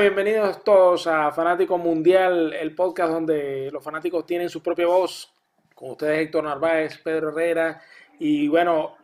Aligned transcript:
bienvenidos 0.00 0.64
todos 0.64 1.06
a 1.06 1.30
Fanático 1.30 1.76
Mundial, 1.76 2.54
el 2.54 2.74
podcast 2.74 3.12
donde 3.12 3.68
los 3.70 3.84
fanáticos 3.84 4.24
tienen 4.24 4.48
su 4.48 4.62
propia 4.62 4.86
voz. 4.86 5.30
Con 5.74 5.90
ustedes 5.90 6.20
Héctor 6.20 6.44
Narváez, 6.44 6.96
Pedro 6.98 7.28
Herrera 7.28 7.82
y 8.18 8.48
bueno, 8.48 8.96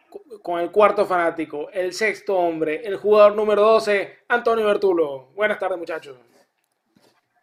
con 0.42 0.58
el 0.58 0.70
cuarto 0.70 1.04
fanático, 1.04 1.68
el 1.70 1.92
sexto 1.92 2.36
hombre, 2.36 2.80
el 2.82 2.96
jugador 2.96 3.34
número 3.34 3.60
12, 3.60 4.20
Antonio 4.28 4.64
Bertulo. 4.64 5.28
Buenas 5.34 5.58
tardes 5.58 5.76
muchachos. 5.76 6.16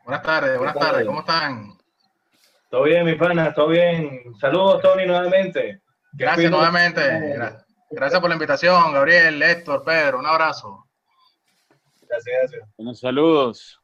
Buenas 0.03 0.23
tardes, 0.23 0.57
buenas 0.57 0.75
tardes, 0.75 1.05
¿cómo 1.05 1.19
están? 1.19 1.77
Todo 2.71 2.83
bien, 2.83 3.05
mi 3.05 3.13
pana, 3.13 3.53
todo 3.53 3.67
bien. 3.67 4.33
Saludos, 4.39 4.81
Tony, 4.81 5.05
nuevamente. 5.05 5.81
Gracias 6.11 6.49
nuevamente. 6.49 7.35
Gracias 7.91 8.19
por 8.19 8.29
la 8.29 8.35
invitación, 8.35 8.93
Gabriel, 8.93 9.39
Héctor, 9.43 9.83
Pedro, 9.83 10.17
un 10.17 10.25
abrazo. 10.25 10.87
Gracias, 12.13 12.35
gracias. 12.51 12.69
Unos 12.77 12.99
saludos. 12.99 13.81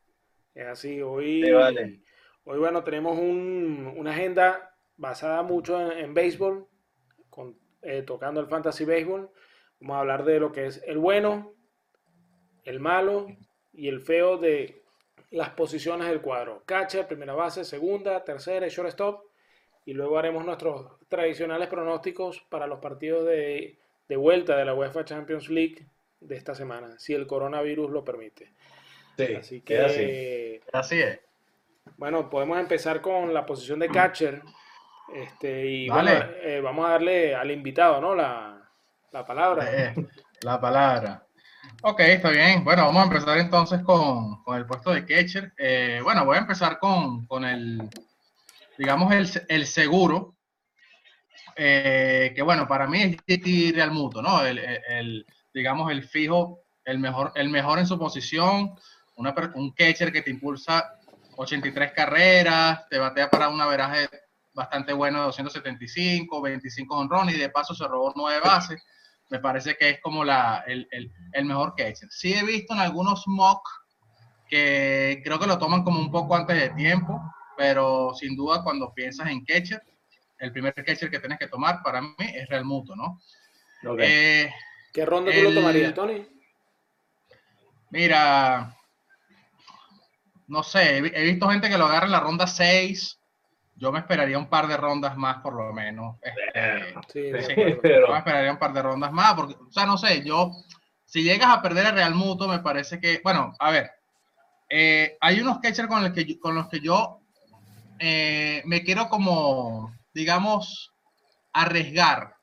Es 0.53 0.67
así, 0.67 1.01
hoy, 1.01 1.43
Sí, 1.43 1.51
vale. 1.51 2.01
hoy 2.43 2.59
bueno, 2.59 2.83
tenemos 2.83 3.17
un- 3.17 3.91
una 3.97 4.11
agenda 4.11 4.75
basada 4.97 5.41
mucho 5.41 5.79
en, 5.91 5.97
en 5.97 6.13
béisbol, 6.13 6.67
con- 7.29 7.57
eh, 7.81 8.03
tocando 8.03 8.39
el 8.39 8.47
fantasy 8.47 8.85
béisbol. 8.85 9.31
Vamos 9.79 9.95
a 9.95 9.99
hablar 10.01 10.25
de 10.25 10.39
lo 10.39 10.51
que 10.51 10.67
es 10.67 10.83
el 10.85 10.97
bueno, 10.99 11.53
el 12.65 12.79
malo 12.79 13.27
y 13.73 13.87
el 13.87 14.01
feo 14.01 14.37
de 14.37 14.83
las 15.31 15.49
posiciones 15.51 16.07
del 16.07 16.21
cuadro. 16.21 16.63
Catcher, 16.65 17.07
primera 17.07 17.33
base, 17.33 17.63
segunda, 17.63 18.23
tercera 18.23 18.67
y 18.67 18.69
shortstop. 18.69 19.23
Y 19.85 19.93
luego 19.93 20.19
haremos 20.19 20.45
nuestros 20.45 20.99
tradicionales 21.07 21.67
pronósticos 21.67 22.41
para 22.49 22.67
los 22.67 22.79
partidos 22.79 23.25
de, 23.25 23.79
de 24.07 24.15
vuelta 24.17 24.55
de 24.55 24.65
la 24.65 24.75
UEFA 24.75 25.03
Champions 25.05 25.49
League 25.49 25.87
de 26.19 26.35
esta 26.35 26.53
semana, 26.55 26.97
si 26.99 27.13
el 27.13 27.25
coronavirus 27.27 27.89
lo 27.91 28.03
permite. 28.03 28.53
Sí, 29.17 29.35
Así 29.35 29.61
queda 29.61 29.87
así. 29.87 29.95
que, 29.97 30.61
Así 30.71 31.01
es. 31.01 31.19
bueno, 31.97 32.29
podemos 32.29 32.57
empezar 32.59 33.01
con 33.01 33.33
la 33.33 33.45
posición 33.45 33.79
de 33.79 33.89
catcher. 33.89 34.41
Este, 35.13 35.65
y 35.65 35.87
Dale. 35.87 36.11
bueno, 36.17 36.31
eh, 36.43 36.61
vamos 36.61 36.85
a 36.85 36.91
darle 36.91 37.35
al 37.35 37.49
invitado, 37.51 37.99
¿no? 37.99 38.15
La, 38.15 38.61
la 39.11 39.25
palabra. 39.25 39.65
Eh, 39.71 39.95
la 40.43 40.59
palabra. 40.61 41.25
Ok, 41.81 41.99
está 42.01 42.29
bien. 42.29 42.63
Bueno, 42.63 42.85
vamos 42.85 43.01
a 43.03 43.07
empezar 43.07 43.37
entonces 43.39 43.81
con, 43.81 44.43
con 44.43 44.57
el 44.57 44.65
puesto 44.65 44.91
de 44.91 45.05
catcher. 45.05 45.53
Eh, 45.57 45.99
bueno, 46.03 46.25
voy 46.25 46.37
a 46.37 46.41
empezar 46.41 46.77
con, 46.79 47.25
con 47.25 47.43
el, 47.43 47.89
digamos, 48.77 49.11
el, 49.13 49.27
el 49.49 49.65
seguro. 49.65 50.35
eh, 51.55 52.31
que 52.35 52.41
bueno, 52.41 52.67
para 52.67 52.87
mí 52.87 53.01
es 53.01 53.17
JT 53.17 53.73
Real 53.75 53.91
Muto, 53.91 54.21
¿no? 54.21 54.45
El, 54.45 54.59
el- 54.59 54.81
el, 54.89 55.25
digamos, 55.53 55.91
el 55.91 56.03
fijo, 56.03 56.61
el 56.85 56.99
mejor, 56.99 57.31
el 57.35 57.49
mejor 57.49 57.79
en 57.79 57.87
su 57.87 57.97
posición, 57.97 58.75
una, 59.15 59.33
un 59.55 59.71
catcher 59.71 60.11
que 60.11 60.21
te 60.21 60.31
impulsa 60.31 60.99
83 61.35 61.93
carreras, 61.93 62.87
te 62.89 62.97
batea 62.97 63.29
para 63.29 63.49
un 63.49 63.61
averaje 63.61 64.09
bastante 64.53 64.91
bueno 64.93 65.19
de 65.19 65.25
275, 65.25 66.41
25 66.41 66.97
honrones 66.97 67.35
y 67.35 67.39
de 67.39 67.49
paso 67.49 67.73
se 67.73 67.87
robó 67.87 68.11
nueve 68.15 68.41
bases. 68.43 68.81
Me 69.29 69.39
parece 69.39 69.77
que 69.77 69.89
es 69.89 70.01
como 70.01 70.25
la, 70.25 70.63
el, 70.67 70.87
el, 70.91 71.11
el 71.33 71.45
mejor 71.45 71.75
catcher. 71.75 72.09
Sí 72.11 72.33
he 72.33 72.43
visto 72.43 72.73
en 72.73 72.79
algunos 72.79 73.23
mock 73.27 73.61
que 74.49 75.21
creo 75.23 75.39
que 75.39 75.47
lo 75.47 75.59
toman 75.59 75.83
como 75.83 75.99
un 75.99 76.11
poco 76.11 76.35
antes 76.35 76.59
de 76.59 76.69
tiempo, 76.71 77.21
pero 77.55 78.13
sin 78.15 78.35
duda 78.35 78.63
cuando 78.63 78.93
piensas 78.93 79.29
en 79.29 79.45
catcher, 79.45 79.81
el 80.39 80.51
primer 80.51 80.73
catcher 80.73 81.11
que 81.11 81.19
tienes 81.19 81.37
que 81.37 81.47
tomar 81.47 81.81
para 81.83 82.01
mí 82.01 82.15
es 82.19 82.49
Real 82.49 82.65
Muto, 82.65 82.95
¿no? 82.95 83.21
Ok. 83.85 83.99
Eh, 84.01 84.51
¿Qué 84.93 85.05
ronda 85.05 85.31
tú 85.31 85.41
lo 85.43 85.53
tomarías, 85.53 85.93
Tony? 85.93 86.27
Mira, 87.91 88.75
no 90.47 90.63
sé, 90.63 90.97
he, 90.97 91.01
vi- 91.01 91.11
he 91.13 91.23
visto 91.23 91.49
gente 91.49 91.69
que 91.69 91.77
lo 91.77 91.85
agarra 91.85 92.05
en 92.05 92.11
la 92.11 92.19
ronda 92.19 92.47
6. 92.47 93.19
Yo 93.75 93.91
me 93.91 93.99
esperaría 93.99 94.37
un 94.37 94.49
par 94.49 94.67
de 94.67 94.77
rondas 94.77 95.15
más, 95.17 95.37
por 95.41 95.53
lo 95.53 95.71
menos. 95.73 96.17
Este, 96.21 96.93
Sí, 97.31 97.31
sí, 97.41 97.53
yo 98.01 98.11
me 98.11 98.17
esperaría 98.17 98.51
un 98.51 98.59
par 98.59 98.73
de 98.73 98.81
rondas 98.81 99.11
más, 99.11 99.33
porque, 99.35 99.53
o 99.55 99.71
sea, 99.71 99.85
no 99.85 99.97
sé, 99.97 100.23
yo, 100.23 100.51
si 101.05 101.23
llegas 101.23 101.49
a 101.49 101.61
perder 101.61 101.85
a 101.87 101.91
Real 101.91 102.13
Muto, 102.15 102.47
me 102.47 102.59
parece 102.59 102.99
que, 102.99 103.21
bueno, 103.23 103.53
a 103.59 103.71
ver, 103.71 103.91
eh, 104.69 105.17
hay 105.21 105.39
unos 105.41 105.59
catchers 105.59 105.87
con, 105.87 106.03
los 106.03 106.11
que 106.13 106.25
yo- 106.25 106.39
con 106.39 106.55
los 106.55 106.67
que 106.67 106.79
yo 106.79 107.21
eh, 107.99 108.61
me 108.65 108.83
quiero 108.83 109.09
como, 109.09 109.93
digamos, 110.13 110.93
arriesgar, 111.53 112.35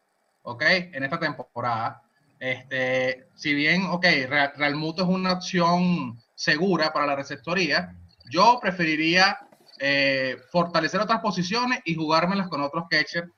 ¿ok? 0.42 0.62
En 0.62 1.02
esta 1.04 1.18
temporada. 1.18 2.02
Este, 2.38 3.28
si 3.34 3.54
bien, 3.54 3.86
ok, 3.86 4.04
Real, 4.28 4.52
Real 4.56 4.74
Muto 4.74 5.02
es 5.02 5.08
una 5.08 5.32
opción 5.32 6.18
segura 6.34 6.92
para 6.92 7.06
la 7.06 7.16
receptoría, 7.16 7.96
yo 8.30 8.58
preferiría 8.60 9.38
eh, 9.78 10.36
fortalecer 10.50 11.00
otras 11.00 11.20
posiciones 11.20 11.80
y 11.84 11.94
jugármelas 11.94 12.48
con 12.48 12.60
otros 12.62 12.84
catchers. 12.88 13.28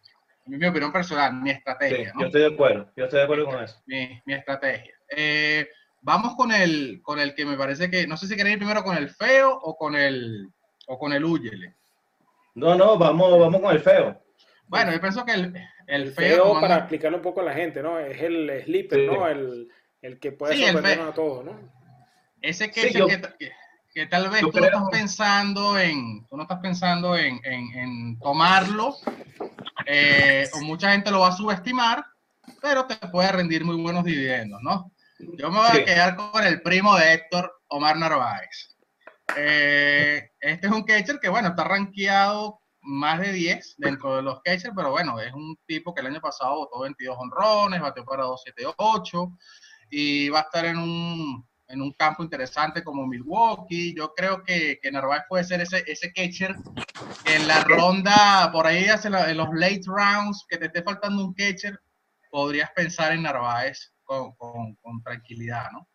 Mi 0.47 0.67
opinión 0.67 0.93
personal, 0.93 1.35
mi 1.35 1.51
sí, 1.51 1.57
estrategia. 1.57 2.13
¿no? 2.15 2.21
yo 2.21 2.27
estoy 2.27 2.41
de 2.41 2.47
acuerdo. 2.47 2.91
Yo 2.97 3.05
estoy 3.05 3.19
de 3.19 3.25
acuerdo 3.25 3.47
con 3.47 3.63
eso. 3.63 3.77
mi, 3.87 4.21
mi 4.25 4.33
estrategia. 4.33 4.95
Eh, 5.15 5.69
vamos 6.01 6.37
con 6.37 6.53
el, 6.53 7.01
con 7.03 7.21
el 7.21 7.35
que 7.35 7.45
me 7.45 7.57
parece 7.57 7.91
que, 7.91 8.07
no 8.07 8.17
sé 8.17 8.27
si 8.27 8.37
queréis 8.37 8.55
ir 8.55 8.59
primero 8.61 8.83
con 8.83 8.97
el 8.97 9.11
feo 9.11 9.53
o 9.53 9.77
con 9.77 9.95
el, 9.95 10.49
o 10.87 10.99
con 10.99 11.13
el 11.13 11.25
huyele. 11.25 11.75
No, 12.55 12.75
no, 12.75 12.97
vamos, 12.97 13.39
vamos 13.39 13.61
con 13.61 13.75
el 13.75 13.81
feo. 13.81 14.21
Bueno, 14.69 14.93
yo 14.93 15.01
pienso 15.01 15.25
que 15.25 15.33
el, 15.33 15.55
el, 15.87 16.13
feo, 16.13 16.61
para 16.61 16.75
han- 16.75 16.81
explicarle 16.81 17.17
un 17.17 17.23
poco 17.23 17.41
a 17.41 17.45
la 17.45 17.55
gente, 17.55 17.83
¿no? 17.83 17.99
Es 17.99 18.21
el 18.23 18.63
sleeper, 18.65 18.99
Sí. 19.01 19.07
¿no? 19.07 19.27
El, 19.29 19.69
el 20.03 20.19
que 20.21 20.33
puede 20.33 20.55
Sí, 20.57 20.63
sorprendernos 20.65 21.09
a 21.11 21.15
todos, 21.15 21.45
¿no? 21.45 21.53
ese 22.41 22.65
Sí, 22.67 22.71
catcher 22.71 22.93
yo- 22.99 23.07
que, 23.09 23.21
que, 23.39 23.53
que 23.93 24.07
tal 24.07 24.29
vez 24.31 24.43
yo 24.43 24.51
tú 24.51 24.61
no 24.61 24.67
creo- 24.67 24.79
estás 24.79 24.89
pensando 24.91 25.79
en, 25.79 26.25
tú 26.27 26.37
no 26.37 26.43
estás 26.45 26.61
pensando 26.61 27.17
en, 27.17 27.41
en- 27.45 27.73
en 27.79 28.19
tomarlo, 28.21 28.95
eh, 29.87 30.49
o 30.55 30.61
mucha 30.61 30.93
gente 30.93 31.11
lo 31.11 31.21
va 31.21 31.29
a 31.29 31.33
subestimar, 31.37 32.05
pero 32.63 32.87
te 32.87 32.97
puede 33.09 33.33
rendir 33.33 33.65
muy 33.65 33.77
buenos 33.77 34.05
dividendos, 34.05 34.61
¿no? 34.63 34.93
Yo 35.19 35.51
me 35.51 35.59
voy 35.59 35.69
Sí. 35.73 35.81
a 35.81 35.85
quedar 35.85 36.17
con 36.17 36.45
el 36.45 36.63
primo 36.63 36.97
de 36.97 37.13
Héctor, 37.15 37.53
Omar 37.69 37.97
Narváez. 37.97 38.77
Eh, 39.37 40.31
este 40.41 40.67
es 40.69 40.73
un 40.73 40.85
catcher 40.85 41.19
que, 41.21 41.29
bueno, 41.29 41.49
está 41.49 41.65
rankeado 41.65 42.61
más 42.91 43.21
de 43.21 43.33
10 43.33 43.75
dentro 43.77 44.17
de 44.17 44.23
los 44.23 44.41
catchers, 44.43 44.73
pero 44.75 44.91
bueno, 44.91 45.21
es 45.21 45.33
un 45.35 45.57
tipo 45.67 45.95
que 45.95 46.01
el 46.01 46.07
año 46.07 46.21
pasado 46.23 46.57
botó 46.57 46.81
22 46.81 47.17
honrones, 47.19 47.81
bateó 47.83 48.05
para 48.05 48.25
278 48.25 49.31
y 49.91 50.29
va 50.31 50.39
a 50.41 50.43
estar 50.43 50.65
en 50.65 50.79
un, 50.79 51.47
en 51.69 51.83
un 51.83 51.93
campo 51.93 52.23
interesante 52.23 52.83
como 52.83 53.07
Milwaukee. 53.07 53.95
Yo 53.95 54.15
creo 54.15 54.43
que, 54.43 54.79
que 54.83 54.91
Narváez 54.91 55.23
puede 55.29 55.45
ser 55.45 55.61
ese, 55.61 55.85
ese 55.87 56.13
catcher 56.15 56.57
que 57.25 57.37
en 57.37 57.47
la 57.47 57.63
ronda, 57.65 58.51
por 58.53 58.67
ahí 58.67 58.87
hace 58.87 59.11
la- 59.11 59.31
en 59.31 59.37
los 59.37 59.49
late 59.53 59.83
rounds, 59.87 60.47
que 60.49 60.57
te 60.57 60.67
esté 60.67 60.83
faltando 60.83 61.25
un 61.27 61.35
catcher, 61.35 61.79
podrías 62.31 62.71
pensar 62.75 63.13
en 63.13 63.23
Narváez 63.23 63.93
con, 64.05 64.33
con- 64.37 64.75
con 64.77 65.03
tranquilidad, 65.03 65.71
¿no? 65.73 65.87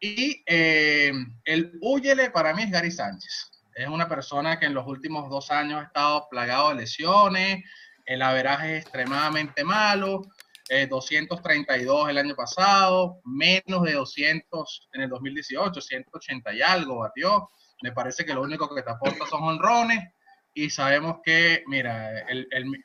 Y 0.00 0.42
eh, 0.46 1.12
el 1.44 1.78
Úyele 1.80 2.30
para 2.30 2.52
mí 2.52 2.64
es 2.64 2.70
Gary 2.70 2.90
Sánchez. 2.90 3.55
Es 3.76 3.88
una 3.88 4.08
persona 4.08 4.58
que 4.58 4.64
en 4.64 4.72
los 4.72 4.86
últimos 4.86 5.28
dos 5.28 5.50
años 5.50 5.78
ha 5.78 5.84
estado 5.84 6.26
plagado 6.30 6.70
de 6.70 6.76
lesiones, 6.76 7.62
el 8.06 8.22
averaje 8.22 8.78
es 8.78 8.82
extremadamente 8.84 9.64
malo, 9.64 10.22
eh, 10.70 10.86
232 10.86 12.08
el 12.08 12.16
año 12.16 12.34
pasado, 12.34 13.20
menos 13.24 13.82
de 13.82 13.92
200 13.92 14.88
en 14.94 15.02
el 15.02 15.10
2018, 15.10 15.78
180 15.78 16.54
y 16.54 16.62
algo 16.62 17.00
batió. 17.00 17.50
Me 17.82 17.92
parece 17.92 18.24
que 18.24 18.32
lo 18.32 18.40
único 18.40 18.74
que 18.74 18.80
te 18.80 18.90
aporta 18.90 19.26
son 19.26 19.42
honrones 19.42 20.08
y 20.54 20.70
sabemos 20.70 21.18
que, 21.22 21.62
mira, 21.66 22.20
el, 22.20 22.48
el 22.50 22.82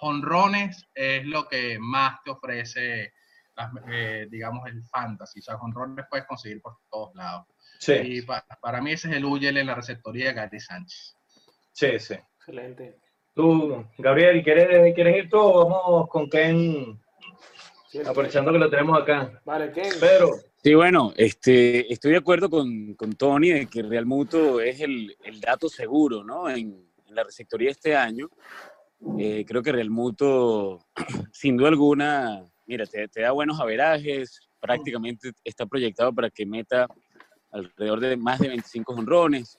honrones 0.00 0.88
es 0.92 1.24
lo 1.24 1.46
que 1.46 1.78
más 1.78 2.20
te 2.24 2.32
ofrece, 2.32 3.12
eh, 3.88 4.26
digamos, 4.28 4.66
el 4.66 4.82
fantasy. 4.86 5.38
O 5.38 5.42
sea, 5.42 5.54
honrones 5.54 6.04
puedes 6.10 6.26
conseguir 6.26 6.60
por 6.60 6.78
todos 6.90 7.14
lados. 7.14 7.46
Sí, 7.78 7.92
Y 8.04 8.22
para 8.22 8.80
mí 8.80 8.92
ese 8.92 9.08
es 9.10 9.16
el 9.16 9.24
Uyel 9.24 9.56
en 9.56 9.66
la 9.66 9.74
receptoría 9.74 10.28
de 10.28 10.34
Gary 10.34 10.60
Sánchez. 10.60 11.14
sí, 11.72 11.98
sí. 11.98 12.14
Excelente. 12.38 12.98
Tú, 13.34 13.84
Gabriel, 13.98 14.42
¿quieres, 14.42 14.94
¿quieres 14.94 15.16
ir 15.16 15.28
tú 15.28 15.38
o 15.38 15.68
vamos 15.68 16.08
con 16.08 16.30
Ken? 16.30 16.98
Aprovechando 18.06 18.52
que 18.52 18.58
lo 18.58 18.70
tenemos 18.70 19.00
acá. 19.00 19.40
Vale, 19.44 19.72
Ken. 19.72 19.92
Pedro, 20.00 20.30
Sí, 20.62 20.74
bueno, 20.74 21.12
este, 21.16 21.92
estoy 21.92 22.12
de 22.12 22.16
acuerdo 22.18 22.50
con, 22.50 22.94
con 22.94 23.12
Tony 23.12 23.50
de 23.50 23.66
que 23.66 23.82
Real 23.82 24.04
Muto 24.04 24.60
es 24.60 24.80
el, 24.80 25.16
el 25.22 25.40
dato 25.40 25.68
seguro, 25.68 26.24
¿no? 26.24 26.48
En, 26.50 26.90
en 27.06 27.14
la 27.14 27.22
receptoría 27.22 27.70
este 27.70 27.94
año. 27.94 28.28
Eh, 29.18 29.44
creo 29.46 29.62
que 29.62 29.70
Real 29.70 29.90
Muto, 29.90 30.80
sin 31.32 31.56
duda 31.56 31.68
alguna, 31.68 32.42
mira, 32.66 32.84
te, 32.86 33.06
te 33.06 33.20
da 33.20 33.30
buenos 33.30 33.60
averajes, 33.60 34.40
prácticamente 34.58 35.30
está 35.44 35.66
proyectado 35.66 36.12
para 36.12 36.30
que 36.30 36.44
meta 36.44 36.88
alrededor 37.56 38.00
de 38.00 38.16
más 38.16 38.38
de 38.38 38.48
25 38.48 38.92
honrones. 38.92 39.58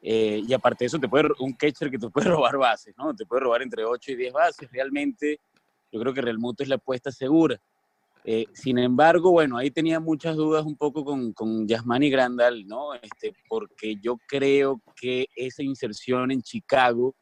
Eh, 0.00 0.42
y 0.46 0.52
aparte 0.52 0.84
de 0.84 0.86
eso, 0.86 0.98
te 0.98 1.08
puede, 1.08 1.28
un 1.38 1.52
catcher 1.52 1.90
que 1.90 1.98
te 1.98 2.08
puede 2.08 2.28
robar 2.30 2.56
bases, 2.56 2.94
¿no? 2.96 3.14
Te 3.14 3.24
puede 3.24 3.42
robar 3.42 3.62
entre 3.62 3.84
8 3.84 4.12
y 4.12 4.16
10 4.16 4.32
bases. 4.32 4.70
Realmente, 4.70 5.38
yo 5.90 6.00
creo 6.00 6.12
que 6.12 6.20
Real 6.20 6.38
Muto 6.38 6.62
es 6.62 6.68
la 6.68 6.76
apuesta 6.76 7.10
segura. 7.10 7.60
Eh, 8.24 8.46
sin 8.52 8.78
embargo, 8.78 9.32
bueno, 9.32 9.56
ahí 9.56 9.70
tenía 9.70 9.98
muchas 9.98 10.36
dudas 10.36 10.64
un 10.64 10.76
poco 10.76 11.04
con, 11.04 11.32
con 11.32 11.66
Yasmani 11.66 12.08
Grandal, 12.08 12.66
¿no? 12.66 12.94
Este, 12.94 13.32
porque 13.48 13.96
yo 13.96 14.16
creo 14.28 14.80
que 14.94 15.26
esa 15.34 15.62
inserción 15.62 16.30
en 16.30 16.40
Chicago 16.42 17.16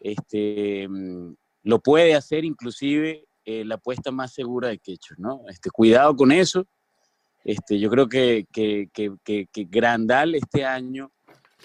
este, 0.00 0.88
mm, 0.88 1.34
lo 1.62 1.78
puede 1.78 2.14
hacer 2.14 2.44
inclusive 2.44 3.24
eh, 3.44 3.64
la 3.64 3.76
apuesta 3.76 4.10
más 4.10 4.32
segura 4.32 4.68
de 4.68 4.78
Ketchup, 4.78 5.18
¿no? 5.18 5.42
Este, 5.48 5.70
cuidado 5.70 6.16
con 6.16 6.32
eso. 6.32 6.66
Este, 7.44 7.78
yo 7.78 7.90
creo 7.90 8.08
que, 8.08 8.46
que, 8.50 8.88
que, 8.92 9.46
que 9.46 9.64
Grandal 9.64 10.34
este 10.34 10.64
año 10.64 11.12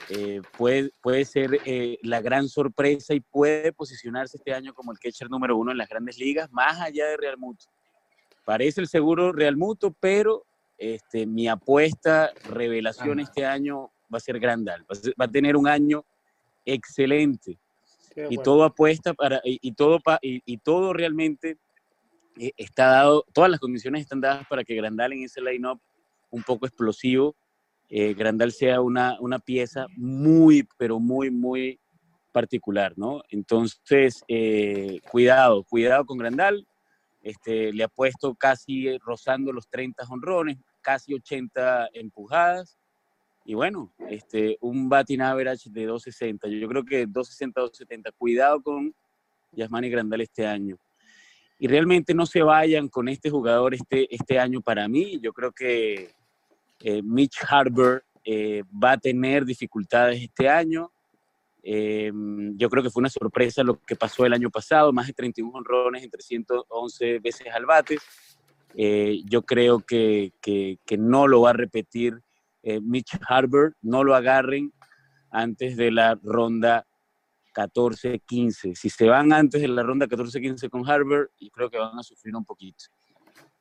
eh, 0.10 0.42
puede, 0.58 0.92
puede 1.02 1.26
ser 1.26 1.60
eh, 1.66 1.98
la 2.04 2.22
gran 2.22 2.48
sorpresa 2.48 3.14
y 3.14 3.20
puede 3.20 3.72
posicionarse 3.74 4.38
este 4.38 4.54
año 4.54 4.74
como 4.74 4.92
el 4.92 5.00
catcher 5.00 5.30
número 5.30 5.58
uno 5.58 5.72
en 5.72 5.78
las 5.78 5.90
grandes 5.90 6.18
ligas, 6.18 6.52
más 6.52 6.80
allá 6.80 7.08
de 7.08 7.18
Real 7.18 7.38
Muto. 7.38 7.66
Parece 8.46 8.82
el 8.82 8.88
seguro 8.88 9.32
Real 9.32 9.58
Muto, 9.58 9.96
pero 10.00 10.46
este, 10.78 11.26
mi 11.26 11.48
apuesta, 11.48 12.32
revelación 12.50 13.20
este 13.20 13.46
año 13.46 13.92
va 14.14 14.18
a 14.18 14.22
ser 14.22 14.40
Grandal. 14.40 14.86
Va 15.20 15.26
a, 15.26 15.28
tener 15.28 15.56
un 15.56 15.68
año 15.68 16.06
excelente. 16.66 17.58
y 18.30 18.38
todo 18.38 18.64
apuesta 18.64 19.14
para, 19.14 19.40
y, 19.44 19.72
todo, 19.74 20.00
y, 20.22 20.42
y, 20.46 20.58
todo 20.58 20.94
realmente 20.94 21.58
está 22.58 22.88
dado, 22.88 23.26
todas 23.34 23.52
las 23.52 23.60
condiciones 23.60 24.02
están 24.02 24.22
dadas 24.22 24.48
para 24.48 24.64
que 24.64 24.76
Grandal 24.76 25.14
en 25.14 25.24
ese 25.24 25.42
line-up 25.42 25.80
un 26.32 26.44
poco 26.44 26.66
explosivo 26.66 27.36
eh, 27.92 28.14
Grandal 28.14 28.52
sea 28.52 28.82
una, 28.82 29.18
una, 29.20 29.40
pieza 29.40 29.88
muy, 29.98 30.68
pero 30.78 31.00
muy, 31.00 31.32
muy 31.32 31.80
particular, 32.32 32.94
¿no? 32.96 33.24
Entonces, 33.30 34.24
eh, 34.28 35.00
cuidado, 35.12 35.64
cuidado 35.64 36.06
con 36.06 36.20
Grandal. 36.20 36.68
Este, 37.22 37.74
le 37.74 37.84
ha 37.84 37.88
puesto 37.88 38.36
casi 38.36 38.98
rozando 39.00 39.52
los 39.52 39.68
30 39.70 40.06
honrones, 40.08 40.58
casi 40.82 41.16
80 41.16 41.90
empujadas. 41.94 42.78
Y 43.44 43.56
bueno, 43.56 43.92
este, 44.08 44.58
un 44.62 44.88
batting 44.88 45.22
average 45.22 45.72
de 45.72 45.86
260. 45.86 46.48
Yo 46.48 46.68
creo 46.68 46.86
que 46.86 47.08
260, 47.08 47.60
270. 47.60 48.12
Cuidado 48.12 48.62
con 48.62 48.94
Yasmani 49.52 49.90
Grandal 49.90 50.22
este 50.22 50.46
año. 50.46 50.78
Y 51.60 51.68
realmente 51.68 52.14
no 52.14 52.26
se 52.26 52.42
vayan 52.42 52.88
con 52.88 53.10
este 53.10 53.30
jugador 53.30 53.74
este, 53.74 54.08
este 54.16 54.40
año 54.40 54.62
para 54.62 54.88
mí. 54.88 55.20
Yo 55.22 55.34
creo 55.34 55.52
que 55.52 56.14
eh, 56.80 57.02
Mitch 57.04 57.40
Harbour 57.48 58.04
eh, 58.24 58.64
va 58.72 58.94
a 58.94 58.98
tener 58.98 59.44
dificultades 59.44 60.22
este 60.22 60.48
año. 60.48 60.90
Eh, 61.62 62.12
yo 62.56 62.70
creo 62.70 62.82
que 62.82 62.90
fue 62.90 63.02
una 63.02 63.10
sorpresa 63.10 63.62
lo 63.64 63.82
que 63.82 63.98
pasó 63.98 64.26
el 64.26 64.32
año 64.32 64.50
pasado, 64.50 64.94
más 64.94 65.08
de 65.08 65.14
31 65.14 65.52
honrones 65.54 66.02
en 66.02 66.10
311 66.10 67.20
veces 67.20 67.48
al 67.54 67.66
bate. 67.66 67.98
yo 69.26 69.42
creo 69.42 69.80
que, 69.80 70.32
que, 70.42 70.80
que, 70.86 70.98
no 70.98 71.28
lo 71.28 71.42
va 71.42 71.50
a 71.50 71.54
repetir 71.54 72.22
Mitch 72.64 73.18
Harbour, 73.28 73.76
no 73.82 74.06
lo 74.06 74.16
agarren 74.16 74.72
antes 75.32 75.76
de 75.76 75.92
la 75.92 76.18
ronda 76.24 76.88
14-15. 77.60 78.76
Si 78.76 78.90
se 78.90 79.08
van 79.08 79.34
antes 79.34 79.62
de 79.62 79.68
la 79.68 79.84
ronda 79.84 80.08
14-15 80.08 80.70
con 80.70 80.90
Harbour, 80.90 81.32
yo 81.40 81.50
creo 81.50 81.70
que 81.70 81.78
van 81.78 81.98
a 81.98 82.04
sufrir 82.04 82.36
un 82.36 82.46
poquito. 82.46 82.86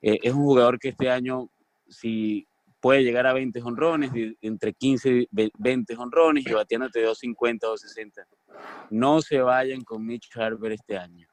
es 0.00 0.32
un 0.32 0.42
jugador 0.42 0.78
que 0.78 0.90
este 0.90 1.10
año, 1.10 1.50
si 1.88 2.46
puede 2.80 3.02
llegar 3.02 3.26
a 3.26 3.32
20 3.32 3.60
honrones, 3.62 4.10
entre 4.40 4.72
15 4.72 5.26
y 5.30 5.50
20 5.58 5.96
honrones 5.96 6.46
y 6.46 6.52
batiéndote 6.52 7.02
250 7.02 7.66
o 7.66 7.70
260. 7.70 8.26
No 8.90 9.20
se 9.20 9.40
vayan 9.40 9.82
con 9.82 10.06
Mitch 10.06 10.30
Harper 10.36 10.72
este 10.72 10.96
año. 10.96 11.26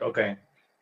Ok. 0.00 0.18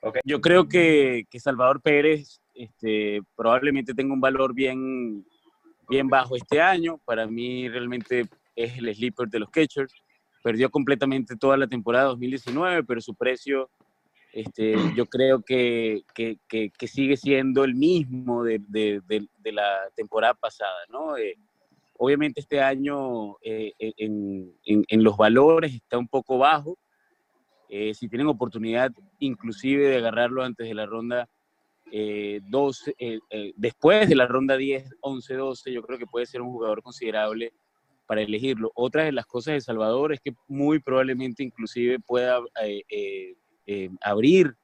okay. 0.00 0.23
Yo 0.25 0.41
creo 0.41 0.67
que, 0.67 1.27
que 1.31 1.41
Salvador 1.41 1.83
Pérez 1.83 2.41
este, 2.55 3.21
probablemente 3.37 3.95
tenga 3.95 4.15
un 4.15 4.21
valor 4.21 4.55
bien, 4.55 5.27
bien 5.89 6.09
bajo 6.09 6.37
este 6.37 6.61
año. 6.61 6.99
Para 7.05 7.27
mí 7.27 7.69
realmente 7.69 8.27
es 8.56 8.79
el 8.79 8.95
sleeper 8.95 9.29
de 9.29 9.41
los 9.41 9.50
catchers. 9.50 9.93
Perdió 10.43 10.70
completamente 10.70 11.37
toda 11.37 11.56
la 11.56 11.67
temporada 11.67 12.06
2019, 12.06 12.85
pero 12.85 13.00
su 13.00 13.14
precio 13.14 13.70
este, 14.32 14.75
yo 14.96 15.06
creo 15.06 15.43
que, 15.43 16.02
que, 16.14 16.38
que, 16.49 16.88
sigue 16.88 17.17
siendo 17.17 17.64
el 17.64 17.75
mismo 17.75 18.44
de, 18.44 18.61
de, 18.69 19.00
de, 19.06 19.52
la 19.52 19.88
temporada 19.94 20.35
pasada, 20.35 20.79
¿no? 20.90 21.17
Eh, 21.17 21.37
obviamente 21.96 22.40
este 22.40 22.61
año 22.61 23.37
eh, 23.43 23.73
en, 23.79 24.52
en, 24.64 24.85
en, 24.87 25.05
los 25.05 25.17
valores 25.17 25.75
está 25.75 25.99
un 25.99 26.08
poco 26.08 26.38
bajo. 26.38 26.79
Eh, 27.69 27.93
si 27.94 28.08
tienen 28.08 28.29
oportunidad 28.29 28.93
inclusive 29.19 29.88
de 29.88 29.96
agarrarlo 29.96 30.43
antes 30.43 30.67
de 30.67 30.75
la 30.75 30.87
ronda 30.87 31.29
12, 31.90 32.94
después 33.56 34.08
de 34.08 34.14
la 34.14 34.26
ronda 34.26 34.58
10, 34.58 34.96
11, 35.00 35.35
12, 35.35 35.73
yo 35.73 35.82
creo 35.82 35.99
que 35.99 36.06
puede 36.06 36.26
ser 36.26 36.43
un 36.43 36.50
jugador 36.50 36.82
considerable 36.82 37.52
para 38.08 38.22
elegirlo. 38.22 38.72
Otra 38.75 39.05
de 39.05 39.12
las 39.12 39.26
cosas 39.26 39.55
de 39.55 39.60
Salvador 39.60 40.14
es 40.14 40.20
que 40.20 40.32
muy 40.49 40.81
probablemente 40.81 41.43
inclusive 41.43 42.00
pueda 42.00 42.40
eh, 42.60 43.34
abrir 44.00 44.56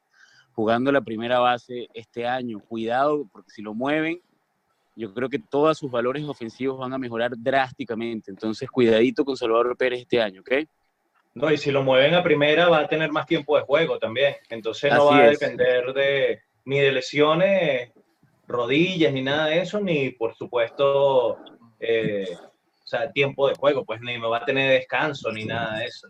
jugando 0.53 0.91
la 0.91 1.01
primera 1.01 1.39
base 1.39 1.87
este 1.93 2.25
año. 2.25 2.59
Cuidado, 2.59 3.29
porque 3.31 3.51
si 3.51 3.61
lo 3.61 3.75
mueven, 3.75 4.19
yo 4.95 5.13
creo 5.13 5.29
que 5.29 5.37
todos 5.37 5.77
sus 5.77 5.91
valores 5.91 6.23
ofensivos 6.23 6.79
van 6.79 6.93
a 6.93 6.97
mejorar 6.97 7.33
drásticamente. 7.37 8.31
Entonces, 8.31 8.67
cuidadito 8.69 9.23
con 9.23 9.37
Salvador 9.37 9.77
Pérez 9.77 10.01
este 10.01 10.19
año, 10.19 10.41
¿ok? 10.41 10.51
No, 11.35 11.51
y 11.51 11.57
si 11.57 11.69
lo 11.69 11.83
mueven 11.83 12.15
a 12.15 12.23
primera, 12.23 12.67
va 12.67 12.79
a 12.79 12.87
tener 12.87 13.11
más 13.11 13.27
tiempo 13.27 13.57
de 13.57 13.63
juego 13.63 13.99
también. 13.99 14.37
Entonces, 14.49 14.91
no 14.91 15.05
va 15.07 15.19
a 15.19 15.29
depender 15.29 15.93
de, 15.93 16.39
ni 16.63 16.79
de 16.79 16.91
lesiones, 16.93 17.91
rodillas, 18.47 19.13
ni 19.13 19.21
nada 19.21 19.47
de 19.47 19.59
eso, 19.59 19.81
ni 19.81 20.11
por 20.11 20.33
supuesto, 20.35 21.37
eh, 21.79 22.37
o 22.85 22.87
sea, 22.87 23.11
tiempo 23.11 23.49
de 23.49 23.55
juego, 23.55 23.83
pues 23.83 23.99
ni 24.01 24.17
me 24.19 24.27
va 24.27 24.37
a 24.37 24.45
tener 24.45 24.71
descanso, 24.71 25.31
ni 25.31 25.43
nada 25.43 25.79
de 25.79 25.85
eso. 25.85 26.07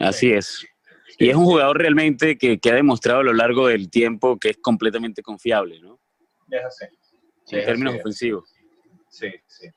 Así 0.00 0.32
es. 0.32 0.66
Y 1.18 1.28
es 1.28 1.36
un 1.36 1.44
jugador 1.44 1.78
realmente 1.78 2.36
que, 2.36 2.58
que, 2.58 2.70
ha 2.70 2.74
demostrado 2.74 3.20
a 3.20 3.24
lo 3.24 3.32
largo 3.32 3.68
del 3.68 3.88
tiempo 3.88 4.38
que 4.38 4.50
es 4.50 4.58
completamente 4.58 5.22
confiable, 5.22 5.78
¿no? 5.80 6.00
Es 6.50 6.64
así. 6.64 6.86
en 7.56 7.64
términos 7.64 7.94
ofensivos. 7.94 8.52
Sí, 9.08 9.30
sí. 9.46 9.68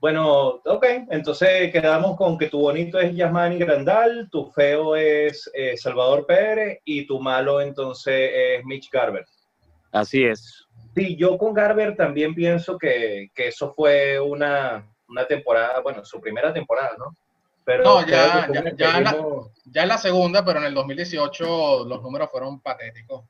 Bueno, 0.00 0.60
ok, 0.64 0.86
entonces 1.10 1.72
quedamos 1.72 2.16
con 2.16 2.38
que 2.38 2.48
tu 2.48 2.60
bonito 2.60 3.00
es 3.00 3.16
Yasmani 3.16 3.58
Grandal, 3.58 4.28
tu 4.30 4.46
feo 4.52 4.94
es 4.94 5.50
eh, 5.54 5.76
Salvador 5.76 6.26
Pérez 6.26 6.78
y 6.84 7.06
tu 7.06 7.18
malo 7.18 7.60
entonces 7.60 8.30
es 8.32 8.64
Mitch 8.64 8.90
Garber. 8.90 9.24
Así 9.90 10.22
es. 10.22 10.66
Sí, 10.94 11.16
yo 11.16 11.36
con 11.36 11.52
Garber 11.52 11.96
también 11.96 12.34
pienso 12.34 12.78
que, 12.78 13.30
que 13.34 13.48
eso 13.48 13.72
fue 13.72 14.20
una, 14.20 14.86
una 15.08 15.26
temporada, 15.26 15.80
bueno, 15.80 16.04
su 16.04 16.20
primera 16.20 16.52
temporada, 16.52 16.94
¿no? 16.98 17.16
no, 17.82 18.06
ya, 18.06 18.48
ya, 18.52 18.62
ya, 18.76 18.98
en 18.98 19.04
la, 19.04 19.16
ya, 19.64 19.82
en 19.82 19.88
la, 19.88 19.98
segunda, 19.98 20.44
pero 20.44 20.60
en 20.60 20.66
el 20.66 20.74
2018 20.74 21.84
los 21.84 22.02
números 22.02 22.30
fueron 22.30 22.60
patéticos. 22.60 23.24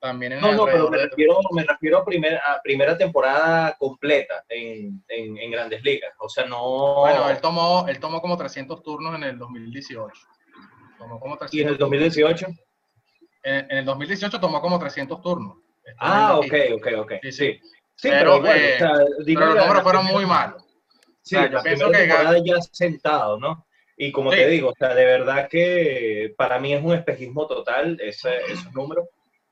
También 0.00 0.32
en 0.32 0.40
no, 0.40 0.52
no, 0.52 0.64
pero 0.64 0.90
me 0.90 0.98
refiero, 0.98 1.38
me 1.52 1.62
refiero 1.62 1.98
a, 1.98 2.04
primer, 2.04 2.34
a 2.34 2.60
primera 2.60 2.98
temporada 2.98 3.76
completa 3.78 4.44
en, 4.48 5.00
en, 5.06 5.38
en, 5.38 5.50
Grandes 5.52 5.80
Ligas. 5.84 6.12
O 6.18 6.28
sea, 6.28 6.44
no. 6.44 7.02
Bueno, 7.02 7.30
él 7.30 7.40
tomó, 7.40 7.86
él 7.86 8.00
tomó 8.00 8.20
como 8.20 8.36
300 8.36 8.82
turnos 8.82 9.14
en 9.14 9.22
el 9.22 9.38
2018. 9.38 10.12
Tomó 10.98 11.20
como 11.20 11.36
300 11.36 11.54
¿Y 11.54 11.62
en 11.62 11.68
el 11.68 11.78
2018? 11.78 12.46
En, 13.44 13.54
en, 13.70 13.78
el 13.78 13.84
2018 13.84 14.40
tomó 14.40 14.60
como 14.60 14.76
300 14.78 15.20
turnos. 15.22 15.58
ah, 15.98 16.36
ok, 16.36 16.54
ok, 16.74 16.86
ok. 16.98 17.12
Sí, 17.22 17.30
sí. 17.30 17.60
sí 17.94 18.08
pero, 18.08 18.42
pero, 18.42 18.56
eh, 18.56 18.74
o 18.74 18.78
sea, 18.78 18.92
pero 19.24 19.46
los 19.46 19.56
números 19.56 19.82
fueron 19.84 20.06
muy 20.06 20.26
malos. 20.26 20.64
Sí, 21.22 21.36
o 21.36 21.38
sea, 21.38 21.50
yo 21.50 21.62
pienso 21.62 21.90
que 21.90 22.08
ya 22.44 22.60
sentado, 22.72 23.38
¿no? 23.38 23.66
Y 23.96 24.10
como 24.10 24.30
te 24.30 24.48
digo, 24.48 24.70
o 24.70 24.74
sea, 24.74 24.94
de 24.94 25.04
verdad 25.04 25.48
que 25.48 26.34
para 26.36 26.58
mí 26.58 26.72
es 26.72 26.82
un 26.82 26.94
espejismo 26.94 27.46
total 27.46 27.98
ese, 28.00 28.36
esos 28.48 28.72
números. 28.72 29.06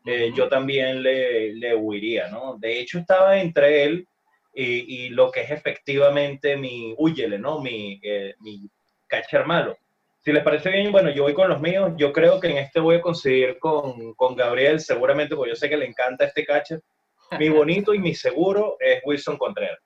Eh, 0.07 0.33
yo 0.35 0.49
también 0.49 1.03
le, 1.03 1.53
le, 1.53 1.75
huiría, 1.75 2.29
¿no? 2.29 2.57
De 2.59 2.81
hecho, 2.81 2.99
estaba 2.99 3.39
entre 3.41 3.85
él 3.85 4.07
y, 4.55 5.05
y 5.05 5.09
lo 5.11 5.31
que 5.31 5.43
es 5.43 5.51
efectivamente 5.51 6.57
mi, 6.57 6.95
huyele, 6.97 7.39
¿no? 7.39 7.61
Mi, 7.61 8.01
eh, 8.03 8.35
mi 8.41 8.69
catcher 9.07 9.47
malo. 9.47 9.77
Si 10.25 10.33
les 10.33 10.43
parece 10.43 10.71
bien, 10.71 10.91
bueno, 10.91 11.11
yo 11.11 11.23
voy 11.23 11.35
con 11.35 11.49
los 11.49 11.61
míos. 11.61 11.93
Yo 11.97 12.13
creo 12.13 12.41
que 12.41 12.49
en 12.49 12.59
este 12.59 12.81
voy 12.81 12.97
a 12.97 13.01
conseguir 13.01 13.59
con, 13.59 14.15
con 14.15 14.35
Gabriel, 14.35 14.81
seguramente, 14.81 15.37
porque 15.37 15.51
yo 15.51 15.57
sé 15.57 15.69
que 15.69 15.77
le 15.77 15.87
encanta 15.87 16.25
este 16.25 16.45
catcher. 16.45 16.81
Mi 17.39 17.49
bonito 17.49 17.95
y 17.95 17.99
mi 17.99 18.15
seguro 18.15 18.77
es 18.81 19.01
Wilson 19.05 19.39
Contreras. 19.39 19.79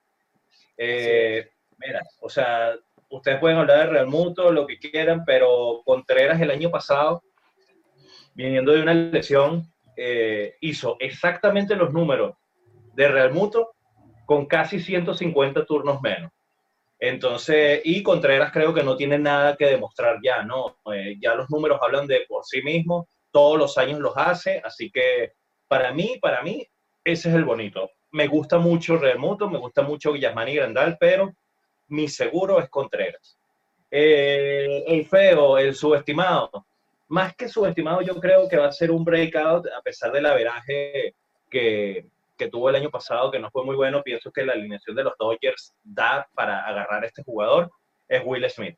Eh, 0.77 1.51
mira, 1.79 2.03
o 2.21 2.29
sea, 2.29 2.75
ustedes 3.11 3.39
pueden 3.39 3.59
hablar 3.59 3.79
de 3.79 3.87
Real 3.87 4.07
Muto, 4.07 4.53
lo 4.53 4.67
que 4.67 4.79
quieran, 4.79 5.25
pero 5.25 5.83
Contreras 5.85 6.41
el 6.41 6.51
año 6.51 6.71
pasado, 6.71 7.23
viniendo 8.35 8.73
de 8.73 8.83
una 8.83 8.95
lesión, 8.95 9.63
eh, 9.97 10.57
hizo 10.61 10.97
exactamente 10.99 11.77
los 11.77 11.93
números 11.93 12.37
de 12.95 13.09
Real 13.09 13.33
Muto 13.33 13.75
con 14.27 14.47
casi 14.47 14.81
150 14.81 15.65
turnos 15.67 16.01
menos. 16.01 16.33
Entonces, 16.99 17.81
y 17.85 18.03
Contreras 18.03 18.53
creo 18.53 18.73
que 18.73 18.83
no 18.83 18.97
tiene 18.97 19.19
nada 19.19 19.57
que 19.57 19.67
demostrar 19.67 20.19
ya, 20.23 20.43
¿no? 20.43 20.79
Eh, 20.93 21.17
ya 21.21 21.35
los 21.35 21.51
números 21.51 21.79
hablan 21.83 22.07
de 22.07 22.25
por 22.29 22.45
sí 22.45 22.63
mismos, 22.63 23.07
todos 23.31 23.59
los 23.59 23.77
años 23.79 24.01
los 24.01 24.17
hace, 24.17 24.61
así 24.65 24.91
que 24.91 25.33
Para 25.67 25.93
mí, 25.93 26.19
para 26.21 26.43
mí, 26.43 26.65
ese 27.03 27.31
es 27.31 27.35
el 27.35 27.45
bonito. 27.45 27.91
Me 28.13 28.29
gusta 28.29 28.59
mucho 28.59 28.97
Remuto, 28.97 29.49
me 29.49 29.59
gusta 29.59 29.83
mucho 29.83 30.13
Guillasmán 30.13 30.49
y 30.49 30.55
Grandal, 30.55 30.97
pero 31.01 31.33
mi 31.89 32.09
seguro 32.09 32.61
es 32.61 32.69
Contreras. 32.69 33.39
Eh, 33.91 34.85
el 34.87 35.07
feo, 35.07 35.59
el 35.59 35.75
subestimado. 35.75 36.67
Más 37.09 37.35
que 37.37 37.49
subestimado, 37.49 38.01
yo 38.01 38.17
creo 38.17 38.49
que 38.49 38.57
va 38.57 38.67
a 38.67 38.73
ser 38.73 38.91
un 38.91 39.05
breakout 39.05 39.67
a 39.69 39.83
pesar 39.83 40.11
del 40.11 40.27
averaje 40.27 41.15
que, 41.51 42.07
que 42.37 42.49
tuvo 42.49 42.71
el 42.71 42.77
año 42.77 42.91
pasado, 42.91 43.31
que 43.31 43.39
no 43.39 43.51
fue 43.51 43.65
muy 43.65 43.77
bueno. 43.77 44.03
Pienso 44.03 44.33
que 44.33 44.45
la 44.45 44.55
alineación 44.55 44.97
de 44.97 45.05
los 45.05 45.17
Dodgers 45.19 45.75
da 45.85 46.27
para 46.35 46.67
agarrar 46.67 47.05
a 47.05 47.07
este 47.07 47.23
jugador. 47.23 47.71
Es 48.09 48.23
Will 48.25 48.49
Smith. 48.51 48.77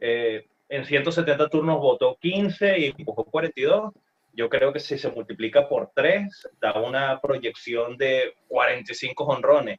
Eh, 0.00 0.46
en 0.68 0.84
170 0.84 1.48
turnos 1.48 1.80
votó 1.80 2.16
15 2.20 2.78
y 2.78 2.94
empujó 2.96 3.24
42. 3.24 3.92
Yo 4.34 4.48
creo 4.48 4.72
que 4.72 4.80
si 4.80 4.96
se 4.96 5.10
multiplica 5.10 5.68
por 5.68 5.90
3, 5.94 6.48
da 6.60 6.72
una 6.80 7.20
proyección 7.20 7.96
de 7.98 8.34
45 8.48 9.24
honrones 9.24 9.78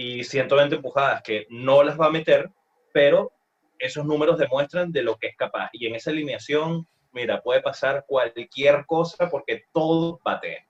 y 0.00 0.24
120 0.24 0.76
empujadas, 0.76 1.20
que 1.20 1.46
no 1.50 1.82
las 1.82 2.00
va 2.00 2.06
a 2.06 2.10
meter, 2.10 2.50
pero 2.90 3.32
esos 3.78 4.06
números 4.06 4.38
demuestran 4.38 4.90
de 4.92 5.02
lo 5.02 5.16
que 5.16 5.26
es 5.26 5.36
capaz. 5.36 5.68
Y 5.74 5.86
en 5.86 5.94
esa 5.94 6.10
alineación, 6.10 6.88
mira, 7.12 7.42
puede 7.42 7.60
pasar 7.60 8.06
cualquier 8.08 8.86
cosa 8.86 9.28
porque 9.28 9.64
todo 9.74 10.18
bate. 10.24 10.66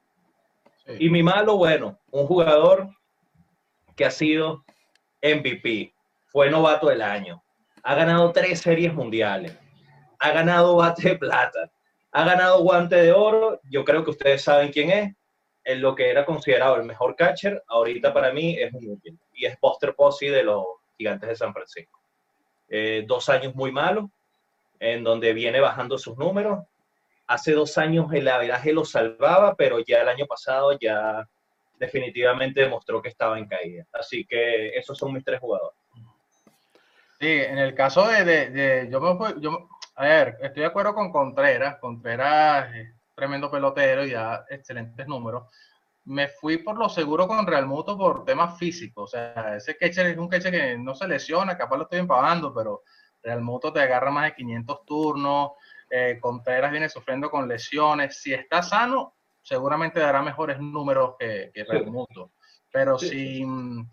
Y 0.98 1.10
mi 1.10 1.22
malo, 1.22 1.56
bueno, 1.56 1.96
un 2.10 2.26
jugador 2.26 2.88
que 3.94 4.04
ha 4.04 4.10
sido 4.10 4.64
MVP, 5.22 5.94
fue 6.26 6.50
novato 6.50 6.88
del 6.88 7.02
año, 7.02 7.40
ha 7.84 7.94
ganado 7.94 8.32
tres 8.32 8.58
series 8.58 8.92
mundiales, 8.92 9.56
ha 10.18 10.32
ganado 10.32 10.74
bate 10.74 11.10
de 11.10 11.18
plata, 11.18 11.70
ha 12.10 12.24
ganado 12.24 12.62
guante 12.64 12.96
de 12.96 13.12
oro, 13.12 13.60
yo 13.70 13.84
creo 13.84 14.02
que 14.02 14.10
ustedes 14.10 14.42
saben 14.42 14.72
quién 14.72 14.90
es, 14.90 15.14
lo 15.78 15.94
que 15.94 16.10
era 16.10 16.24
considerado 16.24 16.76
el 16.76 16.84
mejor 16.84 17.16
catcher, 17.16 17.62
ahorita 17.66 18.12
para 18.12 18.32
mí 18.32 18.56
es 18.58 18.72
un 18.72 18.90
útil, 18.90 19.18
y 19.34 19.46
es 19.46 19.58
Buster 19.60 19.94
Posey 19.94 20.28
de 20.28 20.42
los 20.42 20.64
Gigantes 20.96 21.28
de 21.28 21.36
San 21.36 21.52
Francisco. 21.52 22.00
Eh, 22.68 23.04
dos 23.06 23.28
años 23.28 23.54
muy 23.54 23.72
malos, 23.72 24.06
en 24.78 25.04
donde 25.04 25.32
viene 25.32 25.60
bajando 25.60 25.98
sus 25.98 26.16
números. 26.16 26.60
Hace 27.26 27.52
dos 27.52 27.76
años 27.78 28.12
el 28.12 28.26
averaje 28.28 28.72
lo 28.72 28.84
salvaba, 28.84 29.54
pero 29.54 29.78
ya 29.80 30.02
el 30.02 30.08
año 30.08 30.26
pasado 30.26 30.78
ya 30.78 31.28
definitivamente 31.78 32.60
demostró 32.60 33.00
que 33.00 33.08
estaba 33.08 33.38
en 33.38 33.46
caída. 33.46 33.86
Así 33.92 34.24
que 34.24 34.68
esos 34.70 34.96
son 34.98 35.12
mis 35.12 35.24
tres 35.24 35.40
jugadores. 35.40 35.78
Sí, 37.20 37.28
en 37.28 37.58
el 37.58 37.74
caso 37.74 38.06
de, 38.08 38.24
de, 38.24 38.88
yo, 38.90 39.40
yo, 39.40 39.68
a 39.94 40.04
ver, 40.04 40.38
estoy 40.40 40.62
de 40.62 40.68
acuerdo 40.68 40.94
con 40.94 41.12
Contreras. 41.12 41.76
Contreras 41.78 42.74
tremendo 43.20 43.50
pelotero 43.50 44.04
y 44.04 44.12
da 44.12 44.46
excelentes 44.48 45.06
números. 45.06 45.44
Me 46.06 46.28
fui 46.28 46.56
por 46.58 46.78
lo 46.78 46.88
seguro 46.88 47.28
con 47.28 47.46
Real 47.46 47.66
Muto 47.66 47.96
por 47.96 48.24
temas 48.24 48.58
físicos. 48.58 49.04
O 49.04 49.06
sea, 49.06 49.56
ese 49.56 49.76
catcher 49.76 50.06
es 50.06 50.18
un 50.18 50.28
catcher 50.28 50.50
que 50.50 50.78
no 50.78 50.94
se 50.94 51.06
lesiona, 51.06 51.58
capaz 51.58 51.76
lo 51.76 51.82
estoy 51.82 51.98
empavando, 51.98 52.54
pero 52.54 52.82
Real 53.22 53.42
Muto 53.42 53.72
te 53.72 53.80
agarra 53.80 54.10
más 54.10 54.24
de 54.24 54.34
500 54.34 54.84
turnos. 54.86 55.50
Eh, 55.90 56.18
Contreras 56.20 56.70
viene 56.70 56.88
sufriendo 56.88 57.30
con 57.30 57.46
lesiones. 57.46 58.20
Si 58.22 58.32
está 58.32 58.62
sano, 58.62 59.16
seguramente 59.42 60.00
dará 60.00 60.22
mejores 60.22 60.58
números 60.58 61.16
que, 61.18 61.50
que 61.52 61.64
Real 61.64 61.86
Muto. 61.90 62.32
Pero 62.72 62.98
si, 62.98 63.44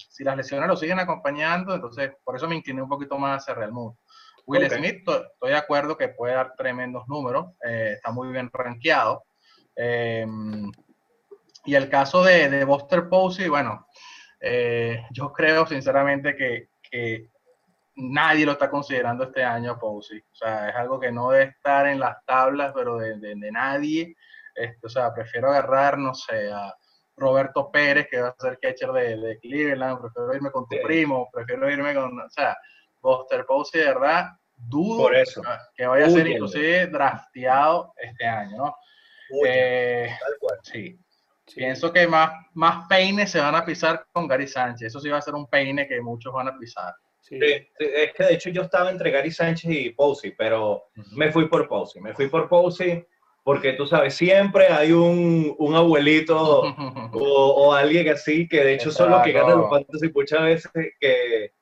si, 0.10 0.24
las 0.24 0.38
lesiones 0.38 0.70
lo 0.70 0.78
siguen 0.78 1.00
acompañando, 1.00 1.74
entonces 1.74 2.12
por 2.24 2.36
eso 2.36 2.48
me 2.48 2.56
incliné 2.56 2.82
un 2.82 2.90
poquito 2.90 3.18
más 3.18 3.42
hacia 3.42 3.56
Real 3.56 3.74
Mundo. 3.74 3.98
Will 4.48 4.70
Smith, 4.70 5.04
estoy 5.06 5.50
de 5.50 5.58
acuerdo 5.58 5.98
que 5.98 6.08
puede 6.08 6.34
dar 6.34 6.56
tremendos 6.56 7.06
números, 7.08 7.48
eh, 7.68 7.94
está 7.96 8.12
muy 8.12 8.30
bien 8.30 8.50
rankeado. 8.52 9.26
Em, 9.76 10.72
y 11.66 11.76
el 11.76 11.90
caso 11.90 12.24
de, 12.24 12.50
de 12.50 12.64
Buster 12.64 13.10
Posey, 13.10 13.50
bueno, 13.50 13.88
eh, 14.40 15.04
yo 15.12 15.34
creo 15.34 15.68
sinceramente 15.68 16.36
que, 16.36 16.70
que, 16.82 17.30
nadie 17.96 18.46
lo 18.46 18.54
está 18.54 18.70
considerando 18.70 19.26
este 19.26 19.44
año 19.44 19.78
Posey. 19.78 20.20
O 20.20 20.36
sea, 20.36 20.70
es 20.70 20.76
algo 20.76 21.00
que 21.00 21.12
no 21.12 21.32
debe 21.32 21.52
estar 21.52 21.88
en 21.88 22.00
las 22.00 22.24
tablas, 22.26 22.72
pero 22.74 22.98
de, 22.98 23.18
de, 23.18 23.36
de 23.36 23.52
nadie. 23.52 24.16
Este, 24.56 24.88
o 24.88 24.90
sea, 24.90 25.14
prefiero 25.14 25.50
agarrar, 25.50 25.98
no 25.98 26.14
sé, 26.14 26.52
a 26.52 26.74
Roberto 27.18 27.70
Pérez, 27.70 28.08
que 28.10 28.22
va 28.22 28.30
a 28.30 28.36
ser 28.40 28.60
catcher 28.62 28.92
de, 28.92 29.18
de 29.18 29.40
Cleveland, 29.40 30.00
prefiero 30.00 30.36
irme 30.36 30.52
con 30.52 30.68
tu 30.68 30.78
primo, 30.84 31.28
prefiero 31.34 31.70
irme 31.70 31.94
con, 31.96 32.18
o 32.20 32.30
sea, 32.30 32.56
Buster 33.08 33.46
Posey, 33.46 33.80
de 33.80 33.88
verdad, 33.88 34.26
dudo 34.58 35.04
Por 35.04 35.16
eso. 35.16 35.42
que 35.74 35.88
vaya 35.88 36.08
a 36.08 36.10
ser 36.10 36.28
inclusive 36.28 36.88
drafteado 36.88 37.94
este 37.96 38.26
año, 38.26 38.58
¿no? 38.58 38.76
Eh, 39.46 40.10
sí. 40.64 41.00
Pienso 41.56 41.94
que 41.94 42.06
más, 42.06 42.32
más 42.54 42.86
peines 42.90 43.32
se 43.32 43.40
van 43.40 43.56
a 43.56 43.64
pisar 43.64 44.06
con 44.12 44.28
Gary 44.28 44.48
Sánchez. 44.48 44.88
Eso 44.88 45.00
sí 45.00 45.08
va 45.08 45.20
a 45.20 45.22
ser 45.22 45.36
un 45.36 45.48
peine 45.48 45.88
que 45.88 46.02
muchos 46.02 46.34
van 46.34 46.50
a 46.50 46.58
pisar. 46.58 46.94
Sí. 47.22 47.40
es 47.42 48.14
que 48.14 48.24
de 48.24 48.34
hecho 48.34 48.50
yo 48.50 48.64
estaba 48.64 48.90
entre 48.90 49.12
Gary 49.12 49.32
Sánchez 49.32 49.72
y 49.72 49.90
Posey, 49.92 50.32
pero 50.38 50.90
me 51.14 51.32
fui 51.32 51.48
por 51.48 51.68
Posey. 51.70 52.02
Me 52.02 52.14
fui 52.14 52.28
por 52.28 52.50
Posey 52.50 53.06
porque 53.44 53.74
tú 53.74 53.88
sabes, 53.88 54.14
siempre 54.16 54.68
hay 54.68 54.92
un, 54.92 55.56
un 55.58 55.76
abuelito 55.76 56.38
o, 57.14 57.20
o, 57.22 57.74
alguien 57.74 58.10
así, 58.10 58.46
que 58.50 58.62
de 58.62 58.74
hecho 58.74 58.92
son 58.92 59.12
los 59.12 59.24
que 59.24 59.32
ganan 59.32 59.60
los 59.60 59.70
fantasy 59.70 60.12
muchas 60.14 60.42
veces, 60.42 60.72
que 61.00 61.54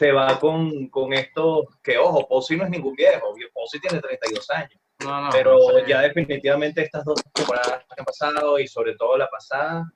se 0.00 0.12
va 0.12 0.40
con, 0.40 0.88
con 0.88 1.12
esto, 1.12 1.68
que 1.82 1.98
ojo, 1.98 2.26
Posey 2.26 2.56
no 2.56 2.64
es 2.64 2.70
ningún 2.70 2.94
viejo, 2.94 3.34
Posey 3.52 3.80
tiene 3.80 4.00
32 4.00 4.48
años. 4.48 4.80
No, 5.04 5.20
no, 5.20 5.28
pero 5.30 5.58
no 5.58 5.86
ya 5.86 6.00
definitivamente 6.00 6.80
estas 6.80 7.04
dos 7.04 7.22
temporadas 7.34 7.84
que 7.84 8.00
han 8.00 8.06
pasado 8.06 8.58
y 8.58 8.66
sobre 8.66 8.94
todo 8.96 9.18
la 9.18 9.28
pasada, 9.28 9.92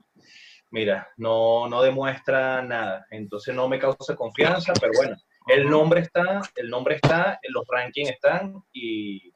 mira, 0.71 1.09
no, 1.17 1.71
no 1.71 1.81
demuestra 1.81 2.61
nada. 2.61 3.07
Entonces 3.11 3.55
no 3.55 3.67
me 3.67 3.79
causa 3.79 4.15
confianza, 4.15 4.75
pero 4.79 4.93
bueno, 4.95 5.17
el 5.47 5.71
nombre 5.71 6.03
está, 6.03 6.43
el 6.55 6.69
nombre 6.69 6.97
está, 6.97 7.41
los 7.49 7.65
rankings 7.67 8.11
están 8.11 8.63
y 8.75 9.33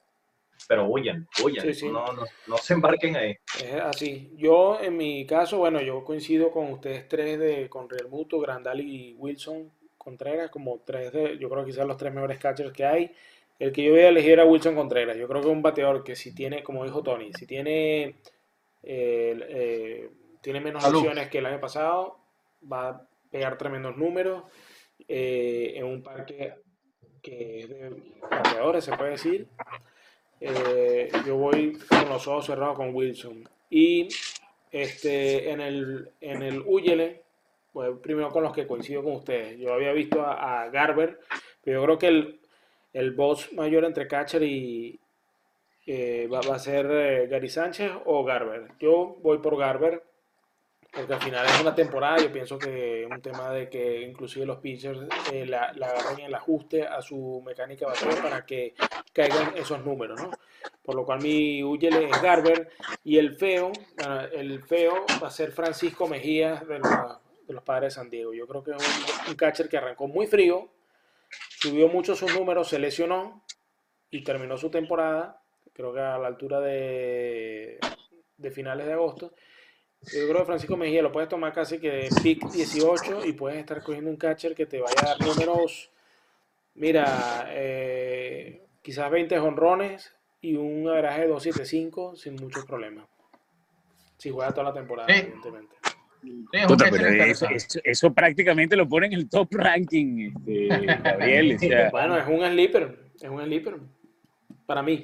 pero 0.68 0.86
huyan, 0.86 1.26
huyan, 1.42 1.66
No, 1.90 2.12
no, 2.12 2.24
no, 2.46 2.58
se 2.58 2.74
embarquen 2.74 3.16
ahí. 3.16 3.34
Es 3.58 3.80
así. 3.80 4.34
Yo, 4.36 4.78
en 4.78 4.98
mi 4.98 5.24
caso, 5.24 5.56
bueno, 5.56 5.80
yo 5.80 6.04
coincido 6.04 6.50
con 6.50 6.70
ustedes 6.72 7.08
tres, 7.08 7.38
de, 7.38 7.70
con 7.70 7.88
Real 7.88 8.08
Muto, 8.10 8.38
Grandal 8.38 8.82
y 8.82 9.14
Wilson 9.14 9.72
Contreras, 10.08 10.50
como 10.50 10.80
tres 10.86 11.12
de, 11.12 11.36
yo 11.38 11.50
creo 11.50 11.64
que 11.64 11.70
quizás 11.70 11.86
los 11.86 11.98
tres 11.98 12.14
mejores 12.14 12.38
catchers 12.38 12.72
que 12.72 12.84
hay. 12.84 13.12
El 13.58 13.72
que 13.72 13.82
yo 13.82 13.92
voy 13.92 14.00
a 14.00 14.08
elegir 14.08 14.32
era 14.32 14.44
Wilson 14.44 14.74
Contreras. 14.74 15.16
Yo 15.16 15.28
creo 15.28 15.42
que 15.42 15.48
es 15.48 15.52
un 15.52 15.62
bateador 15.62 16.02
que 16.02 16.16
si 16.16 16.34
tiene, 16.34 16.62
como 16.62 16.84
dijo 16.84 17.02
Tony, 17.02 17.32
si 17.34 17.46
tiene, 17.46 18.14
eh, 18.82 20.08
tiene 20.40 20.60
menos 20.60 20.84
opciones 20.84 21.28
que 21.28 21.38
el 21.38 21.46
año 21.46 21.60
pasado, 21.60 22.18
va 22.70 22.88
a 22.88 23.08
pegar 23.30 23.58
tremendos 23.58 23.96
números 23.96 24.44
eh, 25.06 25.74
en 25.76 25.84
un 25.84 26.02
parque 26.02 26.54
que 27.20 27.60
es 27.60 27.68
de 27.68 27.90
bateadores, 28.30 28.84
se 28.84 28.96
puede 28.96 29.10
decir. 29.10 29.46
Eh, 30.40 31.10
yo 31.26 31.36
voy 31.36 31.76
con 31.88 32.08
los 32.08 32.26
ojos 32.28 32.46
cerrados 32.46 32.76
con 32.76 32.94
Wilson. 32.94 33.48
Y 33.70 34.08
este, 34.70 35.50
en 35.50 35.60
el, 35.60 36.10
en 36.20 36.42
el 36.42 36.62
Uyele, 36.64 37.22
pues 37.72 37.90
primero 38.02 38.30
con 38.30 38.42
los 38.42 38.52
que 38.52 38.66
coincido 38.66 39.02
con 39.02 39.14
ustedes. 39.14 39.58
Yo 39.58 39.72
había 39.72 39.92
visto 39.92 40.22
a, 40.22 40.68
Garber, 40.68 41.20
pero 41.62 41.80
yo 41.80 41.84
creo 41.84 41.98
que 41.98 42.08
el, 42.08 42.40
el 42.92 43.12
boss 43.12 43.52
mayor 43.52 43.84
entre 43.84 44.08
Catcher 44.08 44.42
y 44.42 44.98
eh, 45.86 46.28
va, 46.32 46.40
a 46.40 46.58
ser 46.58 46.86
eh, 46.90 47.26
Gary 47.28 47.48
Sánchez 47.48 47.92
o 48.04 48.24
Garber. 48.24 48.68
Yo 48.78 49.16
voy 49.22 49.38
por 49.38 49.56
Garber 49.56 50.02
porque 50.90 51.14
al 51.14 51.20
final 51.20 51.46
es 51.46 51.60
una 51.60 51.74
temporada, 51.74 52.16
yo 52.18 52.32
pienso 52.32 52.58
que 52.58 53.04
es 53.04 53.10
un 53.10 53.20
tema 53.20 53.52
de 53.52 53.68
que 53.68 54.02
inclusive 54.02 54.46
los 54.46 54.58
pitchers 54.58 55.00
eh, 55.32 55.44
la, 55.44 55.72
la, 55.74 55.88
agarren 55.88 56.26
el 56.26 56.34
ajuste 56.34 56.86
a 56.86 57.02
su 57.02 57.42
mecánica 57.44 57.86
bateo 57.86 58.22
para 58.22 58.44
que 58.46 58.74
caigan 59.12 59.56
esos 59.56 59.84
números, 59.84 60.20
¿no? 60.20 60.30
Por 60.82 60.94
lo 60.94 61.04
cual 61.04 61.22
mi 61.22 61.62
Uyele 61.62 62.08
es 62.08 62.22
Garber 62.22 62.70
y 63.04 63.18
el 63.18 63.36
feo, 63.36 63.70
el 64.32 64.62
feo 64.62 65.04
va 65.22 65.28
a 65.28 65.30
ser 65.30 65.52
Francisco 65.52 66.08
Mejía 66.08 66.56
de 66.66 66.78
los, 66.78 67.18
de 67.48 67.54
los 67.54 67.64
padres 67.64 67.94
de 67.94 68.00
San 68.00 68.10
Diego. 68.10 68.32
Yo 68.32 68.46
creo 68.46 68.62
que 68.62 68.70
es 68.70 68.76
un, 68.76 69.30
un 69.30 69.36
catcher 69.36 69.68
que 69.68 69.78
arrancó 69.78 70.06
muy 70.06 70.28
frío, 70.28 70.68
subió 71.58 71.88
mucho 71.88 72.14
sus 72.14 72.32
números, 72.32 72.68
se 72.68 72.78
lesionó 72.78 73.42
y 74.10 74.22
terminó 74.22 74.56
su 74.56 74.70
temporada, 74.70 75.42
creo 75.72 75.92
que 75.92 76.00
a 76.00 76.18
la 76.18 76.28
altura 76.28 76.60
de, 76.60 77.80
de 78.36 78.50
finales 78.52 78.86
de 78.86 78.92
agosto 78.92 79.32
yo 80.02 80.28
creo 80.28 80.38
que 80.38 80.44
Francisco 80.44 80.76
Mejía 80.76 81.02
lo 81.02 81.12
puedes 81.12 81.28
tomar 81.28 81.52
casi 81.52 81.78
que 81.78 81.90
de 81.90 82.08
pick 82.22 82.48
18 82.50 83.26
y 83.26 83.32
puedes 83.32 83.58
estar 83.58 83.82
cogiendo 83.82 84.10
un 84.10 84.16
catcher 84.16 84.54
que 84.54 84.66
te 84.66 84.80
vaya 84.80 84.94
a 85.02 85.06
dar 85.08 85.20
números, 85.20 85.90
mira, 86.74 87.46
eh, 87.48 88.66
quizás 88.80 89.10
20 89.10 89.38
honrones 89.38 90.14
y 90.40 90.54
un 90.54 90.88
average 90.88 91.22
de 91.22 91.34
2.75 91.34 92.16
sin 92.16 92.36
muchos 92.36 92.64
problemas. 92.64 93.06
Si 94.16 94.30
juega 94.30 94.52
toda 94.52 94.64
la 94.64 94.72
temporada, 94.72 95.12
evidentemente. 95.14 95.76
Eso, 97.84 98.12
prácticamente 98.12 98.76
lo 98.76 98.88
pone 98.88 99.06
en 99.06 99.12
el 99.12 99.28
top 99.28 99.48
ranking, 99.52 100.32
este, 100.46 100.86
Gabriel. 100.86 101.56
bueno, 101.92 102.16
es 102.18 102.26
un 102.26 102.46
sleeper, 102.46 102.98
es 103.20 103.28
un 103.28 103.42
sleeper 103.44 103.76
para 104.68 104.82
mí. 104.82 105.02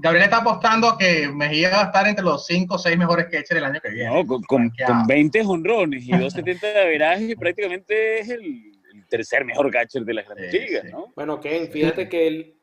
Gabriel 0.00 0.24
está 0.24 0.38
apostando 0.38 0.88
a 0.88 0.96
que 0.96 1.28
Mejía 1.28 1.70
va 1.70 1.82
a 1.82 1.86
estar 1.86 2.08
entre 2.08 2.24
los 2.24 2.46
5 2.46 2.74
o 2.74 2.78
6 2.78 2.96
mejores 2.96 3.26
catchers 3.26 3.58
el 3.58 3.64
año 3.64 3.80
que 3.80 3.90
viene. 3.90 4.14
No, 4.14 4.26
con, 4.26 4.42
con, 4.44 4.70
con 4.70 5.06
20 5.06 5.42
honrones 5.42 6.04
y 6.04 6.12
270 6.12 6.66
de 6.72 6.80
averaje, 6.80 7.36
prácticamente 7.36 8.20
es 8.20 8.30
el, 8.30 8.72
tercer 9.10 9.44
mejor 9.44 9.70
catcher 9.70 10.04
de 10.04 10.14
las 10.14 10.26
grandes 10.26 10.52
ligas, 10.52 10.84
¿no? 10.90 11.12
Bueno, 11.14 11.40
Ken, 11.40 11.70
fíjate 11.70 12.08
que 12.08 12.26
él 12.26 12.54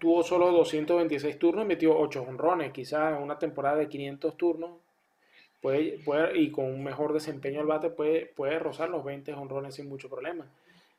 tuvo 0.00 0.22
solo 0.22 0.50
226 0.52 1.38
turnos, 1.38 1.66
metió 1.66 1.96
8 1.96 2.22
honrones, 2.22 2.72
quizás 2.72 3.16
en 3.16 3.22
una 3.22 3.38
temporada 3.38 3.76
de 3.76 3.88
500 3.88 4.36
turnos, 4.36 4.70
puede, 5.62 5.98
puede, 6.04 6.38
y 6.38 6.50
con 6.50 6.66
un 6.66 6.84
mejor 6.84 7.14
desempeño 7.14 7.60
al 7.60 7.66
bate 7.66 7.88
puede, 7.88 8.26
puede 8.26 8.58
rozar 8.58 8.90
los 8.90 9.04
20 9.04 9.32
honrones 9.32 9.76
sin 9.76 9.88
mucho 9.88 10.10
problema. 10.10 10.44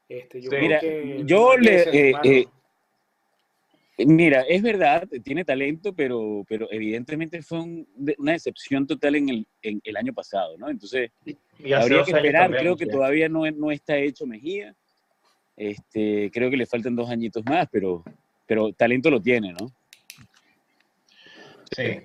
Este, 0.09 0.41
yo 0.41 0.49
Mira, 0.51 0.79
yo 1.23 1.57
le... 1.57 2.09
Eh, 2.09 2.15
eh, 2.23 4.05
mira, 4.05 4.41
es 4.41 4.61
verdad, 4.61 5.07
tiene 5.23 5.45
talento, 5.45 5.93
pero, 5.93 6.45
pero 6.47 6.67
evidentemente 6.71 7.41
fue 7.41 7.59
una 8.17 8.31
decepción 8.31 8.87
total 8.87 9.15
en 9.15 9.29
el, 9.29 9.47
en 9.61 9.81
el 9.83 9.97
año 9.97 10.13
pasado, 10.13 10.57
¿no? 10.57 10.69
Entonces, 10.69 11.11
habría 11.75 12.03
que 12.03 12.11
esperar, 12.11 12.49
creo 12.51 12.77
que 12.77 12.85
todavía 12.85 13.27
no, 13.29 13.49
no 13.51 13.69
está 13.69 13.97
hecho 13.97 14.25
Mejía. 14.25 14.73
Este, 15.55 16.31
creo 16.33 16.49
que 16.49 16.57
le 16.57 16.65
faltan 16.65 16.95
dos 16.95 17.09
añitos 17.09 17.43
más, 17.45 17.67
pero, 17.71 18.03
pero 18.47 18.73
talento 18.73 19.11
lo 19.11 19.21
tiene, 19.21 19.53
¿no? 19.53 19.67
Sí. 21.75 22.01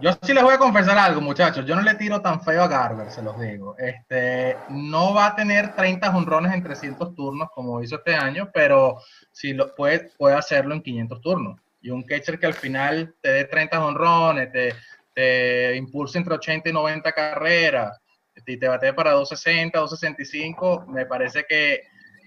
Yo 0.00 0.12
sí 0.22 0.32
les 0.32 0.42
voy 0.42 0.54
a 0.54 0.58
confesar 0.58 0.96
algo, 0.96 1.20
muchachos. 1.20 1.66
Yo 1.66 1.76
no 1.76 1.82
le 1.82 1.94
tiro 1.94 2.22
tan 2.22 2.40
feo 2.40 2.62
a 2.62 2.68
Garber, 2.68 3.10
se 3.10 3.22
los 3.22 3.38
digo. 3.38 3.76
Este, 3.78 4.56
no 4.70 5.12
va 5.12 5.26
a 5.26 5.36
tener 5.36 5.74
30 5.74 6.16
honrones 6.16 6.54
en 6.54 6.62
300 6.62 7.14
turnos 7.14 7.50
como 7.54 7.82
hizo 7.82 7.96
este 7.96 8.14
año, 8.14 8.50
pero 8.52 8.98
sí 9.30 9.52
lo 9.52 9.74
puede, 9.74 10.10
puede 10.16 10.36
hacerlo 10.36 10.74
en 10.74 10.82
500 10.82 11.20
turnos. 11.20 11.60
Y 11.82 11.90
un 11.90 12.02
catcher 12.02 12.38
que 12.38 12.46
al 12.46 12.54
final 12.54 13.14
te 13.20 13.30
dé 13.30 13.44
30 13.44 13.84
honrones, 13.84 14.50
te, 14.50 14.74
te 15.14 15.76
impulse 15.76 16.16
entre 16.16 16.34
80 16.34 16.70
y 16.70 16.72
90 16.72 17.12
carreras, 17.12 18.00
y 18.46 18.56
te 18.56 18.68
bate 18.68 18.92
para 18.94 19.12
260, 19.12 19.78
265, 19.78 20.86
me 20.88 21.06
parece 21.06 21.44
que, 21.48 21.82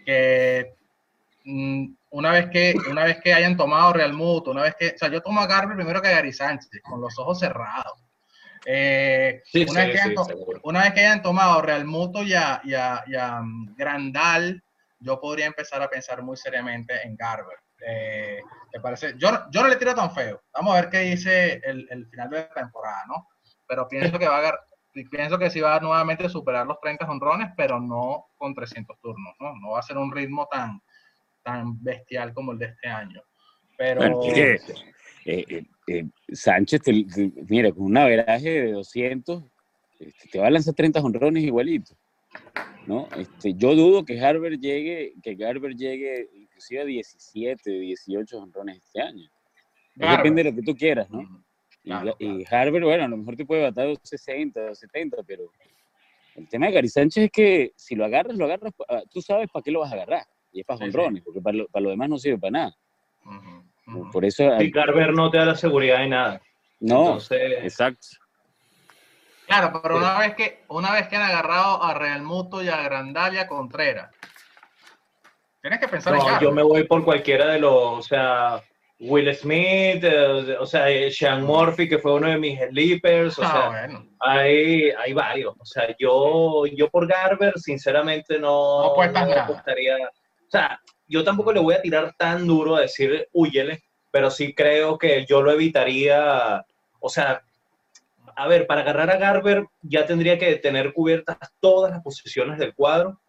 que 0.05 0.73
mm, 1.43 1.93
una 2.13 2.32
vez 2.32 2.50
que 2.50 2.75
una 2.89 3.05
vez 3.05 3.20
que 3.22 3.34
hayan 3.34 3.58
tomado 3.58 3.91
Real 3.91 4.13
Muto, 4.13 4.51
una 4.51 4.62
vez 4.62 4.75
que, 4.77 4.89
o 4.89 4.98
sea, 4.98 5.10
yo 5.10 5.22
tomo 5.22 5.41
a 5.41 5.48
Garber 5.48 5.75
primero 5.75 6.00
que 6.01 6.10
a 6.10 6.12
Gary 6.12 6.32
Sánchez, 6.32 6.70
con 6.84 7.01
los 7.01 7.17
ojos 7.17 7.39
cerrados. 7.39 8.03
Eh, 8.65 9.41
una, 9.67 9.84
vez 9.84 10.93
que 10.93 11.01
hayan, 11.01 11.22
tomado 11.22 11.62
Real 11.62 11.86
Muto 11.86 12.24
y 12.24 12.34
a, 12.36 12.62
mm, 13.41 13.75
Grandal, 13.75 14.63
yo 15.00 15.20
podría 15.20 15.48
empezar 15.48 15.82
a 15.82 15.89
pensar 15.89 16.22
muy 16.22 16.38
seriamente 16.38 16.93
en 17.03 17.15
Garber. 17.15 17.58
Eh, 17.86 18.41
¿Te 18.72 18.79
parece? 18.79 19.15
Yo, 19.17 19.29
yo 19.51 19.63
no 19.63 19.67
le 19.67 19.75
tiro 19.75 19.96
tan 19.96 20.13
feo. 20.13 20.43
Vamos 20.53 20.74
a 20.74 20.82
ver 20.82 20.89
qué 20.89 21.00
dice 21.00 21.62
el, 21.63 21.88
el 21.89 22.08
final 22.08 22.29
de 22.29 22.38
la 22.38 22.50
temporada, 22.53 23.03
¿no? 23.08 23.27
Pero 23.67 23.88
pienso 23.88 24.20
que 24.20 24.27
va 24.27 24.48
a 24.48 24.60
pienso 25.10 25.39
que 25.39 25.50
sí 25.50 25.60
va 25.60 25.77
a 25.77 25.79
nuevamente 25.79 26.29
superar 26.29 26.67
los 26.67 26.79
30 26.79 27.10
honrones, 27.10 27.51
pero 27.58 27.79
no 27.79 28.27
con 28.38 28.53
300 28.53 29.00
turnos, 29.01 29.34
¿no? 29.39 29.55
No 29.55 29.72
va 29.72 29.79
a 29.79 29.84
ser 29.84 29.98
un 29.98 30.12
ritmo 30.12 30.48
tan, 30.51 30.79
tan 31.43 31.81
bestial 31.83 32.33
como 32.33 32.53
el 32.53 32.59
de 32.59 32.65
este 32.65 32.88
año. 32.88 33.21
Pero... 33.77 34.23
Eh, 35.25 35.45
eh, 35.47 35.63
eh, 35.88 36.05
Sánchez, 36.33 36.81
mira, 37.47 37.71
con 37.71 37.83
un 37.83 37.97
averaje 37.97 38.50
de 38.50 38.71
200, 38.73 39.43
este, 40.00 40.27
te 40.29 40.39
va 40.39 40.47
a 40.47 40.51
lanzar 40.51 40.73
30 40.73 41.00
honrones 41.01 41.43
igualito. 41.43 41.95
¿no? 42.88 43.08
Este, 43.17 43.53
yo 43.53 43.75
dudo 43.75 44.03
que 44.03 44.19
Harvard 44.19 44.60
llegue, 44.60 45.13
que 45.21 45.36
Garber 45.36 45.75
llegue 45.75 46.29
inclusive 46.34 46.82
a 46.82 46.86
17, 46.86 47.69
18 47.69 48.38
honrones 48.38 48.77
este 48.77 49.01
año. 49.01 49.29
Depende 49.95 50.43
de 50.43 50.49
lo 50.49 50.56
que 50.56 50.63
tú 50.63 50.75
quieras, 50.75 51.10
¿no? 51.10 51.43
y, 51.84 52.45
Harvard, 52.49 52.84
bueno, 52.84 53.03
a 53.03 53.08
lo 53.08 53.17
mejor 53.17 53.36
te 53.36 53.45
puede 53.45 53.62
batar 53.62 53.88
260, 53.88 54.73
70, 54.75 55.23
pero 55.23 55.51
el 56.36 56.47
tema 56.47 56.67
de 56.67 56.73
Gary 56.73 56.89
Sánchez 56.89 57.25
es 57.25 57.32
que 57.32 57.73
si 57.75 57.95
lo 57.95 58.06
agarras, 58.06 58.38
lo 58.38 58.45
agarras, 58.45 58.73
ah, 58.89 59.03
tú 59.12 59.21
sabes 59.21 59.49
para 59.51 59.63
qué 59.63 59.71
lo 59.71 59.82
vas 59.82 59.91
a 59.91 59.95
agarrar. 59.95 60.25
Y 60.53 60.61
es 60.61 60.65
para 60.65 60.79
jonrones, 60.79 61.23
porque 61.23 61.41
para 61.41 61.57
lo, 61.57 61.67
para 61.67 61.83
lo, 61.83 61.89
demás 61.89 62.09
no 62.09 62.17
sirve 62.17 62.37
para 62.37 62.51
nada. 62.51 62.77
Por 64.11 64.23
eso. 64.23 64.61
Y 64.61 64.71
Carver 64.71 65.13
no 65.13 65.29
te 65.29 65.37
da 65.37 65.45
la 65.45 65.55
seguridad 65.55 65.99
de 65.99 66.07
nada. 66.07 66.41
No, 66.79 67.17
exacto. 67.17 68.07
Claro, 69.47 69.79
pero 69.81 69.97
una 69.97 70.19
vez 70.19 70.35
que 70.35 70.63
una 70.69 70.93
vez 70.93 71.07
que 71.07 71.15
han 71.15 71.23
agarrado 71.23 71.83
a 71.83 71.93
Real 71.93 72.21
Muto 72.21 72.63
y 72.63 72.69
a 72.69 72.81
Grandalia 72.81 73.47
Contreras, 73.47 74.09
tienes 75.61 75.79
que 75.79 75.87
pensar 75.87 76.13
no, 76.13 76.41
yo 76.41 76.51
me 76.51 76.63
voy 76.63 76.85
por 76.85 77.03
cualquiera 77.03 77.47
de 77.47 77.59
los, 77.59 77.71
o 77.71 78.01
sea, 78.01 78.61
Will 78.99 79.33
Smith, 79.35 80.03
eh, 80.03 80.57
o 80.57 80.65
sea, 80.65 80.85
Sean 81.11 81.43
Murphy, 81.43 81.89
que 81.89 81.99
fue 81.99 82.13
uno 82.13 82.27
de 82.27 82.37
mis 82.37 82.59
sleepers, 82.59 83.37
o 83.37 83.43
ah, 83.43 83.87
sea, 83.87 83.99
hay, 84.19 84.91
hay 84.91 85.13
varios. 85.13 85.53
O 85.59 85.65
sea, 85.65 85.93
yo, 85.99 86.65
yo 86.67 86.89
por 86.89 87.07
Garber, 87.07 87.53
sinceramente, 87.59 88.39
no, 88.39 88.95
no, 88.95 89.11
no 89.11 89.33
apostaría 89.33 90.09
sea, 90.57 90.79
yo 91.07 91.23
tampoco 91.23 91.51
le 91.51 91.59
voy 91.59 91.73
a 91.73 91.81
tirar 91.81 92.15
tan 92.17 92.45
duro 92.45 92.75
a 92.75 92.81
decir 92.81 93.27
huyele, 93.33 93.83
pero 94.11 94.29
sí 94.29 94.53
creo 94.53 94.97
que 94.97 95.25
yo 95.27 95.41
lo 95.41 95.51
evitaría, 95.51 96.63
o 96.99 97.09
sea, 97.09 97.41
a 98.35 98.47
ver, 98.47 98.67
para 98.67 98.81
agarrar 98.81 99.09
a 99.09 99.17
Garber 99.17 99.65
ya 99.81 100.05
tendría 100.05 100.37
que 100.37 100.55
tener 100.57 100.93
cubiertas 100.93 101.37
todas 101.59 101.91
las 101.91 102.01
posiciones 102.01 102.57
del 102.57 102.73
cuadro 102.73 103.19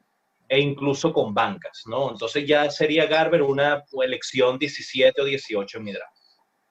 e 0.49 0.61
incluso 0.61 1.13
con 1.13 1.35
bancas, 1.35 1.83
¿no? 1.87 2.11
Entonces 2.11 2.47
ya 2.47 2.71
sería 2.71 3.07
Garber 3.07 3.43
una 3.43 3.83
elección 4.03 4.59
17 4.59 5.21
o 5.21 5.25
18 5.25 5.79
en 5.79 5.85
mi 5.85 5.93
draft. 5.93 6.17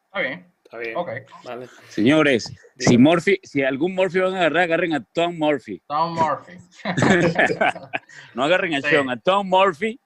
Está 0.05 0.19
bien. 0.19 0.52
Está 0.73 0.79
bien. 0.79 0.97
Ok. 0.97 1.09
Vale. 1.43 1.67
Señores, 1.88 2.51
si, 2.79 2.97
Murphy, 2.97 3.39
si 3.43 3.62
algún 3.62 3.93
Murphy 3.93 4.17
van 4.19 4.33
a 4.33 4.39
agarrar, 4.39 4.63
agarren 4.63 4.95
a 4.95 5.03
Tom 5.03 5.38
Murphy. 5.38 5.79
Tom 5.86 6.15
Murphy. 6.15 6.53
no 8.33 8.43
agarren 8.43 8.73
a 8.73 8.81
Sean, 8.81 9.07
a 9.12 9.17
Tom 9.17 9.47
Murphy. 9.47 9.99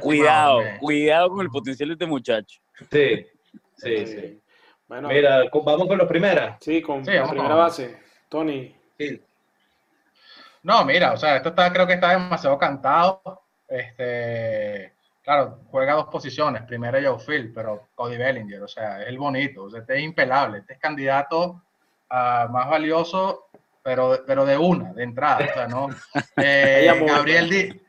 cuidado, 0.00 0.60
cuidado 0.78 1.30
con 1.30 1.40
el 1.40 1.50
potencial 1.50 1.88
de 1.88 1.92
este 1.94 2.06
muchacho. 2.06 2.60
Sí, 2.88 3.26
sí, 3.78 4.06
sí. 4.06 4.40
Bueno, 4.86 5.08
Mira, 5.08 5.42
vamos 5.52 5.88
con 5.88 5.98
los 5.98 6.06
primeras. 6.06 6.58
Sí, 6.60 6.80
con 6.80 7.04
la 7.04 7.28
primera 7.28 7.56
base. 7.56 7.98
Tony. 8.28 8.76
Sí. 8.96 9.20
No, 10.62 10.84
mira, 10.84 11.14
o 11.14 11.16
sea, 11.16 11.36
esto 11.36 11.48
está, 11.48 11.72
creo 11.72 11.86
que 11.86 11.94
está 11.94 12.12
demasiado 12.12 12.56
cantado. 12.58 13.42
Este, 13.66 14.92
claro, 15.26 15.58
juega 15.72 15.94
dos 15.94 16.06
posiciones, 16.06 16.62
primero 16.62 16.98
Joe 17.02 17.24
Phil, 17.26 17.52
pero 17.52 17.88
Cody 17.96 18.16
Bellinger, 18.16 18.62
o 18.62 18.68
sea, 18.68 19.02
es 19.02 19.08
el 19.08 19.18
bonito, 19.18 19.64
o 19.64 19.70
sea, 19.70 19.80
este 19.80 19.96
es 19.96 20.02
impelable, 20.04 20.58
este 20.58 20.74
es 20.74 20.78
candidato 20.78 21.64
a 22.08 22.46
más 22.48 22.70
valioso, 22.70 23.48
pero, 23.82 24.22
pero 24.24 24.46
de 24.46 24.56
una, 24.56 24.92
de 24.92 25.02
entrada, 25.02 25.44
o 25.44 25.52
sea, 25.52 25.66
no. 25.66 25.88
Eh, 26.36 26.88
Gabriel 27.04 27.50
Di, 27.50 27.82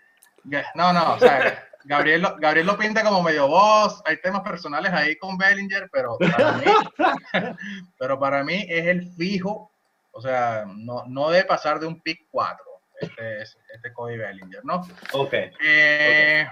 no, 0.73 0.91
no, 0.91 1.13
o 1.13 1.19
sea, 1.19 1.63
Gabriel, 1.84 2.26
Gabriel 2.39 2.65
lo 2.65 2.76
pinta 2.76 3.04
como 3.04 3.21
medio 3.21 3.47
voz, 3.47 4.02
hay 4.06 4.19
temas 4.19 4.41
personales 4.41 4.91
ahí 4.91 5.15
con 5.17 5.38
Bellinger, 5.38 5.89
pero 5.91 6.17
para 6.17 6.54
mí, 6.54 6.65
pero 8.00 8.19
para 8.19 8.43
mí 8.43 8.65
es 8.67 8.88
el 8.88 9.13
fijo, 9.13 9.71
o 10.12 10.19
sea, 10.19 10.65
no, 10.65 11.04
no 11.06 11.30
debe 11.30 11.45
pasar 11.45 11.80
de 11.80 11.86
un 11.86 12.02
pick 12.02 12.26
4, 12.32 12.65
este, 13.00 13.41
este 13.43 13.93
Cody 13.93 14.17
Bellinger, 14.17 14.65
¿no? 14.65 14.88
Ok. 15.13 15.34
Eh, 15.63 16.47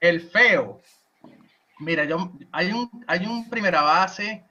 el 0.00 0.20
feo. 0.20 0.80
Mira, 1.80 2.04
yo, 2.04 2.32
hay, 2.52 2.72
un, 2.72 3.04
hay 3.06 3.26
un 3.26 3.48
primera 3.48 3.82
base 3.82 4.44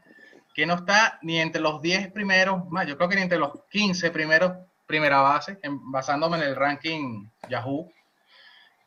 que 0.53 0.65
no 0.65 0.75
está 0.75 1.19
ni 1.21 1.39
entre 1.39 1.61
los 1.61 1.81
10 1.81 2.11
primeros, 2.11 2.67
más, 2.69 2.87
yo 2.87 2.97
creo 2.97 3.09
que 3.09 3.15
ni 3.15 3.21
entre 3.21 3.37
los 3.37 3.51
15 3.69 4.09
primeros 4.11 4.53
primera 4.87 5.21
base, 5.21 5.59
basándome 5.63 6.37
en 6.37 6.43
el 6.43 6.55
ranking 6.55 7.27
Yahoo, 7.49 7.91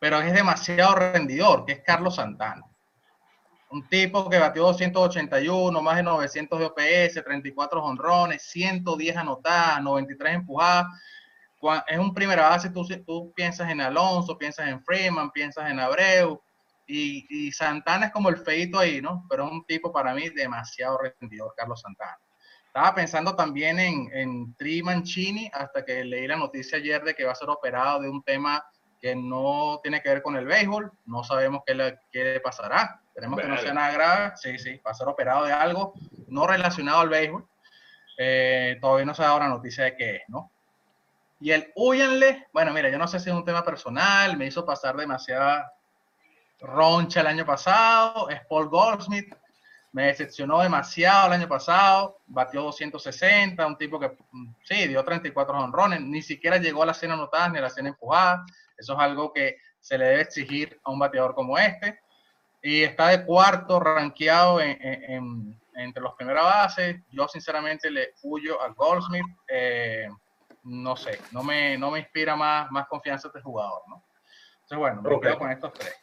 pero 0.00 0.20
es 0.20 0.32
demasiado 0.32 0.94
rendidor, 0.94 1.66
que 1.66 1.72
es 1.72 1.82
Carlos 1.84 2.16
Santana. 2.16 2.64
Un 3.68 3.86
tipo 3.86 4.28
que 4.28 4.38
batió 4.38 4.62
281, 4.62 5.80
más 5.80 5.96
de 5.96 6.02
900 6.02 6.58
de 6.58 6.64
OPS, 6.64 7.22
34 7.22 7.84
honrones, 7.84 8.42
110 8.42 9.16
anotadas, 9.16 9.80
93 9.82 10.34
empujadas. 10.34 10.86
Es 11.86 11.98
un 11.98 12.14
primera 12.14 12.48
base, 12.48 12.70
tú, 12.70 12.86
tú 13.06 13.32
piensas 13.34 13.70
en 13.70 13.80
Alonso, 13.80 14.38
piensas 14.38 14.68
en 14.68 14.82
Freeman, 14.82 15.30
piensas 15.30 15.70
en 15.70 15.78
Abreu, 15.78 16.40
y, 16.92 17.52
Santana 17.52 18.06
es 18.06 18.12
como 18.12 18.28
el 18.28 18.38
feito 18.38 18.78
ahí, 18.78 19.00
¿no? 19.00 19.24
Pero 19.28 19.46
es 19.46 19.52
un 19.52 19.64
tipo 19.64 19.92
para 19.92 20.14
mí 20.14 20.28
demasiado 20.30 20.98
rendidor, 20.98 21.54
Carlos 21.56 21.80
Santana. 21.80 22.18
Estaba 22.66 22.94
pensando 22.94 23.34
también 23.34 23.78
en, 23.80 24.10
en 24.12 24.54
Tri 24.56 24.82
Mancini 24.82 25.50
hasta 25.52 25.84
que 25.84 26.04
leí 26.04 26.26
la 26.26 26.36
noticia 26.36 26.78
ayer 26.78 27.02
de 27.02 27.14
que 27.14 27.24
va 27.24 27.32
a 27.32 27.36
ser 27.36 27.48
operado 27.48 28.00
de 28.00 28.08
un 28.08 28.22
tema 28.22 28.64
que 29.00 29.16
no 29.16 29.80
tiene 29.82 30.00
que 30.02 30.08
ver 30.08 30.22
con 30.22 30.36
el 30.36 30.46
béisbol. 30.46 30.90
No 31.06 31.24
sabemos 31.24 31.62
qué 31.66 31.74
le, 31.74 31.98
qué 32.12 32.40
pasará. 32.42 33.00
Esperemos 33.08 33.40
que 33.40 33.48
no 33.48 33.58
sea 33.58 33.74
nada 33.74 33.92
grave. 33.92 34.32
Sí, 34.36 34.58
sí, 34.58 34.80
va 34.86 34.92
a 34.92 34.94
ser 34.94 35.08
operado 35.08 35.44
de 35.46 35.52
algo 35.52 35.94
no 36.28 36.46
relacionado 36.46 37.00
al 37.00 37.08
béisbol. 37.08 37.48
Eh, 38.18 38.78
todavía 38.80 39.06
no 39.06 39.14
se 39.14 39.22
ha 39.22 39.26
dado 39.26 39.40
la 39.40 39.48
noticia 39.48 39.84
de 39.84 39.96
qué 39.96 40.16
es, 40.16 40.22
¿no? 40.28 40.52
Y 41.40 41.52
el 41.52 41.72
huyanle, 41.74 42.48
bueno, 42.52 42.72
mira, 42.72 42.90
yo 42.90 42.98
no 42.98 43.08
sé 43.08 43.18
si 43.18 43.30
es 43.30 43.34
un 43.34 43.44
tema 43.44 43.64
personal, 43.64 44.36
me 44.36 44.46
hizo 44.46 44.64
pasar 44.64 44.94
demasiada 44.94 45.72
roncha 46.60 47.22
el 47.22 47.26
año 47.26 47.46
pasado, 47.46 48.28
es 48.28 48.44
Paul 48.46 48.68
Goldsmith. 48.68 49.34
me 49.92 50.04
decepcionó 50.06 50.60
demasiado 50.60 51.28
el 51.28 51.32
año 51.32 51.48
pasado, 51.48 52.20
batió 52.26 52.62
260, 52.62 53.66
un 53.66 53.76
tipo 53.76 53.98
que 53.98 54.08
mm, 54.30 54.54
sí, 54.62 54.86
dio 54.86 55.02
34 55.02 55.58
honrones, 55.58 56.00
ni 56.02 56.22
siquiera 56.22 56.58
llegó 56.58 56.82
a 56.82 56.86
la 56.86 56.94
cena 56.94 57.14
anotada 57.14 57.48
ni 57.48 57.58
a 57.58 57.62
la 57.62 57.70
cena 57.70 57.88
empujada. 57.88 58.44
Eso 58.76 58.92
es 58.92 58.98
algo 59.00 59.32
que 59.32 59.56
se 59.80 59.98
le 59.98 60.04
debe 60.04 60.20
exigir 60.20 60.78
a 60.84 60.90
un 60.90 60.98
bateador 60.98 61.34
como 61.34 61.58
este. 61.58 62.00
Y 62.62 62.82
está 62.82 63.08
de 63.08 63.24
cuarto 63.24 63.80
rankeado 63.80 64.60
en, 64.60 65.58
entre 65.74 66.02
los 66.02 66.14
primeras 66.14 66.44
bases. 66.44 67.00
Yo 67.10 67.26
sinceramente 67.26 67.90
le 67.90 68.14
huyo 68.22 68.60
a 68.60 68.68
Goldsmith. 68.68 69.24
Eh, 69.48 70.08
no 70.64 70.96
sé, 70.96 71.18
no 71.32 71.42
me, 71.42 71.76
no 71.78 71.90
me 71.90 72.00
inspira 72.00 72.36
más, 72.36 72.70
más 72.70 72.86
confianza 72.86 73.28
este 73.28 73.40
jugador, 73.40 73.82
¿no? 73.88 74.02
Entonces, 74.62 74.78
bueno, 74.78 75.02
me 75.02 75.20
quedo 75.20 75.38
con 75.38 75.50
estos 75.50 75.72
tres. 75.72 75.94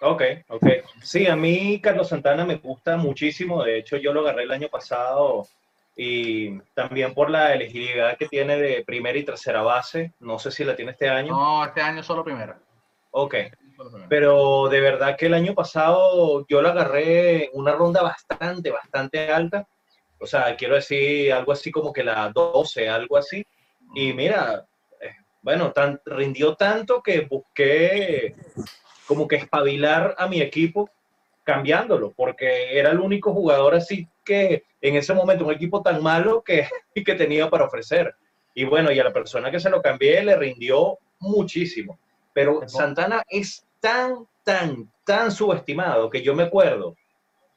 Ok, 0.00 0.22
ok. 0.48 0.66
Sí, 1.00 1.28
a 1.28 1.36
mí 1.36 1.80
Carlos 1.80 2.08
Santana 2.08 2.44
me 2.44 2.56
gusta 2.56 2.96
muchísimo. 2.96 3.62
De 3.62 3.78
hecho, 3.78 3.96
yo 3.98 4.12
lo 4.12 4.20
agarré 4.20 4.42
el 4.42 4.50
año 4.50 4.68
pasado 4.68 5.46
y 5.94 6.58
también 6.74 7.14
por 7.14 7.30
la 7.30 7.54
elegibilidad 7.54 8.16
que 8.16 8.26
tiene 8.26 8.56
de 8.56 8.82
primera 8.84 9.16
y 9.16 9.24
tercera 9.24 9.62
base. 9.62 10.12
No 10.18 10.40
sé 10.40 10.50
si 10.50 10.64
la 10.64 10.74
tiene 10.74 10.90
este 10.90 11.08
año. 11.08 11.32
No, 11.32 11.64
este 11.64 11.82
año 11.82 12.02
solo 12.02 12.24
primera. 12.24 12.58
Ok. 13.12 13.36
Pero 14.08 14.68
de 14.68 14.80
verdad 14.80 15.16
que 15.16 15.26
el 15.26 15.34
año 15.34 15.54
pasado 15.54 16.44
yo 16.48 16.62
lo 16.62 16.70
agarré 16.70 17.50
una 17.52 17.72
ronda 17.72 18.02
bastante, 18.02 18.72
bastante 18.72 19.30
alta. 19.30 19.68
O 20.22 20.26
sea, 20.26 20.54
quiero 20.56 20.76
decir 20.76 21.32
algo 21.32 21.50
así 21.50 21.72
como 21.72 21.92
que 21.92 22.04
la 22.04 22.30
12, 22.32 22.88
algo 22.88 23.16
así. 23.16 23.44
Y 23.94 24.12
mira, 24.12 24.64
eh, 25.00 25.10
bueno, 25.42 25.72
tan, 25.72 26.00
rindió 26.06 26.54
tanto 26.54 27.02
que 27.02 27.22
busqué 27.22 28.36
como 29.06 29.26
que 29.26 29.36
espabilar 29.36 30.14
a 30.16 30.28
mi 30.28 30.40
equipo 30.40 30.88
cambiándolo, 31.42 32.12
porque 32.12 32.78
era 32.78 32.90
el 32.90 33.00
único 33.00 33.32
jugador 33.32 33.74
así 33.74 34.08
que 34.24 34.62
en 34.80 34.94
ese 34.94 35.12
momento, 35.12 35.44
un 35.44 35.52
equipo 35.52 35.82
tan 35.82 36.00
malo 36.00 36.42
que, 36.42 36.68
que 36.94 37.14
tenía 37.14 37.50
para 37.50 37.64
ofrecer. 37.64 38.14
Y 38.54 38.64
bueno, 38.64 38.92
y 38.92 39.00
a 39.00 39.04
la 39.04 39.12
persona 39.12 39.50
que 39.50 39.58
se 39.58 39.70
lo 39.70 39.82
cambié 39.82 40.22
le 40.22 40.36
rindió 40.36 40.98
muchísimo. 41.18 41.98
Pero 42.32 42.68
Santana 42.68 43.22
es 43.28 43.66
tan, 43.80 44.26
tan, 44.44 44.88
tan 45.04 45.32
subestimado 45.32 46.08
que 46.08 46.22
yo 46.22 46.34
me 46.34 46.44
acuerdo 46.44 46.96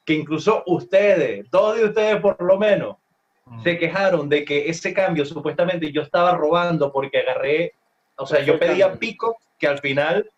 que 0.06 0.14
incluso 0.14 0.62
ustedes, 0.66 1.50
todos 1.50 1.76
de 1.76 1.84
ustedes 1.84 2.20
por 2.20 2.40
lo 2.40 2.56
menos, 2.56 2.96
mm. 3.44 3.62
se 3.64 3.76
quejaron 3.76 4.28
de 4.28 4.44
que 4.44 4.70
ese 4.70 4.94
cambio 4.94 5.26
supuestamente 5.26 5.92
yo 5.92 6.02
estaba 6.02 6.32
robando 6.32 6.92
porque 6.92 7.18
agarré, 7.18 7.74
o 8.16 8.24
sea, 8.24 8.40
yo 8.40 8.58
pedía 8.58 8.94
pico 8.94 9.36
que 9.58 9.66
al 9.66 9.80
final 9.80 10.30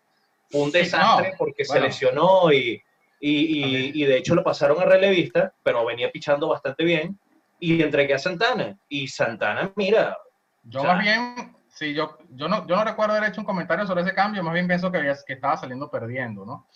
un 0.51 0.71
desastre 0.71 1.33
porque 1.37 1.63
se 1.63 1.79
lesionó 1.79 2.51
y, 2.51 2.81
y, 3.19 4.01
y, 4.01 4.05
de 4.05 4.17
hecho 4.17 4.33
lo 4.33 4.43
pasaron 4.43 4.81
a 4.81 4.85
relevista, 4.85 5.53
pero 5.61 5.85
venía 5.85 6.11
pichando 6.11 6.47
bastante 6.47 6.83
bien 6.83 7.19
y 7.59 7.83
entregué 7.83 8.15
a 8.15 8.19
Santana. 8.19 8.75
Y 8.89 9.07
Santana, 9.07 9.71
mira. 9.75 10.17
Yo 10.63 10.83
más 10.83 10.99
bien, 11.03 11.55
sí, 11.67 11.93
yo, 11.93 12.17
yo, 12.31 12.47
no, 12.47 12.65
yo 12.65 12.75
no 12.75 12.83
recuerdo 12.83 13.15
haber 13.15 13.29
hecho 13.29 13.41
un 13.41 13.45
comentario 13.45 13.85
sobre 13.85 14.01
ese 14.01 14.15
cambio, 14.15 14.43
más 14.43 14.53
bien 14.53 14.67
pienso 14.67 14.91
que, 14.91 14.99
que 15.27 15.33
estaba 15.33 15.57
saliendo 15.57 15.91
perdiendo, 15.91 16.45
¿no? 16.45 16.67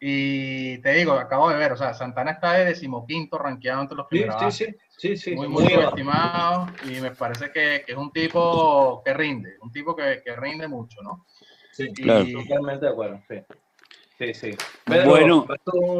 Y 0.00 0.78
te 0.78 0.92
digo, 0.92 1.12
acabo 1.12 1.50
de 1.50 1.56
ver, 1.56 1.72
o 1.72 1.76
sea, 1.76 1.92
Santana 1.92 2.32
está 2.32 2.52
de 2.52 2.66
decimoquinto 2.66 3.36
rankeado 3.36 3.82
entre 3.82 3.96
los 3.96 4.06
primeros. 4.06 4.54
Sí, 4.54 4.66
sí, 4.66 4.76
sí, 4.96 5.16
sí, 5.16 5.34
Muy, 5.34 5.48
muy, 5.48 5.64
estimado 5.64 6.68
y 6.84 7.00
me 7.00 7.10
parece 7.10 7.50
que, 7.50 7.82
que, 7.84 7.92
es 7.92 7.98
un 7.98 8.12
tipo 8.12 9.02
que 9.04 9.12
rinde, 9.12 9.56
un 9.60 9.72
tipo 9.72 9.96
que, 9.96 10.22
que 10.24 10.36
rinde 10.36 10.68
mucho, 10.68 11.02
¿no? 11.02 11.26
Sí, 11.72 11.92
claro. 11.92 12.26
totalmente 12.32 12.86
de 12.86 12.92
acuerdo, 12.92 13.20
sí. 13.28 13.36
Sí, 14.18 14.34
sí. 14.34 14.50
bueno, 14.86 15.46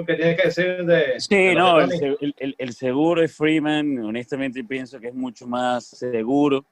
¿qué 0.04 0.14
tienes 0.14 0.36
que 0.36 0.48
decir 0.48 0.84
de.? 0.84 1.20
Sí, 1.20 1.54
no, 1.54 1.80
el, 1.80 2.34
el, 2.36 2.54
el, 2.58 2.72
seguro 2.72 3.20
de 3.20 3.28
Freeman, 3.28 3.96
honestamente 4.00 4.64
pienso 4.64 4.98
que 4.98 5.08
es 5.08 5.14
mucho 5.14 5.46
más 5.46 5.84
seguro 5.86 6.64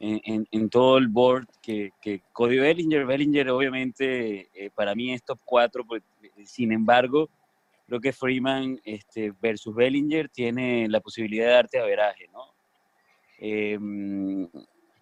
en, 0.00 0.20
en, 0.24 0.48
en 0.50 0.68
todo 0.68 0.98
el 0.98 1.08
board 1.08 1.46
que, 1.62 1.92
que, 2.00 2.22
Cody 2.32 2.58
Bellinger. 2.58 3.06
Bellinger, 3.06 3.50
obviamente, 3.50 4.48
eh, 4.52 4.70
para 4.74 4.94
mí 4.94 5.12
es 5.12 5.22
top 5.22 5.38
4, 5.44 5.84
pues, 5.86 6.02
sin 6.44 6.72
embargo, 6.72 7.28
creo 7.86 8.00
que 8.00 8.12
Freeman 8.12 8.80
este, 8.84 9.32
versus 9.40 9.74
Bellinger 9.74 10.28
tiene 10.28 10.88
la 10.88 11.00
posibilidad 11.00 11.46
de 11.46 11.52
darte 11.52 11.78
averaje, 11.78 12.28
¿no? 12.32 12.42
Eh, 13.38 13.78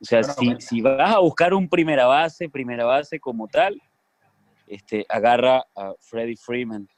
o 0.01 0.05
sea, 0.05 0.23
si, 0.23 0.57
si, 0.59 0.81
vas 0.81 1.15
a 1.15 1.21
buscar 1.21 1.55
un 1.55 1.69
primera 1.69 2.07
base, 2.07 2.49
primera 2.49 2.85
base 2.85 3.19
como 3.19 3.49
tal, 3.49 3.81
este, 4.67 5.07
agarra 5.09 5.65
a 5.77 5.95
Freddie 6.01 6.37
Freeman. 6.37 6.89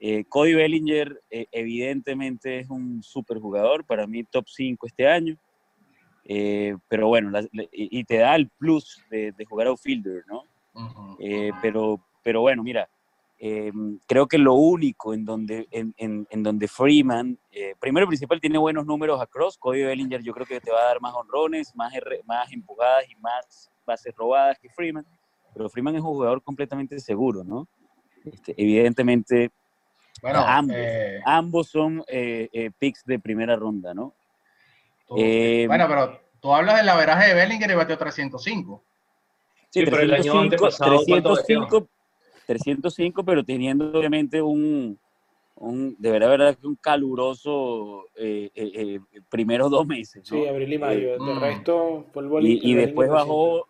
Eh, 0.00 0.24
Cody 0.28 0.54
Bellinger 0.54 1.22
eh, 1.30 1.46
evidentemente 1.52 2.58
es 2.58 2.70
un 2.70 3.02
super 3.02 3.38
jugador, 3.38 3.84
para 3.84 4.06
mí 4.06 4.24
top 4.24 4.46
5 4.48 4.86
este 4.86 5.06
año, 5.06 5.36
eh, 6.24 6.76
pero 6.88 7.08
bueno, 7.08 7.30
y, 7.70 8.02
te 8.04 8.16
da 8.16 8.34
el 8.34 8.48
plus 8.48 9.00
de, 9.10 9.32
jugar 9.48 9.68
a 9.68 9.76
fielder, 9.76 10.24
¿no? 10.26 10.44
pero, 11.60 12.00
pero 12.22 12.40
bueno, 12.40 12.62
mira, 12.62 12.88
Em, 13.44 13.98
creo 14.06 14.28
que 14.28 14.38
lo 14.38 14.54
único 14.54 15.12
en 15.12 15.24
donde, 15.24 15.66
en, 15.72 15.92
en, 15.98 16.42
donde 16.44 16.68
Freeman, 16.68 17.36
eh, 17.50 17.74
primero 17.80 18.06
principal, 18.06 18.40
tiene 18.40 18.56
buenos 18.56 18.86
números 18.86 19.20
a 19.20 19.26
cross. 19.26 19.58
Cody 19.58 19.82
Bellinger 19.82 20.22
yo 20.22 20.32
creo 20.32 20.46
que 20.46 20.60
te 20.60 20.70
va 20.70 20.80
a 20.80 20.84
dar 20.84 21.00
más 21.00 21.12
honrones, 21.12 21.74
más, 21.74 21.92
más 22.24 22.52
empujadas 22.52 23.10
y 23.10 23.16
más 23.16 23.68
bases 23.84 24.14
robadas 24.14 24.60
que 24.60 24.68
Freeman. 24.68 25.04
Pero 25.52 25.68
Freeman 25.68 25.96
es 25.96 26.02
un 26.02 26.06
jugador 26.06 26.40
completamente 26.40 27.00
seguro, 27.00 27.42
¿no? 27.42 27.66
Este, 28.24 28.54
evidentemente, 28.56 29.50
bueno, 30.22 30.38
ambos, 30.46 30.76
eh, 30.78 31.20
ambos 31.24 31.66
son 31.66 32.04
eh, 32.06 32.70
picks 32.78 33.04
de 33.04 33.18
primera 33.18 33.56
ronda, 33.56 33.92
¿no? 33.92 34.14
bueno, 35.08 35.88
pero 35.88 36.20
tú 36.40 36.54
hablas 36.54 36.76
del 36.76 36.88
averaje 36.88 37.26
de 37.26 37.34
Bellinger 37.34 37.72
y 37.72 37.74
bateó 37.74 37.98
305. 37.98 38.84
Sí, 39.68 39.84
pero 39.84 39.98
el 39.98 40.14
año 40.14 40.38
antepasado, 40.38 41.04
305 41.04 41.88
305, 42.46 43.24
pero 43.24 43.44
teniendo 43.44 43.90
obviamente 43.92 44.40
un, 44.42 44.98
un 45.56 45.96
de 45.98 46.10
verdad, 46.10 46.28
verdad 46.30 46.58
un 46.64 46.76
caluroso 46.76 48.06
eh, 48.16 48.50
eh, 48.54 48.98
eh, 49.12 49.20
primeros 49.28 49.70
dos 49.70 49.86
meses. 49.86 50.22
Sí, 50.26 50.46
abril 50.46 50.72
y 50.72 50.78
mayo. 50.78 51.12
de 51.12 51.34
mm. 51.34 51.40
resto 51.40 52.06
fue 52.12 52.22
el 52.22 52.46
Y, 52.46 52.70
y 52.70 52.74
después 52.74 53.08
bajó 53.08 53.66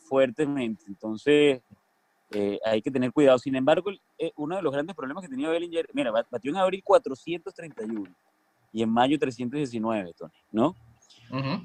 fuertemente. 0.00 0.84
Entonces, 0.88 1.62
hay 2.64 2.82
que 2.82 2.90
tener 2.90 3.12
cuidado. 3.12 3.38
Sin 3.38 3.56
embargo, 3.56 3.90
uno 4.36 4.56
de 4.56 4.62
los 4.62 4.72
grandes 4.72 4.96
problemas 4.96 5.22
que 5.22 5.30
tenía 5.30 5.50
Bellinger, 5.50 5.88
mira, 5.92 6.10
batió 6.10 6.50
en 6.50 6.56
abril 6.56 6.82
431 6.82 8.04
y 8.72 8.82
en 8.82 8.90
mayo 8.90 9.18
319, 9.18 10.14
Tony, 10.14 10.32
¿no? 10.50 10.74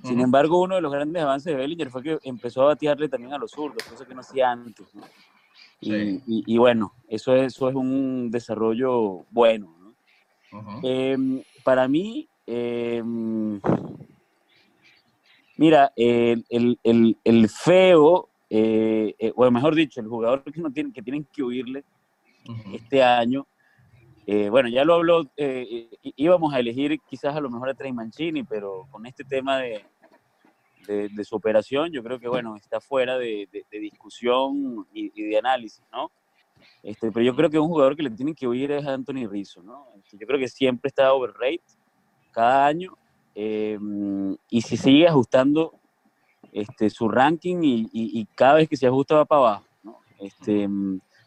Sin 0.03 0.21
embargo, 0.21 0.61
uno 0.61 0.75
de 0.75 0.81
los 0.81 0.91
grandes 0.91 1.21
avances 1.21 1.51
de 1.51 1.55
Bellinger 1.55 1.89
fue 1.89 2.01
que 2.01 2.17
empezó 2.23 2.61
a 2.61 2.65
batearle 2.67 3.09
también 3.09 3.33
a 3.33 3.37
los 3.37 3.51
zurdos, 3.51 3.83
cosa 3.83 4.05
que 4.05 4.13
no 4.13 4.21
hacía 4.21 4.49
antes. 4.49 4.95
¿no? 4.95 5.03
Y, 5.79 6.57
bueno, 6.57 6.93
eso, 7.07 7.35
eso 7.35 7.69
es 7.69 7.75
un 7.75 8.31
desarrollo 8.31 9.25
bueno. 9.31 9.75
Em, 10.81 11.41
para 11.63 11.87
mí, 11.87 12.27
em, 12.47 13.59
mira, 15.57 15.91
el, 15.95 17.49
feo, 17.49 18.29
eh, 18.49 19.13
eh, 19.19 19.33
o 19.35 19.51
mejor 19.51 19.75
dicho, 19.75 20.01
el 20.01 20.07
jugador 20.07 20.43
que, 20.43 20.61
no 20.61 20.71
tiene, 20.71 20.91
que 20.91 21.01
tienen 21.01 21.27
que 21.31 21.43
huirle 21.43 21.83
este 22.73 23.03
año, 23.03 23.45
eh, 24.25 24.49
bueno, 24.49 24.67
ya 24.69 24.83
lo 24.83 24.95
habló, 24.95 25.29
íbamos 26.01 26.53
a 26.53 26.59
elegir 26.59 26.99
quizás 27.07 27.35
a 27.35 27.41
lo 27.41 27.49
mejor 27.49 27.69
a 27.69 27.73
Trey 27.75 27.93
Mancini, 27.93 28.43
pero 28.43 28.87
con 28.89 29.05
este 29.05 29.23
tema 29.23 29.59
de, 29.59 29.85
de, 30.87 31.23
su 31.23 31.35
operación, 31.35 31.91
yo 31.91 32.03
creo 32.03 32.19
que, 32.19 32.27
bueno, 32.27 32.55
está 32.55 32.79
fuera 32.79 33.17
de, 33.17 33.47
discusión 33.71 34.87
y, 34.93 35.09
de 35.09 35.37
análisis, 35.37 35.83
¿no? 35.91 36.11
Este, 36.81 37.11
pero 37.11 37.25
yo 37.25 37.35
creo 37.35 37.49
que 37.49 37.59
un 37.59 37.67
jugador 37.67 37.95
que 37.95 38.03
le 38.03 38.09
tienen 38.09 38.33
que 38.33 38.47
oír 38.47 38.71
es 38.71 38.85
Anthony 38.85 39.27
Rizzo, 39.29 39.61
¿no? 39.61 39.87
Este, 39.97 40.17
yo 40.17 40.25
creo 40.25 40.39
que 40.39 40.47
siempre 40.47 40.87
está 40.87 41.13
overrated 41.13 41.61
cada 42.31 42.65
año 42.65 42.97
em, 43.35 44.35
y 44.49 44.61
si 44.61 44.77
sigue 44.77 45.07
ajustando 45.07 45.73
este, 46.51 46.89
su 46.89 47.09
ranking 47.09 47.57
y, 47.61 48.25
cada 48.35 48.55
vez 48.55 48.69
que 48.69 48.77
se 48.77 48.87
ajusta 48.87 49.15
va 49.15 49.25
para 49.25 49.41
abajo, 49.41 49.65
¿no? 49.83 49.99
Este, 50.19 50.67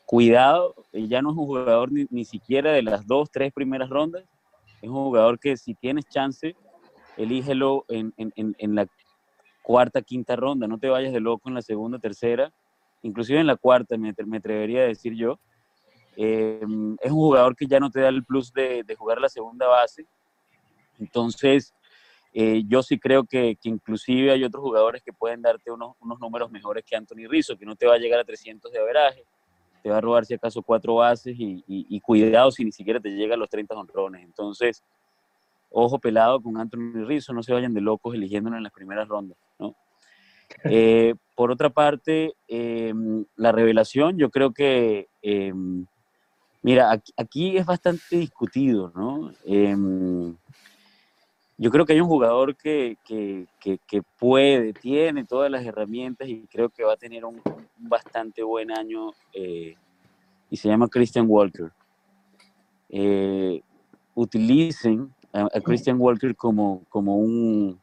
cuidado, 0.07 0.75
ya 0.93 1.23
no 1.23 1.31
es 1.31 1.37
un 1.37 1.47
jugador 1.47 1.91
ni, 1.93 2.25
siquiera 2.25 2.73
de 2.73 2.83
las 2.83 3.07
dos, 3.07 3.31
tres 3.31 3.53
primeras 3.53 3.89
rondas, 3.89 4.25
es 4.83 4.89
un 4.89 4.97
jugador 4.97 5.39
que 5.39 5.57
si 5.57 5.75
tienes 5.75 6.07
chance, 6.09 6.57
elígelo 7.17 7.85
en, 7.89 8.13
en, 8.17 8.33
en, 8.37 8.75
la 8.75 8.87
cuarta, 9.63 10.03
quinta 10.03 10.37
ronda, 10.37 10.67
no 10.67 10.79
te 10.79 10.89
vayas 10.89 11.13
de 11.13 11.21
loco 11.21 11.49
en 11.49 11.55
la 11.55 11.63
segunda, 11.63 11.99
tercera, 11.99 12.53
inclusive 13.03 13.41
en 13.41 13.47
la 13.47 13.57
cuarta, 13.57 13.97
me, 13.97 14.11
atrevería 14.11 14.83
a 14.83 14.87
decir 14.87 15.15
yo. 15.15 15.39
Em, 16.17 16.97
es 17.01 17.11
un 17.11 17.19
jugador 17.19 17.57
que 17.57 17.67
ya 17.67 17.81
no 17.81 17.91
te 17.91 18.01
da 18.01 18.09
el 18.09 18.25
plus 18.25 18.53
de, 18.53 18.85
jugar 18.99 19.21
la 19.21 19.29
segunda 19.29 19.67
base. 19.67 20.07
Entonces, 20.99 21.75
eh, 22.33 22.63
yo 22.67 22.83
sí 22.83 22.99
creo 22.99 23.25
que, 23.25 23.57
que, 23.61 23.69
inclusive 23.69 24.31
hay 24.31 24.45
otros 24.45 24.63
jugadores 24.63 25.03
que 25.03 25.13
pueden 25.13 25.43
darte 25.43 25.71
unos, 25.71 25.95
unos, 26.01 26.21
números 26.21 26.51
mejores 26.51 26.85
que 26.85 26.97
Anthony 26.97 27.27
Rizzo, 27.29 27.57
que 27.57 27.65
no 27.65 27.75
te 27.77 27.87
va 27.87 27.95
a 27.95 27.99
llegar 27.99 28.21
a 28.21 28.25
300 28.25 28.71
de 28.71 28.79
averaje, 28.79 29.25
te 29.83 29.91
va 29.91 29.99
a 29.99 30.01
robar 30.01 30.25
si 30.25 30.35
acaso 30.35 30.63
cuatro 30.63 30.97
bases 30.97 31.35
y, 31.39 32.01
cuidado 32.01 32.51
si 32.51 32.65
ni 32.65 32.73
siquiera 32.73 33.01
te 33.01 33.11
llega 33.11 33.35
a 33.35 33.39
los 33.39 33.49
30 33.49 33.75
honrones. 33.75 34.23
Entonces, 34.23 34.83
ojo 35.71 35.99
pelado 35.99 36.41
con 36.41 36.57
Anthony 36.59 37.05
Rizzo, 37.07 37.33
no 37.33 37.43
se 37.43 37.53
vayan 37.53 37.75
de 37.75 37.81
locos 37.81 38.15
eligiéndolo 38.15 38.57
en 38.57 38.63
las 38.63 38.73
primeras 38.73 39.09
rondas, 39.09 39.39
¿no? 39.59 39.75
Eh, 40.65 41.15
por 41.37 41.51
otra 41.51 41.71
parte, 41.71 42.35
em, 42.49 43.25
la 43.37 43.53
revelación, 43.53 44.19
yo 44.19 44.31
creo 44.31 44.53
que, 44.53 45.09
em, 45.23 45.87
mira, 46.63 47.01
aquí, 47.17 47.57
es 47.57 47.65
bastante 47.65 48.17
discutido, 48.17 48.93
¿no? 48.95 49.33
Em, 49.45 50.37
yo 51.57 51.71
creo 51.71 51.85
que 51.85 51.93
hay 51.93 52.01
un 52.01 52.09
jugador 52.09 52.57
que, 52.57 52.97
puede, 54.19 54.73
tiene 54.73 55.25
todas 55.25 55.51
las 55.51 55.65
herramientas 55.65 56.27
y 56.27 56.47
creo 56.51 56.71
que 56.71 56.85
va 56.85 56.95
a 56.95 56.97
tener 56.97 57.25
un, 57.25 57.41
bastante 57.77 58.43
buen 58.43 58.71
año 58.71 59.11
eh, 59.35 59.77
y 60.49 60.57
se 60.57 60.69
llama 60.69 60.89
Christian 60.89 61.27
Walker. 61.29 61.71
Eh, 62.89 63.61
utilicen 64.15 65.15
a, 65.33 65.61
Christian 65.61 66.01
Walker 66.01 66.35
como, 66.35 66.85
como, 66.89 67.17
un, 67.17 67.79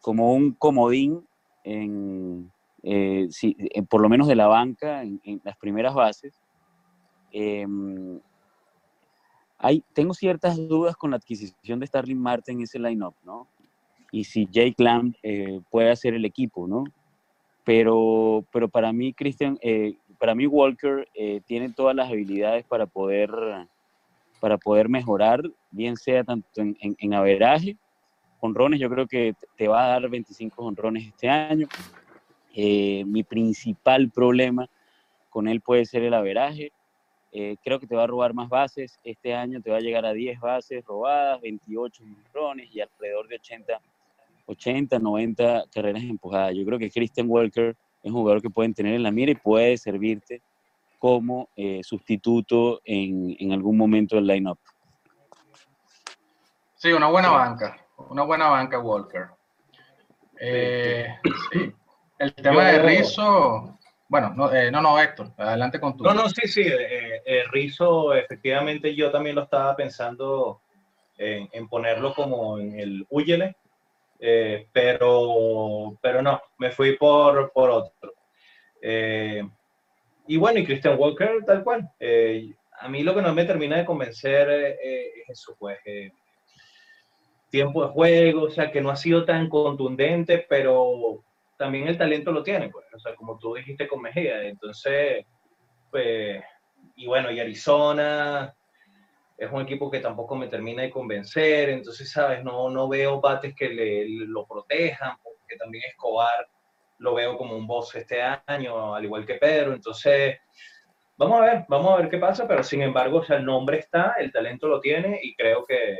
como 0.00 0.34
un 0.34 0.52
comodín 0.52 1.26
en, 1.64 2.50
eh, 2.82 3.28
por 3.88 4.00
lo 4.00 4.08
menos 4.08 4.28
de 4.28 4.36
la 4.36 4.46
banca 4.46 5.02
en, 5.02 5.40
las 5.44 5.56
primeras 5.56 5.94
bases. 5.94 6.34
Em, 7.32 8.20
tengo 9.92 10.14
ciertas 10.14 10.56
dudas 10.56 10.96
con 10.96 11.10
la 11.10 11.16
adquisición 11.16 11.80
de 11.80 11.86
Starling 11.86 12.20
Marte 12.20 12.52
en 12.52 12.62
ese 12.62 12.78
lineup, 12.78 13.14
¿no? 13.24 13.48
Y 14.10 14.24
si 14.24 14.46
Jake 14.46 14.76
Lamb 14.78 15.14
eh, 15.22 15.60
puede 15.70 15.90
hacer 15.90 16.14
el 16.14 16.24
equipo, 16.24 16.66
¿no? 16.66 16.84
Pero, 17.64 18.46
pero 18.52 18.68
para 18.68 18.92
mí, 18.92 19.12
Christian, 19.12 19.58
eh, 19.60 19.96
para 20.18 20.34
mí 20.34 20.46
Walker 20.46 21.06
tiene 21.46 21.70
todas 21.70 21.94
las 21.94 22.08
habilidades 22.08 22.64
para 22.64 22.86
poder, 22.86 23.30
para 24.38 24.58
poder 24.58 24.88
mejorar, 24.88 25.42
bien 25.70 25.96
sea 25.96 26.24
tanto 26.24 26.60
en, 26.60 26.76
en, 26.80 26.96
en 26.98 27.14
averaje, 27.14 27.76
honrones, 28.40 28.80
yo 28.80 28.88
creo 28.88 29.06
que 29.06 29.34
te 29.56 29.68
va 29.68 29.84
a 29.84 29.88
dar 29.88 30.08
25 30.08 30.64
honrones 30.64 31.06
este 31.06 31.28
año. 31.28 31.66
mi 32.54 33.22
principal 33.22 34.10
problema 34.10 34.68
con 35.28 35.48
él 35.48 35.60
puede 35.60 35.84
ser 35.84 36.02
el 36.02 36.14
averaje. 36.14 36.72
Eh, 37.30 37.56
creo 37.62 37.78
que 37.78 37.86
te 37.86 37.94
va 37.94 38.04
a 38.04 38.06
robar 38.06 38.32
más 38.32 38.48
bases. 38.48 38.98
Este 39.04 39.34
año 39.34 39.60
te 39.60 39.70
va 39.70 39.76
a 39.76 39.80
llegar 39.80 40.06
a 40.06 40.12
10 40.12 40.40
bases 40.40 40.84
robadas, 40.84 41.40
28 41.40 42.02
millones 42.04 42.68
y 42.72 42.80
alrededor 42.80 43.28
de 43.28 43.36
80, 43.36 43.80
80, 44.46 44.98
90 44.98 45.64
carreras 45.72 46.02
empujadas. 46.02 46.54
Yo 46.54 46.64
creo 46.64 46.78
que 46.78 46.90
Christian 46.90 47.26
Walker 47.28 47.76
es 48.02 48.10
un 48.10 48.12
jugador 48.12 48.40
que 48.40 48.50
pueden 48.50 48.72
tener 48.72 48.94
en 48.94 49.02
la 49.02 49.10
mira 49.10 49.32
y 49.32 49.34
puede 49.34 49.76
servirte 49.76 50.40
como 50.98 51.48
eh, 51.56 51.80
sustituto 51.82 52.80
en, 52.84 53.36
en, 53.38 53.52
algún 53.52 53.76
momento 53.76 54.16
del 54.16 54.26
lineup. 54.26 54.58
Sí, 56.74 56.92
una 56.92 57.08
buena 57.08 57.30
banca. 57.30 57.76
Una 58.10 58.22
buena 58.24 58.48
banca, 58.48 58.78
Walker. 58.78 59.28
Eh, 60.40 61.06
sí. 61.52 61.72
El 62.18 62.34
tema 62.34 62.66
de 62.66 62.78
Rizzo, 62.80 63.78
bueno, 64.08 64.32
no, 64.34 64.52
eh, 64.52 64.70
no, 64.70 64.80
no, 64.80 64.98
Héctor, 64.98 65.32
adelante 65.36 65.78
con 65.78 65.96
tu. 65.96 66.02
No, 66.02 66.14
no, 66.14 66.28
sí, 66.28 66.48
sí, 66.48 66.62
eh, 66.62 67.22
eh 67.24 67.44
Rizzo, 67.52 68.14
efectivamente, 68.14 68.94
yo 68.94 69.10
también 69.12 69.36
lo 69.36 69.42
estaba 69.42 69.76
pensando 69.76 70.62
en, 71.16 71.68
ponerlo 71.68 72.14
como 72.14 72.58
en 72.58 72.78
el 72.78 73.06
Huyele, 73.10 73.56
eh, 74.18 74.68
pero, 74.72 75.98
pero 76.00 76.22
no, 76.22 76.40
me 76.58 76.70
fui 76.70 76.96
por, 76.96 77.52
por 77.52 77.70
otro. 77.70 78.14
Y 80.28 80.36
bueno, 80.36 80.60
y 80.60 80.66
Christian 80.66 80.98
Walker, 80.98 81.42
tal 81.46 81.64
cual. 81.64 81.90
a 82.80 82.88
mí 82.88 83.02
lo 83.02 83.14
que 83.14 83.22
no 83.22 83.34
me 83.34 83.44
termina 83.44 83.76
de 83.78 83.84
convencer 83.84 84.48
es 84.80 85.28
eso, 85.28 85.56
pues, 85.58 85.78
tiempo 87.50 87.84
de 87.84 87.92
juego, 87.92 88.42
o 88.42 88.50
sea, 88.50 88.70
que 88.70 88.80
no 88.80 88.90
ha 88.90 88.96
sido 88.96 89.24
tan 89.24 89.48
contundente, 89.48 90.46
pero 90.48 91.24
también 91.56 91.88
el 91.88 91.98
talento 91.98 92.30
lo 92.30 92.42
tiene, 92.42 92.68
pues, 92.68 92.86
o 92.94 92.98
sea, 92.98 93.14
como 93.16 93.38
tú 93.38 93.54
dijiste 93.54 93.88
con 93.88 94.02
Mejía, 94.02 94.42
entonces, 94.44 95.24
pues, 95.90 96.42
y 96.96 97.06
bueno, 97.06 97.30
y 97.30 97.40
Arizona 97.40 98.54
es 99.36 99.50
un 99.50 99.62
equipo 99.62 99.90
que 99.90 100.00
tampoco 100.00 100.36
me 100.36 100.48
termina 100.48 100.82
de 100.82 100.90
convencer, 100.90 101.70
entonces, 101.70 102.10
sabes, 102.10 102.44
no, 102.44 102.68
no 102.70 102.88
veo 102.88 103.20
bates 103.20 103.54
que 103.54 103.68
le, 103.68 104.08
lo 104.26 104.46
protejan, 104.46 105.16
porque 105.22 105.56
también 105.56 105.84
Escobar 105.88 106.48
lo 106.98 107.14
veo 107.14 107.36
como 107.36 107.56
un 107.56 107.66
boss 107.66 107.94
este 107.94 108.20
año, 108.46 108.94
al 108.94 109.04
igual 109.04 109.24
que 109.24 109.34
Pedro, 109.34 109.72
entonces, 109.72 110.36
vamos 111.16 111.40
a 111.40 111.44
ver, 111.44 111.64
vamos 111.68 111.92
a 111.92 111.96
ver 111.96 112.10
qué 112.10 112.18
pasa, 112.18 112.46
pero 112.46 112.62
sin 112.62 112.82
embargo, 112.82 113.18
o 113.18 113.24
sea, 113.24 113.36
el 113.36 113.44
nombre 113.44 113.78
está, 113.78 114.14
el 114.18 114.32
talento 114.32 114.68
lo 114.68 114.80
tiene 114.80 115.20
y 115.22 115.34
creo 115.34 115.64
que, 115.64 115.96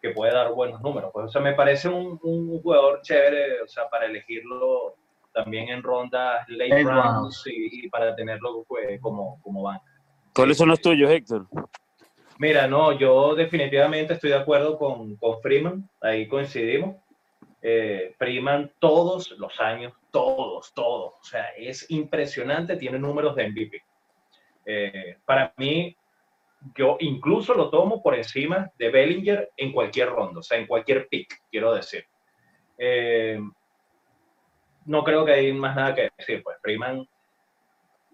que 0.00 0.10
puede 0.10 0.32
dar 0.32 0.52
buenos 0.52 0.80
números. 0.80 1.10
Pues, 1.12 1.26
o 1.26 1.28
sea, 1.28 1.40
me 1.40 1.54
parece 1.54 1.88
un, 1.88 2.18
un 2.22 2.60
jugador 2.62 3.00
chévere, 3.02 3.62
o 3.62 3.68
sea, 3.68 3.88
para 3.88 4.06
elegirlo 4.06 4.96
también 5.32 5.68
en 5.68 5.82
rondas 5.82 6.48
late 6.48 6.82
rounds 6.82 7.42
y, 7.46 7.88
para 7.88 8.14
tenerlo 8.16 8.64
pues, 8.66 9.00
como, 9.00 9.40
como 9.42 9.62
banca. 9.62 9.84
¿Cuáles 10.34 10.56
son 10.56 10.68
los 10.68 10.80
tuyos, 10.80 11.10
Héctor? 11.10 11.46
Mira, 12.38 12.66
no, 12.66 12.92
yo 12.92 13.34
definitivamente 13.34 14.14
estoy 14.14 14.30
de 14.30 14.36
acuerdo 14.36 14.78
con, 14.78 15.16
con 15.16 15.40
Freeman, 15.42 15.88
ahí 16.00 16.26
coincidimos. 16.26 16.96
Eh, 17.62 18.14
Freeman 18.16 18.72
todos 18.78 19.32
los 19.32 19.60
años, 19.60 19.92
todos, 20.10 20.72
todos, 20.72 21.14
o 21.20 21.24
sea, 21.24 21.48
es 21.56 21.90
impresionante, 21.90 22.76
tiene 22.76 22.98
números 22.98 23.36
de 23.36 23.50
MVP. 23.50 23.82
Eh, 24.64 25.18
para 25.26 25.52
mí, 25.58 25.94
yo 26.74 26.96
incluso 27.00 27.52
lo 27.54 27.68
tomo 27.68 28.02
por 28.02 28.14
encima 28.14 28.70
de 28.78 28.90
Bellinger 28.90 29.50
en 29.56 29.72
cualquier 29.72 30.08
ronda, 30.08 30.40
o 30.40 30.42
sea, 30.42 30.58
en 30.58 30.66
cualquier 30.66 31.06
pick, 31.08 31.42
quiero 31.50 31.74
decir. 31.74 32.04
Eh, 32.78 33.38
no 34.86 35.04
creo 35.04 35.24
que 35.26 35.32
hay 35.32 35.52
más 35.52 35.76
nada 35.76 35.94
que 35.94 36.10
decir, 36.16 36.42
pues 36.42 36.56
Freeman, 36.62 37.06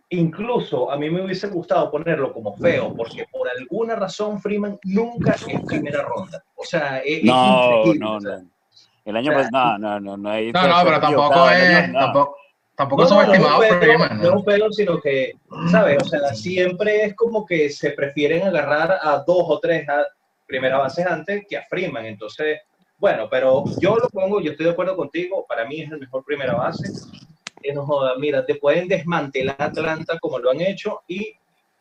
incluso 0.09 0.91
a 0.91 0.97
mí 0.97 1.09
me 1.09 1.25
hubiese 1.25 1.49
gustado 1.49 1.91
ponerlo 1.91 2.33
como 2.33 2.57
feo, 2.57 2.93
porque 2.97 3.27
por 3.31 3.49
alguna 3.49 3.95
razón 3.95 4.41
Freeman 4.41 4.79
nunca 4.85 5.33
es 5.33 5.45
primera 5.65 6.03
ronda. 6.03 6.43
O 6.57 6.65
sea, 6.65 6.99
es, 6.99 7.23
no, 7.23 7.95
no, 7.95 8.19
no. 8.19 8.56
El 9.07 9.17
año 9.17 9.33
pasado, 9.33 9.79
no, 9.79 9.79
no, 9.79 10.01
no, 10.01 10.17
no, 10.19 10.31
hay, 10.31 10.53
no, 10.53 10.67
no, 10.67 10.85
pero 10.85 11.01
tampoco 11.01 11.51
es, 11.51 11.93
tampoco, 11.93 12.37
Tampoco 12.77 13.03
no, 13.05 13.09
subestimado 13.09 13.63
no, 13.63 13.79
Freeman. 13.79 14.21
No, 14.21 14.43
pero 14.45 14.71
sino 14.71 15.01
que, 15.01 15.33
¿sabes? 15.71 16.03
O 16.03 16.05
sea, 16.07 16.35
siempre 16.35 17.05
es 17.05 17.17
como 17.17 17.47
que 17.47 17.71
se 17.71 17.93
prefieren 17.93 18.47
agarrar 18.47 18.99
a 19.01 19.25
dos 19.27 19.45
o 19.49 19.59
tres 19.59 19.89
a 19.89 20.05
primera 20.47 20.77
base 20.77 21.03
antes 21.03 21.47
que 21.49 21.57
a 21.57 21.65
Freeman. 21.65 22.05
Entonces, 22.05 22.61
bueno, 22.99 23.29
pero 23.31 23.65
yo 23.81 23.97
lo 23.97 24.09
pongo, 24.11 24.43
yo 24.43 24.51
estoy 24.51 24.67
de 24.67 24.73
acuerdo 24.73 24.95
contigo, 24.95 25.47
para 25.49 25.65
mí 25.65 25.81
es 25.81 25.91
el 25.91 26.01
mejor 26.01 26.23
primera 26.23 26.55
base. 26.55 26.85
Que 27.63 27.73
no 27.73 27.87
joda, 27.87 28.15
mira, 28.19 28.45
te 28.45 28.57
pueden 28.57 28.89
desmantelar 28.89 29.57
Atlanta 29.59 30.19
como 30.19 30.39
lo 30.39 30.51
han 30.51 30.61
hecho 30.61 31.01
y 31.09 31.33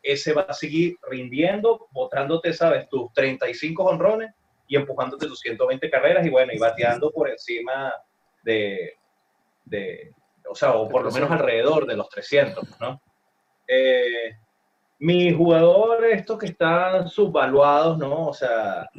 ese 0.01 0.31
va 0.31 0.43
a 0.43 0.53
seguir 0.53 0.97
rindiendo, 1.09 1.88
botándote, 1.91 2.53
¿sabes? 2.53 2.88
Tus 2.88 3.11
35 3.11 3.83
honrones 3.83 4.31
y 4.67 4.75
empujándote 4.75 5.28
tus 5.28 5.39
120 5.39 5.89
carreras 5.89 6.25
y 6.25 6.30
bueno, 6.30 6.51
y 6.54 6.58
bateando 6.58 7.12
por 7.12 7.30
encima 7.30 7.93
de, 8.43 8.93
de 9.65 10.13
o 10.49 10.56
sea, 10.56 10.73
o 10.73 10.88
por 10.88 11.04
lo 11.04 11.12
menos 11.12 11.32
alrededor 11.32 11.86
de 11.86 11.95
los 11.95 12.10
300, 12.10 12.80
¿no? 12.80 13.01
Eh, 13.67 14.36
mi 14.99 15.34
jugador, 15.34 16.06
estos 16.06 16.39
que 16.39 16.47
están 16.47 17.10
subvaluados, 17.10 17.97
¿no? 17.97 18.28
O 18.28 18.34
sea, 18.34 18.89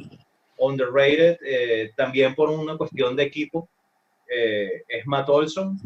underrated, 0.57 1.37
eh, 1.43 1.91
también 1.95 2.35
por 2.35 2.49
una 2.49 2.77
cuestión 2.77 3.15
de 3.15 3.23
equipo, 3.23 3.69
eh, 4.29 4.83
es 4.87 5.05
Matt 5.07 5.29
Olson, 5.29 5.79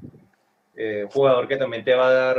jugador 1.14 1.48
que 1.48 1.58
también 1.58 1.84
te 1.84 1.94
va 1.94 2.08
a 2.08 2.14
dar 2.14 2.38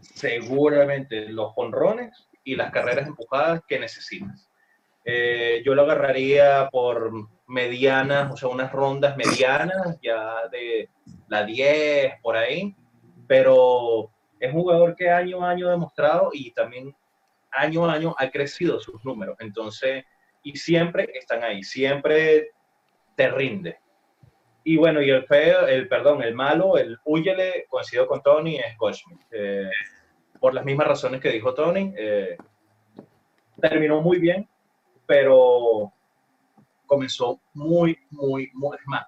seguramente 0.00 1.28
los 1.28 1.52
honrones 1.56 2.28
y 2.44 2.54
las 2.54 2.70
carreras 2.70 3.08
empujadas 3.08 3.62
que 3.66 3.80
necesitas. 3.80 4.47
Yo 5.64 5.74
lo 5.74 5.82
agarraría 5.82 6.68
por 6.70 7.10
medianas, 7.46 8.32
o 8.32 8.36
sea, 8.36 8.48
unas 8.48 8.70
rondas 8.70 9.16
medianas, 9.16 9.98
ya 10.02 10.48
de 10.48 10.90
la 11.28 11.44
10, 11.44 12.20
por 12.22 12.36
ahí, 12.36 12.74
pero 13.26 14.10
es 14.38 14.52
un 14.52 14.60
jugador 14.62 14.94
que 14.94 15.10
año 15.10 15.44
a 15.44 15.50
año 15.50 15.68
ha 15.68 15.72
demostrado 15.72 16.30
y 16.32 16.52
también 16.52 16.94
año 17.50 17.86
a 17.86 17.92
año 17.92 18.14
ha 18.18 18.30
crecido 18.30 18.80
sus 18.80 19.04
números. 19.04 19.36
Entonces, 19.40 20.04
y 20.42 20.56
siempre 20.56 21.10
están 21.14 21.42
ahí, 21.42 21.62
siempre 21.62 22.50
te 23.16 23.30
rinde. 23.30 23.78
Y 24.64 24.76
bueno, 24.76 25.00
y 25.00 25.10
el 25.10 25.26
feo, 25.26 25.66
el 25.66 25.88
perdón, 25.88 26.22
el 26.22 26.34
malo, 26.34 26.76
el 26.76 26.98
huyele, 27.04 27.66
coincido 27.68 28.06
con 28.06 28.22
Tony, 28.22 28.56
es 28.56 28.76
Goldschmidt. 28.76 29.20
Eh, 29.30 29.70
por 30.38 30.54
las 30.54 30.64
mismas 30.64 30.86
razones 30.86 31.20
que 31.20 31.30
dijo 31.30 31.54
Tony, 31.54 31.92
eh, 31.96 32.36
terminó 33.60 34.02
muy 34.02 34.18
bien, 34.18 34.48
pero 35.08 35.90
comenzó 36.84 37.40
muy, 37.54 37.98
muy, 38.10 38.50
muy 38.52 38.76
mal. 38.84 39.06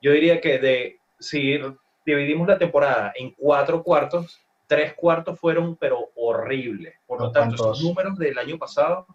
Yo 0.00 0.12
diría 0.12 0.40
que 0.40 0.58
de 0.58 0.98
si 1.20 1.60
dividimos 2.06 2.48
la 2.48 2.58
temporada 2.58 3.12
en 3.14 3.32
cuatro 3.32 3.82
cuartos, 3.82 4.40
tres 4.66 4.94
cuartos 4.94 5.38
fueron, 5.38 5.76
pero 5.76 6.08
horribles. 6.16 6.94
Por 7.06 7.20
lo 7.20 7.30
tanto, 7.30 7.54
esos 7.54 7.82
números 7.82 8.16
del 8.16 8.38
año 8.38 8.58
pasado 8.58 9.06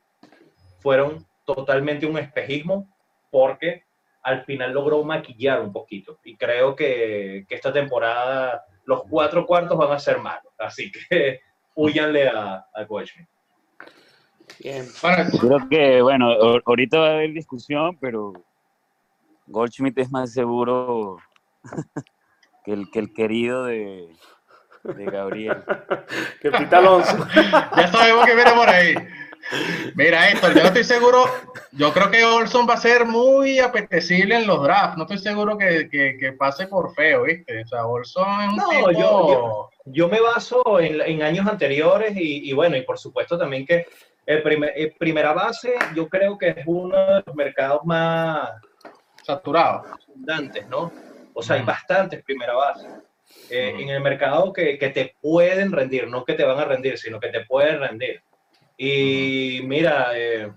fueron 0.79 1.25
totalmente 1.43 2.05
un 2.05 2.19
espejismo 2.19 2.87
porque 3.31 3.83
al 4.21 4.45
final 4.45 4.73
logró 4.73 5.03
maquillar 5.03 5.59
un 5.59 5.73
poquito. 5.73 6.19
Y 6.23 6.37
creo 6.37 6.75
que, 6.75 7.45
que 7.49 7.55
esta 7.55 7.73
temporada 7.73 8.63
los 8.85 9.03
cuatro 9.09 9.47
cuartos 9.47 9.75
van 9.75 9.91
a 9.91 9.99
ser 9.99 10.19
malos. 10.19 10.53
Así 10.59 10.91
que 10.91 11.41
huyanle 11.75 12.27
a, 12.27 12.67
a. 12.73 12.87
Bien. 14.59 14.87
Creo 15.39 15.69
que, 15.69 16.01
bueno, 16.01 16.31
ahorita 16.65 16.99
va 16.99 17.07
a 17.07 17.13
haber 17.13 17.33
discusión, 17.33 17.97
pero 17.99 18.33
Goldschmidt 19.47 19.97
es 19.99 20.11
más 20.11 20.31
seguro 20.33 21.17
que 22.65 22.73
el, 22.73 22.89
que 22.91 22.99
el 22.99 23.13
querido 23.13 23.65
de, 23.65 24.07
de 24.83 25.05
Gabriel. 25.05 25.57
que 26.41 26.51
Pita 26.51 26.79
Alonso. 26.79 27.27
ya 27.35 27.87
sabemos 27.91 28.25
que 28.25 28.35
viene 28.35 28.51
por 28.51 28.69
ahí. 28.69 28.95
Mira, 29.95 30.29
Héctor, 30.29 30.53
yo 30.53 30.61
no 30.61 30.67
estoy 30.67 30.83
seguro. 30.83 31.25
Yo 31.71 31.93
creo 31.93 32.11
que 32.11 32.25
Olson 32.25 32.67
va 32.69 32.73
a 32.73 32.77
ser 32.77 33.05
muy 33.05 33.59
apetecible 33.59 34.35
en 34.35 34.47
los 34.47 34.61
drafts. 34.61 34.97
No 34.97 35.03
estoy 35.03 35.19
seguro 35.19 35.57
que, 35.57 35.87
que, 35.89 36.33
pase 36.33 36.67
por 36.67 36.93
feo, 36.93 37.23
¿viste? 37.23 37.63
O 37.63 37.67
sea, 37.67 37.85
Olson 37.85 38.41
es 38.41 38.49
un 38.49 38.55
no, 38.57 38.91
yo, 38.91 39.69
yo, 39.85 40.09
me 40.09 40.19
baso 40.19 40.79
en, 40.79 40.99
en 41.01 41.21
años 41.21 41.47
anteriores 41.47 42.15
y, 42.17 42.49
y, 42.49 42.53
bueno, 42.53 42.75
y 42.75 42.81
por 42.81 42.97
supuesto 42.97 43.37
también 43.37 43.65
que 43.65 43.85
el, 44.27 44.43
primer, 44.43 44.73
primera 44.99 45.33
base, 45.33 45.73
yo 45.95 46.07
creo 46.07 46.37
que 46.37 46.49
es 46.49 46.57
uno 46.65 46.95
de 46.95 47.23
los 47.25 47.35
mercados 47.35 47.81
más 47.85 48.51
saturados, 49.23 49.87
abundantes, 50.07 50.67
¿no? 50.67 50.91
O 51.33 51.41
sea, 51.41 51.55
hay 51.55 51.63
bastantes 51.63 52.23
primera 52.23 52.53
base. 52.53 52.87
Eh, 53.49 53.73
en 53.79 53.89
el 53.89 54.01
mercado 54.01 54.51
que, 54.51 54.77
que, 54.77 54.89
te 54.89 55.15
pueden 55.21 55.71
rendir, 55.71 56.07
no 56.07 56.25
que 56.25 56.33
te 56.33 56.43
van 56.43 56.59
a 56.59 56.65
rendir, 56.65 56.97
sino 56.97 57.19
que 57.19 57.29
te 57.29 57.45
pueden 57.45 57.79
rendir. 57.79 58.21
Y 58.77 59.61
mira, 59.63 60.11
eh, 60.13 60.51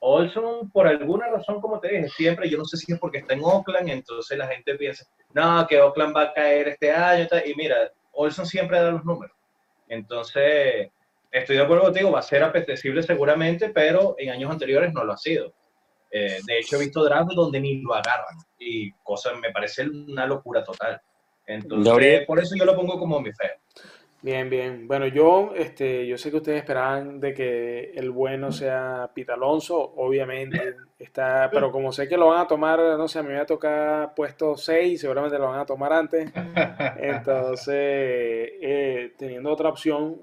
Olson, 0.00 0.70
por 0.70 0.86
alguna 0.86 1.28
razón, 1.28 1.62
como 1.62 1.80
te 1.80 1.88
dije, 1.88 2.08
siempre, 2.10 2.50
yo 2.50 2.58
no 2.58 2.66
sé 2.66 2.76
si 2.76 2.92
es 2.92 2.98
porque 2.98 3.18
está 3.18 3.32
en 3.32 3.42
Oakland, 3.42 3.88
entonces 3.88 4.36
la 4.36 4.48
gente 4.48 4.74
piensa, 4.74 5.06
no, 5.32 5.66
que 5.66 5.80
Oakland 5.80 6.14
va 6.14 6.22
a 6.24 6.32
caer 6.34 6.68
este 6.68 6.92
año, 6.92 7.26
y 7.44 7.54
mira, 7.54 7.90
Olson 8.12 8.44
siempre 8.44 8.80
da 8.80 8.90
los 8.90 9.04
números. 9.04 9.34
Entonces, 9.88 10.90
estoy 11.34 11.56
de 11.56 11.62
acuerdo 11.62 11.84
contigo, 11.84 12.12
va 12.12 12.20
a 12.20 12.22
ser 12.22 12.42
apetecible 12.42 13.02
seguramente, 13.02 13.70
pero 13.70 14.14
en 14.18 14.30
años 14.30 14.50
anteriores 14.50 14.92
no 14.92 15.04
lo 15.04 15.12
ha 15.12 15.16
sido. 15.16 15.52
Eh, 16.10 16.38
de 16.46 16.58
hecho, 16.58 16.76
he 16.76 16.80
visto 16.80 17.02
drafts 17.02 17.34
donde 17.34 17.60
ni 17.60 17.82
lo 17.82 17.92
agarran 17.92 18.36
y 18.58 18.92
cosas 19.02 19.36
me 19.40 19.50
parece 19.50 19.82
una 19.88 20.26
locura 20.26 20.62
total. 20.62 21.00
Entonces, 21.44 22.24
por 22.24 22.38
eso 22.38 22.54
yo 22.56 22.64
lo 22.64 22.76
pongo 22.76 22.98
como 22.98 23.20
mi 23.20 23.32
fe. 23.32 23.50
Bien, 24.22 24.48
bien. 24.48 24.88
Bueno, 24.88 25.06
yo, 25.08 25.52
este, 25.54 26.06
yo 26.06 26.16
sé 26.16 26.30
que 26.30 26.38
ustedes 26.38 26.58
esperaban 26.58 27.20
de 27.20 27.34
que 27.34 27.90
el 27.94 28.10
bueno 28.10 28.52
sea 28.52 29.10
Pita 29.12 29.34
Alonso, 29.34 29.78
obviamente 29.78 30.76
está, 30.98 31.50
pero 31.52 31.70
como 31.70 31.92
sé 31.92 32.08
que 32.08 32.16
lo 32.16 32.28
van 32.28 32.40
a 32.40 32.46
tomar, 32.46 32.78
no 32.78 33.06
sé, 33.06 33.18
a 33.18 33.22
mí 33.22 33.28
me 33.28 33.34
va 33.34 33.42
a 33.42 33.46
tocar 33.46 34.14
puesto 34.14 34.56
6, 34.56 34.98
seguramente 34.98 35.36
lo 35.36 35.48
van 35.48 35.60
a 35.60 35.66
tomar 35.66 35.92
antes. 35.92 36.32
Entonces, 36.96 37.74
eh, 37.76 39.12
teniendo 39.18 39.52
otra 39.52 39.68
opción 39.68 40.22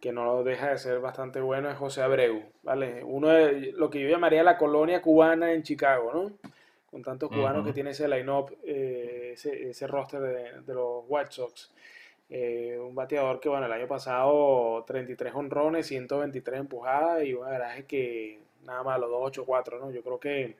que 0.00 0.12
no 0.12 0.42
deja 0.42 0.70
de 0.70 0.78
ser 0.78 1.00
bastante 1.00 1.40
bueno 1.40 1.70
es 1.70 1.76
José 1.76 2.02
Abreu, 2.02 2.42
¿vale? 2.62 3.04
Uno 3.04 3.28
de 3.28 3.72
lo 3.72 3.90
que 3.90 4.00
yo 4.00 4.08
llamaría 4.08 4.42
la 4.42 4.56
colonia 4.56 5.02
cubana 5.02 5.52
en 5.52 5.62
Chicago, 5.62 6.12
¿no? 6.12 6.50
Con 6.90 7.02
tantos 7.02 7.30
cubanos 7.30 7.64
que 7.64 7.72
tiene 7.72 7.90
ese 7.90 8.08
line-up, 8.08 8.56
eh, 8.64 9.30
ese, 9.34 9.70
ese, 9.70 9.86
roster 9.86 10.20
de, 10.20 10.62
de 10.62 10.74
los 10.74 11.04
White 11.06 11.30
Sox. 11.30 11.72
Eh, 12.28 12.78
un 12.80 12.94
bateador 12.94 13.40
que, 13.40 13.48
bueno, 13.48 13.66
el 13.66 13.72
año 13.72 13.86
pasado 13.86 14.84
33 14.86 15.34
honrones, 15.34 15.86
123 15.86 16.60
empujadas 16.60 17.24
y 17.24 17.34
un 17.34 17.42
garaje 17.42 17.84
que 17.86 18.40
nada 18.64 18.82
más 18.82 18.98
los 19.00 19.10
284, 19.10 19.78
¿no? 19.78 19.90
Yo 19.90 20.02
creo 20.02 20.18
que 20.20 20.56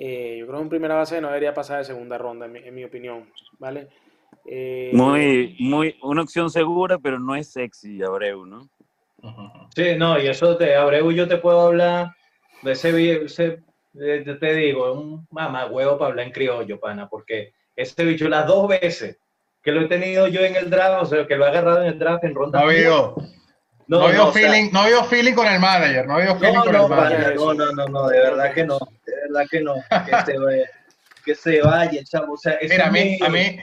eh, 0.00 0.36
yo 0.38 0.46
creo 0.46 0.58
que 0.58 0.62
en 0.62 0.68
primera 0.68 0.94
base 0.94 1.20
no 1.20 1.26
debería 1.26 1.52
pasar 1.52 1.78
de 1.78 1.84
segunda 1.84 2.16
ronda, 2.18 2.46
en 2.46 2.74
mi, 2.74 2.84
opinión, 2.84 3.28
¿vale? 3.58 3.88
Eh, 4.46 4.90
muy, 4.94 5.56
muy, 5.58 5.98
una 6.02 6.22
opción 6.22 6.50
segura, 6.50 6.98
pero 6.98 7.18
no 7.18 7.36
es 7.36 7.52
sexy, 7.52 8.02
Abreu, 8.02 8.46
¿no? 8.46 8.68
Sí, 9.74 9.96
no, 9.96 10.18
y 10.18 10.28
eso 10.28 10.54
de 10.54 10.76
Abreu 10.76 11.10
yo 11.10 11.28
te 11.28 11.36
puedo 11.36 11.60
hablar 11.60 12.14
de 12.62 12.72
ese, 12.72 13.24
ese 13.24 13.62
te 13.92 14.54
digo, 14.54 14.92
un 14.92 15.26
mamá 15.30 15.66
huevo 15.66 15.98
para 15.98 16.10
hablar 16.10 16.26
en 16.26 16.32
criollo, 16.32 16.80
pana, 16.80 17.08
porque 17.08 17.52
ese 17.76 18.04
bicho 18.04 18.28
las 18.28 18.46
dos 18.46 18.68
veces 18.68 19.18
que 19.62 19.72
lo 19.72 19.82
he 19.82 19.86
tenido 19.86 20.28
yo 20.28 20.40
en 20.40 20.56
el 20.56 20.70
draft, 20.70 21.02
o 21.02 21.06
sea, 21.06 21.26
que 21.26 21.36
lo 21.36 21.44
he 21.44 21.48
agarrado 21.48 21.82
en 21.82 21.88
el 21.88 21.98
draft 21.98 22.24
en 22.24 22.34
ronda. 22.34 22.60
No 22.60 22.66
veo. 22.68 23.16
No, 23.86 24.00
no, 24.00 24.12
no, 24.12 24.32
feeling, 24.32 24.70
no 24.70 24.84
veo 24.84 25.02
feeling 25.04 25.32
con 25.32 25.46
el 25.46 25.58
manager, 25.58 26.06
no 26.06 26.16
veo 26.16 26.36
feeling 26.36 26.60
con 26.60 26.74
el 26.74 26.88
manager. 26.88 27.36
No, 27.36 27.54
no, 27.54 27.72
no, 27.72 27.86
no, 27.86 28.08
de 28.08 28.18
verdad 28.18 28.52
que 28.52 28.64
no, 28.64 28.78
de 28.78 29.12
verdad 29.22 29.46
que 29.50 29.60
no, 29.60 29.74
que 29.74 30.24
se 30.24 30.38
vaya, 30.44 30.70
que 31.24 31.34
se 31.34 31.62
vaya, 31.62 32.04
chavo. 32.04 32.34
O 32.34 32.36
sea, 32.36 32.58
Mira, 32.62 32.86
a 32.86 32.90
mí, 32.90 33.18
a 33.24 33.28
mí, 33.30 33.58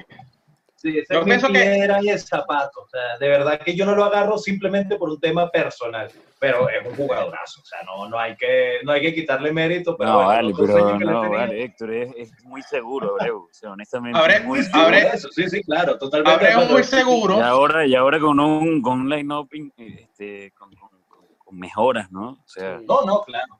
Sí, 0.85 1.01
yo 1.09 1.23
pienso 1.23 1.47
que 1.47 1.79
era 1.79 1.99
y 2.03 2.09
el 2.09 2.19
zapato. 2.19 2.81
O 2.81 2.87
sea, 2.87 3.17
de 3.19 3.27
verdad 3.27 3.59
que 3.59 3.75
yo 3.75 3.87
no 3.87 3.95
lo 3.95 4.03
agarro 4.03 4.37
simplemente 4.37 4.97
por 4.97 5.09
un 5.09 5.19
tema 5.19 5.49
personal, 5.49 6.11
pero 6.37 6.69
es 6.69 6.85
un 6.85 6.95
jugadorazo. 6.95 7.59
O 7.61 7.65
sea, 7.65 7.79
no, 7.81 8.07
no, 8.07 8.19
hay, 8.19 8.35
que, 8.35 8.81
no 8.83 8.91
hay 8.91 9.01
que 9.01 9.15
quitarle 9.15 9.51
mérito. 9.51 9.97
Pero 9.97 10.11
no, 10.11 10.17
vale, 10.27 10.53
pero 10.55 10.99
no, 10.99 11.29
vale, 11.31 11.63
Héctor, 11.63 11.91
es, 11.91 12.13
es, 12.15 12.43
muy 12.43 12.61
seguro, 12.61 13.15
Abreu. 13.19 13.47
O 13.49 13.49
sea, 13.51 13.71
honestamente, 13.71 14.19
Abre, 14.19 14.41
muy 14.41 14.61
seguro. 14.61 14.95
Eso, 14.95 15.27
sí, 15.31 15.49
sí, 15.49 15.63
claro, 15.63 15.97
totalmente. 15.97 16.51
Abreu 16.51 16.69
muy 16.69 16.83
seguro. 16.83 17.39
Y 17.39 17.41
ahora, 17.41 17.87
y 17.87 17.95
ahora 17.95 18.19
con 18.19 18.39
un, 18.39 18.79
con 18.83 19.01
un 19.01 19.09
line-up 19.09 19.49
este, 19.77 20.51
con, 20.51 20.71
con, 20.75 20.89
con, 21.39 21.57
mejoras, 21.57 22.11
¿no? 22.11 22.29
O 22.29 22.43
sea, 22.45 22.79
no, 22.87 23.01
no, 23.05 23.23
claro. 23.23 23.59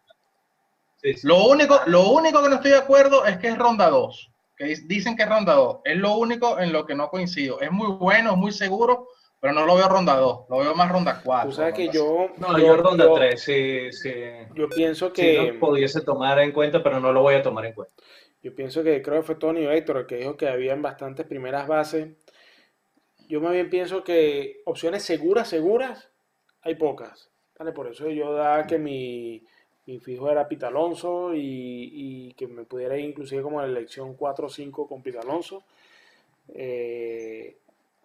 Sí, 0.98 1.16
sí. 1.16 1.28
Lo, 1.28 1.44
único, 1.46 1.80
lo 1.88 2.10
único 2.10 2.44
que 2.44 2.50
no 2.50 2.56
estoy 2.58 2.70
de 2.70 2.78
acuerdo 2.78 3.26
es 3.26 3.40
que 3.40 3.48
es 3.48 3.58
ronda 3.58 3.90
2 3.90 4.32
que 4.56 4.76
dicen 4.86 5.16
que 5.16 5.24
es 5.24 5.30
ronda 5.30 5.54
2. 5.54 5.80
Es 5.84 5.98
lo 5.98 6.18
único 6.18 6.60
en 6.60 6.72
lo 6.72 6.86
que 6.86 6.96
no 6.96 7.10
coincido. 7.10 7.60
Es 7.62 7.72
muy 7.72 7.92
bueno, 7.92 8.32
es 8.32 8.38
muy 8.38 8.52
seguro, 8.52 9.10
pero 9.40 9.54
no 9.54 9.66
lo 9.66 9.76
veo 9.76 9.88
ronda 9.88 10.16
2. 10.16 10.46
Lo 10.50 10.58
veo 10.58 10.76
más 10.76 10.92
ronda 10.92 11.22
4. 11.24 11.50
Tú 11.50 11.56
sabes 11.56 11.74
que 11.74 11.90
yo. 11.90 12.30
No, 12.38 12.58
yo, 12.58 12.78
ronda 12.78 13.08
3, 13.14 13.42
sí, 13.42 13.92
sí. 13.92 14.14
Yo 14.56 14.70
pienso 14.70 15.12
que. 15.12 15.52
Sí, 15.52 15.58
pudiese 15.58 16.02
tomar 16.02 16.40
en 16.40 16.52
cuenta, 16.52 16.82
pero 16.82 17.00
no 17.00 17.12
lo 17.12 17.22
voy 17.22 17.36
a 17.36 17.44
tomar 17.44 17.66
en 17.66 17.74
cuenta. 17.74 17.94
Yo 18.42 18.54
pienso 18.54 18.84
que 18.84 19.02
creo 19.02 19.22
que 19.22 19.26
fue 19.26 19.36
Tony 19.36 19.66
o 19.66 19.72
Héctor 19.72 19.98
el 19.98 20.06
que 20.06 20.18
dijo 20.18 20.38
que 20.38 20.48
habían 20.48 20.82
bastantes 20.82 21.26
primeras 21.26 21.68
bases. 21.68 22.10
Yo 23.28 23.42
más 23.42 23.54
bien 23.54 23.72
pienso 23.72 24.04
que 24.04 24.62
opciones 24.66 25.04
seguras, 25.04 25.48
seguras, 25.48 26.12
hay 26.62 26.76
pocas. 26.76 27.32
¿vale? 27.58 27.72
Por 27.72 27.88
eso 27.88 28.10
yo 28.10 28.34
da 28.34 28.68
que 28.68 28.78
mi 28.78 29.44
mi 29.86 30.00
fijo 30.00 30.30
era 30.30 30.48
Pita 30.48 30.68
Alonso 30.68 31.32
y, 31.36 32.34
que 32.38 32.48
me 32.48 32.64
pudiera 32.64 32.98
ir 32.98 33.06
inclusive 33.06 33.42
como 33.42 33.62
en 33.62 33.72
la 33.72 33.80
elección 33.80 34.16
4 34.16 34.48
o 34.48 34.50
5 34.50 34.88
con 34.88 35.02
Pita 35.02 35.22
Alonso. 35.22 35.64
Eh, 36.50 37.58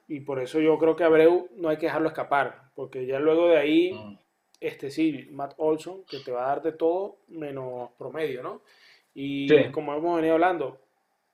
y 0.08 0.20
por 0.20 0.40
eso 0.40 0.60
yo 0.60 0.76
creo 0.78 0.96
que 0.96 1.04
Abreu 1.04 1.48
no 1.56 1.68
hay 1.68 1.76
que 1.76 1.86
dejarlo 1.86 2.08
escapar, 2.08 2.70
porque 2.74 3.06
ya 3.06 3.18
luego 3.18 3.48
de 3.48 3.58
ahí, 3.58 3.92
mm. 3.92 4.18
este 4.60 4.90
sí, 4.90 5.28
Matt 5.30 5.54
Olson, 5.56 6.04
que 6.04 6.18
te 6.18 6.32
va 6.32 6.44
a 6.44 6.48
dar 6.48 6.62
de 6.62 6.72
todo 6.72 7.18
menos 7.28 7.90
promedio, 7.96 8.42
¿no? 8.42 8.60
Y 9.14 9.70
como 9.70 9.94
hemos 9.94 10.16
venido 10.16 10.34
hablando, 10.34 10.78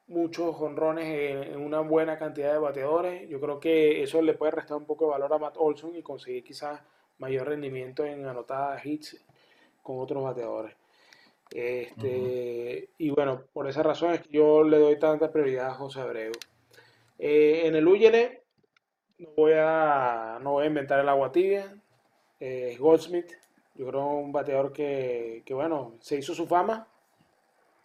muchos 0.09 0.55
jonrones 0.57 1.07
en, 1.07 1.57
una 1.57 1.81
buena 1.81 2.19
cantidad 2.19 2.53
de 2.53 2.59
bateadores, 2.59 3.29
yo 3.29 3.41
creo 3.41 3.61
que 3.61 4.03
eso 4.03 4.23
le 4.23 4.35
puede 4.35 4.53
restar 4.53 4.77
un 4.77 4.87
poco 4.87 5.07
de 5.07 5.11
valor 5.13 5.33
a 5.33 5.39
Matt 5.39 5.57
Olson 5.59 5.97
y 5.97 6.03
conseguir 6.03 6.45
quizás 6.45 6.81
mayor 7.19 7.49
rendimiento 7.49 8.05
en 8.05 8.27
anotadas 8.27 8.85
hits 8.85 9.26
con 9.87 10.01
otros 10.01 10.25
bateadores. 10.25 10.75
Este, 11.53 12.89
Y 12.99 13.11
bueno, 13.11 13.45
por 13.53 13.69
esa 13.69 13.85
razón 13.85 14.13
es 14.13 14.21
que 14.23 14.31
yo 14.31 14.65
le 14.65 14.79
doy 14.79 14.99
tanta 14.99 15.31
prioridad 15.31 15.69
a 15.69 15.75
José 15.75 16.01
Abreu. 16.01 16.33
Eh, 17.21 17.63
en 17.67 17.77
el 17.77 17.87
Uyele 17.87 18.43
no 19.19 19.29
voy 19.37 19.53
a, 19.55 20.39
no 20.43 20.53
voy 20.53 20.65
a 20.65 20.67
inventar 20.67 20.99
el 20.99 21.09
agua 21.09 21.31
tibia. 21.31 21.73
Eh, 22.41 22.77
Goldsmith, 22.81 23.31
yo 23.77 23.87
creo 23.87 24.07
un 24.07 24.33
bateador 24.33 24.73
que, 24.73 25.43
que, 25.47 25.55
bueno, 25.55 25.95
se 26.01 26.17
hizo 26.17 26.35
su 26.35 26.47
fama, 26.47 26.89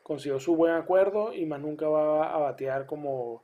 consiguió 0.01 0.39
su 0.39 0.55
buen 0.55 0.73
acuerdo 0.73 1.31
y 1.31 1.45
más 1.45 1.61
nunca 1.61 1.87
va 1.87 2.33
a 2.33 2.39
batear 2.39 2.87
como, 2.87 3.43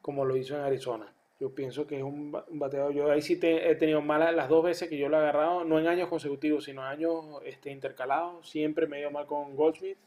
como 0.00 0.24
lo 0.24 0.36
hizo 0.36 0.54
en 0.54 0.62
Arizona. 0.62 1.12
Yo 1.42 1.52
pienso 1.52 1.88
que 1.88 1.96
es 1.96 2.04
un, 2.04 2.30
bateador. 2.30 2.94
Yo 2.94 3.10
ahí 3.10 3.20
sí 3.20 3.36
he 3.42 3.74
tenido 3.74 4.00
malas 4.00 4.32
las 4.32 4.48
dos 4.48 4.62
veces 4.62 4.88
que 4.88 4.96
yo 4.96 5.08
lo 5.08 5.16
he 5.16 5.20
agarrado, 5.22 5.64
no 5.64 5.80
en 5.80 5.88
años 5.88 6.08
consecutivos, 6.08 6.66
sino 6.66 6.84
años 6.84 7.24
este, 7.44 7.72
intercalados. 7.72 8.48
Siempre 8.48 8.86
me 8.86 8.98
he 8.98 9.00
ido 9.00 9.10
mal 9.10 9.26
con 9.26 9.56
Goldsmith. 9.56 9.98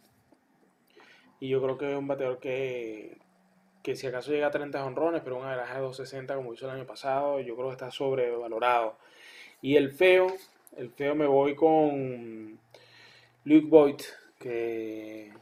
Y 1.42 1.50
yo 1.50 1.62
creo 1.62 1.78
que 1.78 1.92
es 1.92 1.98
un 1.98 2.08
bateador 2.08 2.40
que, 2.40 3.18
que 3.84 3.98
si 3.98 4.08
acaso 4.08 4.32
llega 4.32 4.48
a 4.48 4.52
30 4.52 4.86
honrones, 4.86 5.24
pero 5.26 5.36
un 5.36 5.44
agarraje 5.44 5.74
de 5.74 5.82
260 5.82 6.36
como 6.38 6.54
hizo 6.54 6.70
el 6.70 6.78
año 6.78 6.88
pasado, 6.88 7.42
yo 7.42 7.54
creo 7.58 7.68
que 7.68 7.74
está 7.74 7.92
sobrevalorado. 7.92 8.98
Y 9.62 9.76
el 9.76 9.92
feo, 9.92 10.28
el 10.78 10.90
feo 10.90 11.16
me 11.16 11.26
voy 11.26 11.54
con 11.54 12.58
Luke 13.44 13.68
Boyd, 13.68 14.00
que 14.40 15.34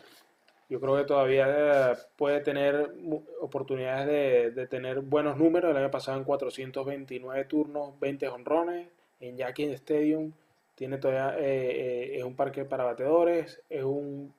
Yo 0.74 0.80
creo 0.80 0.98
que 0.98 1.04
todavía 1.04 1.96
puede 2.16 2.40
tener 2.40 2.96
oportunidades 3.40 4.56
de, 4.56 4.66
tener 4.66 5.02
buenos 5.02 5.38
números. 5.38 5.70
El 5.70 5.78
año 5.78 5.92
pasado 5.92 6.18
en 6.18 6.24
429 6.24 7.46
turnos, 7.46 8.00
20 8.00 8.28
honrones. 8.30 8.88
En 9.20 9.38
Yankee 9.38 9.72
Stadium 9.74 10.34
tiene 10.74 10.98
todavía, 10.98 11.38
eh, 11.38 11.44
eh, 11.44 12.18
es 12.18 12.24
un 12.24 12.36
parque 12.36 12.66
para 12.66 12.86
bateadores, 12.86 13.62
es 13.70 13.84
un 13.84 14.34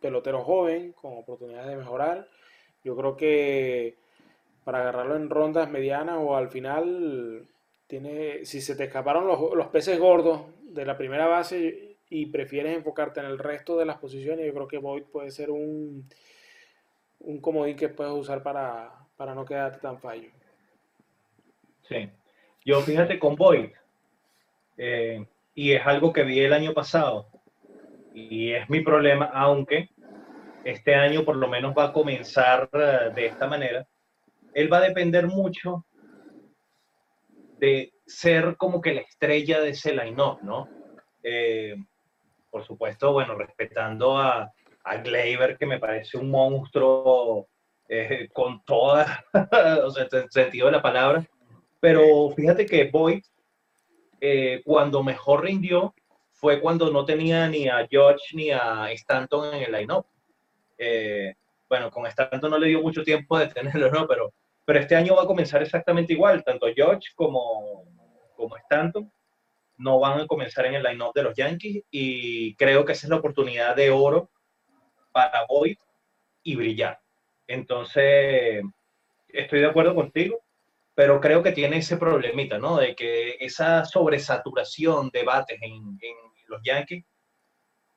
pelotero 0.00 0.44
joven 0.44 0.92
con 0.92 1.18
oportunidades 1.18 1.70
de 1.70 1.76
mejorar. 1.76 2.28
Yo 2.84 2.94
creo 2.94 3.16
que 3.16 3.96
para 4.62 4.82
agarrarlo 4.82 5.16
en 5.16 5.28
rondas 5.28 5.68
medianas 5.68 6.18
o 6.20 6.36
al 6.36 6.50
final, 6.50 7.48
tiene, 7.88 8.44
si 8.44 8.60
se 8.60 8.76
te 8.76 8.84
escaparon 8.84 9.26
los, 9.26 9.56
los 9.56 9.66
peces 9.66 9.98
gordos 9.98 10.42
de 10.62 10.86
la 10.86 10.96
primera 10.96 11.26
base 11.26 11.91
y 12.14 12.26
prefieres 12.26 12.76
enfocarte 12.76 13.20
en 13.20 13.26
el 13.26 13.38
resto 13.38 13.78
de 13.78 13.86
las 13.86 13.96
posiciones, 13.96 14.44
yo 14.44 14.52
creo 14.52 14.68
que 14.68 14.76
Boyd 14.76 15.04
puede 15.04 15.30
ser 15.30 15.50
un, 15.50 16.06
un 17.20 17.40
comodín 17.40 17.74
que 17.74 17.88
puedes 17.88 18.12
usar 18.12 18.42
para, 18.42 18.92
para 19.16 19.34
no 19.34 19.46
quedarte 19.46 19.78
tan 19.78 19.98
fallo. 19.98 20.28
Sí. 21.88 22.10
Yo 22.66 22.82
fíjate 22.82 23.18
con 23.18 23.34
Boyd, 23.34 23.70
eh, 24.76 25.24
y 25.54 25.72
es 25.72 25.86
algo 25.86 26.12
que 26.12 26.22
vi 26.22 26.40
el 26.40 26.52
año 26.52 26.74
pasado, 26.74 27.28
y 28.12 28.52
es 28.52 28.68
mi 28.68 28.82
problema, 28.82 29.30
aunque 29.32 29.88
este 30.64 30.94
año 30.94 31.24
por 31.24 31.36
lo 31.36 31.48
menos 31.48 31.74
va 31.76 31.84
a 31.84 31.92
comenzar 31.94 32.68
eh, 32.74 33.10
de 33.14 33.24
esta 33.24 33.46
manera, 33.46 33.86
él 34.52 34.70
va 34.70 34.78
a 34.78 34.88
depender 34.88 35.26
mucho 35.28 35.86
de 37.58 37.94
ser 38.06 38.58
como 38.58 38.82
que 38.82 38.92
la 38.92 39.00
estrella 39.00 39.62
de 39.62 39.70
ese 39.70 39.94
line-up, 39.94 40.40
¿no? 40.42 40.68
Eh, 41.22 41.74
por 42.52 42.64
supuesto, 42.64 43.12
bueno, 43.12 43.34
respetando 43.34 44.16
a, 44.16 44.52
a 44.84 44.96
Gleyber, 44.98 45.58
que 45.58 45.66
me 45.66 45.80
parece 45.80 46.18
un 46.18 46.30
monstruo 46.30 47.48
eh, 47.88 48.28
con 48.32 48.62
toda, 48.64 49.24
o 49.84 49.90
sea, 49.90 50.06
el 50.12 50.30
sentido 50.30 50.66
de 50.66 50.72
la 50.72 50.82
palabra, 50.82 51.26
pero 51.80 52.30
fíjate 52.36 52.66
que 52.66 52.90
Boyd, 52.90 53.24
eh, 54.20 54.62
cuando 54.64 55.02
mejor 55.02 55.42
rindió, 55.42 55.94
fue 56.30 56.60
cuando 56.60 56.92
no 56.92 57.04
tenía 57.04 57.48
ni 57.48 57.68
a 57.68 57.86
George 57.90 58.36
ni 58.36 58.50
a 58.50 58.92
Stanton 58.92 59.54
en 59.54 59.62
el 59.62 59.72
line-up. 59.72 60.06
bueno, 61.68 61.90
con 61.90 62.06
Stanton 62.06 62.50
no 62.50 62.58
le 62.58 62.68
dio 62.68 62.82
mucho 62.82 63.02
tiempo 63.02 63.38
de 63.38 63.48
tenerlo, 63.48 63.90
¿no? 63.90 64.06
Pero 64.06 64.32
pero 64.64 64.78
este 64.78 64.94
año 64.94 65.16
va 65.16 65.22
a 65.22 65.26
comenzar 65.26 65.62
exactamente 65.62 66.12
igual, 66.12 66.44
tanto 66.44 66.66
George 66.74 67.08
como, 67.14 67.84
como 68.36 68.56
Stanton 68.56 69.10
no 69.82 69.98
van 69.98 70.20
a 70.20 70.26
comenzar 70.26 70.66
en 70.66 70.74
el 70.74 70.82
line-up 70.82 71.12
de 71.14 71.22
los 71.22 71.34
Yankees 71.34 71.82
y 71.90 72.54
creo 72.56 72.84
que 72.84 72.92
esa 72.92 73.06
es 73.06 73.10
la 73.10 73.16
oportunidad 73.16 73.76
de 73.76 73.90
oro 73.90 74.30
para 75.12 75.44
Boyd 75.46 75.76
y 76.42 76.56
brillar. 76.56 77.00
Entonces, 77.46 78.62
estoy 79.28 79.60
de 79.60 79.66
acuerdo 79.66 79.94
contigo, 79.94 80.40
pero 80.94 81.20
creo 81.20 81.42
que 81.42 81.52
tiene 81.52 81.78
ese 81.78 81.96
problemita, 81.96 82.58
¿no? 82.58 82.76
De 82.76 82.94
que 82.94 83.36
esa 83.40 83.84
sobresaturación 83.84 85.10
de 85.10 85.24
bates 85.24 85.58
en, 85.60 85.98
los 86.48 86.60
Yankees 86.62 87.04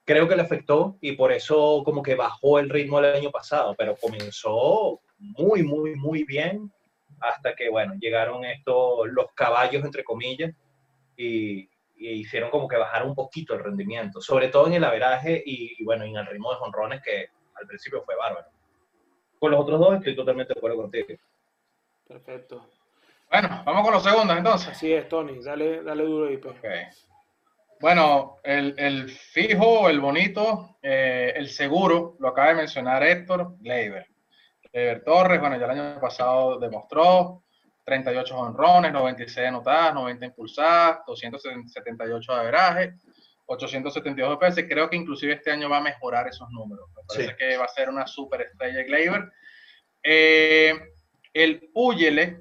creo 0.05 0.29
que 0.29 0.35
le 0.35 0.43
afectó 0.43 0.97
y 1.01 1.11
por 1.13 1.33
eso 1.33 1.81
como 1.83 2.01
que 2.01 2.15
bajó 2.15 2.59
el 2.59 2.69
ritmo 2.69 2.99
el 2.99 3.15
año 3.15 3.31
pasado, 3.31 3.75
pero 3.77 3.97
comenzó 3.97 5.01
muy, 5.17 5.63
muy, 5.63 5.95
muy 5.95 6.23
bien 6.23 6.71
hasta 7.19 7.53
que, 7.53 7.69
bueno, 7.69 7.95
llegaron 7.99 8.45
estos, 8.45 9.07
los 9.09 9.27
caballos, 9.33 9.83
entre 9.83 10.03
comillas, 10.03 10.53
y, 11.17 11.67
hicieron 11.97 12.49
como 12.49 12.67
que 12.67 12.77
bajar 12.77 13.05
un 13.05 13.15
poquito 13.15 13.53
el 13.53 13.63
rendimiento, 13.63 14.21
sobre 14.21 14.49
todo 14.49 14.67
en 14.67 14.73
el 14.73 14.83
averaje 14.83 15.41
y, 15.45 15.83
bueno, 15.83 16.03
en 16.03 16.15
el 16.15 16.25
ritmo 16.25 16.51
de 16.51 16.57
jonrones 16.57 17.01
que 17.01 17.29
al 17.55 17.67
principio 17.67 18.03
fue 18.03 18.15
bárbaro. 18.15 18.47
Con 19.39 19.51
los 19.51 19.59
otros 19.59 19.79
dos 19.79 19.95
estoy 19.95 20.15
totalmente 20.15 20.53
de 20.53 20.59
acuerdo 20.59 20.77
contigo. 20.77 21.07
Perfecto. 22.07 22.69
Bueno, 23.31 23.63
vamos 23.65 23.83
con 23.83 23.93
los 23.93 24.03
segundos 24.03 24.37
entonces. 24.37 24.69
Así 24.69 24.93
es, 24.93 25.07
Tony, 25.09 25.41
dale, 25.43 25.83
dale 25.83 26.03
duro 26.03 26.31
y 26.31 26.37
pues. 26.37 26.55
Bueno, 27.81 28.37
el, 28.43 28.73
el, 28.77 29.09
fijo, 29.09 29.89
el 29.89 29.99
bonito, 29.99 30.77
eh, 30.81 31.33
el 31.35 31.49
seguro, 31.49 32.15
lo 32.19 32.29
acaba 32.29 32.49
de 32.49 32.55
mencionar 32.55 33.03
Héctor 33.03 33.55
Gleyber. 33.59 34.07
Ever 34.71 35.03
Torres, 35.03 35.39
bueno, 35.39 35.57
ya 35.57 35.65
el 35.65 35.71
año 35.71 35.99
pasado 36.01 36.59
demostró 36.59 37.44
38 37.85 38.35
honrones, 38.35 38.91
96 38.91 39.47
anotadas, 39.47 39.93
90 39.93 40.25
impulsadas, 40.25 40.99
278 41.05 42.33
de 42.33 42.39
averaje, 42.39 42.93
872 43.45 44.37
PS. 44.39 44.67
Creo 44.67 44.89
que 44.89 44.95
inclusive 44.95 45.33
este 45.33 45.51
año 45.51 45.69
va 45.69 45.77
a 45.77 45.81
mejorar 45.81 46.27
esos 46.27 46.49
números. 46.49 46.89
Me 46.95 47.03
parece 47.07 47.35
que 47.37 47.57
va 47.57 47.65
a 47.65 47.69
ser 47.69 47.89
una 47.89 48.07
super 48.07 48.41
estrella 48.41 48.83
Gleyber. 48.83 49.31
Eh, 50.03 50.73
el 51.33 51.69
Puyele, 51.73 52.39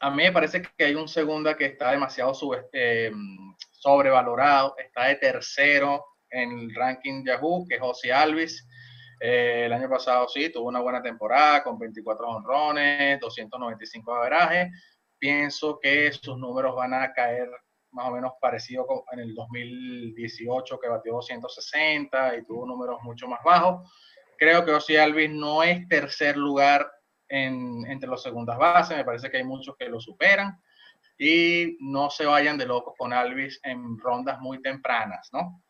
a 0.00 0.10
mí 0.10 0.22
me 0.22 0.32
parece 0.32 0.62
que 0.62 0.84
hay 0.84 0.94
un 0.94 1.08
segunda 1.08 1.56
que 1.56 1.66
está 1.66 1.90
demasiado 1.90 2.32
eh, 2.72 3.10
sobrevalorado. 3.72 4.76
Está 4.78 5.06
de 5.06 5.16
tercero 5.16 6.04
en 6.30 6.58
el 6.58 6.74
ranking 6.74 7.24
Yahoo, 7.24 7.66
que 7.68 7.76
es 7.76 7.80
José 7.80 8.12
Alvis. 8.12 8.66
Eh, 9.26 9.64
el 9.64 9.72
año 9.72 9.88
pasado 9.88 10.28
sí, 10.28 10.50
tuvo 10.50 10.68
una 10.68 10.82
buena 10.82 11.00
temporada 11.00 11.64
con 11.64 11.78
24 11.78 12.28
honrones, 12.28 13.18
295 13.20 14.12
de 14.12 14.18
averaje. 14.18 14.70
Pienso 15.18 15.78
que 15.80 16.12
sus 16.12 16.36
números 16.36 16.76
van 16.76 16.92
a 16.92 17.10
caer 17.10 17.48
más 17.92 18.08
o 18.08 18.10
menos 18.10 18.32
parecido 18.38 18.86
con 18.86 19.00
en 19.12 19.20
el 19.20 19.34
2018 19.34 20.78
que 20.78 20.88
batió 20.88 21.14
260 21.14 22.36
y 22.36 22.44
tuvo 22.44 22.66
números 22.66 22.98
mucho 23.02 23.26
más 23.26 23.40
bajos. 23.42 23.90
Creo 24.36 24.62
que 24.62 24.72
Ozzy 24.72 24.96
Alvis 24.96 25.30
no 25.30 25.62
es 25.62 25.88
tercer 25.88 26.36
lugar 26.36 26.86
en, 27.26 27.86
entre 27.86 28.10
los 28.10 28.22
segundas 28.22 28.58
bases, 28.58 28.94
me 28.94 29.06
parece 29.06 29.30
que 29.30 29.38
hay 29.38 29.44
muchos 29.44 29.74
que 29.78 29.88
lo 29.88 30.00
superan 30.00 30.60
y 31.16 31.78
no 31.80 32.10
se 32.10 32.26
vayan 32.26 32.58
de 32.58 32.66
locos 32.66 32.92
con 32.98 33.14
Alvis 33.14 33.58
en 33.62 33.98
rondas 33.98 34.38
muy 34.40 34.60
tempranas, 34.60 35.30
¿no? 35.32 35.63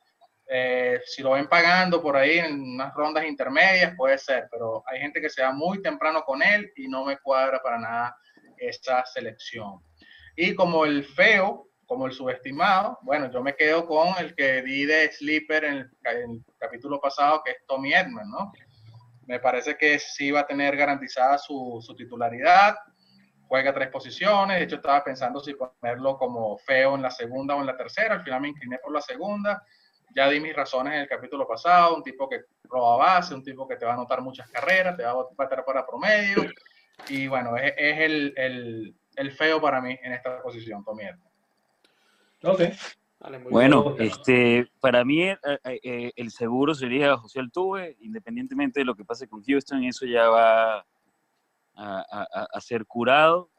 Eh, 0.47 1.01
si 1.07 1.23
lo 1.23 1.33
ven 1.33 1.49
pagando 1.49 2.03
por 2.03 2.17
ahí 2.17 2.39
en 2.39 2.61
unas 2.61 2.93
rondas 2.95 3.25
intermedias, 3.25 3.95
puede 3.97 4.19
ser, 4.19 4.47
pero 4.51 4.83
hay 4.87 5.01
gente 5.01 5.21
que 5.21 5.31
se 5.31 5.43
va 5.43 5.53
muy 5.53 5.81
temprano 5.81 6.23
con 6.23 6.43
él 6.43 6.71
y 6.77 6.87
no 6.87 7.05
me 7.05 7.19
cuadra 7.19 7.61
para 7.63 7.79
nada 7.79 8.17
esta 8.59 9.05
selección. 9.07 9.81
Y 10.37 10.55
como 10.55 10.85
el 10.85 11.05
feo, 11.05 11.69
como 11.87 12.07
el 12.07 12.13
subestimado, 12.13 12.99
bueno, 13.03 13.31
yo 13.31 13.43
me 13.43 13.55
quedo 13.55 13.87
con 13.87 14.09
el 14.19 14.35
que 14.35 14.63
di 14.63 14.85
de 14.85 15.11
Sleeper 15.13 15.65
en 15.65 15.91
el, 16.05 16.45
capítulo 16.59 17.01
pasado, 17.01 17.43
que 17.45 17.53
es 17.53 17.57
Tommy 17.67 17.95
Edman, 17.95 18.29
¿no? 18.29 18.53
Me 19.27 19.39
parece 19.39 19.77
que 19.77 19.99
sí 19.99 20.31
va 20.31 20.41
a 20.41 20.47
tener 20.47 20.77
garantizada 20.77 21.39
su, 21.39 21.83
su 21.85 21.95
titularidad, 21.95 22.77
juega 23.47 23.73
tres 23.73 23.89
posiciones, 23.89 24.59
de 24.59 24.65
hecho 24.65 24.77
estaba 24.77 25.05
pensando 25.05 25.41
si 25.41 25.55
ponerlo 25.55 26.19
como 26.19 26.59
feo 26.59 26.95
en 26.95 27.03
la 27.03 27.11
segunda 27.11 27.55
o 27.55 27.61
en 27.61 27.67
la 27.67 27.77
tercera, 27.77 28.15
al 28.15 28.25
final 28.25 28.41
me 28.41 28.49
incliné 28.49 28.79
por 28.83 28.93
la 28.93 29.01
segunda, 29.01 29.63
ya 30.15 30.29
di 30.29 30.41
mis 30.41 30.55
razones 30.55 30.95
en 30.95 31.01
el 31.01 31.09
capítulo 31.09 31.47
pasado, 31.47 31.97
un 31.97 32.03
tipo 32.03 32.29
que 32.29 32.43
roba 32.65 32.97
base, 32.97 33.35
un 33.35 33.43
tipo 33.43 33.67
que 33.67 33.77
te 33.77 33.85
va 33.85 33.93
a 33.93 33.95
anotar 33.95 34.21
muchas 34.23 34.49
carreras, 34.51 34.97
te 34.97 35.03
va 35.03 35.11
a 35.11 35.27
bater 35.37 35.65
para 35.65 35.87
promedio, 35.87 36.45
y 37.09 37.27
bueno, 37.27 37.57
es, 37.57 37.75
el, 37.77 38.33
el, 38.37 38.95
el, 39.17 39.33
feo 39.33 39.61
para 39.61 39.81
mí 39.81 39.99
en 40.03 40.13
esta 40.13 40.41
posición, 40.43 40.85
Tommy 40.85 41.05
Ok. 42.43 42.61
bueno, 43.51 43.97
este, 43.99 44.71
para 44.81 45.05
mí 45.05 45.23
eh, 45.23 45.39
eh, 45.43 45.81
eh, 45.83 46.13
el 46.15 46.31
seguro 46.31 46.75
sería 46.75 47.17
José 47.17 47.41
Altuve, 47.41 47.97
independientemente 48.01 48.81
de 48.81 48.85
lo 48.85 48.95
que 48.95 49.05
pase 49.05 49.29
con 49.29 49.43
Houston, 49.43 49.83
eso 49.85 50.07
ya 50.07 50.29
va 50.29 50.79
a, 50.79 50.85
a, 51.75 52.47
a 52.53 52.61
ser 52.61 52.87
curado. 52.87 53.51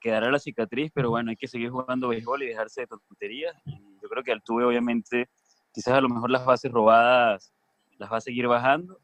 quedará 0.00 0.30
la 0.30 0.38
cicatriz, 0.38 0.90
pero 0.92 1.10
bueno, 1.10 1.30
hay 1.30 1.36
que 1.36 1.46
seguir 1.46 1.70
jugando 1.70 2.08
béisbol 2.08 2.42
y 2.42 2.48
dejarse 2.48 2.82
de 2.82 2.86
tonterías. 2.88 3.54
Y 3.66 3.78
yo 4.02 4.08
creo 4.08 4.24
que 4.24 4.32
Altuve 4.32 4.64
obviamente 4.64 5.28
quizás 5.76 5.92
a 5.92 6.00
lo 6.00 6.08
mejor 6.08 6.30
las 6.30 6.46
bases 6.46 6.72
robadas 6.72 7.52
las 7.98 8.10
va 8.10 8.16
a 8.16 8.22
seguir 8.22 8.46
bajando. 8.46 8.98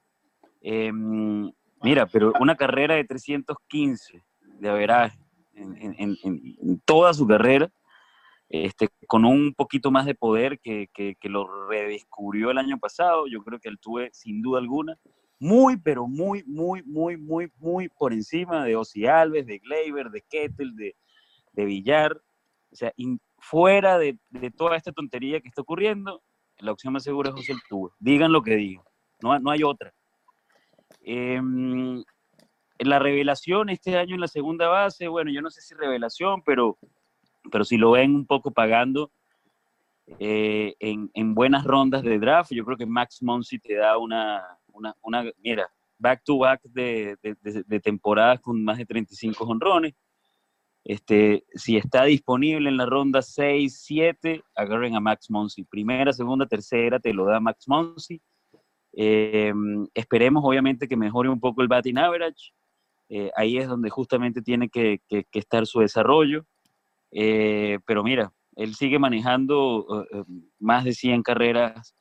Em, 0.62 1.53
mira, 1.83 2.07
pero 2.07 2.33
una 2.41 2.57
carrera 2.57 2.95
de 2.95 3.05
315 3.05 4.25
de 4.59 4.68
averaje 4.70 5.18
en, 5.55 6.81
toda 6.87 7.12
su 7.12 7.27
carrera, 7.27 7.70
este, 8.49 8.89
con 9.07 9.27
un 9.27 9.53
poquito 9.53 9.91
más 9.91 10.07
de 10.07 10.14
poder 10.14 10.61
que, 10.61 10.89
que, 10.95 11.29
lo 11.29 11.68
redescubrió 11.68 12.51
el 12.51 12.57
año 12.57 12.79
pasado, 12.79 13.27
yo 13.27 13.43
creo 13.45 13.61
que 13.61 13.68
él 13.68 13.79
tuve 13.79 14.09
sin 14.14 14.41
duda 14.41 14.59
alguna, 14.59 14.97
muy, 15.39 15.77
pero 15.77 16.07
muy, 16.07 16.43
muy, 16.47 16.83
muy, 16.85 17.18
muy, 17.18 17.53
muy 17.59 17.91
por 17.91 18.14
encima 18.14 18.64
de 18.64 18.77
Ozzy 18.77 19.07
Alves, 19.07 19.47
de 19.47 19.59
Gleyber, 19.59 20.09
de 20.09 20.23
Kettel, 20.23 20.75
de, 20.75 20.97
de 21.53 21.64
Villar. 21.66 22.16
O 22.70 22.77
sea, 22.77 22.95
fuera 23.37 23.99
de, 23.99 24.18
de, 24.31 24.51
toda 24.51 24.77
esta 24.79 24.93
tontería 24.93 25.39
que 25.43 25.49
está 25.49 25.61
ocurriendo, 25.61 26.23
la 26.63 26.73
opción 26.73 26.93
más 26.93 27.03
segura 27.03 27.31
es 27.31 27.35
José 27.35 27.53
Altuve. 27.53 27.91
Digan 27.99 28.33
lo 28.33 28.43
que 28.43 28.57
digan, 28.57 28.85
no, 29.21 29.39
no 29.39 29.51
hay 29.51 29.63
otra. 29.63 29.93
Em, 31.01 32.03
la 32.79 32.99
revelación 32.99 33.69
este 33.69 33.97
año 33.97 34.15
en 34.15 34.21
la 34.21 34.29
segunda 34.29 34.69
base, 34.69 35.09
bueno, 35.09 35.31
yo 35.31 35.43
no 35.43 35.51
sé 35.51 35.61
si 35.61 35.75
revelación, 35.75 36.43
pero, 36.43 36.79
pero 37.51 37.65
si 37.65 37.77
lo 37.77 37.93
ven 37.93 38.15
un 38.15 38.27
poco 38.27 38.51
pagando 38.51 39.11
eh, 40.19 40.75
en, 40.79 41.35
buenas 41.35 41.65
rondas 41.65 42.03
de 42.03 42.19
draft, 42.19 42.53
yo 42.53 42.65
creo 42.65 42.77
que 42.77 42.87
Max 42.87 43.23
Monsi 43.23 43.59
te 43.59 43.75
da 43.75 43.99
una, 43.99 44.43
una, 44.73 44.95
una 45.03 45.25
mira, 45.39 45.69
back 45.99 46.23
to 46.25 46.39
back 46.39 46.61
de, 46.65 47.17
de, 47.23 47.81
temporadas 47.81 48.41
con 48.41 48.63
más 48.63 48.79
de 48.79 48.87
35 48.87 49.45
honrones. 49.45 49.95
Este, 50.85 51.45
si 51.55 51.76
está 51.76 52.05
disponible 52.05 52.68
en 52.68 52.76
la 52.76 52.87
ronda 52.87 53.22
6, 53.22 53.83
7, 53.85 54.43
agarren 54.57 54.97
a 54.97 55.01
Max 55.01 55.30
Monsi. 55.30 55.64
Primera, 55.64 56.12
segunda, 56.12 56.47
tercera, 56.47 56.99
te 56.99 57.14
lo 57.14 57.24
da 57.24 57.39
Max 57.39 57.68
Monsi. 57.68 58.20
Eh, 58.95 59.53
esperemos, 59.95 60.43
obviamente, 60.45 60.89
que 60.89 60.97
mejore 60.97 61.28
un 61.28 61.39
poco 61.39 61.62
el 61.62 61.68
batting 61.68 61.99
average. 61.99 62.53
Eh, 63.09 63.30
ahí 63.37 63.59
es 63.59 63.68
donde 63.68 63.91
justamente 63.91 64.43
tiene 64.43 64.68
que, 64.68 65.01
estar 65.33 65.66
su 65.66 65.80
desarrollo. 65.80 66.45
Eh, 67.12 67.78
pero 67.87 68.03
mira, 68.03 68.33
él 68.57 68.74
sigue 68.74 68.99
manejando 68.99 70.07
más 70.59 70.85
de 70.85 70.95
100 70.95 71.22
carreras 71.22 71.95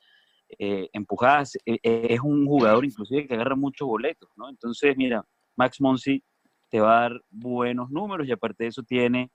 empujadas. 0.58 1.56
es 1.64 2.20
un 2.20 2.46
jugador 2.46 2.84
inclusive 2.84 3.26
que 3.26 3.34
agarra 3.34 3.54
muchos 3.54 3.86
boletos, 3.86 4.28
¿no? 4.36 4.48
Entonces, 4.48 4.96
mira, 4.96 5.24
Max 5.56 5.80
Monsi 5.80 6.22
te 6.72 6.80
va 6.80 6.96
a 6.96 7.00
dar 7.02 7.22
buenos 7.30 7.90
números 7.90 8.26
y 8.26 8.32
aparte 8.32 8.64
de 8.64 8.70
eso 8.70 8.82
tiene 8.82 9.30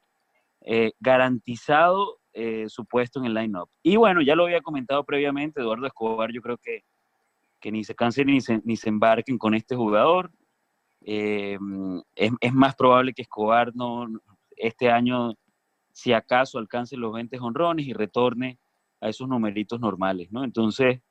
eh, 0.62 0.94
garantizado 1.00 2.18
eh, 2.34 2.66
su 2.68 2.84
puesto 2.88 3.20
en 3.20 3.28
el 3.28 3.36
line-up. 3.36 3.70
Y 3.84 3.96
bueno, 3.96 4.24
ya 4.24 4.36
lo 4.36 4.46
había 4.46 4.62
comentado 4.62 5.04
previamente, 5.04 5.62
Eduardo 5.62 5.86
Escobar, 5.86 6.32
yo 6.34 6.42
creo 6.42 6.58
que, 6.58 6.84
que 7.62 7.72
ni 7.72 7.84
se 7.84 7.94
cansen 7.94 8.26
ni 8.26 8.42
se, 8.42 8.60
ni 8.66 8.76
se 8.76 8.90
embarquen 8.90 9.38
con 9.38 9.54
este 9.54 9.76
jugador. 9.76 10.32
Eh, 11.02 11.60
es, 12.16 12.32
es, 12.42 12.54
más 12.54 12.76
probable 12.76 13.14
que 13.14 13.22
Escobar 13.22 13.72
no 13.76 14.08
este 14.56 14.90
año, 14.90 15.36
si 15.94 16.14
acaso, 16.14 16.58
alcance 16.58 16.98
los 16.98 17.14
20 17.14 17.38
honrones 17.40 17.86
y 17.86 17.94
retorne 17.94 18.58
a 19.00 19.10
esos 19.10 19.30
numeritos 19.30 19.80
normales, 19.80 20.32
¿no? 20.32 20.44
Entonces, 20.44 21.02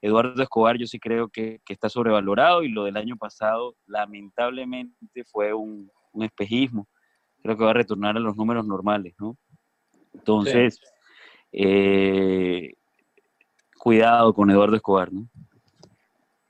Eduardo 0.00 0.42
Escobar 0.42 0.76
yo 0.76 0.86
sí 0.86 0.98
creo 0.98 1.28
que, 1.28 1.60
está 1.68 1.88
sobrevalorado 1.88 2.62
y 2.62 2.68
lo 2.68 2.84
del 2.84 2.96
año 2.96 3.16
pasado 3.16 3.74
lamentablemente 3.86 5.24
fue 5.24 5.52
un, 5.52 5.90
espejismo. 6.20 6.88
Creo 7.42 7.56
que 7.56 7.64
va 7.64 7.70
a 7.70 7.74
retornar 7.74 8.16
a 8.16 8.20
los 8.20 8.36
números 8.36 8.66
normales, 8.66 9.14
¿no? 9.20 9.36
Entonces, 10.12 10.80
eh, 11.52 12.72
cuidado 13.78 14.34
con 14.34 14.50
Eduardo 14.50 14.74
Escobar, 14.74 15.12
¿no? 15.12 15.28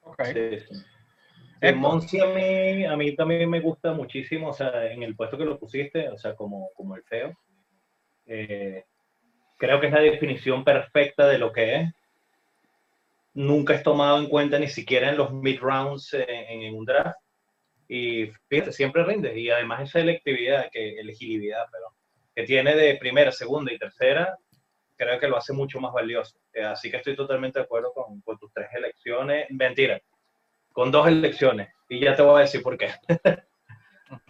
Ok. 0.01 0.23
Sí. 0.25 1.75
Monsi 1.75 2.21
a 2.21 2.27
mí, 2.27 2.85
a 2.85 2.97
mí 2.97 3.15
también 3.15 3.51
me 3.51 3.61
gusta 3.61 3.93
muchísimo, 3.93 4.49
o 4.49 4.53
sea, 4.53 4.91
en 4.91 5.03
el 5.03 5.17
puesto 5.17 5.37
que 5.37 5.45
lo 5.45 5.59
pusiste, 5.59 6.09
o 6.09 6.17
sea, 6.17 6.35
como, 6.35 6.71
como 6.75 6.97
el 6.97 7.03
feo. 7.03 7.37
Eh, 8.27 8.85
creo 9.59 9.81
que 9.81 9.89
es 9.89 9.93
la 9.93 10.01
definición 10.01 10.65
perfecta 10.65 11.27
de 11.27 11.39
lo 11.39 11.53
que 11.53 11.75
es 11.75 11.95
nunca 13.39 13.75
es 13.75 13.85
tomado 13.85 14.19
en 14.19 14.29
cuenta 14.29 14.59
ni 14.59 14.67
siquiera 14.67 15.11
en 15.11 15.17
los 15.17 15.33
mid 15.33 15.61
rounds 15.61 16.13
en, 16.13 16.75
un 16.75 16.85
draft. 16.85 17.17
Y 17.87 18.27
fíjate, 18.49 18.73
siempre 18.73 19.05
rinde. 19.05 19.39
Y 19.39 19.49
además 19.49 19.83
esa 19.83 20.01
selectividad, 20.01 20.69
que 20.73 20.99
elegibilidad, 20.99 21.65
pero 21.71 21.95
que 22.35 22.43
tiene 22.43 22.75
de 22.75 22.97
primera, 22.97 23.31
segunda 23.31 23.73
y 23.73 23.79
tercera, 23.79 24.37
creo 24.97 25.21
que 25.21 25.29
lo 25.29 25.37
hace 25.37 25.53
mucho 25.53 25.81
más 25.81 25.93
valioso. 25.93 26.37
Eh, 26.53 26.65
así 26.65 26.91
que 26.91 26.97
estoy 26.97 27.15
totalmente 27.15 27.61
de 27.61 27.65
acuerdo 27.65 27.93
con, 27.93 28.21
con 28.23 28.37
tus 28.39 28.53
tres 28.53 28.69
elecciones. 28.75 29.47
Mentira, 29.51 30.01
con 30.73 30.91
dos 30.91 31.07
elecciones. 31.07 31.69
Y 31.89 32.01
ya 32.01 32.17
te 32.17 32.23
voy 32.23 32.39
a 32.39 32.43
decir 32.43 32.61
por 32.61 32.77
qué. 32.77 32.91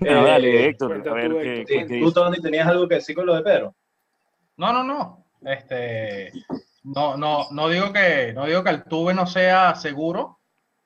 No, 0.01 0.25
dale, 0.27 0.51
eh, 0.51 0.69
Héctor, 0.69 1.09
a 1.09 1.15
ver, 1.15 1.65
¿Tú, 1.99 2.13
Tony, 2.13 2.43
tenías 2.43 2.69
algo 2.69 2.87
que 2.87 2.97
decir 2.97 3.17
con 3.17 3.25
lo 3.25 3.35
de 3.35 3.43
Pedro? 3.43 3.75
No, 4.59 4.71
no, 4.71 4.85
no. 4.85 5.25
Este, 5.43 6.31
no, 6.95 7.17
no, 7.17 7.49
no 7.51 7.69
digo 7.69 7.93
que 7.93 8.33
no 8.33 8.47
digo 8.47 8.65
que 8.65 8.71
el 8.71 8.85
tuve 8.85 9.13
no 9.13 9.27
sea 9.27 9.75
seguro, 9.75 10.41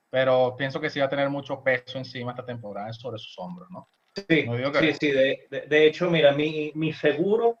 pero 0.09 0.55
pienso 0.57 0.81
que 0.81 0.89
sí 0.89 0.99
va 0.99 1.05
a 1.05 1.09
tener 1.09 1.29
mucho 1.29 1.63
peso 1.63 1.97
encima 1.97 2.31
esta 2.31 2.45
temporada 2.45 2.91
sobre 2.93 3.17
sus 3.17 3.37
hombros, 3.39 3.69
¿no? 3.71 3.87
Sí, 4.15 4.45
sí, 4.79 4.93
sí 4.99 5.11
de, 5.11 5.47
de, 5.67 5.87
hecho, 5.87 6.09
mira, 6.11 6.33
mi, 6.33 6.71
mi, 6.75 6.93
seguro, 6.93 7.57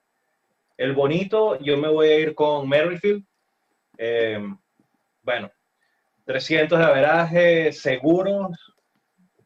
el 0.77 0.93
bonito, 0.93 1.57
yo 1.59 1.77
me 1.77 1.87
voy 1.87 2.09
a 2.09 2.19
ir 2.19 2.35
con 2.35 2.69
Merrifield. 2.69 3.23
Eh, 3.97 4.39
bueno, 5.23 5.49
300 6.25 6.77
de 6.77 6.85
averaje, 6.85 7.71
seguros, 7.71 8.51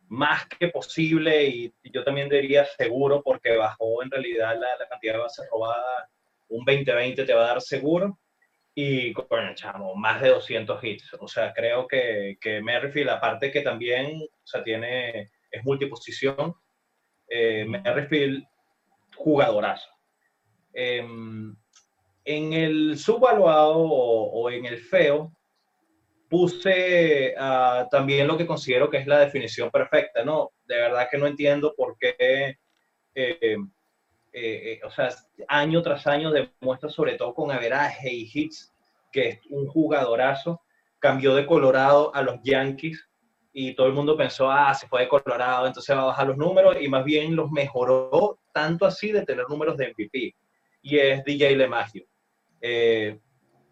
más 0.09 0.47
que 0.47 0.67
posible, 0.67 1.45
y 1.45 1.73
yo 1.83 2.03
también 2.03 2.27
diría 2.27 2.65
seguro 2.65 3.21
porque 3.23 3.55
bajó 3.55 4.03
en 4.03 4.11
realidad 4.11 4.59
la, 4.59 4.75
la 4.77 4.87
cantidad 4.89 5.13
de 5.13 5.19
bases 5.19 5.47
robadas, 5.49 6.09
un 6.49 6.65
20-20 6.65 7.25
te 7.25 7.33
va 7.33 7.45
a 7.45 7.47
dar 7.47 7.61
seguro 7.61 8.17
y 8.79 9.07
el 9.07 9.55
chamo, 9.55 9.95
más 9.95 10.21
de 10.21 10.29
200 10.29 10.83
hits. 10.83 11.15
O 11.19 11.27
sea, 11.27 11.51
creo 11.51 11.87
que, 11.87 12.37
que 12.39 12.61
Merrifield, 12.61 13.09
aparte 13.09 13.49
que 13.51 13.61
también, 13.61 14.21
o 14.21 14.45
sea, 14.47 14.63
tiene, 14.63 15.31
es 15.49 15.63
multiposición, 15.63 16.53
eh, 17.27 17.65
Merrifield, 17.65 18.43
jugadorazo. 19.15 19.89
Em, 20.73 21.55
en 22.23 22.53
el 22.53 22.99
subvaluado 22.99 23.79
o, 23.79 24.43
o, 24.43 24.51
en 24.51 24.67
el 24.67 24.77
feo, 24.77 25.35
puse 26.29 27.33
uh, 27.35 27.89
también 27.89 28.27
lo 28.27 28.37
que 28.37 28.45
considero 28.45 28.91
que 28.91 28.97
es 28.97 29.07
la 29.07 29.21
definición 29.21 29.71
perfecta, 29.71 30.23
¿no? 30.23 30.51
De 30.65 30.75
verdad 30.75 31.07
que 31.09 31.17
no 31.17 31.25
entiendo 31.25 31.73
por 31.75 31.97
qué, 31.97 32.57
eh, 33.15 33.57
eh, 34.33 34.73
eh 34.73 34.81
o 34.85 34.91
sea, 34.91 35.09
año 35.47 35.81
tras 35.81 36.07
año 36.07 36.31
demuestra 36.31 36.89
sobre 36.89 37.15
todo 37.15 37.33
con 37.33 37.51
averaje 37.51 38.13
y 38.13 38.29
hits 38.31 38.73
que 39.11 39.29
es 39.29 39.39
un 39.49 39.67
jugadorazo, 39.67 40.61
cambió 40.99 41.35
de 41.35 41.45
Colorado 41.45 42.13
a 42.13 42.21
los 42.21 42.39
Yankees 42.43 43.07
y 43.53 43.73
todo 43.73 43.87
el 43.87 43.93
mundo 43.93 44.15
pensó, 44.15 44.51
ah, 44.51 44.73
se 44.73 44.87
fue 44.87 45.01
de 45.01 45.07
Colorado, 45.07 45.65
entonces 45.65 45.95
va 45.95 46.01
a 46.01 46.05
bajar 46.05 46.27
los 46.27 46.37
números 46.37 46.77
y 46.79 46.87
más 46.87 47.03
bien 47.03 47.35
los 47.35 47.49
mejoró 47.49 48.39
tanto 48.53 48.85
así 48.85 49.11
de 49.11 49.25
tener 49.25 49.45
números 49.49 49.77
de 49.77 49.89
MVP. 49.89 50.35
Y 50.83 50.97
es 50.99 51.23
DJ 51.23 51.55
LeMagio. 51.55 52.05
Eh, 52.61 53.19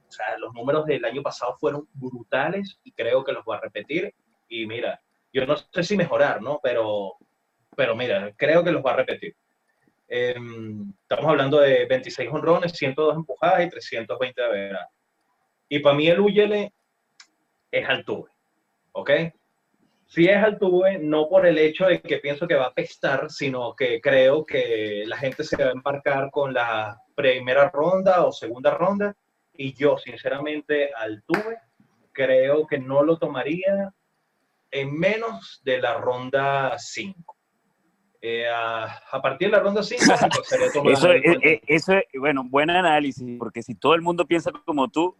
o 0.07 0.11
sea, 0.11 0.37
los 0.39 0.53
números 0.53 0.85
del 0.85 1.05
año 1.05 1.21
pasado 1.21 1.55
fueron 1.59 1.87
brutales 1.93 2.79
y 2.83 2.91
creo 2.91 3.23
que 3.23 3.31
los 3.31 3.45
voy 3.45 3.57
a 3.57 3.61
repetir. 3.61 4.13
Y 4.47 4.65
mira, 4.65 4.99
yo 5.31 5.45
no 5.45 5.55
sé 5.57 5.83
si 5.83 5.97
mejorar, 5.97 6.41
¿no? 6.41 6.59
Pero, 6.63 7.13
pero 7.75 7.95
mira, 7.95 8.33
creo 8.35 8.63
que 8.63 8.71
los 8.71 8.83
va 8.83 8.93
a 8.93 8.97
repetir. 8.97 9.35
Em, 10.07 10.93
estamos 11.01 11.25
hablando 11.25 11.59
de 11.59 11.85
26 11.85 12.29
honrones, 12.31 12.71
102 12.73 13.15
empujadas 13.15 13.65
y 13.65 13.69
320 13.69 14.41
de 14.41 14.47
verdad. 14.47 14.87
Y 15.67 15.79
para 15.79 15.95
mí 15.95 16.07
el 16.07 16.19
Uyele 16.19 16.73
es 17.71 17.89
Altuve, 17.89 18.29
¿ok? 18.91 19.11
Si 20.07 20.27
es 20.27 20.37
Altuve, 20.37 20.99
no 20.99 21.27
por 21.27 21.45
el 21.45 21.57
hecho 21.57 21.87
de 21.87 22.01
que 22.01 22.19
pienso 22.19 22.47
que 22.47 22.55
va 22.55 22.67
a 22.67 22.73
pestar, 22.73 23.29
sino 23.31 23.75
que 23.75 23.99
creo 23.99 24.45
que 24.45 25.03
la 25.07 25.17
gente 25.17 25.43
se 25.43 25.57
va 25.57 25.69
a 25.69 25.73
embarcar 25.73 26.29
con 26.29 26.53
la 26.53 27.01
primera 27.15 27.69
ronda 27.69 28.23
o 28.25 28.31
segunda 28.31 28.71
ronda. 28.71 29.15
Y 29.53 29.73
yo, 29.73 29.97
sinceramente, 29.97 30.93
Altuve, 30.93 31.57
creo 32.11 32.67
que 32.67 32.77
no 32.77 33.03
lo 33.03 33.17
tomaría 33.17 33.91
en 34.69 34.93
menos 34.93 35.61
de 35.63 35.79
la 35.79 35.97
ronda 35.97 36.77
5. 36.77 37.34
Eh, 38.21 38.45
a, 38.49 39.21
partir 39.21 39.49
de 39.49 39.57
la 39.57 39.59
ronda 39.59 39.83
5, 39.83 40.03
eso, 40.89 41.09
eso, 41.67 41.93
bueno, 42.19 42.43
buen 42.43 42.69
análisis, 42.69 43.37
porque 43.37 43.61
si 43.61 43.75
todo 43.75 43.93
el 43.93 44.01
mundo 44.01 44.25
piensa 44.25 44.51
como 44.65 44.87
tú, 44.87 45.15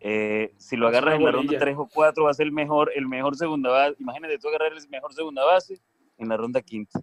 eh, 0.00 0.52
si 0.58 0.76
lo 0.76 0.88
agarras 0.88 1.16
en 1.16 1.24
la 1.24 1.32
ronda 1.32 1.58
3 1.58 1.76
o 1.78 1.88
4 1.92 2.24
va 2.24 2.30
a 2.30 2.34
ser 2.34 2.46
el 2.46 2.52
mejor, 2.52 2.92
el 2.94 3.06
mejor 3.06 3.36
segunda 3.36 3.70
base. 3.70 3.96
Imagínate 3.98 4.38
tú 4.38 4.48
agarrar 4.48 4.72
el 4.72 4.88
mejor 4.88 5.14
segunda 5.14 5.44
base 5.44 5.80
en 6.18 6.28
la 6.28 6.36
ronda 6.36 6.60
quinta. 6.60 7.00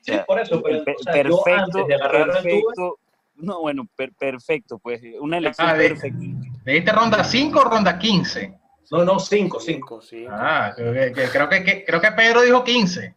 sí, 0.00 0.12
por 0.26 0.38
eso, 0.38 0.62
pero, 0.62 0.84
perfecto, 0.84 1.86
perfecto. 1.86 2.98
No, 3.34 3.60
bueno, 3.60 3.86
perfecto, 4.18 4.78
pues 4.78 5.00
una 5.20 5.38
elección 5.38 5.68
ah, 5.70 5.74
perfecta. 5.74 6.24
¿De 6.64 6.76
esta 6.76 6.92
ronda 6.92 7.22
5 7.22 7.58
o 7.58 7.64
ronda 7.64 7.98
15? 7.98 8.58
No, 8.90 9.04
no, 9.04 9.18
5, 9.18 9.60
5. 9.60 10.00
Ah, 10.30 10.72
creo 10.74 10.92
que, 10.92 11.28
creo, 11.30 11.48
que, 11.48 11.84
creo 11.84 12.00
que 12.00 12.12
Pedro 12.12 12.42
dijo 12.42 12.64
15. 12.64 13.14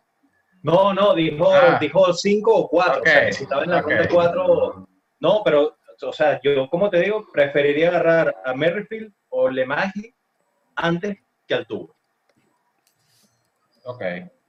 No, 0.63 0.93
no, 0.93 1.15
dijo, 1.15 1.51
ah. 1.53 1.77
dijo 1.79 2.13
5 2.13 2.55
o 2.55 2.69
4. 2.69 3.01
O 3.01 3.03
sea, 3.03 3.31
si 3.31 3.43
estaba 3.43 3.63
en 3.63 3.71
la 3.71 3.81
ronda 3.81 4.07
4. 4.07 4.87
No, 5.19 5.41
pero 5.43 5.75
o 6.03 6.13
sea, 6.13 6.39
yo 6.43 6.69
como 6.69 6.89
te 6.89 6.99
digo, 6.99 7.27
preferiría 7.31 7.89
agarrar 7.89 8.35
a 8.45 8.53
Merrifield 8.53 9.13
o 9.29 9.49
LeMahieu 9.49 10.13
antes 10.75 11.17
que 11.47 11.53
al 11.53 11.67
tubo. 11.67 11.95
Ok. 13.83 14.03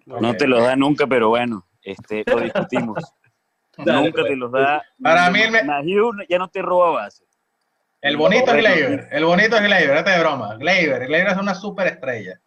No 0.07 0.35
te 0.35 0.47
los 0.47 0.63
da 0.63 0.77
nunca, 0.77 1.07
pero 1.07 1.29
bueno, 1.31 1.67
este, 1.83 2.25
lo 2.27 2.41
discutimos. 2.41 2.99
nunca 3.79 4.13
pues. 4.13 4.27
te 4.27 4.37
los 4.37 4.53
da. 4.53 4.83
Para 5.03 5.31
mí, 5.31 5.41
ya 6.29 6.39
no 6.39 6.49
te 6.49 6.63
roba 6.63 6.91
base. 6.91 7.25
El 8.01 8.17
bonito 8.17 8.51
es 8.51 8.57
Gleyber. 8.57 9.09
El 9.13 9.25
bonito 9.25 9.57
es 9.57 9.63
Gleyber, 9.63 9.97
este 9.97 10.11
de 10.11 10.19
broma. 10.19 10.57
Gleyber, 10.57 11.07
Gleyber 11.07 11.33
es 11.33 11.39
una 11.39 11.55
superestrella. 11.55 12.41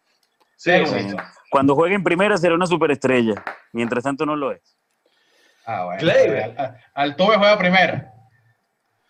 Sí, 0.56 0.84
sí. 0.86 1.16
Cuando 1.50 1.74
juegue 1.74 1.94
en 1.94 2.04
primera 2.04 2.36
será 2.36 2.54
una 2.54 2.66
superestrella. 2.66 3.42
Mientras 3.72 4.04
tanto 4.04 4.26
no 4.26 4.36
lo 4.36 4.52
es. 4.52 4.76
Ah, 5.66 5.84
bueno. 5.84 6.00
Gleyber. 6.00 6.54
Al, 6.94 7.16
tuve 7.16 7.36
juega 7.36 7.58
primera. 7.58 8.12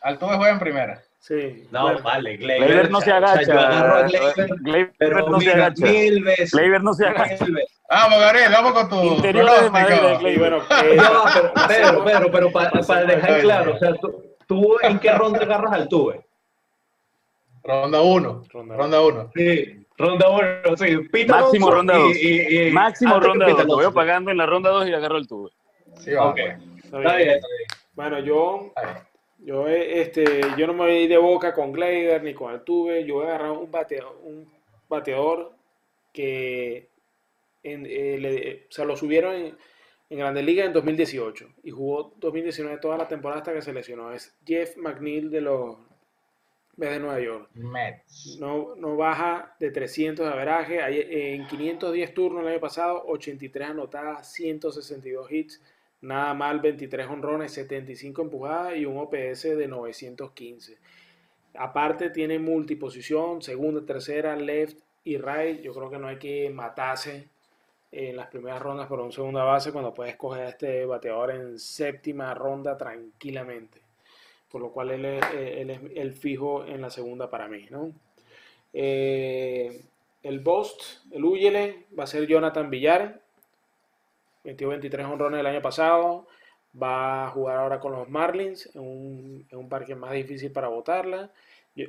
Altuve 0.01 0.37
juega 0.37 0.53
en 0.53 0.59
primera. 0.59 1.03
Sí. 1.19 1.67
No, 1.73 2.01
vale, 2.01 2.37
Gleyber, 2.37 2.89
no 2.89 3.01
se 3.01 3.11
agacha. 3.11 4.03
a 4.03 4.07
Gleyber, 4.61 4.95
pero 4.97 5.29
no 5.29 5.41
se 5.41 5.51
agacha. 5.51 5.85
Mil 5.85 6.23
veces. 6.23 6.53
Gleyber 6.53 6.83
no 6.83 6.95
se 6.95 7.07
agacha. 7.07 7.45
Vamos, 7.91 8.21
Gabriel, 8.21 8.53
vamos 8.53 8.73
con 8.73 8.89
tu 8.89 9.03
interior 9.15 9.63
de 9.63 9.71
madera 9.71 10.19
Bueno, 10.19 10.57
eh, 10.85 10.97
no, 10.97 11.25
pero, 11.35 11.53
Pedro, 11.67 12.05
Pedro, 12.05 12.31
pero 12.31 12.53
para, 12.53 12.71
para 12.71 13.05
dejar 13.05 13.41
claro, 13.41 13.75
o 13.75 13.79
sea, 13.79 13.95
tú, 13.95 14.23
¿tú 14.47 14.77
en 14.83 14.99
qué 14.99 15.13
ronda 15.13 15.41
agarras 15.41 15.73
al 15.73 15.89
tuve? 15.89 16.25
Ronda 17.65 18.01
1. 18.01 18.43
Ronda 18.53 19.01
1. 19.01 19.31
Sí. 19.35 19.86
Ronda 19.99 20.29
1, 20.29 20.77
sí. 20.77 20.99
Pita 21.11 21.41
Máximo 21.41 21.71
ronda 21.71 21.97
2. 21.97 22.13
Máximo 22.73 23.21
ronda 23.21 23.47
2. 23.47 23.57
Te 23.57 23.65
voy 23.65 23.93
pagando 23.93 24.31
en 24.31 24.37
la 24.37 24.47
ronda 24.47 24.71
2 24.71 24.89
y 24.89 24.93
agarro 24.93 25.17
el 25.17 25.27
tuve. 25.27 25.51
Sí, 25.99 26.13
va. 26.13 26.31
Okay. 26.31 26.53
Está, 26.85 26.99
bien. 26.99 27.31
está 27.31 27.49
bien. 27.49 27.67
Bueno, 27.95 28.21
yo 28.21 28.73
yo, 29.47 29.69
eh, 29.69 30.01
este, 30.01 30.41
yo 30.57 30.67
no 30.67 30.73
me 30.73 30.81
voy 30.81 31.07
de 31.07 31.19
boca 31.19 31.55
con 31.55 31.71
Gleyber 31.71 32.23
ni 32.23 32.35
con 32.35 32.53
Altuve. 32.53 33.05
Yo 33.05 33.17
voy 33.17 33.27
a 33.27 33.29
agarrar 33.29 33.53
un 33.53 33.71
bateador, 33.71 34.19
un 34.25 34.51
bateador 34.89 35.53
que 36.13 36.89
en, 37.63 37.87
eh, 37.87 38.67
se 38.69 38.85
lo 38.85 38.97
subieron 38.97 39.35
en, 39.35 39.57
en 40.11 40.19
Grandes 40.19 40.45
Ligas 40.45 40.67
en 40.67 40.73
2018 40.73 41.49
y 41.63 41.71
jugó 41.71 42.13
2019 42.17 42.79
toda 42.79 42.97
la 42.97 43.07
temporada 43.07 43.41
hasta 43.41 43.53
que 43.53 43.63
se 43.63 43.73
lesionó. 43.73 44.13
Es 44.13 44.37
Jeff 44.45 44.77
McNeil 44.79 45.31
de 45.31 45.41
los 45.43 45.77
Mets 46.77 46.93
de 46.93 47.01
Nueva 47.01 47.21
York. 47.21 47.51
Mets. 47.55 48.37
No, 48.39 48.75
no 48.77 48.97
baja 48.97 49.57
de 49.59 49.71
300 49.71 50.27
de 50.27 50.33
averaje. 50.33 51.35
En 51.35 51.47
510 51.47 52.15
turnos 52.15 52.43
el 52.43 52.49
año 52.49 52.61
pasado, 52.61 53.05
83 53.07 53.71
anotadas, 53.71 54.33
162 54.33 55.33
hits 55.33 55.63
Nada 56.03 56.35
mal, 56.35 56.61
23 56.61 57.09
honrones, 57.09 57.53
75 57.53 58.23
empujadas 58.23 58.77
y 58.77 58.85
un 58.85 58.99
OPS 58.99 59.43
de 59.43 59.67
915. 59.67 60.79
Aparte 61.55 62.11
tiene 62.11 62.39
multiposición, 62.39 63.41
segunda, 63.41 63.85
tercera, 63.85 64.37
left 64.37 64.79
y 65.05 65.17
right. 65.17 65.63
Yo 65.63 65.73
creo 65.73 65.91
que 65.91 65.99
no 65.99 66.09
hay 66.09 66.19
que 66.19 66.51
matarse 66.51 67.29
en 67.91 68.17
las 68.17 68.29
primeras 68.29 68.61
rondas 68.61 68.89
por 68.89 69.01
un 69.01 69.11
segunda 69.11 69.43
base 69.43 69.73
cuando 69.73 69.95
puedes 69.95 70.17
coger 70.17 70.45
a 70.45 70.49
este 70.51 70.85
bateador 70.85 71.31
en 71.31 71.59
séptima 71.59 72.35
ronda 72.35 72.77
tranquilamente. 72.77 73.81
Por 74.57 74.63
lo 74.63 74.73
cual 74.73 74.91
él 74.91 75.05
es, 75.05 75.81
el 75.97 76.15
fijo 76.15 76.65
en 76.65 76.81
la 76.81 76.89
segunda 76.89 77.29
para 77.29 77.47
mí. 77.47 77.67
¿no? 77.69 77.93
Eh, 78.73 79.85
el 80.23 80.41
Bost, 80.41 81.05
el 81.13 81.27
Uyele, 81.27 81.85
va 81.99 82.05
a 82.05 82.07
ser 82.07 82.27
Jonathan 82.27 82.71
Villar. 82.71 83.21
23 84.45 85.05
honrones 85.05 85.41
el 85.41 85.47
año 85.47 85.61
pasado. 85.61 86.27
Va 86.83 87.27
a 87.27 87.31
jugar 87.33 87.59
ahora 87.59 87.81
con 87.81 87.93
los 87.93 88.09
Marlins 88.09 88.75
en 88.75 89.45
un, 89.51 89.69
parque 89.69 89.95
más 89.95 90.13
difícil 90.13 90.51
para 90.53 90.69
votarla. 90.69 91.31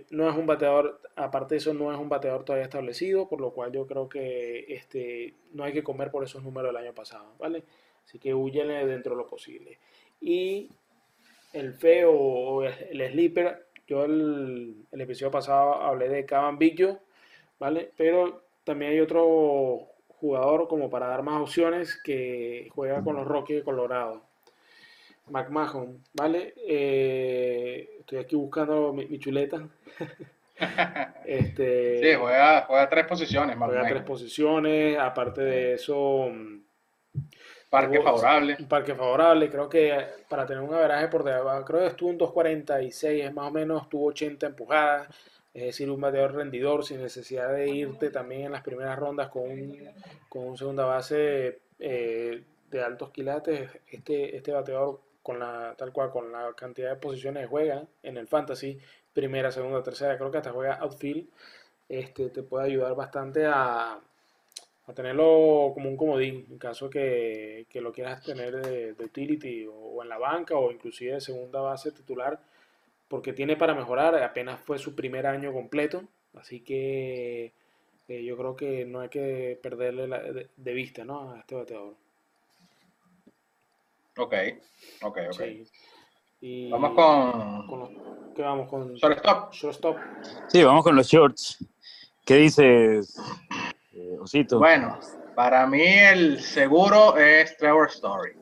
No 0.09 0.30
es 0.30 0.36
un 0.36 0.45
bateador, 0.45 0.99
aparte 1.15 1.55
de 1.55 1.59
eso, 1.59 1.74
no 1.74 1.93
es 1.93 1.97
un 1.97 2.09
bateador 2.09 2.43
todavía 2.43 2.65
establecido, 2.65 3.30
por 3.30 3.39
lo 3.39 3.51
cual 3.51 3.72
yo 3.72 3.88
creo 3.88 4.09
que 4.09 4.65
este, 4.68 5.36
no 5.53 5.63
hay 5.63 5.72
que 5.72 5.84
comer 5.86 6.11
por 6.11 6.26
esos 6.26 6.43
números 6.43 6.74
del 6.74 6.84
año 6.84 6.93
pasado, 6.93 7.32
¿vale? 7.39 7.63
Así 8.03 8.20
que 8.20 8.34
huyenle 8.34 8.86
dentro 8.86 9.13
de 9.13 9.20
lo 9.20 9.26
posible. 9.26 9.80
Y 10.20 10.70
el 11.58 11.74
feo 11.74 12.12
o 12.12 12.64
el, 12.64 13.12
sleeper, 13.12 13.68
yo 13.88 14.05
el, 14.05 14.76
el, 14.91 15.01
episodio 15.01 15.32
pasado 15.32 15.76
hablé 15.76 16.10
de 16.10 16.26
Caban 16.26 16.60
¿vale? 17.60 17.91
Pero 17.97 18.43
también 18.64 18.91
hay 18.91 18.99
otro 18.99 19.89
jugador 20.20 20.68
como 20.68 20.89
para 20.89 21.08
dar 21.08 21.24
más 21.24 21.41
opciones 21.41 21.99
que 22.03 22.70
juega 22.74 23.03
con 23.03 23.16
los 23.16 23.26
Rockies 23.26 23.60
de 23.60 23.64
Colorado. 23.64 24.24
McMahon, 25.30 26.01
¿vale? 26.14 26.53
Eh, 26.68 27.97
estoy 27.99 28.20
aquí 28.20 28.36
buscando 28.36 28.93
mi, 28.93 29.20
chuleta. 29.20 29.68
este, 31.26 31.99
sí, 32.01 32.18
juega, 32.20 32.62
juega 32.62 32.89
tres 32.89 33.05
posiciones. 33.05 33.58
Juega 33.58 33.88
tres 33.88 34.03
posiciones, 34.03 34.97
aparte 34.97 35.41
de 35.41 35.74
eso... 35.74 36.32
Parque 37.70 38.01
favorable. 38.01 38.55
Un 38.59 38.68
parque 38.68 38.95
favorable, 38.95 39.49
creo 39.49 39.68
que 39.68 40.05
para 40.30 40.45
tener 40.45 40.63
un 40.63 40.74
averaje 40.74 41.09
por 41.09 41.24
debajo, 41.24 41.65
creo 41.65 41.82
que 41.82 41.88
estuvo 41.88 42.11
en 42.11 42.18
2.46, 42.18 43.34
más 43.34 43.47
o 43.47 43.51
menos, 43.51 43.84
estuvo 43.84 44.05
80 44.05 44.47
empujadas, 44.47 45.09
es 45.53 45.63
decir, 45.63 45.89
un 45.89 45.99
bateador 45.99 46.36
rendidor 46.36 46.86
sin 46.86 47.01
necesidad 47.01 47.51
de 47.51 47.68
irte 47.70 48.09
también 48.09 48.43
en 48.43 48.51
las 48.53 48.63
primeras 48.63 48.97
rondas 48.97 49.30
con 49.30 49.43
un, 49.43 49.89
con 50.30 50.55
segunda 50.55 50.86
base 50.86 51.59
eh, 51.80 52.41
de 52.70 52.82
altos 52.82 53.09
quilates. 53.11 53.70
Este, 53.91 54.38
este 54.38 54.51
bateador, 54.53 55.01
con 55.22 55.39
la, 55.39 55.76
tal 55.78 55.91
cual, 55.91 56.09
con 56.11 56.32
la 56.32 56.53
cantidad 56.55 56.91
de 56.91 56.95
posiciones 56.95 57.43
que 57.43 57.49
juega 57.49 57.86
en 58.01 58.15
el 58.15 58.28
fantasy, 58.28 58.80
primera, 59.11 59.51
segunda, 59.51 59.84
tercera, 59.84 60.18
creo 60.18 60.32
que 60.32 60.38
hasta 60.38 60.51
juega 60.51 60.76
outfield, 60.76 61.28
este, 61.89 62.30
te 62.30 62.43
puede 62.43 62.68
ayudar 62.68 62.95
bastante 62.95 63.45
a, 63.45 63.99
a 64.88 64.93
tenerlo 64.93 65.71
como 65.73 65.89
un 65.89 65.97
comodín, 65.97 66.45
en 66.49 66.57
caso 66.57 66.89
que, 66.89 67.65
que 67.69 67.81
lo 67.81 67.91
quieras 67.91 68.23
tener 68.23 68.55
de, 68.55 69.03
utility 69.03 69.65
o, 69.67 69.73
o, 69.73 70.03
en 70.03 70.09
la 70.09 70.17
banca 70.17 70.55
o 70.55 70.71
inclusive 70.71 71.13
de 71.13 71.21
segunda 71.21 71.59
base 71.59 71.91
titular 71.91 72.39
porque 73.07 73.33
tiene 73.33 73.55
para 73.55 73.73
mejorar, 73.73 74.21
apenas 74.21 74.59
fue 74.59 74.77
su 74.77 74.95
primer 74.95 75.27
año 75.27 75.53
completo, 75.53 76.03
así 76.35 76.59
que 76.61 77.53
eh, 78.07 78.23
yo 78.23 78.38
creo 78.38 78.55
que 78.55 78.85
no 78.85 78.99
hay 79.01 79.09
que 79.09 79.59
perderle 79.61 80.49
de, 80.55 80.73
vista 80.73 81.05
¿no? 81.05 81.31
a 81.31 81.39
este 81.39 81.55
bateador. 81.55 81.95
Ok, 84.17 84.33
ok, 85.03 85.17
ok. 85.31 85.41
Y 86.41 86.69
vamos 86.69 86.93
con... 86.93 88.33
¿Qué 88.35 88.41
vamos 88.43 88.69
con? 88.69 88.93
Shortstop. 88.93 89.51
Shortstop. 89.51 89.97
Sí, 90.47 90.63
vamos 90.63 90.83
con 90.83 90.95
los 90.95 91.07
shorts. 91.07 91.65
¿Qué 92.23 92.35
dices, 92.35 93.15
eh, 93.97 94.17
Osito? 94.19 94.59
Bueno, 94.59 94.99
para 95.35 95.65
mí 95.67 95.83
el 95.83 96.41
seguro 96.41 97.17
es 97.17 97.57
Trevor 97.57 97.89
Story 97.89 98.37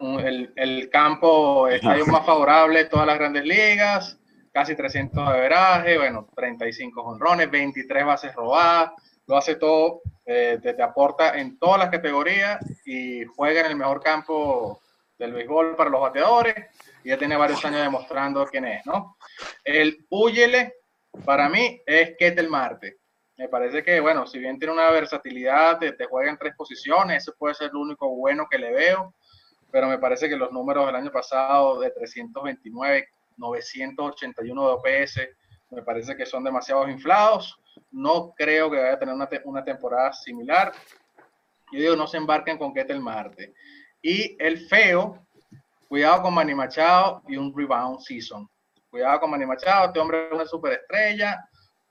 el, 0.00 0.52
el 0.56 0.90
campo 0.90 1.68
está 1.68 1.96
más 2.06 2.24
favorable 2.26 2.84
todas 2.86 3.06
las 3.06 3.18
grandes 3.18 3.44
ligas, 3.44 4.18
casi 4.52 4.74
300 4.74 5.32
de 5.32 5.40
veraje, 5.40 5.98
bueno, 5.98 6.28
35 6.34 7.02
honrones, 7.02 7.50
23 7.50 8.04
bases 8.04 8.34
robadas, 8.34 8.92
lo 9.26 9.36
hace 9.36 9.56
todo, 9.56 10.00
eh, 10.24 10.58
te, 10.62 10.82
aporta 10.82 11.38
en 11.38 11.58
todas 11.58 11.78
las 11.78 11.90
categorías 11.90 12.58
y 12.84 13.24
juega 13.24 13.60
en 13.60 13.66
el 13.66 13.76
mejor 13.76 14.02
campo 14.02 14.80
del 15.18 15.34
béisbol 15.34 15.76
para 15.76 15.90
los 15.90 16.00
bateadores 16.00 16.54
y 17.04 17.10
ya 17.10 17.18
tiene 17.18 17.36
varios 17.36 17.62
años 17.64 17.82
demostrando 17.82 18.44
quién 18.46 18.64
es, 18.64 18.84
¿no? 18.86 19.16
El 19.62 20.06
Uyele, 20.08 20.74
para 21.24 21.48
mí, 21.48 21.80
es 21.84 22.16
Ketel 22.18 22.48
Marte. 22.48 22.99
Me 23.40 23.48
parece 23.48 23.82
que, 23.82 24.00
bueno, 24.00 24.26
si 24.26 24.38
bien 24.38 24.58
tiene 24.58 24.74
una 24.74 24.90
versatilidad, 24.90 25.78
te, 25.78 25.92
te 25.92 26.04
juega 26.04 26.30
en 26.30 26.36
tres 26.38 26.54
posiciones, 26.54 27.22
ese 27.22 27.32
puede 27.32 27.54
ser 27.54 27.72
lo 27.72 27.80
único 27.80 28.08
bueno 28.14 28.46
que 28.50 28.58
le 28.58 28.70
veo 28.70 29.14
pero 29.70 29.88
me 29.88 29.98
parece 29.98 30.28
que 30.28 30.36
los 30.36 30.52
números 30.52 30.86
del 30.86 30.96
año 30.96 31.10
pasado 31.10 31.80
de 31.80 31.90
329, 31.90 33.08
981 33.36 34.62
de 34.62 34.72
OPS, 34.72 35.20
me 35.70 35.82
parece 35.82 36.16
que 36.16 36.26
son 36.26 36.44
demasiado 36.44 36.88
inflados. 36.88 37.58
No 37.90 38.32
creo 38.36 38.70
que 38.70 38.78
vaya 38.78 38.94
a 38.94 38.98
tener 38.98 39.14
una, 39.14 39.28
una 39.44 39.64
temporada 39.64 40.12
similar. 40.12 40.72
Yo 41.72 41.80
digo, 41.80 41.96
no 41.96 42.06
se 42.06 42.16
embarquen 42.16 42.58
con 42.58 42.74
Ketel 42.74 43.00
Marte. 43.00 43.54
Y 44.02 44.36
el 44.42 44.66
feo, 44.66 45.24
cuidado 45.88 46.22
con 46.22 46.34
Manny 46.34 46.54
Machado 46.54 47.22
y 47.28 47.36
un 47.36 47.56
rebound 47.56 48.00
season. 48.00 48.48
Cuidado 48.90 49.20
con 49.20 49.30
Manny 49.30 49.46
Machado, 49.46 49.86
este 49.86 50.00
hombre 50.00 50.26
es 50.26 50.32
una 50.32 50.46
superestrella. 50.46 51.48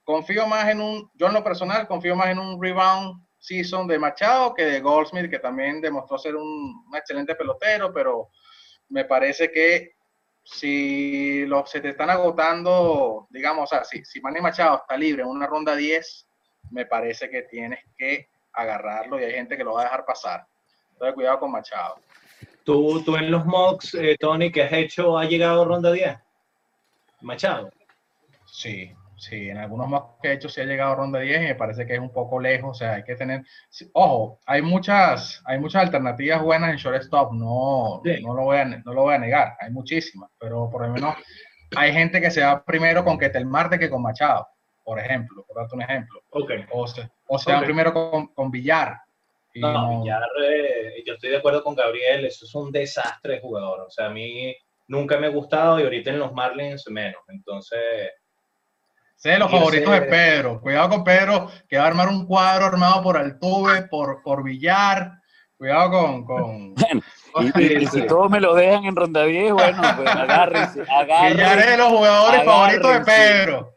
Confío 0.09 0.47
más 0.47 0.67
en 0.67 0.81
un, 0.81 1.11
yo 1.13 1.27
en 1.27 1.35
lo 1.35 1.43
personal, 1.43 1.87
confío 1.87 2.15
más 2.15 2.29
en 2.29 2.39
un 2.39 2.59
rebound 2.59 3.23
season 3.37 3.85
de 3.85 3.99
Machado 3.99 4.55
que 4.55 4.65
de 4.65 4.79
Goldsmith, 4.79 5.29
que 5.29 5.37
también 5.37 5.81
demostró 5.81 6.17
ser 6.17 6.35
un, 6.35 6.83
excelente 6.95 7.35
pelotero, 7.35 7.93
pero 7.93 8.31
me 8.87 9.05
parece 9.05 9.51
que 9.51 9.91
si 10.43 11.45
los, 11.45 11.69
se 11.69 11.79
te 11.79 11.89
están 11.89 12.09
agotando, 12.09 13.27
digamos, 13.29 13.71
o 13.71 13.83
si, 13.83 14.03
si 14.03 14.19
Manny 14.19 14.41
Machado 14.41 14.77
está 14.77 14.97
libre 14.97 15.21
en 15.21 15.27
una 15.27 15.45
ronda 15.45 15.75
10, 15.75 16.27
me 16.71 16.87
parece 16.87 17.29
que 17.29 17.43
tienes 17.43 17.79
que 17.95 18.29
agarrarlo 18.53 19.19
y 19.19 19.25
hay 19.25 19.33
gente 19.33 19.57
que 19.57 19.63
lo 19.63 19.73
va 19.73 19.81
a 19.81 19.83
dejar 19.83 20.05
pasar. 20.05 20.43
Entonces, 20.93 21.13
cuidado 21.13 21.39
con 21.39 21.51
Machado. 21.51 21.99
¿Tú, 22.63 23.03
tú 23.03 23.15
en 23.15 23.29
los 23.29 23.45
mocks, 23.45 23.93
eh, 23.93 24.17
Tony, 24.19 24.51
que 24.51 24.63
has 24.63 24.73
hecho, 24.73 25.19
ha 25.19 25.25
llegado 25.25 25.61
a 25.61 25.65
ronda 25.65 25.91
10? 25.91 26.17
Machado. 27.21 27.69
Sí, 28.47 28.91
Sí, 29.19 29.49
en 29.49 29.57
algunos 29.57 29.89
más 29.89 30.03
que 30.21 30.29
he 30.29 30.33
hecho 30.33 30.47
sí 30.47 30.61
ha 30.61 30.63
llegado 30.63 30.93
a 30.93 30.95
ronda 30.95 31.19
10 31.19 31.41
y 31.41 31.45
me 31.47 31.55
parece 31.55 31.85
que 31.85 31.95
es 31.95 31.99
un 31.99 32.13
poco 32.13 32.39
lejos, 32.39 32.69
o 32.69 32.73
sea, 32.73 32.93
hay 32.93 33.03
que 33.03 33.15
tener, 33.15 33.43
ojo, 33.91 34.39
hay 34.45 34.61
muchas, 34.61 35.41
hay 35.43 35.59
muchas 35.59 35.83
alternativas 35.83 36.41
buenas 36.41 36.69
en 36.69 36.77
shortstop, 36.77 37.33
no, 37.33 38.01
no, 38.21 38.33
lo 38.33 38.43
voy 38.43 38.57
a, 38.57 38.65
no 38.65 38.93
lo 38.93 39.01
voy 39.01 39.15
a 39.15 39.17
negar, 39.17 39.57
hay 39.59 39.71
muchísimas, 39.71 40.29
pero 40.39 40.69
por 40.69 40.87
lo 40.87 40.93
menos 40.93 41.15
hay 41.75 41.91
gente 41.91 42.21
que 42.21 42.31
se 42.31 42.41
va 42.41 42.63
primero 42.63 43.03
con 43.03 43.17
Ketel 43.17 43.45
Marte 43.45 43.77
que 43.77 43.89
con 43.89 44.01
Machado, 44.01 44.47
por 44.85 44.97
ejemplo, 44.99 45.43
por 45.45 45.57
darte 45.57 45.75
un 45.75 45.81
ejemplo. 45.81 46.21
Okay. 46.29 46.63
O 46.71 46.87
se, 46.87 47.09
o 47.27 47.37
se 47.37 47.51
van 47.51 47.65
primero 47.65 47.93
con, 47.93 48.27
con 48.27 48.49
Villar. 48.49 49.01
no, 49.55 49.99
Villar, 49.99 50.23
eh, 50.45 51.03
yo 51.05 51.15
estoy 51.15 51.31
de 51.31 51.37
acuerdo 51.37 51.61
con 51.61 51.75
Gabriel, 51.75 52.25
eso 52.25 52.45
es 52.45 52.55
un 52.55 52.71
desastre 52.71 53.33
de 53.33 53.41
jugador, 53.41 53.81
o 53.81 53.89
sea, 53.89 54.05
a 54.05 54.11
mí 54.11 54.55
nunca 54.87 55.17
me 55.17 55.27
ha 55.27 55.31
gustado 55.31 55.77
y 55.77 55.83
ahorita 55.83 56.09
en 56.09 56.19
los 56.19 56.31
Marlins 56.31 56.89
menos. 56.89 57.21
Entonces... 57.27 58.11
Sé 59.19 59.37
los 59.37 59.51
favoritos 59.51 59.93
de 59.93 60.01
Pedro. 60.03 60.61
Cuidado 60.61 60.87
con 60.87 61.03
Pedro, 61.03 61.51
que 61.67 61.77
va 61.77 61.83
a 61.83 61.87
armar 61.87 62.07
un 62.07 62.25
cuadro 62.25 62.67
armado 62.67 63.03
por 63.03 63.17
Altuve, 63.17 63.81
por, 63.89 64.23
por 64.23 64.43
Villar. 64.43 65.11
Cuidado 65.57 65.91
con... 65.91 66.23
con... 66.23 66.75
y, 67.59 67.85
si 67.87 68.07
todos 68.07 68.31
me 68.31 68.39
lo 68.39 68.55
dejan 68.55 68.85
en 68.85 68.95
ronda 68.95 69.25
10, 69.25 69.51
bueno, 69.51 69.81
pues 69.97 70.09
agárrense, 70.09 70.85
agárrense. 70.89 71.35
Villar 71.35 71.59
es 71.59 71.65
de 71.67 71.77
los 71.77 71.87
jugadores 71.89 72.43
favoritos 72.45 72.93
de 72.93 72.99
Pedro. 73.01 73.73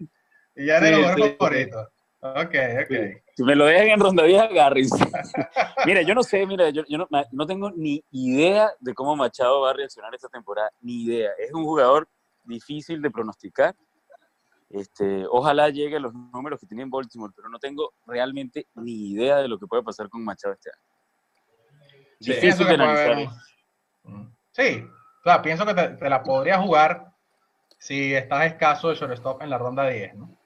Villar 0.55 0.85
es 0.85 0.91
de 0.91 0.97
los 0.97 1.01
jugadores 1.01 1.37
favoritos. 1.39 1.89
Ok, 2.21 2.55
ok. 2.85 3.23
Si 3.35 3.43
me 3.43 3.57
lo 3.57 3.65
dejan 3.65 3.89
en 3.89 3.99
ronda 3.99 4.23
vieja, 4.23 4.45
agárrense. 4.45 5.05
mira, 5.87 6.03
yo 6.03 6.15
no 6.15 6.23
sé, 6.23 6.47
mira, 6.47 6.71
yo, 6.71 6.85
yo 6.89 6.99
no, 6.99 7.09
no, 7.33 7.47
tengo 7.49 7.73
ni 7.73 8.01
idea 8.13 8.71
de 8.79 8.95
cómo 8.95 9.17
Machado 9.17 9.63
va 9.63 9.71
a 9.71 9.75
reaccionar 9.75 10.15
esta 10.15 10.29
temporada, 10.29 10.71
ni 10.81 11.03
idea. 11.03 11.31
Es 11.37 11.53
un 11.53 11.65
jugador 11.65 12.09
difícil 12.45 13.03
de 13.03 13.11
pronosticar. 13.11 13.75
Este, 14.73 15.27
ojalá 15.29 15.69
llegue 15.69 15.97
a 15.97 16.01
los 16.01 16.15
números 16.15 16.59
que 16.59 16.67
tiene 16.67 16.83
en 16.83 16.91
Baltimore, 16.91 17.33
pero 17.37 17.51
no 17.51 17.59
tengo 17.59 17.93
realmente 18.07 18.67
ni 18.75 19.11
idea 19.11 19.37
de 19.37 19.49
lo 19.49 19.59
que 19.59 19.67
puede 19.67 19.83
pasar 19.83 20.09
con 20.09 20.25
Machado 20.25 20.55
este 20.55 20.71
año. 20.71 20.83
Difícil 22.19 22.67
de 22.67 22.75
analizar. 22.75 23.35
Sí, 24.53 24.87
claro, 25.23 25.43
pienso 25.43 25.67
que 25.67 25.75
te, 25.75 25.89
te, 25.89 26.09
la 26.09 26.23
podría 26.23 26.59
jugar 26.59 27.13
si 27.79 28.15
estás 28.15 28.47
escaso 28.47 28.89
de 28.89 28.95
shortstop 28.95 29.43
en 29.43 29.51
la 29.51 29.59
ronda 29.59 29.89
10, 29.89 30.15
¿no? 30.15 30.39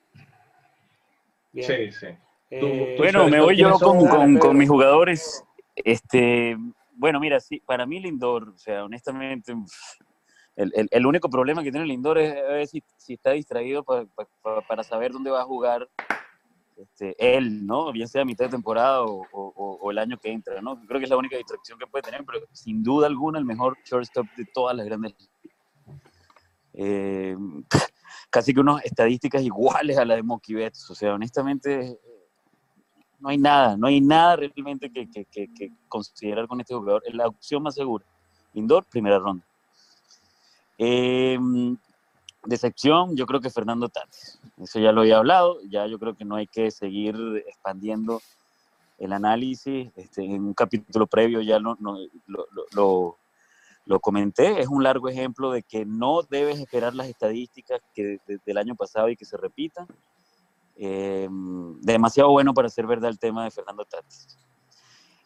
Sí, 1.53 1.93
sí. 1.93 2.07
Eh, 2.51 2.95
bueno, 2.99 3.29
me 3.29 3.41
voy 3.41 3.57
yo 3.57 3.79
con, 3.79 4.39
con, 4.39 4.57
mis 4.59 4.69
jugadores. 4.69 5.45
Este, 5.75 6.57
bueno, 6.93 7.21
mira, 7.21 7.41
sí, 7.41 7.61
para 7.61 7.87
mí 7.87 8.01
Lindor, 8.01 8.49
o 8.49 8.59
sea, 8.59 8.85
honestamente, 8.85 9.55
el, 10.57 10.73
el, 10.75 10.89
el 10.91 11.07
único 11.07 11.29
problema 11.31 11.63
que 11.63 11.71
tiene 11.71 11.87
Lindor 11.87 12.19
es, 12.19 12.35
ver 12.35 12.67
si, 12.67 12.83
si, 12.97 13.15
está 13.15 13.33
distraído 13.33 13.85
para 13.85 14.83
saber 14.83 15.13
dónde 15.13 15.31
va 15.31 15.43
a 15.43 15.45
jugar 15.45 15.89
este, 16.77 17.15
él, 17.19 17.67
¿no? 17.67 17.93
Bien 17.93 18.09
sea 18.09 18.23
a 18.23 18.27
mitad 18.27 18.47
de 18.47 18.51
temporada 18.51 19.03
o, 19.03 19.27
o, 19.33 19.91
el 19.91 19.99
año 19.99 20.19
que 20.19 20.31
entra, 20.31 20.61
¿no? 20.61 20.81
Creo 20.87 20.99
que 20.99 21.05
es 21.05 21.11
la 21.11 21.17
única 21.17 21.37
distracción 21.37 21.79
que 21.79 21.87
puede 21.87 22.03
tener, 22.03 22.25
pero 22.25 22.41
sin 22.53 22.83
duda 22.83 23.07
alguna 23.07 23.39
el 23.39 23.45
mejor 23.45 23.79
shortstop 23.85 24.27
de 24.37 24.45
todas 24.53 24.77
las 24.77 24.85
grandes 24.85 25.15
eh, 26.75 27.37
casi 28.31 28.53
que 28.53 28.61
unas 28.61 28.85
estadísticas 28.85 29.43
iguales 29.43 29.97
a 29.99 30.05
las 30.05 30.19
de 30.19 30.23
Mookie 30.23 30.55
Betts. 30.55 30.91
O 30.91 30.95
sea, 30.95 31.15
honestamente, 31.15 31.99
no 33.19 33.31
hay 33.31 33.39
nada, 33.39 33.77
no 33.77 33.87
hay 33.87 34.01
nada 34.01 34.37
realmente 34.37 34.93
que, 34.93 35.09
que, 35.11 35.25
que, 35.27 35.73
considerar 35.89 36.47
con 36.47 36.61
este 36.61 36.75
jugador. 36.75 37.03
Es 37.07 37.15
la 37.15 37.27
opción 37.27 37.63
más 37.63 37.75
segura. 37.75 38.05
Indoor, 38.53 38.85
primera 38.85 39.19
ronda. 39.19 39.45
Eh, 40.79 41.39
decepción, 42.47 43.17
yo 43.17 43.27
creo 43.27 43.41
que 43.41 43.51
Fernando 43.51 43.89
Tatis. 43.89 44.39
Eso 44.59 44.79
ya 44.79 44.93
lo 44.93 45.03
había 45.03 45.19
hablado, 45.19 45.59
ya 45.69 45.87
yo 45.87 45.99
creo 45.99 46.15
que 46.15 46.25
no 46.25 46.37
hay 46.37 46.47
que 46.47 46.71
seguir 46.71 47.17
expandiendo 47.47 48.23
el 48.99 49.13
análisis. 49.13 49.91
Este, 49.97 50.25
en 50.25 50.45
un 50.45 50.55
capítulo 50.55 51.07
previo 51.07 51.43
ya 51.43 51.59
lo, 51.59 51.77
lo, 51.81 52.47
lo, 52.73 53.19
lo, 53.85 54.01
comenté. 54.01 54.61
Es 54.61 54.69
un 54.69 54.83
largo 54.83 55.09
ejemplo 55.09 55.51
de 55.51 55.63
que 55.63 55.85
no 55.85 56.23
debes 56.23 56.59
esperar 56.59 56.95
las 56.95 57.09
estadísticas 57.09 57.81
que 57.95 58.19
del 58.45 58.59
año 58.59 58.75
pasado 58.75 59.09
y 59.09 59.17
que 59.17 59.25
se 59.25 59.37
repitan. 59.37 59.87
Eh, 60.79 61.29
demasiado 61.81 62.31
bueno 62.31 62.53
para 62.53 62.69
ser 62.69 62.87
verdad 62.87 63.11
el 63.11 63.19
tema 63.19 63.45
de 63.45 63.51
Fernando 63.51 63.85
Tatis. 63.85 64.39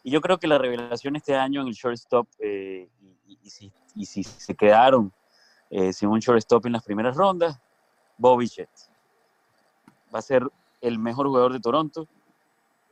Y 0.03 0.11
yo 0.11 0.21
creo 0.21 0.39
que 0.39 0.47
la 0.47 0.57
revelación 0.57 1.15
este 1.15 1.35
año 1.35 1.61
en 1.61 1.67
el 1.67 1.73
shortstop, 1.73 2.27
eh, 2.39 2.89
y, 3.27 3.37
y, 3.43 3.49
si, 3.49 3.71
y, 3.95 4.05
si, 4.05 4.23
se 4.23 4.55
quedaron 4.55 5.13
eh, 5.71 5.93
sin 5.93 6.09
un 6.09 6.19
shortstop 6.19 6.65
en 6.65 6.73
las 6.73 6.83
primeras 6.83 7.15
rondas, 7.15 7.57
Bobby 8.17 8.47
Chet. 8.47 8.69
Va 10.13 10.19
a 10.19 10.21
ser 10.21 10.47
el 10.81 10.99
mejor 10.99 11.27
jugador 11.27 11.53
de 11.53 11.61
Toronto. 11.61 12.07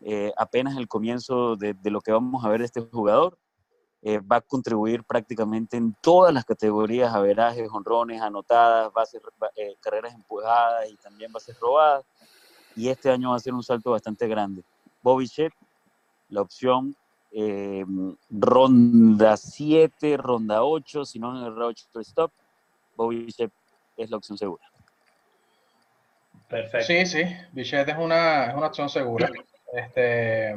Eh, 0.01 0.32
apenas 0.38 0.77
el 0.77 0.88
comienzo 0.88 1.57
de, 1.57 1.75
lo 1.84 1.99
que 1.99 2.13
vamos 2.13 2.45
a 2.45 2.49
ver 2.49 2.59
de 2.61 2.65
este 2.65 2.82
jugador. 2.82 3.38
Eh, 4.01 4.19
va 4.19 4.38
a 4.38 4.41
contribuir 4.41 5.03
prácticamente 5.03 5.75
en 5.75 5.93
todas 6.01 6.34
las 6.34 6.45
categorías, 6.45 7.13
averajes, 7.13 7.67
honrones, 7.69 8.21
anotadas, 8.21 8.93
bases, 8.93 9.21
eh, 9.57 9.75
carreras 9.82 10.13
empujadas 10.13 10.89
y 10.89 10.95
también 10.95 11.34
bases 11.34 11.59
robadas 11.59 12.05
y 12.77 12.88
este 12.88 13.11
año 13.11 13.32
va 13.32 13.36
a 13.36 13.39
ser 13.39 13.53
un 13.53 13.61
salto 13.61 13.91
bastante 13.91 14.25
grande. 14.25 14.63
Bobby 15.03 15.25
Shep, 15.25 15.51
la 16.30 16.41
opción 16.41 16.95
ronda 18.30 19.36
7, 19.36 20.17
ronda 20.17 20.63
8, 20.63 21.03
si 21.03 21.19
no 21.19 21.38
en 21.38 21.43
el 21.45 21.61
8 21.61 21.88
stop, 21.99 22.32
Bobby 22.99 23.27
Shep 23.27 23.49
es 23.95 24.09
la 24.09 24.17
opción 24.17 24.37
segura. 24.37 24.63
Perfecto. 26.49 26.85
Sí, 26.85 27.05
sí, 27.05 27.23
Bichette 27.53 27.89
es 27.89 27.97
una, 27.97 28.47
es 28.47 28.55
una 28.55 28.67
opción 28.67 28.89
segura. 28.89 29.29
Este, 29.71 30.49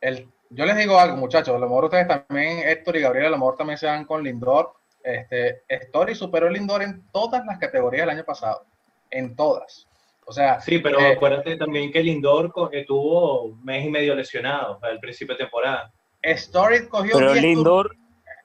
el, 0.00 0.28
yo 0.50 0.66
les 0.66 0.76
digo 0.76 0.98
algo, 1.00 1.16
muchachos, 1.16 1.56
a 1.56 1.58
lo 1.58 1.66
mejor 1.66 1.86
ustedes 1.86 2.06
también, 2.06 2.60
Héctor 2.68 2.96
y 2.96 3.00
Gabriel, 3.00 3.26
a 3.26 3.30
lo 3.30 3.38
mejor 3.38 3.56
también 3.56 3.76
se 3.76 3.86
van 3.86 4.04
con 4.04 4.22
Lindor. 4.22 4.74
Este, 5.02 5.62
Story 5.68 6.14
superó 6.14 6.48
Lindor 6.48 6.82
en 6.82 7.02
todas 7.10 7.44
las 7.44 7.58
categorías 7.58 8.06
del 8.06 8.16
año 8.16 8.24
pasado, 8.24 8.64
en 9.10 9.34
todas. 9.34 9.88
O 10.26 10.32
sea, 10.32 10.60
sí, 10.60 10.78
pero 10.78 11.00
eh, 11.00 11.14
acuérdate 11.14 11.56
también 11.56 11.90
que 11.90 12.04
Lindor 12.04 12.52
estuvo 12.70 13.42
un 13.46 13.64
mes 13.64 13.84
y 13.84 13.90
medio 13.90 14.14
lesionado 14.14 14.78
al 14.82 15.00
principio 15.00 15.34
de 15.34 15.42
temporada. 15.42 15.92
Story 16.22 16.86
cogió 16.86 17.18
pero 17.18 17.34
Lindor, 17.34 17.96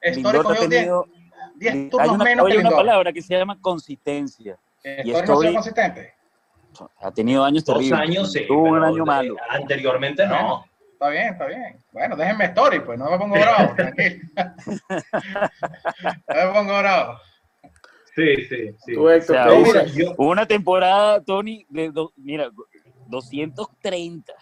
Story 0.01 0.39
cogió 0.39 0.67
10 0.67 0.89
turnos 1.59 1.99
hay 1.99 2.09
una, 2.09 2.23
menos 2.23 2.45
hay 2.45 2.51
que 2.51 2.57
una 2.59 2.69
Lindor. 2.69 2.75
palabra 2.85 3.13
que 3.13 3.21
se 3.21 3.37
llama 3.37 3.57
consistencia. 3.59 4.57
Story, 4.83 5.09
y 5.09 5.11
Story 5.13 5.47
no 5.47 5.53
consistente. 5.55 6.13
Ha 6.99 7.11
tenido 7.11 7.43
años 7.43 7.65
Dos 7.65 7.77
terribles. 7.77 7.99
años, 7.99 8.31
sí. 8.31 8.45
Tuvo 8.47 8.63
un 8.63 8.83
año 8.83 9.05
malo. 9.05 9.35
Anteriormente 9.49 10.25
no. 10.27 10.65
Está 10.93 11.09
bien, 11.09 11.27
está 11.33 11.45
bien. 11.45 11.83
Bueno, 11.91 12.15
déjenme 12.15 12.45
Story, 12.45 12.79
pues 12.79 12.97
no 12.97 13.09
me 13.09 13.17
pongo 13.17 13.35
bravo, 13.35 13.73
tranquilo. 13.75 14.19
no 16.27 16.35
me 16.35 16.53
pongo 16.53 16.77
bravo. 16.79 17.19
Sí, 18.15 18.35
sí, 18.49 18.71
sí. 18.83 18.93
Tú, 18.95 19.09
Héctor, 19.09 19.35
o 19.35 19.39
sea, 19.39 19.53
hubo, 19.53 19.63
mira, 19.63 19.85
yo... 19.85 20.15
una 20.17 20.47
temporada, 20.47 21.23
Tony, 21.23 21.65
de, 21.69 21.91
do, 21.91 22.11
mira, 22.15 22.49
230. 23.07 24.33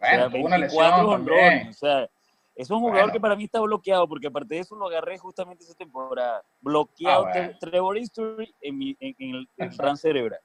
Bueno, 0.00 0.26
o 0.26 0.30
sea, 0.30 0.40
una 0.40 0.58
lesión 0.58 0.92
honrones, 0.92 1.68
o 1.68 1.86
sea, 1.86 2.08
es 2.56 2.70
un 2.70 2.78
jugador 2.80 3.02
bueno. 3.04 3.12
que 3.12 3.20
para 3.20 3.36
mí 3.36 3.44
está 3.44 3.60
bloqueado, 3.60 4.06
porque 4.08 4.28
aparte 4.28 4.54
de 4.54 4.60
eso 4.60 4.76
lo 4.76 4.86
agarré 4.86 5.18
justamente 5.18 5.64
esa 5.64 5.74
temporada. 5.74 6.42
Bloqueado 6.60 7.26
Ah, 7.26 7.30
bueno. 7.32 7.58
Trevor 7.60 7.98
History 7.98 8.54
en, 8.60 8.78
mi, 8.78 8.96
en, 9.00 9.14
en 9.18 9.34
el 9.36 9.48
en 9.56 9.72
Fran 9.72 9.96
Cerebral. 9.96 10.40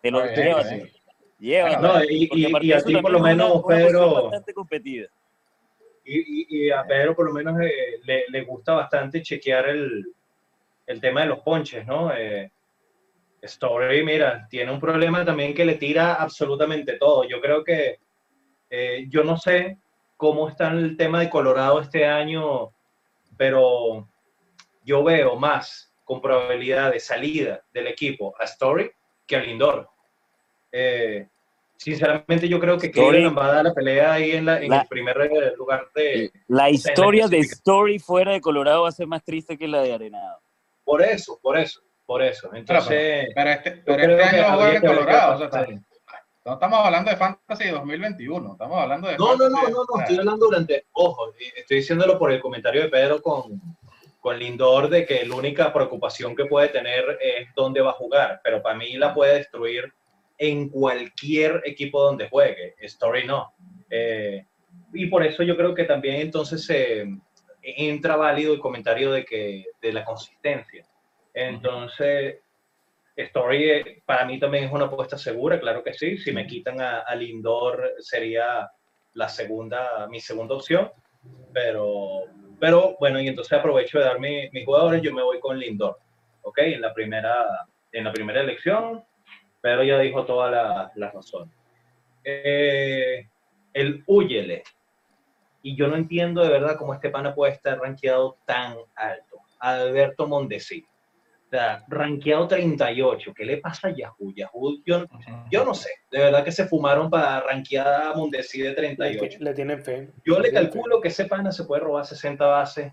Te 0.00 0.10
lo 0.10 0.22
Está 0.24 0.40
bien, 0.42 0.56
lleva. 0.56 0.88
Lleva. 1.38 1.80
No, 1.80 2.04
y, 2.04 2.28
y, 2.32 2.46
y 2.66 2.72
a 2.72 2.82
ti 2.84 2.96
por 2.96 3.10
lo 3.10 3.18
una- 3.18 3.28
menos, 3.28 3.64
una 3.64 3.76
Pedro, 3.76 4.14
bastante 4.22 4.54
competida. 4.54 5.08
y, 6.04 6.18
y- 6.20 6.66
y 6.66 6.70
a 6.70 6.84
Pedro 6.86 7.16
por 7.16 7.26
lo 7.26 7.32
menos 7.32 7.58
eh, 7.60 7.98
le, 8.04 8.24
le 8.28 8.42
gusta 8.44 8.74
bastante 8.74 9.22
chequear 9.22 9.68
el, 9.70 10.04
el 10.86 11.00
tema 11.00 11.22
de 11.22 11.26
los 11.28 11.40
ponches, 11.40 11.84
¿no? 11.86 12.14
Eh, 12.14 12.50
Story, 13.42 14.04
mira, 14.04 14.46
tiene 14.48 14.70
un 14.72 14.80
problema 14.80 15.24
también 15.24 15.52
que 15.54 15.64
le 15.66 15.74
tira 15.74 16.14
absolutamente 16.14 16.96
todo. 16.96 17.24
Yo 17.28 17.40
creo 17.40 17.62
que, 17.62 17.98
eh, 18.70 19.04
yo 19.08 19.22
no 19.22 19.36
sé 19.36 19.78
cómo 20.16 20.48
está 20.48 20.68
el 20.70 20.96
tema 20.96 21.20
de 21.20 21.30
Colorado 21.30 21.80
este 21.80 22.06
año, 22.06 22.70
pero 23.36 24.08
yo 24.84 25.02
veo 25.02 25.36
más 25.36 25.92
con 26.04 26.20
probabilidad 26.20 26.92
de 26.92 27.00
salida 27.00 27.62
del 27.72 27.86
equipo 27.88 28.34
a 28.38 28.44
Story 28.44 28.90
que 29.26 29.36
a 29.36 29.40
Lindor. 29.40 29.88
Eh, 30.70 31.28
sinceramente, 31.76 32.48
yo 32.48 32.60
creo 32.60 32.78
que 32.78 32.88
Story- 32.88 33.08
Cleveland 33.10 33.38
va 33.38 33.46
a 33.46 33.54
dar 33.54 33.64
la 33.64 33.74
pelea 33.74 34.12
ahí 34.12 34.32
en, 34.32 34.44
la- 34.46 34.60
en 34.60 34.70
La- 34.70 34.82
el 34.82 34.88
primer 34.88 35.16
eh, 35.20 35.52
lugar 35.56 35.88
de... 35.94 36.30
La 36.48 36.68
historia 36.70 37.26
de. 37.28 37.38
Story 37.38 37.98
fuera 37.98 38.32
de 38.32 38.40
Colorado 38.40 38.82
va 38.82 38.88
a 38.88 38.92
ser 38.92 39.06
más 39.06 39.24
triste 39.24 39.56
que 39.56 39.66
la 39.68 39.80
de 39.82 39.92
Arenado. 39.94 40.40
Por 40.84 41.00
eso, 41.02 41.38
por 41.42 41.58
eso, 41.58 41.80
por 42.04 42.22
eso. 42.22 42.50
Entonces, 42.54 43.26
Pero 43.34 43.50
este, 43.50 43.70
pero 43.86 44.02
este 44.02 44.16
que 44.16 44.22
año 44.22 44.42
va 44.42 44.48
a 44.48 44.54
jugar 44.54 44.66
habría 44.66 44.78
en 44.78 44.86
Colorado. 44.96 45.46
O 45.46 45.50
sea. 45.50 45.66
No 46.44 46.54
estamos 46.54 46.78
hablando 46.84 47.10
de 47.10 47.16
Fantasy 47.16 47.68
2021, 47.68 48.52
estamos 48.52 48.78
hablando 48.78 49.08
de 49.08 49.16
No, 49.16 49.36
no, 49.36 49.48
no, 49.48 49.62
no, 49.62 49.84
no, 49.88 50.00
estoy 50.00 50.18
hablando 50.18 50.46
durante, 50.46 50.86
ojo, 50.92 51.32
estoy 51.56 51.78
diciéndolo 51.78 52.18
por 52.18 52.30
el 52.32 52.40
comentario 52.40 52.82
de 52.82 52.88
Pedro 52.88 53.22
con, 53.22 53.60
con 54.20 54.38
Lindor 54.38 54.90
de 54.90 55.06
que 55.06 55.24
la 55.24 55.36
única 55.36 55.72
preocupación 55.72 56.36
que 56.36 56.44
puede 56.44 56.68
tener 56.68 57.18
es 57.20 57.48
dónde 57.54 57.80
va 57.80 57.90
a 57.90 57.94
jugar, 57.94 58.40
pero 58.44 58.62
para 58.62 58.76
mí 58.76 58.96
la 58.96 59.14
puede 59.14 59.36
destruir 59.36 59.92
en 60.36 60.68
cualquier 60.68 61.62
equipo 61.64 62.02
donde 62.02 62.28
juegue, 62.28 62.74
Story 62.78 63.26
no. 63.26 63.54
Eh, 63.88 64.44
y 64.92 65.06
por 65.06 65.24
eso 65.24 65.42
yo 65.42 65.56
creo 65.56 65.74
que 65.74 65.84
también 65.84 66.16
entonces 66.16 66.68
eh, 66.68 67.06
entra 67.62 68.16
válido 68.16 68.52
el 68.52 68.60
comentario 68.60 69.12
de 69.12 69.24
que 69.24 69.64
de 69.80 69.92
la 69.92 70.04
consistencia. 70.04 70.86
Entonces, 71.32 72.40
Story 73.16 73.70
eh, 73.70 74.02
para 74.04 74.24
mí 74.24 74.38
también 74.38 74.64
es 74.64 74.72
una 74.72 74.86
apuesta 74.86 75.16
segura, 75.16 75.60
claro 75.60 75.82
que 75.82 75.94
sí. 75.94 76.18
Si 76.18 76.32
me 76.32 76.46
quitan 76.46 76.80
a, 76.80 77.14
Lindor 77.14 77.94
sería 78.00 78.68
la 79.14 79.28
segunda, 79.28 80.08
mi 80.08 80.20
segunda 80.20 80.56
opción, 80.56 80.90
pero 81.52 82.24
Pero 82.58 82.96
bueno, 82.98 83.20
y 83.20 83.28
entonces 83.28 83.58
aprovecho 83.58 83.98
de 83.98 84.04
dar 84.04 84.18
mis 84.18 84.64
jugadores, 84.64 85.02
yo 85.02 85.12
me 85.12 85.22
voy 85.22 85.38
con 85.40 85.58
Lindor, 85.58 85.98
¿ok? 86.42 86.58
En 86.58 86.80
la 86.80 86.92
primera, 86.92 87.66
en 87.92 88.04
la 88.04 88.12
primera 88.12 88.40
elección, 88.40 89.04
pero 89.60 89.82
ya 89.82 89.98
dijo 89.98 90.24
todas 90.24 90.50
las 90.50 90.96
la 90.96 91.10
razones. 91.10 91.54
Eh, 92.24 93.28
el 93.74 94.02
Huyele. 94.06 94.62
Y 95.62 95.76
yo 95.76 95.88
no 95.88 95.96
entiendo 95.96 96.42
de 96.42 96.50
verdad 96.50 96.76
cómo 96.76 96.94
este 96.94 97.10
pana 97.10 97.34
puede 97.34 97.52
estar 97.52 97.78
rankeado 97.78 98.36
tan 98.46 98.76
alto. 98.94 99.40
Alberto 99.58 100.26
Mondesi. 100.26 100.86
Sea, 101.54 101.84
rankeado 101.86 102.48
38. 102.48 103.32
¿Qué 103.32 103.44
le 103.44 103.58
pasa 103.58 103.86
a 103.86 103.94
Yahoo? 103.94 104.32
Yahoo, 104.34 104.82
yo, 104.84 105.04
yo, 105.52 105.64
no 105.64 105.72
sé. 105.72 105.88
De 106.10 106.18
verdad 106.18 106.42
que 106.42 106.50
se 106.50 106.66
fumaron 106.66 107.08
para 107.08 107.42
rankear 107.42 107.86
a 107.86 108.12
Mondesi 108.12 108.60
de 108.60 108.72
38. 108.72 109.38
Le, 109.38 109.54
tienen 109.54 109.80
fe. 109.80 110.10
Yo 110.24 110.40
le, 110.40 110.50
calculo 110.50 111.00
que 111.00 111.08
ese 111.08 111.26
pana 111.26 111.52
se 111.52 111.62
puede 111.62 111.82
robar 111.82 112.06
60 112.06 112.44
bases 112.44 112.92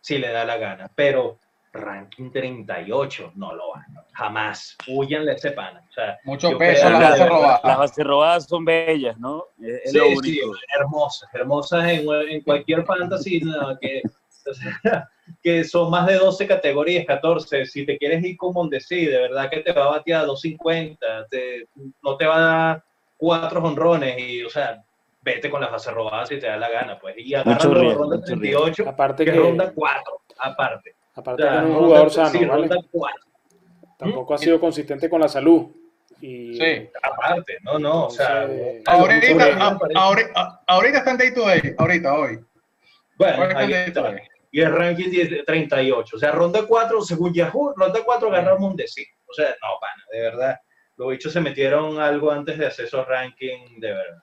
si 0.00 0.16
le 0.16 0.28
da 0.28 0.44
la 0.44 0.58
gana. 0.58 0.88
Pero 0.94 1.40
ranking 1.72 2.30
38, 2.30 3.32
no 3.34 3.52
lo 3.52 3.72
van, 3.72 3.86
jamás. 4.12 4.76
Huyanle 4.86 5.32
ese 5.32 5.50
pana. 5.50 5.84
O 5.90 5.92
sea, 5.92 6.20
Mucho 6.22 6.56
peso 6.56 6.88
las 6.88 7.00
bases 7.00 7.28
robadas. 7.28 7.60
Las 7.64 7.78
bases 7.78 8.06
robadas 8.06 8.44
son 8.46 8.64
bellas, 8.64 9.18
¿no? 9.18 9.44
Es, 9.60 9.90
sí, 9.90 9.98
sí, 10.22 10.40
hermosas, 10.78 11.28
hermosas 11.34 11.88
en, 11.88 12.08
en 12.28 12.42
cualquier 12.42 12.84
fantasy 12.84 13.40
que, 13.80 14.02
que 15.42 15.64
son 15.64 15.90
más 15.90 16.06
de 16.06 16.14
12 16.14 16.46
categorías, 16.46 17.04
14. 17.06 17.66
Si 17.66 17.84
te 17.86 17.98
quieres 17.98 18.24
ir 18.24 18.36
con 18.36 18.52
Mondesi, 18.52 19.06
de 19.06 19.18
verdad 19.18 19.50
que 19.50 19.60
te 19.60 19.72
va 19.72 19.84
a 19.84 19.90
batear 19.90 20.22
a 20.22 20.26
250, 20.26 21.26
te, 21.30 21.66
no 22.02 22.16
te 22.16 22.26
va 22.26 22.36
a 22.36 22.40
dar 22.40 22.84
cuatro 23.16 23.62
honrones 23.62 24.18
y, 24.18 24.42
o 24.42 24.50
sea, 24.50 24.82
vete 25.22 25.50
con 25.50 25.60
las 25.60 25.70
bases 25.70 25.92
robadas 25.92 26.28
si 26.28 26.38
te 26.38 26.46
da 26.46 26.56
la 26.56 26.70
gana, 26.70 26.98
pues. 26.98 27.16
Y 27.18 27.34
agarra 27.34 27.94
ronda 27.94 28.20
38, 28.22 28.88
aparte 28.88 29.24
que, 29.24 29.32
ronda 29.32 29.72
4, 29.74 30.20
aparte. 30.38 30.94
Aparte 31.14 31.42
de 31.42 31.58
un 31.58 31.74
jugador 31.74 32.10
sano, 32.10 32.48
¿vale? 32.48 32.68
Tampoco 33.98 34.34
ha 34.34 34.38
sido 34.38 34.60
consistente 34.60 35.10
con 35.10 35.20
la 35.20 35.28
salud. 35.28 35.66
Y... 36.20 36.54
Sí, 36.54 36.88
aparte, 37.02 37.58
no, 37.62 37.78
no, 37.78 38.06
o 38.06 38.10
sea... 38.10 38.48
Ahorita, 38.86 39.78
ahorita, 39.94 40.62
ahorita 40.66 40.98
está 40.98 41.10
en 41.10 41.18
day 41.18 41.34
to 41.34 41.46
day, 41.46 41.74
ahorita, 41.76 42.14
hoy. 42.14 42.38
Bueno, 43.16 43.48
ahí 43.56 43.72
está. 43.72 44.14
Y 44.50 44.60
el 44.60 44.72
ranking 44.72 45.10
10, 45.10 45.44
38. 45.44 46.16
O 46.16 46.18
sea, 46.18 46.32
ronda 46.32 46.66
4, 46.66 47.02
según 47.02 47.34
Yahoo, 47.34 47.74
ronda 47.76 48.00
4 48.04 48.30
ganamos 48.30 48.60
un. 48.60 48.80
O 49.26 49.32
sea, 49.32 49.48
no, 49.50 49.68
pana, 49.80 50.04
de 50.12 50.20
verdad. 50.20 50.56
Los 50.96 51.10
bichos 51.10 51.32
se 51.32 51.40
metieron 51.40 52.00
algo 52.00 52.30
antes 52.30 52.58
de 52.58 52.66
hacer 52.66 52.86
esos 52.86 53.06
rankings, 53.06 53.80
de 53.80 53.92
verdad. 53.92 54.22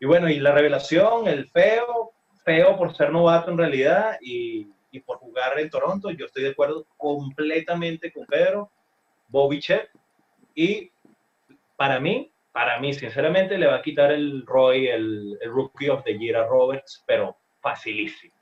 Y 0.00 0.06
bueno, 0.06 0.28
y 0.28 0.38
la 0.38 0.52
revelación, 0.52 1.26
el 1.26 1.48
feo, 1.48 2.12
feo 2.44 2.76
por 2.76 2.94
ser 2.94 3.10
novato 3.10 3.50
en 3.50 3.58
realidad, 3.58 4.16
y 4.20 4.68
y 4.90 5.00
por 5.00 5.18
jugar 5.18 5.58
en 5.58 5.70
Toronto, 5.70 6.10
yo 6.10 6.26
estoy 6.26 6.44
de 6.44 6.50
acuerdo 6.50 6.86
completamente 6.96 8.12
con 8.12 8.26
Pedro, 8.26 8.70
Bobby 9.28 9.60
Chet, 9.60 9.90
y 10.54 10.90
para 11.76 12.00
mí, 12.00 12.32
para 12.52 12.80
mí, 12.80 12.92
sinceramente, 12.92 13.58
le 13.58 13.66
va 13.66 13.76
a 13.76 13.82
quitar 13.82 14.10
el 14.10 14.44
Roy, 14.46 14.88
el, 14.88 15.38
Rookie 15.44 15.90
of 15.90 16.02
the 16.04 16.18
Year 16.18 16.36
a 16.36 16.46
Roberts, 16.46 17.04
pero 17.06 17.36
facilísimo. 17.60 18.34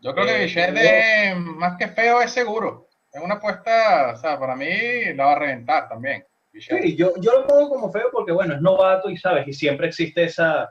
Yo 0.00 0.14
creo 0.14 0.26
que 0.26 0.36
eh, 0.36 0.44
Bichette, 0.44 1.36
más 1.36 1.76
que 1.76 1.88
feo, 1.88 2.22
es 2.22 2.32
seguro. 2.32 2.88
Es 3.12 3.20
una 3.20 3.34
apuesta, 3.34 4.12
o 4.14 4.16
sea, 4.16 4.38
para 4.38 4.56
mí 4.56 4.68
la 5.14 5.26
va 5.26 5.32
a 5.32 5.38
reventar 5.38 5.88
también. 5.88 6.24
Sí, 6.52 6.96
yo, 6.96 7.12
yo 7.18 7.32
lo 7.32 7.46
pongo 7.46 7.68
como 7.68 7.92
feo 7.92 8.08
porque, 8.12 8.32
bueno, 8.32 8.54
es 8.54 8.60
novato 8.60 9.10
y, 9.10 9.16
¿sabes? 9.16 9.46
Y 9.46 9.52
siempre 9.52 9.88
existe 9.88 10.24
esa, 10.24 10.70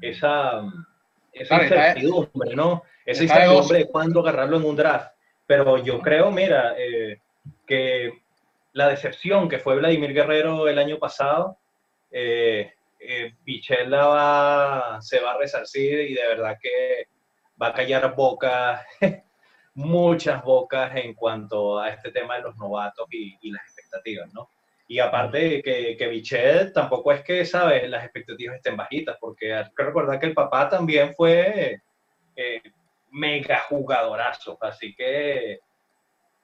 esa, 0.00 0.62
esa 1.32 1.62
incertidumbre, 1.62 2.54
¿no? 2.54 2.82
Esa 3.04 3.24
incertidumbre 3.24 3.78
de 3.78 3.88
cuándo 3.88 4.20
agarrarlo 4.20 4.56
en 4.56 4.64
un 4.64 4.76
draft. 4.76 5.12
Pero 5.46 5.78
yo 5.78 6.00
creo, 6.00 6.30
mira, 6.30 6.74
eh, 6.78 7.18
que 7.66 8.22
la 8.72 8.88
decepción 8.88 9.48
que 9.48 9.58
fue 9.58 9.76
Vladimir 9.76 10.12
Guerrero 10.12 10.68
el 10.68 10.78
año 10.78 10.98
pasado, 10.98 11.58
eh, 12.10 12.72
eh 13.00 13.34
va, 13.92 14.98
se 15.00 15.20
va 15.20 15.32
a 15.32 15.38
resarcir 15.38 16.00
y 16.00 16.14
de 16.14 16.26
verdad 16.26 16.56
que 16.60 17.08
va 17.60 17.68
a 17.68 17.72
callar 17.72 18.14
bocas, 18.14 18.82
muchas 19.74 20.42
bocas 20.42 20.94
en 20.96 21.14
cuanto 21.14 21.78
a 21.78 21.90
este 21.90 22.10
tema 22.10 22.36
de 22.36 22.42
los 22.42 22.56
novatos 22.56 23.06
y, 23.10 23.50
las 23.50 23.62
expectativas, 23.64 24.32
¿no? 24.32 24.48
Y 24.88 24.98
aparte 24.98 25.62
que, 25.62 25.96
que 25.96 26.08
Bichel 26.08 26.72
tampoco 26.72 27.12
es 27.12 27.22
que, 27.22 27.44
¿sabes? 27.44 27.88
Las 27.88 28.02
expectativas 28.02 28.56
estén 28.56 28.76
bajitas, 28.76 29.16
porque 29.20 29.54
hay 29.54 29.64
que 29.76 29.84
recordar 29.84 30.18
que 30.18 30.26
el 30.26 30.34
papá 30.34 30.68
también 30.68 31.14
fue 31.14 31.80
eh, 32.34 32.62
mega 33.10 33.60
jugadorazo. 33.68 34.58
Así 34.60 34.94
que 34.94 35.60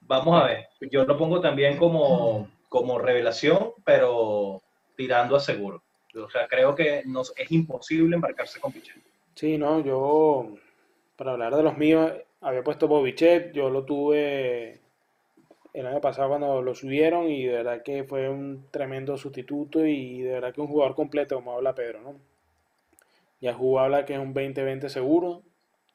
vamos 0.01 0.41
a 0.41 0.45
ver. 0.45 0.69
Yo 0.91 1.05
lo 1.05 1.17
pongo 1.17 1.41
también 1.41 1.77
como, 1.77 2.49
como 2.69 2.99
revelación, 2.99 3.71
pero 3.83 4.61
tirando 4.95 5.35
a 5.35 5.39
seguro. 5.39 5.83
O 6.15 6.29
sea, 6.29 6.47
creo 6.47 6.73
que 6.73 7.03
nos, 7.05 7.33
es 7.37 7.51
imposible 7.51 8.15
embarcarse 8.15 8.59
con 8.59 8.71
Pichet. 8.71 9.01
Sí, 9.35 9.57
no, 9.57 9.83
yo, 9.83 10.57
para 11.17 11.31
hablar 11.31 11.55
de 11.55 11.63
los 11.63 11.77
míos, 11.77 12.13
había 12.41 12.63
puesto 12.63 12.87
Bobichet, 12.87 13.51
yo 13.51 13.69
lo 13.69 13.83
tuve 13.83 14.79
el 15.73 15.85
año 15.85 15.99
pasado 15.99 16.29
cuando 16.29 16.61
lo 16.61 16.75
subieron 16.75 17.29
y 17.29 17.45
de 17.45 17.53
verdad 17.53 17.83
que 17.83 18.03
fue 18.03 18.29
un 18.29 18.67
tremendo 18.71 19.17
sustituto 19.17 19.85
y 19.85 20.21
de 20.21 20.33
verdad 20.33 20.53
que 20.53 20.61
un 20.61 20.67
jugador 20.67 20.95
completo, 20.95 21.35
como 21.35 21.53
habla 21.53 21.75
Pedro, 21.75 22.01
¿no? 22.01 22.15
Yahoo 23.41 23.79
habla 23.79 24.05
que 24.05 24.13
es 24.13 24.19
un 24.19 24.33
20-20 24.33 24.87
seguro, 24.87 25.43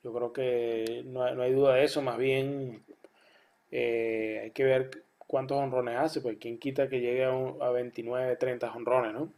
yo 0.04 0.12
creo 0.12 0.32
que 0.32 1.02
no, 1.06 1.24
hay 1.24 1.52
duda 1.52 1.74
de 1.74 1.84
eso, 1.84 2.02
más 2.02 2.18
bien 2.18 2.82
eh, 3.70 4.40
hay 4.44 4.50
que 4.50 4.64
ver 4.64 4.90
cuántos 5.18 5.58
honrones 5.58 5.96
hace, 5.98 6.20
pues 6.20 6.36
quién 6.40 6.58
quita 6.58 6.88
que 6.88 7.00
llegue 7.00 7.24
a, 7.24 7.70
29, 7.70 8.36
30 8.36 8.72
honrones, 8.72 9.14
¿no? 9.14 9.32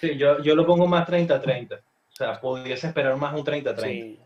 Sí, 0.00 0.16
yo, 0.16 0.40
yo 0.42 0.54
lo 0.54 0.66
pongo 0.66 0.86
más 0.86 1.08
30-30. 1.08 1.78
O 1.78 2.16
sea, 2.16 2.40
pudiese 2.40 2.88
esperar 2.88 3.16
más 3.16 3.34
un 3.34 3.44
30-30. 3.44 3.80
Sí. 3.80 4.18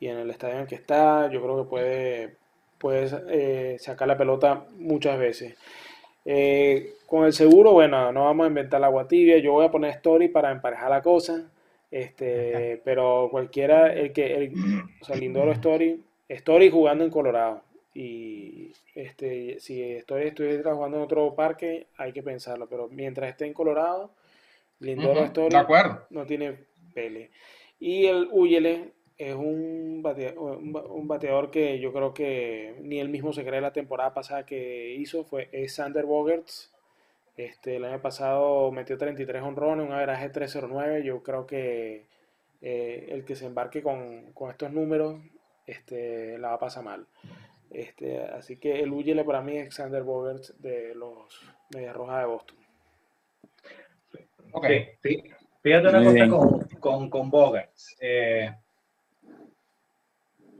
Y 0.00 0.06
en 0.08 0.18
el 0.18 0.30
estadio 0.30 0.60
en 0.60 0.66
que 0.66 0.76
está, 0.76 1.30
yo 1.30 1.42
creo 1.42 1.62
que 1.62 1.68
puede, 1.68 2.36
puede 2.78 3.08
eh, 3.28 3.78
sacar 3.78 4.08
la 4.08 4.16
pelota 4.16 4.66
muchas 4.78 5.18
veces. 5.18 5.56
Eh, 6.24 6.94
con 7.06 7.24
el 7.24 7.32
seguro, 7.32 7.72
bueno, 7.72 8.12
no 8.12 8.24
vamos 8.24 8.44
a 8.44 8.48
inventar 8.48 8.80
la 8.80 8.88
agua 8.88 9.08
tibia. 9.08 9.38
Yo 9.38 9.52
voy 9.52 9.64
a 9.64 9.70
poner 9.70 9.90
story 9.92 10.28
para 10.28 10.50
emparejar 10.50 10.90
la 10.90 11.02
cosa. 11.02 11.50
Este, 11.90 12.82
pero 12.84 13.28
cualquiera, 13.30 13.92
el 13.92 14.12
que, 14.12 14.34
el, 14.34 14.52
o 15.00 15.04
sea, 15.04 15.16
Lindoro 15.16 15.52
Story, 15.52 16.02
Story 16.28 16.70
jugando 16.70 17.04
en 17.04 17.10
Colorado. 17.10 17.62
Y 17.94 18.72
este, 18.94 19.58
si 19.58 19.82
Story 19.82 20.28
estuviera 20.28 20.74
jugando 20.74 20.98
en 20.98 21.04
otro 21.04 21.34
parque, 21.34 21.86
hay 21.96 22.12
que 22.12 22.22
pensarlo. 22.22 22.68
Pero 22.68 22.88
mientras 22.88 23.30
esté 23.30 23.46
en 23.46 23.54
Colorado, 23.54 24.10
Lindoro 24.80 25.24
Story 25.24 25.56
no 26.10 26.26
tiene 26.26 26.56
pele. 26.94 27.30
Y 27.80 28.06
el 28.06 28.28
Uyele 28.30 28.92
es 29.18 29.34
un 29.34 30.00
bateador, 30.02 30.58
un 30.58 31.08
bateador, 31.08 31.50
que 31.50 31.80
yo 31.80 31.92
creo 31.92 32.14
que 32.14 32.76
ni 32.82 33.00
él 33.00 33.08
mismo 33.08 33.32
se 33.32 33.44
cree 33.44 33.60
la 33.60 33.72
temporada 33.72 34.14
pasada 34.14 34.46
que 34.46 34.94
hizo. 34.94 35.24
Fue 35.24 35.48
es 35.52 35.74
Sander 35.74 36.06
Bogerts 36.06 36.72
este, 37.38 37.76
el 37.76 37.84
año 37.84 38.02
pasado 38.02 38.72
metió 38.72 38.98
33 38.98 39.42
honrones, 39.42 39.86
un 39.86 39.92
averaje 39.92 40.28
309. 40.28 41.04
Yo 41.04 41.22
creo 41.22 41.46
que 41.46 42.04
eh, 42.60 43.06
el 43.10 43.24
que 43.24 43.36
se 43.36 43.46
embarque 43.46 43.80
con, 43.80 44.34
estos 44.50 44.72
números 44.72 45.20
este, 45.64 46.36
la 46.38 46.48
va 46.48 46.54
a 46.54 46.58
pasar 46.58 46.82
mal. 46.82 47.06
Este, 47.70 48.20
así 48.20 48.56
que 48.56 48.80
el 48.80 48.92
Uyele 48.92 49.22
para 49.22 49.40
mí 49.40 49.56
es 49.56 49.72
Xander 49.72 50.02
Bogerts 50.02 50.60
de 50.60 50.96
los 50.96 51.40
Medias 51.72 51.94
Rojas 51.94 52.20
de 52.20 52.26
Boston. 52.26 52.56
Ok, 54.50 54.66
fíjate 55.62 55.88
una 55.88 56.04
cosa 56.04 56.28
con, 56.28 56.60
con, 56.80 57.10
con 57.10 57.30
Bogerts. 57.30 57.96
Eh, 58.00 58.52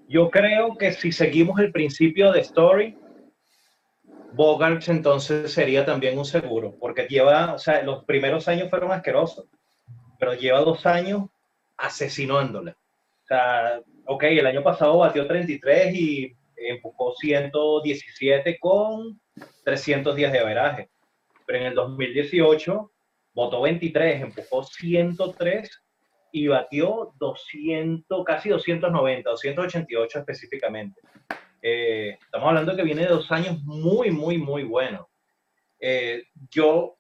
yo 0.09 0.31
creo 0.31 0.77
que 0.77 0.93
si 0.93 1.13
seguimos 1.13 1.61
el 1.61 1.71
principio 1.71 2.33
de 2.33 2.41
Story, 2.41 2.97
Bogarts 4.33 4.89
entonces 4.89 5.53
sería 5.53 5.85
también 5.85 6.19
un 6.19 6.25
seguro, 6.25 6.75
porque 6.81 7.07
lleva, 7.07 7.55
o 7.55 7.59
sea, 7.59 7.83
los 7.83 8.05
primeros 8.05 8.49
años 8.49 8.71
fueron 8.71 8.91
asquerosos, 8.91 9.47
pero 10.19 10.35
lleva 10.35 10.61
dos 10.61 10.87
años 10.87 11.25
asesinándola. 11.77 12.73
O 12.73 13.27
sea, 13.27 13.81
ok, 14.07 14.23
el 14.25 14.47
año 14.47 14.63
pasado 14.63 14.99
batió 14.99 15.27
33 15.27 15.95
y 15.95 16.33
empujó 16.57 17.15
117 17.15 18.59
con 18.59 19.21
300 19.65 20.17
días 20.17 20.33
de 20.33 20.39
averaje. 20.39 20.89
Pero 21.47 21.59
en 21.59 21.67
el 21.67 21.75
2018 21.75 22.91
votó 23.35 23.61
23, 23.61 24.23
empujó 24.23 24.65
103 24.65 25.83
y 26.33 26.47
batió 26.47 27.13
200, 27.19 28.25
casi 28.25 28.49
290, 28.49 29.31
288 29.31 30.19
específicamente. 30.19 31.01
Eh, 31.63 32.19
estamos 32.21 32.49
hablando 32.49 32.77
que 32.77 32.83
viene 32.83 33.03
de 33.03 33.09
dos 33.09 33.31
años 33.31 33.61
muy, 33.65 34.11
muy, 34.11 34.39
muy 34.39 34.63
buenos. 34.63 35.07
Eh, 35.81 36.25
yo 36.51 36.97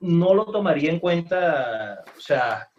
no 0.00 0.34
lo 0.34 0.46
tomaría 0.46 0.90
en 0.90 1.00
cuenta, 1.00 2.04
o 2.16 2.20
sea, 2.20 2.70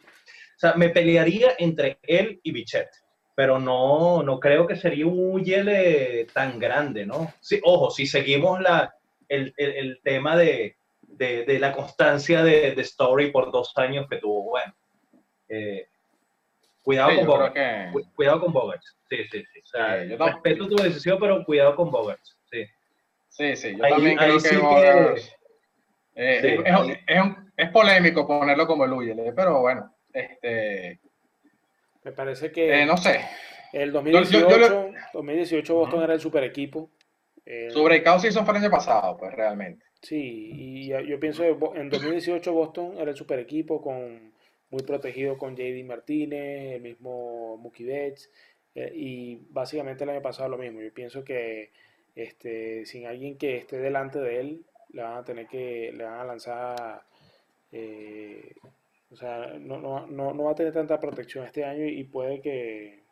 o 0.58 0.60
sea, 0.60 0.74
me 0.74 0.89
pelearía 0.89 1.52
entre 1.60 2.00
él 2.04 2.39
y 2.43 2.52
Bichette. 2.52 2.89
pero 3.36 3.60
no, 3.60 4.24
no 4.24 4.39
creo 4.39 4.66
que 4.66 4.76
sería 4.76 5.06
un 5.06 5.34
Uyele 5.34 6.26
tan 6.34 6.58
grande, 6.58 7.06
¿no? 7.06 7.32
Sí, 7.39 7.62
ojo, 7.64 7.91
si 7.91 8.08
seguimos 8.08 8.60
la, 8.62 8.95
el, 9.30 9.54
el, 9.58 10.00
tema 10.04 10.36
de, 10.36 10.78
de, 11.02 11.45
de, 11.45 11.60
la 11.60 11.74
constancia 11.74 12.43
de, 12.43 12.72
de, 12.72 12.82
Story 12.82 13.32
por 13.32 13.52
dos 13.52 13.72
años 13.78 14.08
que 14.10 14.18
tuvo, 14.18 14.43
bueno. 14.43 14.74
Eh, 15.50 15.88
cuidado, 16.84 17.16
con 17.16 17.26
Bogart. 17.26 17.54
Que... 17.54 17.91
cuidado 18.16 18.39
con 18.41 18.54
Bogart. 18.54 18.82
Sí, 19.10 19.18
sí, 19.32 19.43
sí. 19.54 19.60
O 19.60 19.66
sea, 19.66 20.04
yo 20.04 20.18
respeto 20.18 20.68
tu 20.68 20.76
decisión, 20.76 21.18
pero 21.20 21.43
cuidado 21.45 21.76
con 21.76 21.91
Bogart. 21.91 22.22
Sí, 22.52 22.66
sí, 23.30 23.56
sí. 23.56 23.76
Yo 23.76 23.88
también 23.88 24.18
creo 24.18 24.38
que, 24.38 24.58
Bogart, 24.58 25.18
eh, 26.16 26.60
es, 26.66 26.98
es, 27.08 27.24
es, 27.58 27.70
polémico 27.70 28.28
ponerlo 28.28 28.66
como 28.66 28.86
el 28.86 28.93
Uyele, 28.93 29.34
pero 29.34 29.62
bueno, 29.62 29.93
este 30.14 31.00
me 32.08 32.14
parece 32.14 32.54
que. 32.54 32.82
Eh, 32.82 32.86
no 32.86 32.95
sé. 32.95 33.20
El 33.74 33.91
2018, 33.91 34.91
2018 35.14 35.76
Boston 35.76 36.04
era 36.04 36.14
el 36.14 36.22
super 36.22 36.41
equipo. 36.45 36.89
Eh, 37.45 37.68
su 37.70 37.84
breakout 37.84 38.22
season 38.22 38.45
fue 38.45 38.56
el 38.56 38.64
año 38.64 38.72
pasado, 38.72 39.18
pues 39.18 39.34
realmente. 39.34 39.84
Sí, 40.02 40.52
y 40.54 40.88
yo 40.88 41.20
pienso 41.20 41.43
que 41.43 41.50
en 41.80 41.89
2018 41.89 42.54
Boston 42.54 42.93
era 42.98 43.12
el 43.12 43.18
super 43.18 43.39
equipo 43.39 43.82
con 43.82 44.32
muy 44.70 44.84
protegido 44.84 45.38
con 45.38 45.55
JD 45.55 45.84
Martínez, 45.86 46.76
el 46.76 46.82
mismo 46.82 47.57
Mookie 47.57 47.86
Betts, 47.86 48.32
eh, 48.76 48.91
y 48.93 49.36
básicamente 49.49 50.03
el 50.03 50.11
año 50.11 50.22
pasado 50.22 50.49
lo 50.49 50.57
mismo. 50.57 50.82
Yo 50.82 50.93
pienso 50.93 51.24
que 51.24 51.72
este, 52.15 52.86
sin 52.86 53.05
alguien 53.07 53.38
que 53.38 53.57
esté 53.57 53.78
delante 53.78 54.20
de 54.20 54.39
él, 54.39 54.65
le 54.89 55.03
van 55.03 55.18
a 55.18 55.24
tener 55.24 55.47
que, 55.47 55.91
le 55.93 56.03
van 56.03 56.20
a 56.20 56.26
lanzar 56.26 57.03
eh, 57.72 58.55
o 59.09 59.15
sea, 59.15 59.53
no, 59.59 59.80
no, 59.80 60.05
no, 60.07 60.34
no 60.34 60.43
va 60.43 60.51
a 60.51 60.55
tener 60.55 60.74
tanta 60.74 60.99
protección 60.99 61.45
este 61.45 61.63
año 61.63 61.86
y 61.86 62.03
puede 62.03 62.41
que, 62.41 63.03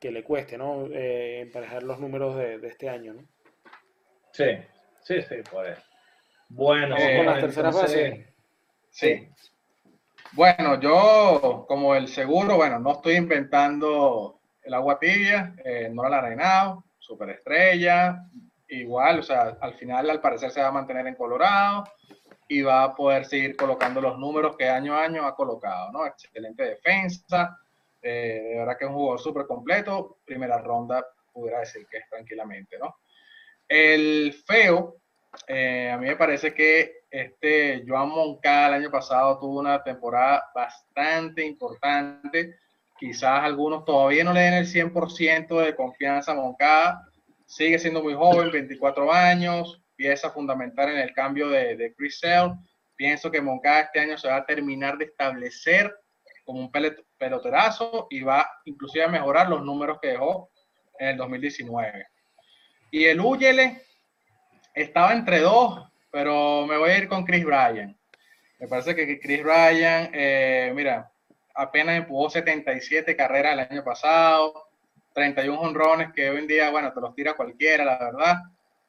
que 0.00 0.10
le 0.10 0.24
cueste, 0.24 0.58
¿no? 0.58 0.86
Eh, 0.86 1.40
emparejar 1.40 1.82
los 1.84 2.00
números 2.00 2.36
de, 2.36 2.58
de, 2.58 2.68
este 2.68 2.88
año, 2.88 3.14
¿no? 3.14 3.22
Sí, 4.32 4.46
sí, 5.02 5.22
sí, 5.22 5.36
pues. 5.50 5.78
Bueno, 6.48 6.96
Vamos 6.96 7.16
con 7.16 7.26
las 7.26 7.40
terceras 7.40 7.74
bases. 7.74 8.33
Sí. 8.94 9.28
Bueno, 10.34 10.80
yo, 10.80 11.64
como 11.66 11.96
el 11.96 12.06
seguro, 12.06 12.54
bueno, 12.54 12.78
no 12.78 12.92
estoy 12.92 13.16
inventando 13.16 14.38
el 14.62 14.72
agua 14.72 15.00
tibia, 15.00 15.52
eh, 15.64 15.90
no 15.92 16.08
la 16.08 16.20
reinado, 16.20 16.84
superestrella, 17.00 18.24
igual, 18.68 19.18
o 19.18 19.22
sea, 19.24 19.58
al 19.60 19.74
final 19.74 20.08
al 20.10 20.20
parecer 20.20 20.52
se 20.52 20.62
va 20.62 20.68
a 20.68 20.72
mantener 20.72 21.08
en 21.08 21.16
Colorado 21.16 21.82
y 22.46 22.62
va 22.62 22.84
a 22.84 22.94
poder 22.94 23.24
seguir 23.24 23.56
colocando 23.56 24.00
los 24.00 24.16
números 24.16 24.56
que 24.56 24.68
año 24.68 24.94
a 24.94 25.02
año 25.02 25.26
ha 25.26 25.34
colocado, 25.34 25.90
¿no? 25.90 26.06
Excelente 26.06 26.62
defensa, 26.62 27.58
eh, 28.00 28.42
de 28.44 28.58
verdad 28.58 28.78
que 28.78 28.84
es 28.84 28.90
un 28.90 28.96
jugador 28.96 29.20
súper 29.20 29.46
completo, 29.48 30.18
primera 30.24 30.58
ronda 30.58 31.04
pudiera 31.32 31.58
decir 31.58 31.84
que 31.90 31.98
es 31.98 32.08
tranquilamente, 32.08 32.78
¿no? 32.78 32.98
El 33.66 34.32
feo, 34.46 34.98
eh, 35.46 35.90
a 35.92 35.98
mí 35.98 36.06
me 36.06 36.16
parece 36.16 36.54
que 36.54 37.04
este 37.10 37.84
Joan 37.86 38.08
Moncada 38.08 38.68
el 38.68 38.74
año 38.74 38.90
pasado 38.90 39.38
tuvo 39.38 39.60
una 39.60 39.82
temporada 39.82 40.44
bastante 40.54 41.44
importante, 41.44 42.56
quizás 42.98 43.42
algunos 43.42 43.84
todavía 43.84 44.24
no 44.24 44.32
le 44.32 44.40
den 44.40 44.54
el 44.54 44.66
100% 44.66 45.64
de 45.64 45.76
confianza 45.76 46.32
a 46.32 46.36
Moncada, 46.36 47.08
sigue 47.46 47.78
siendo 47.78 48.02
muy 48.02 48.14
joven, 48.14 48.50
24 48.50 49.12
años, 49.12 49.80
pieza 49.96 50.30
fundamental 50.30 50.90
en 50.90 50.98
el 50.98 51.12
cambio 51.12 51.48
de, 51.48 51.76
de 51.76 51.94
Chris 51.94 52.18
Sale. 52.20 52.54
Pienso 52.96 53.30
que 53.30 53.40
Moncada 53.40 53.80
este 53.80 54.00
año 54.00 54.16
se 54.16 54.28
va 54.28 54.36
a 54.36 54.46
terminar 54.46 54.98
de 54.98 55.06
establecer 55.06 55.94
como 56.44 56.60
un 56.60 56.70
peloterazo 57.18 58.06
y 58.10 58.20
va 58.22 58.48
inclusive 58.64 59.04
a 59.04 59.08
mejorar 59.08 59.48
los 59.48 59.62
números 59.62 59.98
que 60.00 60.08
dejó 60.08 60.50
en 60.98 61.08
el 61.08 61.16
2019. 61.16 62.06
Y 62.90 63.04
el 63.06 63.20
Uyele 63.20 63.82
estaba 64.74 65.12
entre 65.12 65.40
dos, 65.40 65.88
pero 66.10 66.66
me 66.66 66.76
voy 66.76 66.90
a 66.90 66.98
ir 66.98 67.08
con 67.08 67.24
Chris 67.24 67.44
Bryan. 67.44 67.96
Me 68.58 68.68
parece 68.68 68.94
que 68.94 69.18
Chris 69.20 69.42
Bryan, 69.42 70.10
eh, 70.12 70.72
mira, 70.74 71.10
apenas 71.54 71.96
empujó 71.96 72.30
77 72.30 73.16
carreras 73.16 73.54
el 73.54 73.60
año 73.60 73.84
pasado, 73.84 74.68
31 75.12 75.60
honrones 75.60 76.12
que 76.12 76.28
hoy 76.28 76.38
en 76.38 76.46
día, 76.46 76.70
bueno, 76.70 76.92
te 76.92 77.00
los 77.00 77.14
tira 77.14 77.34
cualquiera, 77.34 77.84
la 77.84 77.98
verdad. 77.98 78.36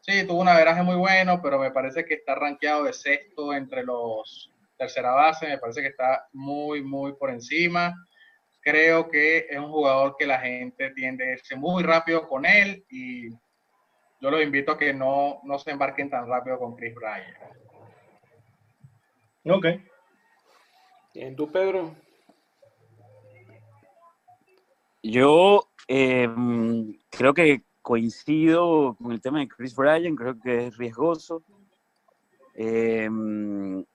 Sí, 0.01 0.25
tuvo 0.27 0.41
un 0.41 0.47
averaje 0.47 0.83
muy 0.83 0.95
bueno, 0.95 1.41
pero 1.41 1.59
me 1.59 1.71
parece 1.71 2.05
que 2.05 2.15
está 2.15 2.35
rankeado 2.35 2.83
de 2.83 2.93
sexto 2.93 3.53
entre 3.53 3.83
los 3.83 4.51
tercera 4.77 5.11
base. 5.11 5.47
Me 5.47 5.57
parece 5.57 5.81
que 5.81 5.87
está 5.87 6.27
muy, 6.33 6.81
muy 6.83 7.13
por 7.13 7.29
encima. 7.29 7.93
Creo 8.61 9.09
que 9.09 9.47
es 9.49 9.57
un 9.57 9.71
jugador 9.71 10.15
que 10.17 10.25
la 10.25 10.39
gente 10.39 10.91
tiende 10.91 11.27
a 11.27 11.31
irse 11.33 11.55
muy 11.55 11.83
rápido 11.83 12.27
con 12.27 12.45
él 12.45 12.83
y 12.89 13.29
yo 14.25 14.31
los 14.31 14.41
invito 14.41 14.71
a 14.71 14.77
que 14.79 14.91
no, 14.91 15.39
no 15.43 15.59
se 15.59 15.69
embarquen 15.69 16.09
tan 16.09 16.27
rápido 16.27 16.57
con 16.57 16.75
Chris 16.75 16.95
Bryan. 16.95 17.31
Ok. 19.45 19.65
¿En 21.13 21.35
tú, 21.35 21.51
Pedro? 21.51 21.95
Yo 25.03 25.69
eh, 25.87 26.27
creo 27.11 27.35
que 27.35 27.65
coincido 27.83 28.95
con 28.95 29.11
el 29.11 29.21
tema 29.21 29.41
de 29.41 29.47
Chris 29.47 29.75
Bryan, 29.75 30.15
creo 30.15 30.39
que 30.39 30.67
es 30.67 30.77
riesgoso. 30.77 31.43
Em, 32.55 33.85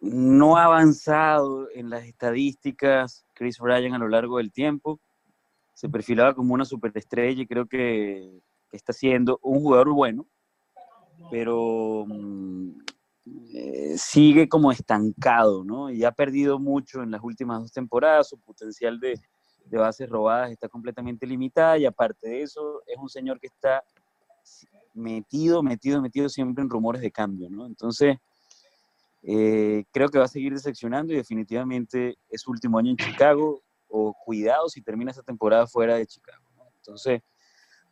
no 0.00 0.56
ha 0.56 0.64
avanzado 0.64 1.68
en 1.74 1.90
las 1.90 2.04
estadísticas 2.04 3.26
Chris 3.34 3.58
Bryan 3.58 3.92
a 3.92 3.98
lo 3.98 4.08
largo 4.08 4.38
del 4.38 4.50
tiempo. 4.50 4.98
Se 5.74 5.90
perfilaba 5.90 6.34
como 6.34 6.54
una 6.54 6.64
superestrella 6.64 7.42
y 7.42 7.46
creo 7.46 7.66
que, 7.66 8.40
está 8.74 8.92
siendo 8.92 9.38
un 9.42 9.60
jugador 9.60 9.92
bueno, 9.92 10.26
pero 11.30 12.04
mm, 12.06 12.70
eh, 13.54 13.94
sigue 13.96 14.48
como 14.48 14.72
estancado, 14.72 15.64
¿no? 15.64 15.90
Y 15.90 16.04
ha 16.04 16.12
perdido 16.12 16.58
mucho 16.58 17.02
en 17.02 17.10
las 17.10 17.22
últimas 17.22 17.60
dos 17.60 17.72
temporadas, 17.72 18.28
su 18.28 18.38
potencial 18.38 18.98
de, 19.00 19.18
bases 19.70 20.08
robadas 20.08 20.52
está 20.52 20.68
completamente 20.68 21.26
limitada 21.26 21.78
y 21.78 21.86
aparte 21.86 22.28
de 22.28 22.42
eso 22.42 22.82
es 22.86 22.96
un 22.98 23.08
señor 23.08 23.40
que 23.40 23.46
está 23.46 23.82
metido, 24.92 25.62
metido, 25.62 26.00
metido 26.02 26.28
siempre 26.28 26.62
en 26.62 26.70
rumores 26.70 27.00
de 27.00 27.10
cambio, 27.10 27.48
¿no? 27.50 27.66
Entonces, 27.66 28.18
eh, 29.22 29.84
creo 29.90 30.10
que 30.10 30.18
va 30.18 30.26
a 30.26 30.28
seguir 30.28 30.52
decepcionando 30.52 31.12
y 31.12 31.16
definitivamente 31.16 32.18
es 32.28 32.42
su 32.42 32.50
último 32.50 32.78
año 32.78 32.90
en 32.90 32.98
Chicago 32.98 33.62
o 33.88 34.12
cuidado 34.12 34.68
si 34.68 34.82
termina 34.82 35.12
esta 35.12 35.22
temporada 35.22 35.66
fuera 35.66 35.96
de 35.96 36.06
Chicago. 36.06 36.44
¿no? 36.56 36.64
Entonces, 36.76 37.22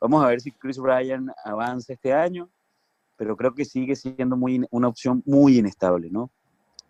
vamos 0.02 0.24
a 0.24 0.28
ver 0.28 0.40
si 0.40 0.50
Chris 0.50 0.78
Bryan 0.78 1.32
avanza 1.44 1.92
este 1.92 2.12
año, 2.12 2.50
pero 3.16 3.36
creo 3.36 3.54
que 3.54 3.64
sigue 3.64 3.94
siendo 3.94 4.36
muy, 4.36 4.66
una 4.70 4.88
opción 4.88 5.22
muy 5.24 5.58
inestable, 5.58 6.10
¿no? 6.10 6.32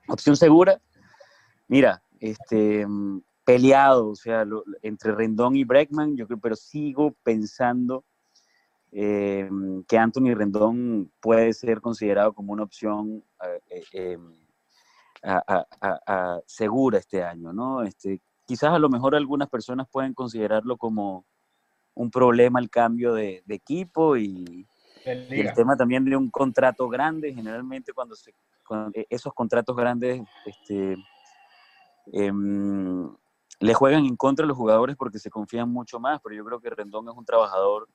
Opción 0.09 0.35
segura, 0.35 0.81
mira, 1.69 2.03
este, 2.21 2.87
peleado, 3.45 4.09
o 4.09 4.15
sea, 4.15 4.47
entre 4.81 5.13
Rendón 5.13 5.57
y 5.57 5.65
Breckman, 5.65 6.17
yo 6.17 6.27
creo, 6.27 6.41
pero 6.41 6.57
sigo 6.57 7.15
pensando 7.23 8.05
eh, 8.93 9.49
que 9.87 9.99
Anthony 9.99 10.35
Rendón 10.35 11.13
puede 11.21 11.53
ser 11.53 11.83
considerado 11.83 12.33
como 12.33 12.55
una 12.55 12.63
opción 12.63 13.23
eh, 13.69 13.85
eh, 13.93 14.19
segura 16.47 16.99
este 16.99 17.23
año, 17.23 17.53
¿no? 17.53 17.83
Este, 17.83 18.23
quizás 18.47 18.73
a 18.73 18.79
lo 18.79 18.89
mejor 18.89 19.15
algunas 19.15 19.51
personas 19.51 19.87
pueden 19.91 20.15
considerarlo 20.15 20.79
como 20.79 21.27
un 21.95 22.11
problema 22.11 22.61
el 22.61 22.71
cambio 22.71 23.15
de, 23.15 23.43
equipo 23.49 24.17
y, 24.17 24.67
el 25.05 25.53
tema 25.55 25.77
también 25.77 26.05
de 26.05 26.17
un 26.17 26.31
contrato 26.31 26.89
grande, 26.89 27.35
generalmente 27.35 27.93
cuando, 27.93 28.15
se, 28.15 28.33
esos 29.11 29.35
contratos 29.35 29.77
grandes 29.77 30.23
este, 30.47 30.97
em, 32.13 33.13
le 33.59 33.75
juegan 33.75 34.05
en 34.05 34.17
contra 34.17 34.45
a 34.45 34.49
los 34.49 34.57
jugadores 34.57 34.97
porque 34.97 35.19
se 35.19 35.29
confían 35.29 35.69
mucho 35.69 35.99
más, 35.99 36.21
pero 36.23 36.37
yo 36.37 36.45
creo 36.45 36.61
que 36.61 36.71
Rendón 36.71 37.09
es 37.09 37.17
un 37.17 37.25
trabajador 37.25 37.89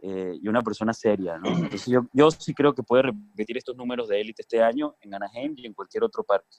eh, 0.00 0.38
y 0.40 0.48
una 0.48 0.60
persona 0.62 0.92
seria, 0.92 1.38
¿no? 1.38 1.48
Entonces 1.48 1.86
yo, 1.86 2.06
yo 2.12 2.30
sí 2.30 2.52
creo 2.52 2.74
que 2.74 2.82
puede 2.82 3.04
repetir 3.04 3.56
estos 3.56 3.76
números 3.76 4.08
de 4.08 4.20
élite 4.20 4.42
este 4.42 4.62
año 4.62 4.94
en 5.00 5.14
Anaheim 5.14 5.54
y 5.56 5.66
en 5.66 5.72
cualquier 5.72 6.04
otro 6.04 6.22
parque. 6.22 6.58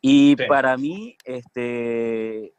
Y 0.00 0.36
para 0.36 0.76
mí, 0.76 1.16
este, 1.24 2.54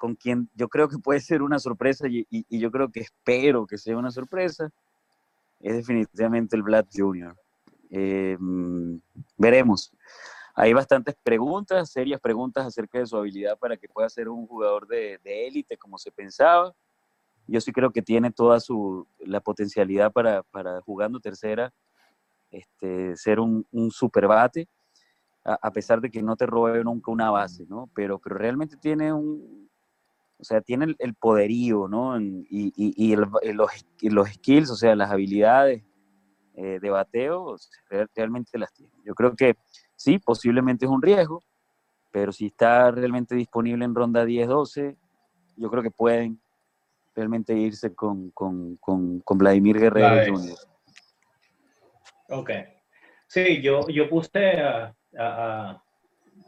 con 0.00 0.14
quien 0.14 0.48
yo 0.54 0.68
creo 0.70 0.88
que 0.88 0.96
puede 0.96 1.20
ser 1.20 1.42
una 1.42 1.58
sorpresa 1.58 2.08
y, 2.08 2.26
y, 2.30 2.58
yo 2.58 2.70
creo 2.70 2.90
que 2.90 3.00
espero 3.00 3.66
que 3.66 3.76
sea 3.76 3.98
una 3.98 4.10
sorpresa, 4.10 4.70
es 5.60 5.76
definitivamente 5.76 6.56
el 6.56 6.62
Vlad 6.62 6.86
Jr. 6.90 7.36
Eh, 7.90 8.38
veremos 9.36 9.92
hay 10.54 10.72
bastantes 10.72 11.14
preguntas, 11.22 11.90
serias 11.90 12.20
preguntas 12.20 12.66
acerca 12.66 12.98
de 12.98 13.06
su 13.06 13.16
habilidad 13.16 13.58
para 13.58 13.76
que 13.76 13.88
pueda 13.88 14.08
ser 14.08 14.28
un 14.28 14.46
jugador 14.46 14.86
de 14.86 15.18
élite 15.24 15.76
como 15.76 15.98
se 15.98 16.10
pensaba. 16.10 16.74
Yo 17.46 17.60
sí 17.60 17.72
creo 17.72 17.90
que 17.90 18.02
tiene 18.02 18.30
toda 18.30 18.58
su, 18.60 19.06
la 19.18 19.40
potencialidad 19.40 20.12
para, 20.12 20.42
para 20.44 20.80
jugando 20.80 21.20
tercera, 21.20 21.72
este, 22.50 23.16
ser 23.16 23.40
un, 23.40 23.66
un 23.70 23.90
super 23.90 24.26
bate. 24.26 24.66
a, 25.44 25.70
pesar 25.70 26.00
de 26.00 26.10
que 26.10 26.22
no 26.22 26.36
te 26.36 26.46
robe 26.46 26.84
nunca 26.84 27.10
una 27.10 27.30
base, 27.30 27.64
¿no? 27.68 27.88
Pero, 27.94 28.18
pero 28.18 28.36
realmente 28.36 28.76
tiene 28.76 29.12
un, 29.12 29.69
o 30.40 30.44
sea, 30.44 30.60
tiene 30.60 30.94
el, 30.98 31.14
poderío, 31.14 31.86
¿no? 31.88 32.18
Y, 32.20 32.72
y, 32.76 33.16
los, 33.16 33.28
los, 34.02 34.28
skills, 34.30 34.70
o 34.70 34.76
sea, 34.76 34.94
las 34.94 35.10
habilidades 35.10 35.82
eh, 36.54 36.78
de 36.80 36.90
bateo, 36.90 37.56
realmente 38.14 38.58
las 38.58 38.72
tiene. 38.72 38.92
Yo 39.04 39.14
creo 39.14 39.34
que 39.36 39.56
sí, 39.96 40.18
posiblemente 40.18 40.86
es 40.86 40.90
un 40.90 41.02
riesgo, 41.02 41.42
pero 42.10 42.32
si 42.32 42.46
está 42.46 42.90
realmente 42.90 43.34
disponible 43.34 43.84
en 43.84 43.94
ronda 43.94 44.24
10-12, 44.24 44.96
yo 45.56 45.70
creo 45.70 45.82
que 45.82 45.90
pueden 45.90 46.40
realmente 47.14 47.54
irse 47.54 47.94
con, 47.94 48.30
con, 48.30 48.76
con, 48.76 49.20
con 49.20 49.38
Vladimir 49.38 49.78
Guerrero 49.78 50.34
Jr. 50.34 50.56
Ok. 52.30 52.50
Sí, 53.26 53.60
yo, 53.60 53.86
yo 53.88 54.08
puse 54.08 54.60
a, 54.60 54.94
a, 55.18 55.82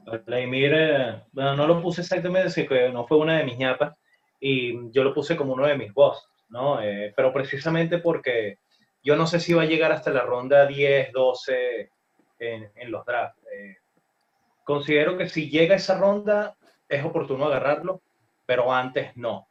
Vladimir, 0.04 0.72
eh, 0.74 1.22
bueno, 1.32 1.56
no 1.56 1.66
lo 1.66 1.82
puse 1.82 2.02
exactamente, 2.02 2.66
que 2.66 2.90
no 2.90 3.06
fue 3.06 3.18
una 3.18 3.38
de 3.38 3.44
mis 3.44 3.58
ñapas, 3.58 3.96
y 4.40 4.90
yo 4.90 5.04
lo 5.04 5.14
puse 5.14 5.36
como 5.36 5.54
uno 5.54 5.66
de 5.66 5.76
mis 5.76 5.92
boss, 5.92 6.28
¿no? 6.48 6.82
Eh, 6.82 7.12
pero 7.16 7.32
precisamente 7.32 7.98
porque 7.98 8.58
yo 9.02 9.16
no 9.16 9.26
sé 9.26 9.40
si 9.40 9.52
va 9.52 9.62
a 9.62 9.66
llegar 9.66 9.92
hasta 9.92 10.10
la 10.10 10.22
ronda 10.22 10.66
10, 10.66 11.12
12 11.12 11.90
en, 12.38 12.70
en 12.74 12.90
los 12.90 13.04
drafts. 13.04 13.40
Eh, 13.52 13.76
considero 14.64 15.16
que 15.16 15.28
si 15.28 15.48
llega 15.48 15.76
esa 15.76 15.98
ronda, 15.98 16.56
es 16.88 17.04
oportuno 17.04 17.46
agarrarlo, 17.46 18.02
pero 18.44 18.72
antes 18.72 19.16
no. 19.16 19.48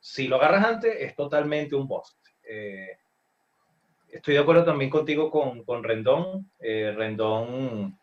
Si 0.00 0.28
lo 0.28 0.36
agarras 0.36 0.64
antes, 0.64 0.96
es 0.98 1.14
totalmente 1.14 1.74
un 1.74 1.86
boss. 1.86 2.16
estoy 4.08 4.34
de 4.34 4.40
acuerdo 4.40 4.64
también 4.64 4.90
contigo 4.90 5.30
con, 5.30 5.64
con 5.64 5.84
Rendón. 5.84 6.50
Rendón 6.60 7.98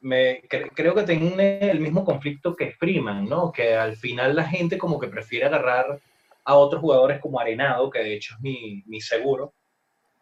me, 0.00 0.42
creo 0.48 0.94
que 0.94 1.02
tiene 1.02 1.70
el 1.70 1.80
mismo 1.80 2.04
conflicto 2.04 2.54
que 2.54 2.72
Freeman, 2.72 3.28
¿no? 3.28 3.52
Que 3.52 3.74
al 3.74 3.96
final 3.96 4.36
la 4.36 4.44
gente 4.44 4.78
como 4.78 4.98
que 4.98 5.08
prefiere 5.08 5.46
agarrar 5.46 6.00
a 6.44 6.54
otros 6.54 6.80
jugadores 6.80 7.20
como 7.20 7.40
Arenado, 7.40 7.90
que 7.90 8.00
de 8.00 8.14
hecho 8.14 8.34
es 8.34 8.40
mi, 8.40 8.82
mi 8.86 9.00
seguro, 9.00 9.54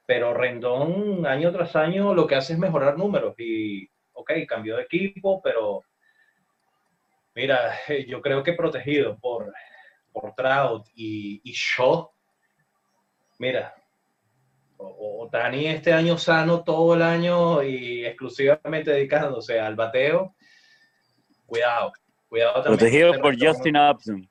pero 0.06 0.34
Rendón 0.34 1.26
año 1.26 1.52
tras 1.52 1.76
año 1.76 2.14
lo 2.14 2.26
que 2.26 2.36
hace 2.36 2.54
es 2.54 2.58
mejorar 2.58 2.96
números 2.96 3.34
y, 3.38 3.88
ok, 4.12 4.32
cambió 4.48 4.76
de 4.76 4.82
equipo, 4.82 5.40
pero 5.42 5.84
mira, 7.34 7.74
yo 8.08 8.20
creo 8.22 8.42
que 8.42 8.54
protegido 8.54 9.18
por, 9.18 9.52
por 10.12 10.34
Trout 10.34 10.86
y, 10.94 11.40
y 11.44 11.52
Shaw, 11.52 12.10
mira, 13.38 13.74
o, 14.78 15.28
Tani 15.30 15.66
este 15.66 15.92
año 15.92 16.18
sano 16.18 16.62
todo 16.62 16.94
el 16.94 17.02
año 17.02 17.62
y 17.62 18.04
exclusivamente 18.04 18.92
dedicándose 18.92 19.58
al 19.58 19.74
bateo, 19.74 20.34
cuidado, 21.46 21.92
cuidado 22.28 22.62
también. 22.62 22.78
Protegido 22.78 23.20
por 23.20 23.34
Justin 23.38 23.76
Upton. 23.76 24.28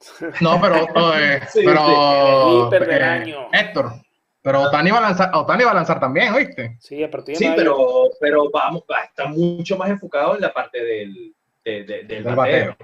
No, 0.40 0.60
pero, 0.60 0.76
eh, 1.16 1.40
pero 1.54 2.72
eh, 2.72 3.34
Héctor, 3.52 3.94
pero 4.40 4.62
Otani 4.62 4.92
va 4.92 4.98
a 4.98 5.02
lanzar, 5.02 5.30
Otani 5.34 5.64
va 5.64 5.72
a 5.72 5.74
lanzar 5.74 5.98
también, 5.98 6.32
¿oíste? 6.32 6.76
Sí, 6.78 7.04
sí 7.34 7.52
pero, 7.56 8.08
pero 8.20 8.48
vamos, 8.50 8.84
está 9.04 9.26
mucho 9.26 9.76
más 9.76 9.90
enfocado 9.90 10.36
en 10.36 10.40
la 10.40 10.52
parte 10.52 10.84
del, 10.84 11.34
del, 11.64 12.22
bateo. 12.22 12.76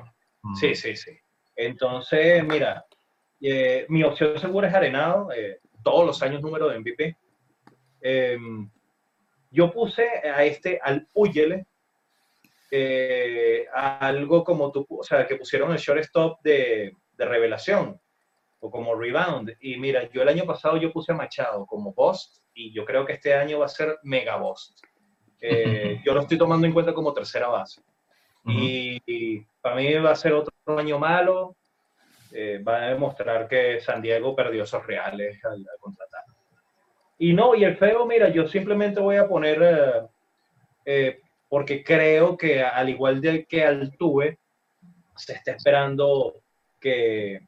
Mm. 0.42 0.54
Sí, 0.56 0.74
sí, 0.74 0.96
sí. 0.96 1.12
Entonces, 1.56 2.44
mira, 2.44 2.84
eh, 3.40 3.86
mi 3.88 4.02
opción 4.02 4.38
segura 4.38 4.68
es 4.68 4.74
Arenado. 4.74 5.30
Eh, 5.32 5.60
todos 5.84 6.04
los 6.04 6.22
años 6.22 6.42
número 6.42 6.68
de 6.68 6.80
MVP. 6.80 7.16
Em, 8.00 8.68
yo 9.50 9.70
puse 9.70 10.08
a 10.24 10.44
este, 10.44 10.80
al 10.82 11.06
Uyele, 11.14 11.66
eh, 12.70 13.66
algo 13.72 14.42
como 14.42 14.72
tú, 14.72 14.84
o 14.88 15.04
sea, 15.04 15.26
que 15.28 15.36
pusieron 15.36 15.70
el 15.70 15.78
shortstop 15.78 16.40
de, 16.42 16.96
de 17.16 17.24
revelación 17.24 18.00
o 18.60 18.70
como 18.70 18.94
rebound. 18.94 19.56
Y 19.60 19.76
mira, 19.76 20.10
yo 20.10 20.22
el 20.22 20.28
año 20.28 20.44
pasado 20.44 20.76
yo 20.76 20.92
puse 20.92 21.12
a 21.12 21.14
Machado 21.14 21.66
como 21.66 21.92
boss 21.92 22.42
y 22.54 22.72
yo 22.72 22.84
creo 22.84 23.04
que 23.04 23.12
este 23.12 23.34
año 23.34 23.58
va 23.58 23.66
a 23.66 23.68
ser 23.68 23.98
mega 24.02 24.36
boss. 24.36 24.74
Eh, 25.40 26.00
yo 26.04 26.14
lo 26.14 26.22
estoy 26.22 26.38
tomando 26.38 26.66
en 26.66 26.72
cuenta 26.72 26.94
como 26.94 27.12
tercera 27.12 27.48
base. 27.48 27.82
y, 28.46 29.40
para 29.60 29.76
mí 29.76 29.92
va 29.94 30.10
a 30.10 30.16
ser 30.16 30.34
otro 30.34 30.52
año 30.78 30.98
malo, 30.98 31.56
eh, 32.36 32.58
va 32.58 32.82
a 32.82 32.88
demostrar 32.88 33.46
que 33.46 33.80
San 33.80 34.02
Diego 34.02 34.34
perdió 34.34 34.64
esos 34.64 34.84
reales 34.84 35.42
al, 35.44 35.64
contratar. 35.78 36.24
Y 37.16 37.32
no, 37.32 37.54
y 37.54 37.62
el 37.62 37.76
feo, 37.76 38.06
mira, 38.06 38.28
yo 38.28 38.48
simplemente 38.48 38.98
voy 38.98 39.18
a 39.18 39.28
poner, 39.28 39.62
eh, 39.62 40.02
eh, 40.84 41.20
porque 41.48 41.84
creo 41.84 42.36
que 42.36 42.60
al 42.60 42.88
igual 42.88 43.20
de 43.20 43.44
que 43.44 43.64
Altuve, 43.64 44.38
se 45.14 45.34
está 45.34 45.52
esperando 45.52 46.42
que, 46.80 47.38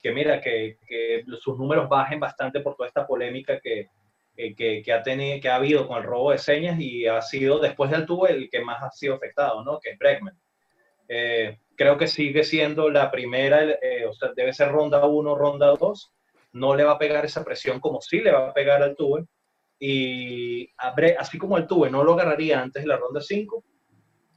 que 0.00 0.12
mira, 0.12 0.40
que, 0.40 0.78
que, 0.86 1.24
sus 1.40 1.58
números 1.58 1.88
bajen 1.88 2.20
bastante 2.20 2.60
por 2.60 2.76
toda 2.76 2.86
esta 2.86 3.04
polémica 3.04 3.58
que, 3.58 3.88
que, 4.36 4.80
que, 4.80 4.92
ha 4.92 5.02
tenido, 5.02 5.40
que 5.40 5.48
ha 5.48 5.56
habido 5.56 5.88
con 5.88 5.98
el 5.98 6.04
robo 6.04 6.30
de 6.30 6.38
señas 6.38 6.78
y 6.78 7.08
ha 7.08 7.20
sido 7.20 7.58
después 7.58 7.90
de 7.90 7.96
Altuve 7.96 8.30
el 8.30 8.48
que 8.48 8.60
más 8.60 8.80
ha 8.80 8.92
sido 8.92 9.16
afectado, 9.16 9.64
¿no? 9.64 9.80
Que 9.80 9.90
es 9.90 9.98
Bregman. 9.98 10.38
Eh, 11.08 11.58
creo 11.76 11.98
que 11.98 12.06
sigue 12.06 12.44
siendo 12.44 12.90
la 12.90 13.10
primera, 13.10 13.62
eh, 13.62 14.06
o 14.06 14.12
sea, 14.12 14.32
debe 14.34 14.52
ser 14.52 14.70
ronda 14.70 15.04
1, 15.06 15.34
ronda 15.34 15.74
2. 15.78 16.12
No 16.52 16.74
le 16.74 16.84
va 16.84 16.92
a 16.92 16.98
pegar 16.98 17.24
esa 17.24 17.44
presión 17.44 17.80
como 17.80 18.00
sí 18.00 18.20
le 18.20 18.32
va 18.32 18.48
a 18.48 18.54
pegar 18.54 18.82
al 18.82 18.96
Tuve. 18.96 19.26
Y 19.78 20.70
así 21.18 21.38
como 21.38 21.56
al 21.56 21.66
Tuve 21.66 21.90
no 21.90 22.04
lo 22.04 22.14
agarraría 22.14 22.60
antes 22.60 22.82
de 22.82 22.88
la 22.88 22.96
ronda 22.96 23.20
5, 23.20 23.64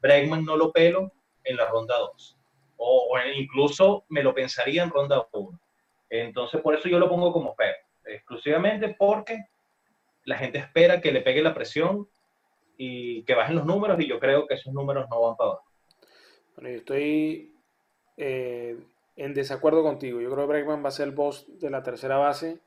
Bregman 0.02 0.44
no 0.44 0.58
lo 0.58 0.72
pelo 0.72 1.12
en 1.44 1.58
la 1.58 1.66
ronda 1.68 1.98
2. 1.98 2.38
O, 2.78 3.18
incluso 3.36 4.06
me 4.10 4.24
lo 4.24 4.34
pensaría 4.34 4.84
en 4.84 4.90
ronda 4.90 5.28
1. 5.32 5.60
Entonces, 6.10 6.62
por 6.62 6.76
eso 6.76 6.90
yo 6.90 7.00
lo 7.00 7.10
pongo 7.10 7.32
como 7.32 7.56
perro. 7.56 7.78
Exclusivamente 8.06 8.96
porque 8.98 9.46
la 10.24 10.38
gente 10.38 10.60
espera 10.60 11.02
que 11.02 11.12
le 11.12 11.22
pegue 11.22 11.42
la 11.42 11.54
presión 11.54 12.08
y 12.78 13.24
que 13.24 13.36
bajen 13.36 13.56
los 13.56 13.66
números 13.66 14.00
y 14.00 14.08
yo 14.08 14.20
creo 14.20 14.48
que 14.48 14.56
esos 14.56 14.74
números 14.74 15.08
no 15.10 15.22
van 15.22 15.36
para 15.36 15.52
abajo. 15.52 15.67
Bueno, 16.58 16.72
yo 16.72 16.78
estoy 16.78 17.54
eh, 18.18 18.80
en 19.16 19.34
desacuerdo 19.36 19.84
contigo. 19.84 20.20
Yo 20.20 20.32
creo 20.32 20.48
que 20.48 20.54
Bregman 20.54 20.84
va 20.84 20.90
a 20.90 20.92
ser 20.92 21.08
el 21.08 21.14
boss 21.14 21.46
de 21.60 21.70
la 21.70 21.84
tercera 21.84 22.18
base. 22.18 22.58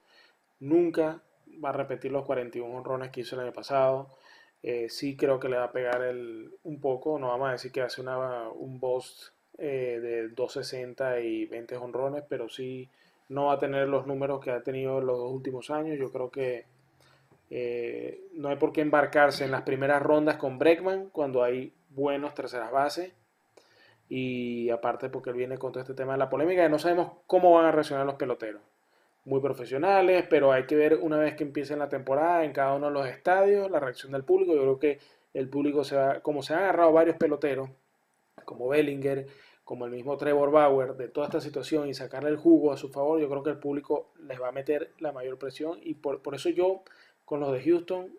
Nunca 0.61 1.21
va 1.63 1.71
a 1.71 1.73
repetir 1.73 2.13
los 2.13 2.25
41 2.25 2.73
honrones 2.73 3.11
que 3.11 3.23
hizo 3.23 3.35
el 3.35 3.43
año 3.43 3.53
pasado. 3.53 4.15
Eh, 4.63 4.89
sí 4.91 5.17
creo 5.17 5.41
que 5.41 5.49
le 5.49 5.57
va 5.57 5.65
a 5.65 5.73
pegar 5.73 6.03
el, 6.03 6.53
un 6.63 6.81
poco. 6.81 7.19
No 7.19 7.29
vamos 7.29 7.49
a 7.49 7.53
decir 7.53 7.73
que 7.73 7.83
hace 7.83 8.01
una, 8.01 8.49
un 8.51 8.79
boss 8.79 9.33
eh, 9.59 9.99
de 10.01 10.29
260 10.29 11.21
y 11.23 11.47
20 11.47 11.77
honrones, 11.77 12.23
pero 12.29 12.49
sí 12.49 12.89
no 13.29 13.47
va 13.47 13.55
a 13.55 13.59
tener 13.59 13.89
los 13.89 14.07
números 14.07 14.39
que 14.39 14.53
ha 14.53 14.63
tenido 14.63 15.01
en 15.01 15.07
los 15.07 15.19
dos 15.19 15.33
últimos 15.33 15.69
años. 15.69 15.99
Yo 15.99 16.13
creo 16.13 16.31
que 16.31 16.65
no 18.35 18.51
hay 18.51 18.57
por 18.57 18.73
qué 18.73 18.83
embarcarse 18.83 19.45
en 19.45 19.51
las 19.51 19.63
primeras 19.63 20.01
rondas 20.01 20.37
con 20.37 20.61
Bregman 20.61 21.09
cuando 21.11 21.43
hay 21.43 21.73
buenos 21.89 22.35
terceras 22.35 22.71
bases 22.71 23.13
y 24.11 24.69
aparte 24.71 25.09
porque 25.09 25.31
él 25.31 25.37
viene 25.37 25.57
con 25.57 25.71
todo 25.71 25.81
este 25.81 25.95
tema 25.95 26.13
de 26.13 26.19
la 26.19 26.29
polémica, 26.29 26.69
no 26.69 26.81
sabemos 26.81 27.13
cómo 27.29 27.53
van 27.53 27.67
a 27.67 27.71
reaccionar 27.71 28.05
los 28.05 28.17
peloteros. 28.17 28.61
Muy 29.25 29.41
profesionales, 29.41 30.27
pero 30.29 30.51
hay 30.51 30.67
que 30.67 30.75
ver 30.75 30.99
una 31.01 31.17
vez 31.17 31.37
que 31.37 31.45
empiece 31.45 31.77
la 31.77 31.89
temporada 31.89 32.45
en 32.45 32.53
cada 32.53 32.75
uno 32.75 32.89
de 32.89 32.93
los 32.93 33.07
estadios 33.07 33.71
la 33.71 33.79
reacción 33.79 34.11
del 34.11 34.25
público. 34.25 34.53
Yo 34.53 34.63
creo 34.63 34.79
que 34.81 34.99
el 35.33 35.49
público 35.49 35.85
se 35.85 35.95
va, 35.95 36.21
como 36.21 36.43
se 36.43 36.55
han 36.55 36.65
agarrado 36.65 36.93
varios 36.93 37.17
peloteros, 37.19 37.71
como 38.45 38.67
Bellinger, 38.69 39.29
como 39.63 39.85
el 39.85 39.93
mismo 39.93 40.17
Trevor 40.17 40.51
Bauer, 40.51 40.97
de 40.97 41.07
toda 41.07 41.27
esta 41.29 41.41
situación 41.41 41.89
y 41.89 41.95
sacarle 41.95 42.31
el 42.31 42.37
jugo 42.37 42.73
a 42.73 42.77
su 42.77 42.89
favor, 42.89 43.21
yo 43.21 43.29
creo 43.29 43.45
que 43.45 43.51
el 43.51 43.59
público 43.59 44.09
les 44.27 44.43
va 44.43 44.49
a 44.49 44.53
meter 44.53 44.91
la 44.99 45.13
mayor 45.13 45.39
presión 45.39 45.79
y 45.85 45.95
por, 45.95 46.21
por 46.21 46.35
eso 46.35 46.49
yo 46.49 46.83
con 47.25 47.39
los 47.39 47.53
de 47.53 47.63
Houston, 47.63 48.13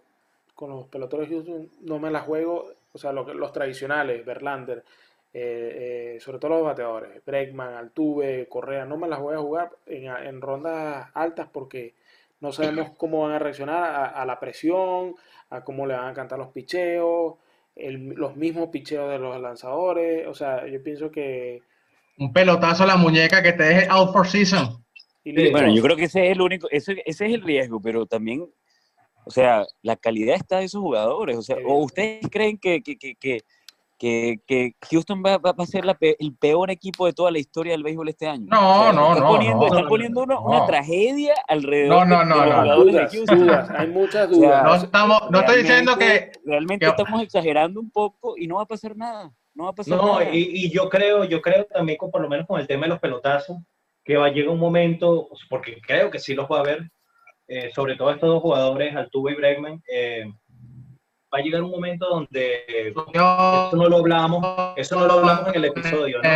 con 0.55 0.69
los 0.69 0.87
peloteros 0.87 1.27
de 1.27 1.35
Houston, 1.35 1.69
no 1.81 1.99
me 1.99 2.11
la 2.11 2.21
juego, 2.21 2.71
o 2.93 2.97
sea, 2.97 3.11
los 3.11 3.51
tradicionales, 3.51 4.25
Verlander, 4.25 4.85
eh, 5.33 6.15
eh, 6.15 6.19
sobre 6.19 6.39
todo 6.39 6.51
los 6.51 6.63
bateadores, 6.63 7.23
Bregman, 7.25 7.75
Altuve, 7.75 8.49
Correa, 8.49 8.83
no 8.83 8.97
me 8.97 9.07
las 9.07 9.21
voy 9.21 9.35
a 9.35 9.39
jugar 9.39 9.71
en, 9.85 10.41
rondas 10.41 11.09
altas 11.13 11.47
porque 11.53 11.93
no 12.41 12.51
sabemos 12.51 12.89
cómo 12.97 13.21
van 13.21 13.31
a 13.31 13.39
reaccionar 13.39 14.11
a, 14.13 14.25
la 14.25 14.39
presión, 14.41 15.15
a 15.49 15.63
cómo 15.63 15.87
le 15.87 15.93
van 15.93 16.09
a 16.09 16.13
cantar 16.13 16.37
los 16.37 16.49
picheos, 16.49 17.35
los 17.77 18.35
mismos 18.35 18.69
picheos 18.69 19.09
de 19.09 19.19
los 19.19 19.39
lanzadores, 19.39 20.27
o 20.27 20.33
sea, 20.33 20.67
yo 20.67 20.83
pienso 20.83 21.09
que... 21.09 21.61
Un 22.17 22.33
pelotazo 22.33 22.83
a 22.83 22.87
la 22.87 22.97
muñeca 22.97 23.41
que 23.41 23.53
te 23.53 23.63
deje 23.63 23.87
out 23.89 24.11
for 24.11 24.27
season. 24.27 24.83
bueno, 25.23 25.73
yo 25.73 25.81
creo 25.81 25.95
que 25.95 26.05
ese 26.05 26.25
es 26.25 26.33
el 26.33 26.41
único, 26.41 26.67
ese, 26.71 27.01
ese 27.05 27.27
es 27.27 27.33
el 27.33 27.41
riesgo, 27.41 27.81
pero 27.81 28.05
también, 28.05 28.45
o 29.23 29.31
sea, 29.31 29.65
la 29.81 29.95
calidad 29.95 30.35
está 30.35 30.57
de 30.57 30.65
esos 30.65 30.81
jugadores, 30.81 31.37
o 31.37 31.41
sea, 31.41 31.55
o 31.65 31.77
ustedes 31.77 32.27
creen 32.29 32.57
que, 32.57 32.83
que, 32.83 32.97
que 32.97 33.41
que, 34.01 34.75
Houston 34.89 35.21
va, 35.23 35.39
a 35.43 35.65
ser 35.65 35.83
el 36.19 36.35
peor 36.35 36.71
equipo 36.71 37.05
de 37.05 37.13
toda 37.13 37.29
la 37.29 37.37
historia 37.37 37.73
del 37.73 37.83
béisbol 37.83 38.09
este 38.09 38.27
año. 38.27 38.47
No, 38.49 38.91
no, 38.91 39.13
no, 39.15 39.27
poniendo, 39.27 39.67
Están 39.67 39.87
poniendo 39.87 40.23
una, 40.23 40.65
tragedia 40.65 41.35
alrededor 41.47 42.07
no, 42.07 42.25
no, 42.25 42.39
de, 42.39 42.45
los 42.45 42.55
jugadores 42.55 43.11
Dudas, 43.11 43.69
hay 43.69 43.87
muchas 43.87 44.29
dudas. 44.29 44.63
no, 44.63 44.75
estamos, 44.75 45.29
no 45.29 45.39
estoy 45.41 45.61
diciendo 45.61 45.97
que... 45.97 46.31
Realmente 46.43 46.87
estamos 46.87 47.21
exagerando 47.21 47.79
un 47.79 47.91
poco 47.91 48.35
y 48.37 48.47
no 48.47 48.55
va 48.55 48.63
a 48.63 48.67
pasar 48.67 48.95
nada. 48.97 49.31
No, 49.53 49.65
va 49.65 49.69
a 49.69 49.75
pasar 49.75 49.97
no 49.97 50.21
Y, 50.23 50.65
y, 50.65 50.71
yo 50.71 50.89
creo, 50.89 51.25
yo 51.25 51.41
creo 51.41 51.65
también, 51.65 51.97
con, 51.97 52.09
por 52.09 52.21
lo 52.21 52.29
menos 52.29 52.47
con 52.47 52.59
el 52.59 52.67
tema 52.67 52.83
de 52.83 52.89
los 52.89 52.99
pelotazos, 52.99 53.57
que 54.03 54.17
va 54.17 54.27
a 54.27 54.29
llegar 54.31 54.49
un 54.49 54.59
momento, 54.59 55.29
porque 55.49 55.79
creo 55.85 56.09
que 56.09 56.17
sí 56.17 56.33
los 56.33 56.47
va 56.49 56.57
a 56.57 56.61
haber, 56.61 56.89
eh, 57.47 57.69
sobre 57.75 57.95
todo 57.95 58.09
estos 58.11 58.29
dos 58.29 58.41
jugadores, 58.41 58.95
Altuve 58.95 59.33
y 59.33 59.35
Bregman, 59.35 59.83
eh, 59.93 60.25
va 61.33 61.39
a 61.39 61.41
llegar 61.41 61.63
un 61.63 61.71
momento 61.71 62.07
donde 62.07 62.65
eso 62.67 63.71
no 63.73 63.87
lo 63.87 63.97
hablamos, 63.97 64.73
eso 64.75 64.99
no 64.99 65.07
lo 65.07 65.13
hablamos 65.13 65.47
en 65.47 65.55
el 65.55 65.65
episodio, 65.65 66.21
¿no? 66.21 66.29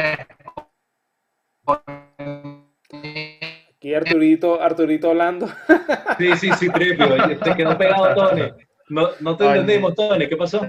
Aquí 3.76 3.94
Arturito, 3.94 4.62
Arturito 4.62 5.10
hablando. 5.10 5.48
Sí, 6.18 6.34
sí, 6.38 6.50
sí, 6.54 6.70
tripio. 6.70 7.08
Te 7.40 7.56
quedó 7.56 7.78
pegado, 7.78 8.16
Tony. 8.16 8.44
No, 8.88 9.10
no 9.20 9.36
te 9.36 9.46
entendimos, 9.46 9.96
Tony. 9.96 10.30
¿Qué 10.30 10.38
pasó? 10.38 10.62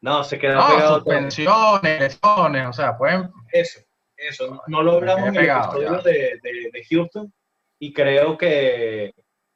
No, 0.00 0.22
se 0.22 0.38
quedó 0.38 0.64
pegado. 0.68 0.94
Suspensiones, 0.96 2.00
lesiones, 2.00 2.68
o 2.68 2.72
sea, 2.72 2.96
pueden. 2.96 3.32
Eso, 3.50 3.80
eso. 4.16 4.62
No 4.68 4.84
lo 4.84 4.98
hablamos 4.98 5.30
en 5.30 5.36
el 5.36 5.50
episodio 5.50 5.98
de, 6.02 6.38
de, 6.40 6.70
de 6.72 6.84
Houston 6.88 7.32
y 7.80 7.92
creo 7.92 8.38
que 8.38 9.12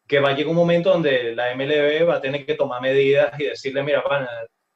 que 0.06 0.20
va 0.20 0.30
a 0.30 0.32
llegar 0.32 0.50
un 0.50 0.56
momento 0.56 0.90
donde 0.90 1.34
la 1.34 1.54
MLB 1.54 2.08
va 2.08 2.16
a 2.16 2.20
tener 2.20 2.44
que 2.44 2.54
tomar 2.54 2.80
medidas 2.82 3.38
y 3.38 3.44
decirle, 3.44 3.82
mira, 3.82 4.02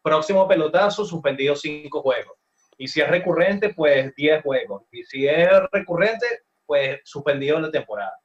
próximo 0.02 0.48
pelotazo, 0.48 1.04
suspendido 1.04 1.54
cinco 1.54 2.00
juegos. 2.02 2.36
Y 2.78 2.88
si 2.88 3.00
es 3.00 3.08
recurrente, 3.08 3.74
pues 3.74 4.14
10 4.14 4.42
juegos. 4.42 4.84
Y 4.92 5.02
si 5.04 5.26
es 5.26 5.48
recurrente, 5.72 6.26
pues 6.64 7.00
suspendido 7.04 7.58
la 7.58 7.70
temporada. 7.70 8.16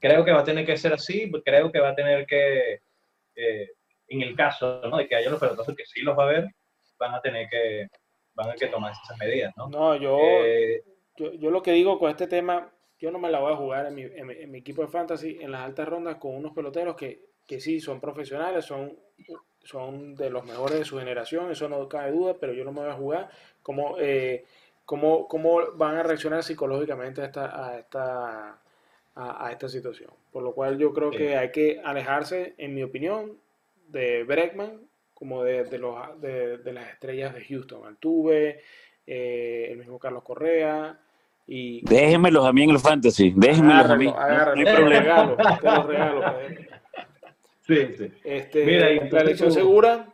Creo 0.00 0.24
que 0.24 0.32
va 0.32 0.40
a 0.40 0.44
tener 0.44 0.66
que 0.66 0.76
ser 0.76 0.92
así, 0.92 1.30
creo 1.44 1.70
que 1.70 1.78
va 1.78 1.90
a 1.90 1.94
tener 1.94 2.26
que, 2.26 2.80
eh, 3.36 3.68
en 4.08 4.22
el 4.22 4.34
caso 4.34 4.82
¿no? 4.88 4.96
de 4.96 5.06
que 5.06 5.14
haya 5.14 5.30
los 5.30 5.38
pelotazos 5.38 5.76
que 5.76 5.86
sí 5.86 6.00
los 6.00 6.18
va 6.18 6.24
a 6.24 6.26
haber, 6.26 6.48
van 6.98 7.14
a 7.14 7.20
tener 7.20 7.48
que, 7.48 7.86
van 8.34 8.48
a 8.48 8.54
tener 8.54 8.68
que 8.68 8.74
tomar 8.74 8.92
esas 8.92 9.16
medidas. 9.18 9.52
No, 9.56 9.68
no 9.68 9.94
yo, 9.94 10.18
eh, 10.20 10.82
yo, 11.16 11.32
yo 11.34 11.50
lo 11.50 11.62
que 11.62 11.72
digo 11.72 11.98
con 12.00 12.10
este 12.10 12.26
tema 12.26 12.72
yo 13.02 13.10
no 13.10 13.18
me 13.18 13.30
la 13.30 13.40
voy 13.40 13.52
a 13.52 13.56
jugar 13.56 13.86
en 13.86 13.96
mi, 13.96 14.02
en 14.02 14.50
mi, 14.52 14.58
equipo 14.58 14.82
de 14.82 14.86
fantasy 14.86 15.36
en 15.40 15.50
las 15.50 15.62
altas 15.62 15.88
rondas 15.88 16.18
con 16.18 16.36
unos 16.36 16.52
peloteros 16.52 16.94
que, 16.94 17.20
que, 17.48 17.58
sí 17.58 17.80
son 17.80 18.00
profesionales, 18.00 18.64
son, 18.64 18.96
son 19.64 20.14
de 20.14 20.30
los 20.30 20.44
mejores 20.44 20.78
de 20.78 20.84
su 20.84 21.00
generación, 21.00 21.50
eso 21.50 21.68
no 21.68 21.88
cabe 21.88 22.12
duda, 22.12 22.36
pero 22.38 22.52
yo 22.52 22.64
no 22.64 22.70
me 22.70 22.82
voy 22.82 22.90
a 22.90 22.94
jugar. 22.94 23.30
¿Cómo, 23.60 23.96
eh, 23.98 24.44
cómo, 24.84 25.26
cómo 25.26 25.72
van 25.74 25.96
a 25.96 26.04
reaccionar 26.04 26.44
psicológicamente 26.44 27.22
a 27.22 27.24
esta, 27.24 27.66
a 27.66 27.78
esta, 27.80 28.62
a, 29.16 29.50
esta 29.50 29.68
situación? 29.68 30.10
Por 30.30 30.44
lo 30.44 30.52
cual 30.52 30.78
yo 30.78 30.92
creo 30.92 31.10
que 31.10 31.36
hay 31.36 31.50
que 31.50 31.80
alejarse, 31.84 32.54
en 32.56 32.72
mi 32.72 32.84
opinión, 32.84 33.36
de 33.88 34.22
Bregman 34.22 34.80
como 35.12 35.42
de, 35.42 35.64
de, 35.64 35.78
los, 35.78 36.20
de, 36.20 36.58
de 36.58 36.72
las 36.72 36.88
estrellas 36.90 37.34
de 37.34 37.44
Houston, 37.44 37.84
Altuve, 37.84 38.60
eh, 39.08 39.66
el 39.72 39.78
mismo 39.78 39.98
Carlos 39.98 40.22
Correa, 40.22 41.00
y... 41.46 41.84
Déjenmelos 41.84 42.46
a 42.46 42.52
mí 42.52 42.64
en 42.64 42.70
el 42.70 42.78
fantasy, 42.78 43.32
déjenmelos 43.36 43.90
a 43.90 43.96
mí. 43.96 44.06
no, 44.06 44.16
hay 44.18 44.64
problema. 44.64 45.36
te 45.60 45.66
los 45.66 45.86
regalo. 45.86 46.24
Sí, 47.64 47.94
sí. 47.96 48.12
Este, 48.24 48.64
Mira, 48.64 48.90
la 48.90 49.20
elección 49.20 49.52
segura, 49.52 50.12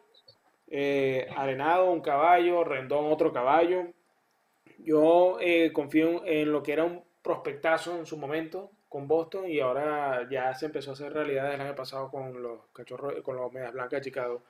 eh, 0.69 1.27
Arenado, 1.35 1.91
un 1.91 2.03
caballo, 2.03 2.63
Rendón, 2.63 3.11
otro 3.11 3.33
caballo. 3.33 3.87
Yo 4.79 5.39
eh, 5.41 5.73
confío 5.73 6.25
en 6.27 6.53
lo 6.53 6.63
que 6.63 6.75
era 6.75 6.85
un 6.85 7.03
prospectazo 7.23 7.99
en 7.99 8.07
su 8.07 8.17
momento 8.19 8.71
con 8.89 9.09
Boston 9.09 9.49
y 9.49 9.61
ahora 9.61 10.29
ya 10.31 10.55
se 10.55 10.67
empezó 10.67 10.91
a 10.91 10.93
hacer 10.95 11.13
realidad 11.13 11.53
el 11.53 11.61
año 11.61 11.75
pasado 11.75 12.11
con 12.11 12.43
los 12.43 12.67
cachorros, 12.73 13.23
con 13.23 13.37
los 13.37 13.53
medias 13.53 13.73
blancas 13.73 14.01
de 14.01 14.05
Chicago, 14.05 14.43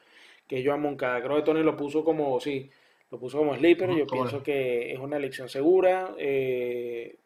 que 0.47 0.63
yo 0.63 0.73
a 0.73 0.77
Moncada. 0.77 1.23
Creo 1.23 1.37
que 1.37 1.43
Tony 1.43 1.63
lo 1.63 1.77
puso 1.77 2.05
como, 2.05 2.39
sí, 2.41 2.71
lo 3.11 3.19
puso 3.19 3.39
como 3.39 3.57
sleeper, 3.57 3.91
yo 3.91 4.07
pienso 4.07 4.43
que 4.43 4.93
es 4.93 4.99
una 4.99 5.17
elección 5.17 5.49
segura, 5.49 6.15
eh, 6.19 7.17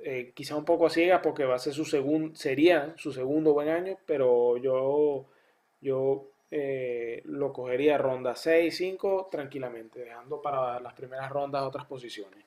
eh, 0.00 0.32
quizá 0.34 0.56
un 0.56 0.64
poco 0.64 0.86
a 0.86 0.90
ciegas 0.90 1.20
porque 1.22 1.44
va 1.44 1.54
a 1.54 1.60
ser 1.60 1.74
su 1.74 1.84
segundo, 1.84 2.34
sería 2.34 2.94
su 2.96 3.12
segundo 3.12 3.52
buen 3.52 3.68
año, 3.68 3.98
pero 4.04 4.56
yo, 4.56 5.26
yo 5.80 6.28
eh, 6.50 7.22
lo 7.24 7.52
cogería 7.52 7.98
ronda 7.98 8.34
6, 8.34 8.76
5 8.76 9.28
tranquilamente, 9.30 10.00
dejando 10.00 10.42
para 10.42 10.80
las 10.80 10.94
primeras 10.94 11.30
rondas 11.30 11.62
otras 11.62 11.86
posiciones. 11.86 12.44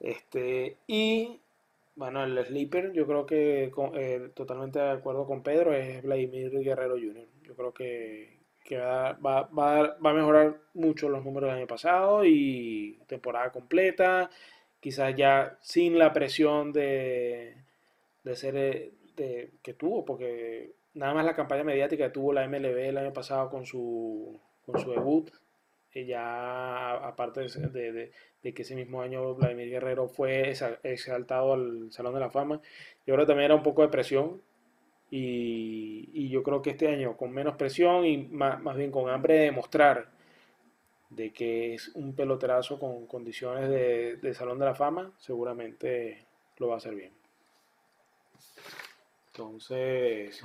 Este, 0.00 0.78
y 0.88 1.40
bueno, 1.94 2.24
el 2.24 2.44
sleeper, 2.44 2.92
yo 2.92 3.06
creo 3.06 3.24
que 3.24 3.72
totalmente 4.34 4.80
de 4.80 4.90
acuerdo 4.90 5.26
con 5.26 5.42
Pedro, 5.42 5.72
es 5.74 6.02
Vladimir 6.02 6.50
Guerrero 6.50 6.94
Jr. 6.94 7.26
Yo 7.44 7.54
creo 7.54 7.72
que, 7.72 8.37
que 8.68 8.76
va, 8.76 9.14
va, 9.14 9.44
va, 9.44 9.96
a 9.98 10.12
mejorar 10.12 10.58
mucho 10.74 11.08
los 11.08 11.24
números 11.24 11.48
del 11.48 11.60
año 11.60 11.66
pasado 11.66 12.22
y 12.26 12.98
temporada 13.06 13.50
completa, 13.50 14.28
quizás 14.78 15.16
ya 15.16 15.56
sin 15.62 15.98
la 15.98 16.12
presión 16.12 16.70
de, 16.74 17.56
de 18.24 18.36
ser 18.36 18.56
eh, 18.56 18.92
de, 19.16 19.52
que 19.62 19.72
tuvo, 19.72 20.04
porque 20.04 20.74
nada 20.92 21.14
más 21.14 21.24
la 21.24 21.34
campaña 21.34 21.64
mediática 21.64 22.04
que 22.04 22.10
tuvo 22.10 22.34
la 22.34 22.46
MLB 22.46 22.76
el 22.90 22.98
año 22.98 23.14
pasado 23.14 23.48
con 23.48 23.64
su, 23.64 24.38
con 24.66 24.78
su 24.78 24.90
debut, 24.90 25.30
y 25.94 26.04
ya 26.04 26.92
aparte 27.08 27.40
de, 27.40 28.12
de, 28.42 28.52
que 28.52 28.62
ese 28.62 28.74
mismo 28.74 29.00
año 29.00 29.34
Vladimir 29.34 29.70
Guerrero 29.70 30.08
fue 30.08 30.52
exaltado 30.82 31.54
al 31.54 31.90
Salón 31.90 32.12
de 32.12 32.20
la 32.20 32.28
Fama, 32.28 32.60
y 33.06 33.12
ahora 33.12 33.24
también 33.24 33.46
era 33.46 33.54
un 33.54 33.62
poco 33.62 33.80
de 33.80 33.88
presión 33.88 34.42
y, 35.10 36.28
yo 36.28 36.42
creo 36.42 36.60
que 36.60 36.70
este 36.70 36.88
año 36.88 37.16
con 37.16 37.32
menos 37.32 37.56
presión 37.56 38.04
y 38.04 38.18
más, 38.18 38.76
bien 38.76 38.90
con 38.90 39.08
hambre 39.08 39.34
de 39.34 39.40
demostrar 39.44 40.10
de 41.08 41.32
que 41.32 41.74
es 41.74 41.88
un 41.94 42.14
peloterazo 42.14 42.78
con 42.78 43.06
condiciones 43.06 43.68
de, 43.70 44.34
Salón 44.34 44.58
de 44.58 44.66
la 44.66 44.74
Fama, 44.74 45.10
seguramente 45.18 46.26
lo 46.58 46.68
va 46.68 46.74
a 46.74 46.76
hacer 46.76 46.94
bien. 46.94 47.12
Entonces, 49.32 50.42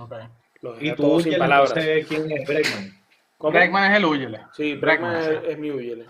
los 0.62 0.82
¿Y 0.82 0.96
tú 0.96 1.20
sin 1.20 1.38
palabras. 1.38 1.74
quién 1.74 2.32
es 2.32 2.48
Bregman? 2.48 3.04
Bregman 3.40 3.92
es 3.92 3.98
el 3.98 4.06
Uyele. 4.06 4.40
Sí, 4.54 4.76
Bregman 4.76 5.44
es, 5.46 5.58
mi 5.58 5.72
Uyele. 5.72 6.06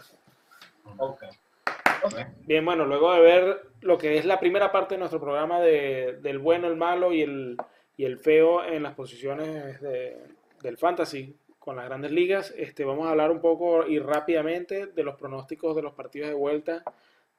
Bien, 2.42 2.64
bueno, 2.64 2.86
luego 2.86 3.14
de 3.14 3.22
ver 3.22 3.68
lo 3.82 3.98
que 3.98 4.18
es 4.18 4.26
la 4.26 4.40
primera 4.40 4.72
parte 4.72 4.96
de 4.96 5.00
nuestro 5.00 5.20
programa 5.20 5.60
de, 5.62 6.20
del 6.22 6.38
bueno, 6.38 6.68
el 6.68 6.76
malo 6.76 7.12
y 7.14 7.22
el, 7.22 7.58
y 7.98 8.06
el 8.06 8.18
feo 8.18 8.64
en 8.64 8.84
las 8.84 8.94
posiciones 8.96 9.80
del 9.82 10.78
fantasy 10.78 11.36
con 11.64 11.78
las 11.78 11.86
grandes 11.86 12.12
ligas. 12.12 12.54
Este, 12.58 12.84
vamos 12.84 13.08
a 13.08 13.12
hablar 13.12 13.32
un 13.32 13.40
poco 13.40 13.88
y 13.88 13.98
rápidamente 13.98 14.88
de 14.88 15.04
los 15.04 15.16
pronósticos 15.16 15.76
de 15.76 15.82
los 15.82 15.94
partidos 15.94 16.28
de 16.28 16.36
vuelta 16.36 16.84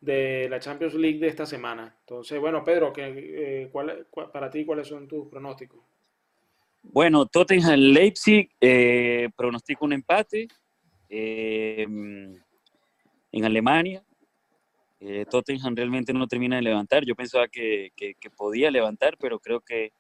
de 0.01 0.49
la 0.49 0.61
Champions 0.61 0.95
League 0.95 1.19
de 1.19 1.29
esta 1.29 1.45
semana. 1.45 1.95
Entonces, 2.01 2.41
bueno, 2.41 2.65
Pedro, 2.65 2.91
¿qué, 2.91 3.13
eh, 3.15 3.71
para 4.33 4.51
ti, 4.51 4.65
¿cuáles 4.65 4.89
son 4.89 5.07
tus 5.07 5.29
pronósticos? 5.29 5.81
Bueno, 6.83 7.27
Tottenham 7.27 7.79
Leipzig 7.79 8.51
eh, 8.61 9.29
pronostico 9.37 9.85
un 9.85 9.93
empate 9.93 10.49
eh, 11.11 11.83
en 11.83 13.45
Alemania. 13.45 14.03
Tottenham 15.29 15.77
realmente 15.77 16.15
no 16.15 16.27
termina 16.27 16.57
de 16.57 16.63
levantar. 16.63 17.05
Yo 17.05 17.15
pensaba 17.15 17.47
que 17.47 17.93
podía 18.35 18.71
levantar, 18.71 19.19
pero 19.19 19.39
creo 19.39 19.61
que 19.61 19.93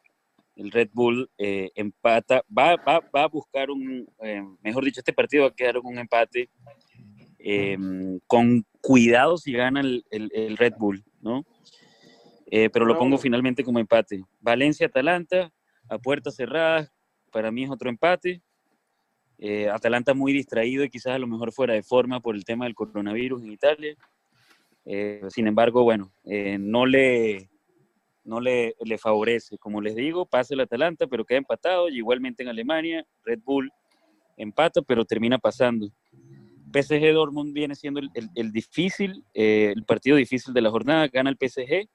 el 0.56 0.70
Red 0.70 0.90
Bull 0.93 1.31
eh, 1.39 1.70
empata, 1.74 2.44
va, 2.47 2.76
va, 2.76 3.01
va, 3.14 3.24
a 3.24 3.28
buscar 3.28 3.70
un, 3.70 4.06
eh, 4.22 4.43
mejor 4.62 4.85
dicho, 4.85 5.01
este 5.01 5.12
partido 5.12 5.44
va 5.44 5.48
a 5.48 5.55
quedar 5.55 5.81
con 5.81 5.93
un 5.93 5.98
empate 5.98 6.48
em, 7.39 8.20
con 8.26 8.64
cuidado 8.81 9.36
si 9.36 9.52
gana 9.52 9.81
el, 9.81 10.05
el, 10.10 10.56
Red 10.56 10.74
Bull, 10.78 11.02
¿no? 11.20 11.44
Eh, 12.47 12.70
pero 12.70 12.85
lo 12.85 12.97
pongo 12.97 13.18
finalmente 13.18 13.64
como 13.64 13.81
empate. 13.81 14.22
Valencia-Atalanta, 14.40 15.52
a 15.89 15.98
puertas 15.98 16.36
cerradas, 16.36 16.93
para 17.32 17.51
mí 17.51 17.64
es 17.64 17.70
otro 17.70 17.89
empate. 17.89 18.43
Atalanta 19.72 20.14
muy 20.14 20.32
distraído 20.32 20.85
y 20.85 20.89
quizás 20.89 21.14
a 21.14 21.18
lo 21.18 21.26
mejor 21.26 21.52
fuera 21.52 21.74
de 21.74 21.82
forma 21.82 22.20
por 22.20 22.35
el 22.35 22.44
tema 22.44 22.64
del 22.64 22.74
coronavirus 22.74 23.43
en 23.43 23.52
Italia. 23.52 23.97
sin 25.28 25.48
embargo, 25.48 25.82
bueno, 25.82 26.12
no 26.24 26.86
le 26.86 27.51
no 28.24 28.40
le, 28.40 28.74
le, 28.80 28.98
favorece. 28.98 29.59
Como 29.59 29.80
les 29.80 29.94
digo, 29.94 30.26
pasa 30.26 30.55
el 30.55 30.60
Atalanta, 30.60 31.06
pero 31.06 31.24
queda 31.24 31.38
empatado. 31.38 31.88
Igualmente 31.88 32.42
en 32.42 32.48
Alemania, 32.48 33.06
Red 33.24 33.40
Bull 33.44 33.70
empata, 34.36 34.82
pero 34.82 35.05
termina 35.05 35.38
pasando. 35.38 35.90
PSG 36.72 37.12
Dortmund 37.12 37.52
viene 37.52 37.74
siendo 37.74 38.01
el, 38.01 38.10
el, 38.34 38.51
difícil, 38.51 39.24
eh, 39.32 39.72
el 39.74 39.84
partido 39.84 40.16
difícil 40.16 40.52
de 40.52 40.60
la 40.60 40.70
jornada, 40.70 41.06
gana 41.09 41.30
el 41.30 41.36
PSG. 41.36 41.88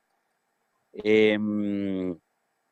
Em, 0.94 2.18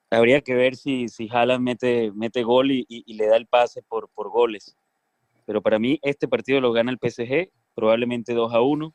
habría 0.09 0.41
que 0.41 0.55
ver 0.55 0.75
si, 0.75 1.09
si 1.09 1.27
Haaland 1.29 1.63
mete, 1.63 2.11
mete 2.13 2.43
gol 2.43 2.71
y, 2.71 2.85
y, 2.87 3.13
le 3.15 3.27
da 3.27 3.35
el 3.35 3.47
pase 3.47 3.83
por, 3.83 4.09
por 4.09 4.29
goles. 4.29 4.75
pero 5.45 5.61
para 5.61 5.79
mí 5.79 5.99
este 6.01 6.27
partido 6.27 6.61
lo 6.61 6.71
gana 6.71 6.91
el 6.91 6.97
PSG, 6.97 7.51
probablemente 7.75 8.33
2 8.33 8.53
a 8.53 8.61
1 8.61 8.93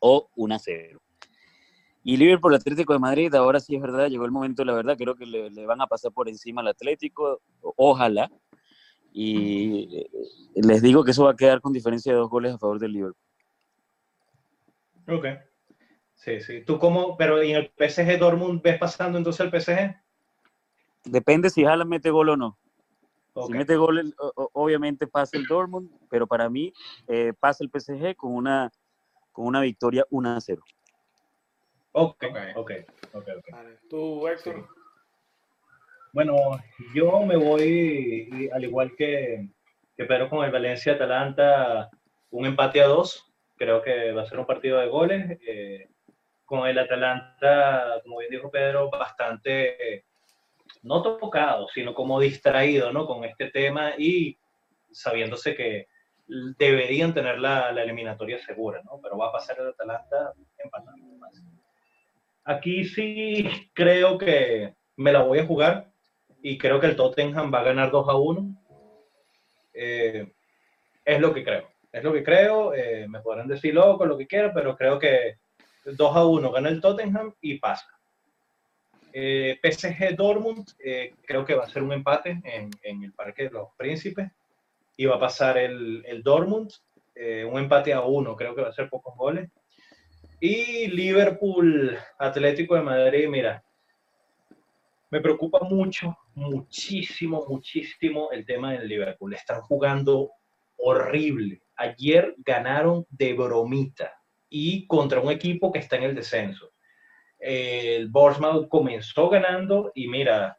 o 0.00 0.28
1 0.36 0.54
a 0.54 0.58
0. 0.58 1.00
Y 2.02 2.16
Liverpool 2.16 2.54
Atlético 2.54 2.94
de 2.94 2.98
Madrid, 2.98 3.34
ahora 3.34 3.60
sí 3.60 3.76
es 3.76 3.82
verdad, 3.82 4.08
llegó 4.08 4.24
el 4.24 4.30
momento, 4.30 4.64
la 4.64 4.72
verdad, 4.72 4.96
creo 4.96 5.14
que 5.14 5.26
le, 5.26 5.66
van 5.66 5.82
a 5.82 5.86
pasar 5.86 6.12
por 6.12 6.28
encima 6.28 6.62
al 6.62 6.68
Atlético, 6.68 7.40
ojalá. 7.60 8.30
Y 9.12 9.96
eh, 9.96 10.10
les 10.54 10.82
digo 10.82 11.04
que 11.04 11.10
eso 11.10 11.24
va 11.24 11.32
a 11.32 11.36
quedar 11.36 11.60
con 11.60 11.72
diferencia 11.72 12.12
de 12.12 12.18
dos 12.18 12.30
goles 12.30 12.54
a 12.54 12.58
favor 12.58 12.78
del 12.78 12.92
Liverpool. 12.92 13.22
Ok. 15.08 15.26
Sí, 16.14 16.40
sí. 16.40 16.62
¿Tú 16.64 16.78
cómo, 16.78 17.16
pero 17.16 17.42
en 17.42 17.56
el 17.56 17.72
PSG 17.76 18.18
Dortmund 18.18 18.62
ves 18.62 18.78
pasando 18.78 19.18
entonces 19.18 19.40
el 19.40 19.60
PSG? 19.60 19.96
Depende 21.04 21.50
si 21.50 21.64
Haaland 21.64 21.90
mete 21.90 22.10
gol 22.10 22.30
o 22.30 22.36
no. 22.36 22.58
Si 23.46 23.52
mete 23.52 23.76
gol, 23.76 24.14
obviamente 24.52 25.06
pasa 25.06 25.36
el 25.36 25.46
Dortmund, 25.46 25.90
pero 26.10 26.26
para 26.26 26.48
mí 26.50 26.72
eh, 27.06 27.32
pasa 27.38 27.64
el 27.64 27.70
PSG 27.70 28.16
con 28.16 28.34
una, 28.34 28.70
con 29.32 29.46
una 29.46 29.60
victoria 29.60 30.04
1 30.10 30.30
a 30.30 30.40
0. 30.40 30.62
Ok, 31.92 32.24
ok, 32.54 32.70
ok. 33.12 33.28
¿Tú, 33.88 34.28
Héctor? 34.28 34.68
Bueno, 36.12 36.34
yo 36.94 37.20
me 37.20 37.36
voy, 37.36 38.50
al 38.52 38.64
igual 38.64 38.94
que, 38.96 39.48
que 39.96 40.04
Pedro 40.04 40.28
con 40.28 40.44
el 40.44 40.50
Valencia 40.50 40.94
Atalanta, 40.94 41.90
un 42.30 42.46
empate 42.46 42.80
a 42.80 42.86
dos. 42.86 43.32
Creo 43.56 43.82
que 43.82 44.12
va 44.12 44.22
a 44.22 44.26
ser 44.26 44.38
un 44.38 44.46
partido 44.46 44.78
de 44.78 44.88
goles. 44.88 45.38
Eh, 45.46 45.88
con 46.50 46.66
el 46.66 46.78
Atalanta, 46.80 48.00
como 48.02 48.18
bien 48.18 48.32
dijo 48.32 48.50
Pedro, 48.50 48.90
bastante, 48.90 50.04
no 50.82 51.00
tocado, 51.00 51.68
sino 51.68 51.94
como 51.94 52.18
distraído 52.18 52.92
¿no? 52.92 53.06
con 53.06 53.24
este 53.24 53.50
tema 53.50 53.92
y 53.96 54.36
sabiéndose 54.90 55.54
que 55.54 55.86
deberían 56.26 57.14
tener 57.14 57.38
la, 57.38 57.70
la 57.70 57.84
eliminatoria 57.84 58.40
segura, 58.44 58.82
¿no? 58.82 58.98
pero 59.00 59.16
va 59.16 59.28
a 59.28 59.32
pasar 59.32 59.60
el 59.60 59.68
Atalanta 59.68 60.32
empatando. 60.58 61.06
Aquí 62.44 62.84
sí 62.84 63.48
creo 63.74 64.18
que 64.18 64.74
me 64.96 65.12
la 65.12 65.22
voy 65.22 65.38
a 65.38 65.46
jugar 65.46 65.90
y 66.42 66.58
creo 66.58 66.80
que 66.80 66.86
el 66.86 66.96
Tottenham 66.96 67.52
va 67.52 67.60
a 67.60 67.64
ganar 67.64 67.90
2 67.90 68.08
a 68.08 68.16
1. 68.16 68.56
Eh, 69.74 70.32
es 71.04 71.20
lo 71.20 71.34
que 71.34 71.44
creo. 71.44 71.68
Es 71.92 72.02
lo 72.02 72.12
que 72.12 72.24
creo. 72.24 72.74
Eh, 72.74 73.06
me 73.08 73.20
podrán 73.20 73.48
decir 73.48 73.74
loco, 73.74 74.06
lo 74.06 74.16
que 74.16 74.26
quieran, 74.26 74.52
pero 74.54 74.76
creo 74.76 74.98
que 74.98 75.36
2 75.84 76.16
a 76.16 76.24
1 76.24 76.50
gana 76.52 76.68
el 76.68 76.80
Tottenham 76.80 77.34
y 77.40 77.58
pasa. 77.58 77.86
Eh, 79.12 79.58
PSG 79.62 80.14
Dortmund, 80.16 80.66
creo 81.26 81.44
que 81.44 81.54
va 81.54 81.64
a 81.64 81.68
ser 81.68 81.82
un 81.82 81.92
empate 81.92 82.40
en, 82.44 82.70
en, 82.82 83.02
el 83.02 83.12
Parque 83.12 83.44
de 83.44 83.50
los 83.50 83.68
Príncipes 83.76 84.30
y 84.96 85.04
va 85.06 85.16
a 85.16 85.20
pasar 85.20 85.58
el, 85.58 86.04
el 86.06 86.22
Dortmund, 86.22 86.70
un 87.16 87.58
empate 87.58 87.92
a 87.92 88.02
1, 88.02 88.36
creo 88.36 88.54
que 88.54 88.62
va 88.62 88.68
a 88.68 88.72
ser 88.72 88.88
pocos 88.88 89.16
goles. 89.16 89.50
Y 90.42 90.86
Liverpool, 90.86 91.98
Atlético 92.18 92.74
de 92.74 92.80
Madrid, 92.80 93.28
mira, 93.28 93.62
me 95.10 95.20
preocupa 95.20 95.60
mucho, 95.60 96.16
muchísimo, 96.34 97.44
muchísimo 97.46 98.30
el 98.32 98.46
tema 98.46 98.72
del 98.72 98.88
Liverpool. 98.88 99.34
Están 99.34 99.60
jugando 99.60 100.30
horrible. 100.78 101.60
Ayer 101.76 102.34
ganaron 102.38 103.06
de 103.10 103.34
bromita 103.34 104.14
y 104.48 104.86
contra 104.86 105.20
un 105.20 105.30
equipo 105.30 105.70
que 105.70 105.80
está 105.80 105.96
en 105.96 106.04
el 106.04 106.14
descenso. 106.14 106.72
El 107.38 108.08
Bournemouth 108.08 108.66
comenzó 108.70 109.28
ganando 109.28 109.92
y 109.94 110.08
mira, 110.08 110.56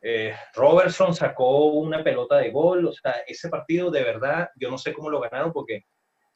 eh, 0.00 0.34
Robertson 0.54 1.14
sacó 1.14 1.66
una 1.66 2.02
pelota 2.02 2.38
de 2.38 2.50
gol. 2.50 2.86
O 2.86 2.92
sea, 2.94 3.16
ese 3.26 3.50
partido 3.50 3.90
de 3.90 4.04
verdad, 4.04 4.48
yo 4.56 4.70
no 4.70 4.78
sé 4.78 4.94
cómo 4.94 5.10
lo 5.10 5.20
ganaron 5.20 5.52
porque 5.52 5.84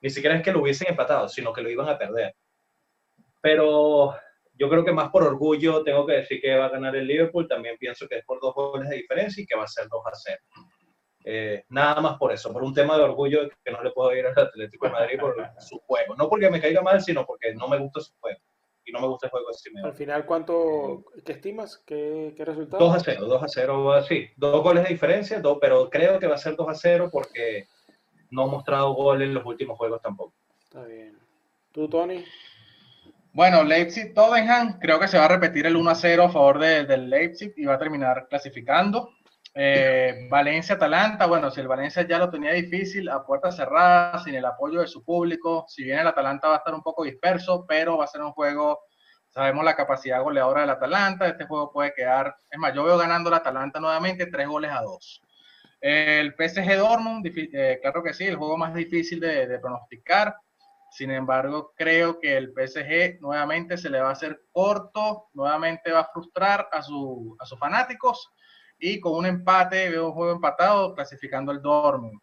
ni 0.03 0.11
siquiera 0.11 0.37
es 0.37 0.43
que 0.43 0.53
lo 0.53 0.61
hubiesen 0.61 0.89
empatado, 0.91 1.27
sino 1.27 1.55
que 1.55 1.63
lo 1.63 1.71
iban 1.71 1.89
a 1.89 1.97
perder 1.97 2.35
pero 3.47 4.13
yo 4.55 4.69
creo 4.69 4.85
que 4.85 4.91
más 4.91 5.09
por 5.11 5.23
orgullo 5.23 5.85
tengo 5.85 6.05
que 6.05 6.15
decir 6.15 6.41
que 6.41 6.57
va 6.57 6.65
a 6.65 6.71
ganar 6.71 6.97
el 6.97 7.07
Liverpool. 7.07 7.47
También 7.47 7.77
pienso 7.79 8.09
que 8.09 8.19
es 8.19 8.25
por 8.25 8.41
dos 8.41 8.53
goles 8.57 8.89
de 8.89 8.97
diferencia 8.97 9.41
y 9.41 9.47
que 9.47 9.55
va 9.55 9.63
a 9.63 9.69
ser 9.69 9.87
2 9.89 10.03
a 10.05 10.11
0. 10.13 10.39
Eh, 11.25 11.65
nada 11.69 12.01
más 12.01 12.19
por 12.19 12.33
eso, 12.33 12.53
por 12.53 12.65
un 12.65 12.75
tema 12.75 12.97
de 12.97 13.05
orgullo 13.05 13.49
que 13.65 13.71
no 13.71 13.81
le 13.85 13.93
puedo 13.93 14.13
ir 14.17 14.27
al 14.27 14.37
Atlético 14.37 14.87
de 14.87 14.93
Madrid 14.93 15.21
por 15.21 15.37
su 15.61 15.79
juego. 15.79 16.17
No 16.17 16.29
porque 16.29 16.51
me 16.51 16.61
caiga 16.61 16.83
mal, 16.83 17.01
sino 17.01 17.25
porque 17.25 17.55
no 17.55 17.69
me 17.69 17.79
gusta 17.79 18.01
su 18.01 18.15
juego. 18.19 18.41
Y 18.85 18.91
no 18.91 19.01
me 19.01 19.07
gusta 19.07 19.29
el 19.29 19.31
juego 19.31 19.51
así. 19.51 19.71
Al 19.81 19.95
final, 19.95 20.27
¿cuánto 20.27 21.05
qué 21.25 21.33
estimas? 21.33 21.79
¿Qué, 21.87 22.35
qué 22.37 22.45
resultado? 22.45 22.85
2 22.85 22.97
a 22.97 22.99
0, 22.99 23.27
2 23.27 23.43
a 23.45 23.49
0, 23.49 24.03
sí. 24.03 24.27
Dos 24.35 24.61
goles 24.61 24.83
de 24.83 24.89
diferencia, 24.89 25.41
dos, 25.41 25.59
pero 25.61 25.89
creo 25.89 26.19
que 26.19 26.27
va 26.27 26.35
a 26.35 26.39
ser 26.39 26.57
2 26.57 26.69
a 26.69 26.75
0 26.75 27.11
porque 27.13 27.69
no 28.33 28.43
ha 28.43 28.47
mostrado 28.47 28.93
gol 28.95 29.23
en 29.23 29.35
los 29.35 29.47
últimos 29.47 29.79
juegos 29.79 30.03
tampoco. 30.03 30.35
Está 30.65 30.85
bien. 30.85 31.17
¿Tú, 31.71 31.89
Tony? 31.89 32.25
Bueno, 33.37 33.63
Leipzig-Tottenham, 33.65 34.79
creo 34.79 34.99
que 34.99 35.09
se 35.09 35.19
va 35.19 35.27
a 35.27 35.29
repetir 35.29 35.67
el 35.67 35.77
1 35.77 35.91
a 35.91 35.95
0 35.95 36.23
a 36.25 36.31
favor 36.31 36.59
del 36.59 37.11
Leipzig 37.11 37.53
y 37.59 37.67
va 37.67 37.75
a 37.75 37.79
terminar 37.79 38.29
clasificando. 38.31 39.11
Eh, 39.53 40.27
Valencia-Atalanta, 40.31 41.27
bueno, 41.27 41.51
si 41.51 41.61
el 41.61 41.69
Valencia 41.69 42.09
ya 42.09 42.17
lo 42.17 42.31
tenía 42.31 42.53
difícil, 42.53 43.11
a 43.11 43.27
puertas 43.27 43.57
cerradas, 43.57 44.25
sin 44.25 44.37
el 44.37 44.45
apoyo 44.47 44.81
de 44.81 44.87
su 44.87 45.05
público, 45.05 45.67
si 45.69 45.85
bien 45.85 45.99
el 45.99 46.07
Atalanta 46.07 46.49
va 46.49 46.55
a 46.55 46.57
estar 46.57 46.73
un 46.73 46.83
poco 46.83 47.05
disperso, 47.05 47.67
pero 47.69 47.99
va 47.99 48.05
a 48.05 48.07
ser 48.07 48.23
un 48.23 48.33
juego, 48.33 48.85
sabemos 49.29 49.67
la 49.67 49.77
capacidad 49.77 50.23
goleadora 50.23 50.63
del 50.63 50.71
Atalanta, 50.71 51.29
este 51.29 51.45
juego 51.45 51.71
puede 51.71 51.93
quedar, 51.93 52.35
es 52.51 52.59
más, 52.59 52.73
yo 52.73 52.85
veo 52.85 52.97
ganando 52.97 53.29
el 53.29 53.35
Atalanta 53.35 53.81
nuevamente 53.81 54.29
tres 54.29 54.49
goles 54.49 54.71
a 54.71 54.81
dos. 54.81 55.21
El 55.79 56.33
PSG 56.33 56.75
Dortmund, 56.79 57.27
eh, 57.27 57.81
claro 57.83 58.03
que 58.03 58.15
sí, 58.15 58.25
el 58.25 58.37
juego 58.37 58.57
más 58.57 58.73
difícil 58.73 59.21
de, 59.21 59.47
de 59.47 59.59
pronosticar. 59.59 60.35
Sin 60.97 61.11
embargo, 61.11 61.75
creo 61.77 62.19
que 62.19 62.39
el 62.39 62.55
PSG 62.55 63.21
nuevamente 63.21 63.77
se 63.77 63.91
le 63.91 64.01
va 64.01 64.09
a 64.09 64.13
hacer 64.13 64.41
corto, 64.51 65.27
nuevamente 65.35 65.93
va 65.93 66.01
a 66.01 66.11
frustrar 66.11 66.71
a, 66.73 66.81
su, 66.81 67.37
a 67.39 67.45
sus 67.45 67.59
fanáticos 67.59 68.33
y 68.79 68.99
con 68.99 69.13
un 69.13 69.27
empate, 69.27 69.91
veo 69.91 70.07
un 70.07 70.15
juego 70.15 70.33
empatado, 70.33 70.95
clasificando 70.95 71.53
el 71.53 71.61
Dortmund. 71.61 72.19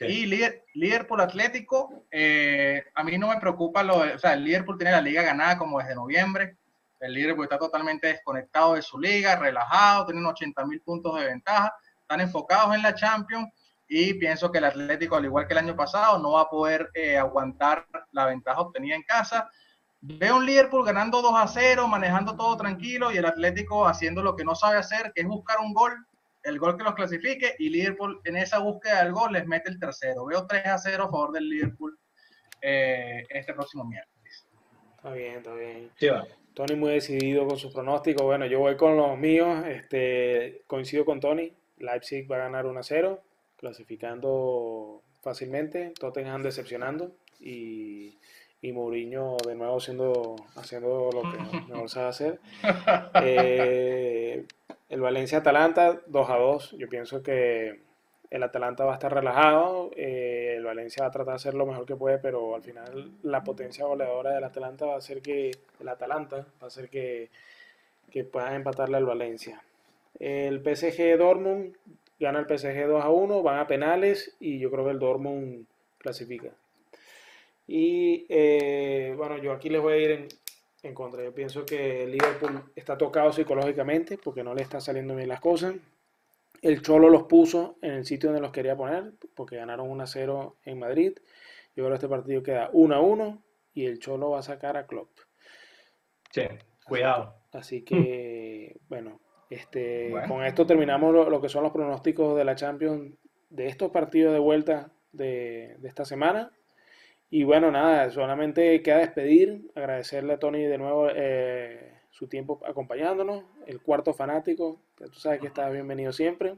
Y 0.00 0.24
Liverpool 0.72 1.20
Atlético, 1.20 2.06
eh, 2.10 2.84
a 2.94 3.04
mí 3.04 3.18
no 3.18 3.28
me 3.28 3.38
preocupa 3.38 3.82
lo 3.82 3.98
o 3.98 4.18
sea, 4.18 4.32
el 4.32 4.42
Liverpool 4.42 4.78
tiene 4.78 4.92
la 4.92 5.02
liga 5.02 5.20
ganada 5.20 5.58
como 5.58 5.78
desde 5.78 5.94
noviembre. 5.94 6.56
El 7.00 7.12
Liverpool 7.12 7.44
está 7.44 7.58
totalmente 7.58 8.06
desconectado 8.06 8.72
de 8.72 8.80
su 8.80 8.98
liga, 8.98 9.36
relajado, 9.36 10.06
tienen 10.06 10.24
80 10.24 10.64
mil 10.64 10.80
puntos 10.80 11.20
de 11.20 11.26
ventaja, 11.26 11.74
están 12.00 12.22
enfocados 12.22 12.74
en 12.74 12.80
la 12.80 12.94
Champions 12.94 13.50
y 13.96 14.14
pienso 14.14 14.50
que 14.50 14.58
el 14.58 14.64
Atlético, 14.64 15.14
al 15.14 15.24
igual 15.24 15.46
que 15.46 15.52
el 15.52 15.58
año 15.58 15.76
pasado, 15.76 16.18
no 16.18 16.32
va 16.32 16.40
a 16.40 16.50
poder 16.50 16.90
eh, 16.94 17.16
aguantar 17.16 17.86
la 18.10 18.26
ventaja 18.26 18.60
obtenida 18.60 18.96
en 18.96 19.04
casa. 19.04 19.48
Veo 20.00 20.38
un 20.38 20.44
Liverpool 20.44 20.84
ganando 20.84 21.22
2 21.22 21.32
a 21.36 21.46
0, 21.46 21.86
manejando 21.86 22.36
todo 22.36 22.56
tranquilo 22.56 23.12
y 23.12 23.18
el 23.18 23.24
Atlético 23.24 23.86
haciendo 23.86 24.20
lo 24.20 24.34
que 24.34 24.42
no 24.42 24.56
sabe 24.56 24.78
hacer, 24.78 25.12
que 25.14 25.20
es 25.20 25.28
buscar 25.28 25.58
un 25.60 25.72
gol, 25.72 25.92
el 26.42 26.58
gol 26.58 26.76
que 26.76 26.82
los 26.82 26.96
clasifique 26.96 27.54
y 27.60 27.68
Liverpool 27.68 28.20
en 28.24 28.36
esa 28.36 28.58
búsqueda 28.58 29.04
del 29.04 29.12
gol 29.12 29.32
les 29.32 29.46
mete 29.46 29.70
el 29.70 29.78
tercero. 29.78 30.26
Veo 30.26 30.44
3 30.44 30.66
a 30.66 30.78
0 30.78 31.04
a 31.04 31.08
favor 31.08 31.30
del 31.30 31.48
Liverpool 31.48 31.96
eh, 32.62 33.24
este 33.28 33.54
próximo 33.54 33.84
miércoles. 33.84 34.48
Está 34.96 35.12
bien, 35.12 35.36
está 35.36 35.54
bien. 35.54 35.92
Tony 36.52 36.74
muy 36.74 36.90
decidido 36.90 37.46
con 37.46 37.58
sus 37.58 37.72
pronósticos. 37.72 38.24
Bueno, 38.24 38.44
yo 38.46 38.58
voy 38.58 38.76
con 38.76 38.96
los 38.96 39.16
míos. 39.16 39.64
Este, 39.68 40.64
coincido 40.66 41.04
con 41.04 41.20
Tony. 41.20 41.56
Leipzig 41.76 42.28
va 42.28 42.36
a 42.36 42.38
ganar 42.40 42.66
1 42.66 42.80
a 42.80 42.82
0 42.82 43.22
clasificando 43.56 45.02
fácilmente, 45.22 45.92
Tottenham 45.98 46.42
decepcionando 46.42 47.12
y, 47.40 48.18
y 48.60 48.72
Mourinho 48.72 49.36
de 49.46 49.54
nuevo 49.54 49.80
siendo, 49.80 50.36
haciendo 50.56 51.10
lo 51.12 51.22
que 51.22 51.38
mejor 51.68 51.88
sabe 51.88 52.08
hacer. 52.08 52.40
Eh, 53.22 54.46
el 54.88 55.00
Valencia-Atalanta 55.00 56.00
2 56.06 56.30
a 56.30 56.36
2, 56.36 56.76
yo 56.78 56.88
pienso 56.88 57.22
que 57.22 57.80
el 58.30 58.42
Atalanta 58.42 58.84
va 58.84 58.92
a 58.92 58.94
estar 58.94 59.12
relajado, 59.12 59.90
eh, 59.96 60.54
el 60.56 60.64
Valencia 60.64 61.02
va 61.02 61.08
a 61.08 61.12
tratar 61.12 61.34
de 61.34 61.36
hacer 61.36 61.54
lo 61.54 61.66
mejor 61.66 61.86
que 61.86 61.94
puede, 61.94 62.18
pero 62.18 62.54
al 62.54 62.62
final 62.62 63.12
la 63.22 63.44
potencia 63.44 63.84
goleadora 63.84 64.32
del 64.32 64.44
Atalanta 64.44 64.86
va 64.86 64.94
a 64.94 64.98
hacer 64.98 65.22
que 65.22 65.50
el 65.78 65.88
Atalanta 65.88 66.38
va 66.38 66.64
a 66.64 66.66
hacer 66.66 66.88
que, 66.88 67.30
que 68.10 68.24
puedan 68.24 68.54
empatarle 68.54 68.96
al 68.96 69.04
Valencia. 69.04 69.62
El 70.18 70.60
PSG 70.62 71.18
Dortmund 71.18 71.76
gana 72.24 72.40
el 72.40 72.46
PSG 72.46 72.88
2 72.88 73.04
a 73.04 73.10
1, 73.10 73.42
van 73.42 73.58
a 73.58 73.66
penales 73.66 74.34
y 74.40 74.58
yo 74.58 74.70
creo 74.70 74.84
que 74.84 74.90
el 74.90 74.98
Dortmund 74.98 75.66
clasifica. 75.98 76.50
Y 77.66 78.26
eh, 78.28 79.14
bueno, 79.16 79.38
yo 79.38 79.52
aquí 79.52 79.68
les 79.68 79.80
voy 79.80 79.92
a 79.92 79.96
ir 79.96 80.28
en, 80.82 80.94
contra. 80.94 81.22
Yo 81.22 81.32
pienso 81.32 81.64
que 81.64 82.04
el 82.04 82.12
Liverpool 82.12 82.62
está 82.74 82.98
tocado 82.98 83.32
psicológicamente 83.32 84.18
porque 84.18 84.42
no 84.42 84.54
le 84.54 84.62
están 84.62 84.80
saliendo 84.80 85.14
bien 85.14 85.28
las 85.28 85.40
cosas. 85.40 85.74
El 86.60 86.82
Cholo 86.82 87.08
los 87.08 87.24
puso 87.24 87.76
en 87.82 87.92
el 87.92 88.04
sitio 88.04 88.30
donde 88.30 88.42
los 88.42 88.52
quería 88.52 88.76
poner 88.76 89.12
porque 89.34 89.56
ganaron 89.56 89.90
1 89.90 90.02
a 90.02 90.06
0 90.06 90.56
en 90.64 90.78
Madrid. 90.78 91.12
Yo 91.76 91.84
creo 91.84 91.90
que 91.90 91.94
este 91.94 92.08
partido 92.08 92.42
queda 92.42 92.70
1 92.72 92.94
a 92.94 93.00
1 93.00 93.42
y 93.74 93.86
el 93.86 93.98
Cholo 93.98 94.30
va 94.30 94.40
a 94.40 94.42
sacar 94.42 94.76
a 94.76 94.86
Klopp. 94.86 95.10
Sí, 96.30 96.42
cuidado. 96.84 97.34
Así 97.52 97.82
que, 97.82 98.76
bueno, 98.88 99.20
este, 99.54 100.12
Con 100.26 100.44
esto 100.44 100.66
terminamos 100.66 101.14
lo, 101.14 101.40
que 101.40 101.48
son 101.48 101.62
los 101.62 101.72
pronósticos 101.72 102.36
de 102.36 102.44
la 102.44 102.56
Champions 102.56 103.12
de 103.50 103.68
estos 103.68 103.90
partidos 103.90 104.32
de 104.32 104.40
vuelta 104.40 104.90
de, 105.12 105.76
esta 105.84 106.04
semana. 106.04 106.50
Y 107.30 107.44
bueno, 107.44 107.70
nada, 107.70 108.10
solamente 108.10 108.82
queda 108.82 108.98
despedir, 108.98 109.70
agradecerle 109.74 110.34
a 110.34 110.38
Tony 110.38 110.64
de 110.64 110.78
nuevo 110.78 111.08
eh, 111.14 112.00
su 112.10 112.28
tiempo 112.28 112.60
acompañándonos, 112.66 113.44
el 113.66 113.80
cuarto 113.80 114.12
fanático, 114.12 114.80
que 114.96 115.06
tú 115.06 115.18
sabes 115.18 115.40
que 115.40 115.48
estás 115.48 115.72
bienvenido 115.72 116.12
siempre. 116.12 116.56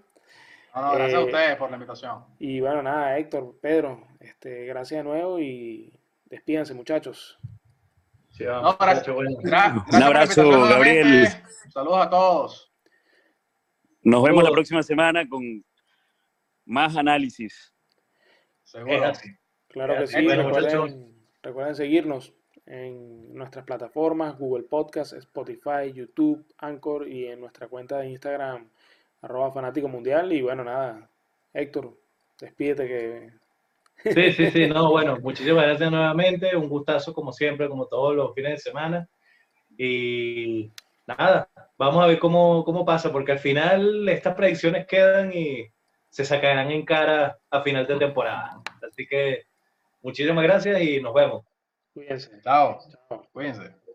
gracias 0.75 1.15
a 1.15 1.25
ustedes 1.25 1.57
por 1.57 1.71
la 1.71 1.77
invitación. 1.77 2.25
Y 2.39 2.61
bueno, 2.61 2.83
nada, 2.83 3.19
Héctor, 3.19 3.57
Pedro, 3.61 4.07
este, 4.21 4.67
gracias 4.67 5.01
de 5.01 5.05
nuevo 5.05 5.39
y 5.39 5.93
despídense 6.27 6.75
muchachos. 6.75 7.39
Un 9.93 10.03
abrazo, 10.03 10.49
Gabriel. 10.49 11.29
Saludos 11.71 12.07
a 12.07 12.11
todos. 12.11 12.76
Nos 14.07 14.23
vemos 14.23 14.45
la 14.45 14.53
próxima 14.53 14.85
semana 14.85 15.29
con 15.29 15.65
más 16.65 16.97
análisis. 16.97 17.75
Seguro. 18.63 19.13
Claro 19.67 19.99
que 19.99 20.07
sí. 20.07 20.29
recuerden, 21.43 21.75
seguirnos 21.75 22.33
en 22.67 23.35
nuestras 23.35 23.65
plataformas, 23.65 24.39
Google 24.39 24.63
Podcast, 24.63 25.13
Spotify, 25.15 25.93
YouTube, 25.93 26.47
Anchor 26.59 27.09
y 27.09 27.27
en 27.27 27.41
nuestra 27.41 27.67
cuenta 27.67 27.99
de 27.99 28.11
Instagram, 28.11 28.71
arroba 29.23 29.51
fanático 29.51 29.89
mundial. 29.89 30.33
Y 30.33 30.41
bueno, 30.41 30.63
nada, 30.63 31.11
Héctor, 31.53 31.99
despídete 32.39 32.87
que 32.87 33.33
Sí, 34.05 34.33
sí, 34.35 34.51
sí, 34.53 34.69
no, 34.69 34.89
bueno, 34.93 35.19
muchísimas 35.21 35.65
gracias 35.65 35.91
nuevamente, 35.91 36.55
un 36.55 36.69
gustazo 36.69 37.13
como 37.13 37.33
siempre, 37.33 37.69
como 37.69 37.87
todos 37.89 38.15
los 38.15 38.33
fines 38.37 38.53
de 38.53 38.71
semana. 38.71 39.09
Y 39.77 40.71
nada, 41.07 41.49
vamos 41.79 42.03
a 42.03 42.07
ver 42.07 42.19
cómo, 42.19 42.65
cómo 42.65 42.85
pasa, 42.85 43.13
porque 43.13 43.33
al 43.33 43.39
final 43.39 44.09
estas 44.09 44.35
predicciones 44.35 44.87
quedan 44.87 45.33
y 45.33 45.67
se 46.09 46.25
sacarán 46.25 46.71
en 46.71 46.85
cara 46.85 47.39
a 47.51 47.63
final 47.63 47.87
de 47.87 47.97
temporada. 47.97 48.61
Así 48.87 49.07
que 49.07 49.45
muchísimas 50.03 50.45
gracias 50.45 50.81
y 50.81 51.01
nos 51.01 51.15
vemos. 51.15 51.45
Cuídense. 51.93 52.41
Chao. 52.43 52.79
Chao. 53.09 53.29
Cuídense. 53.33 53.86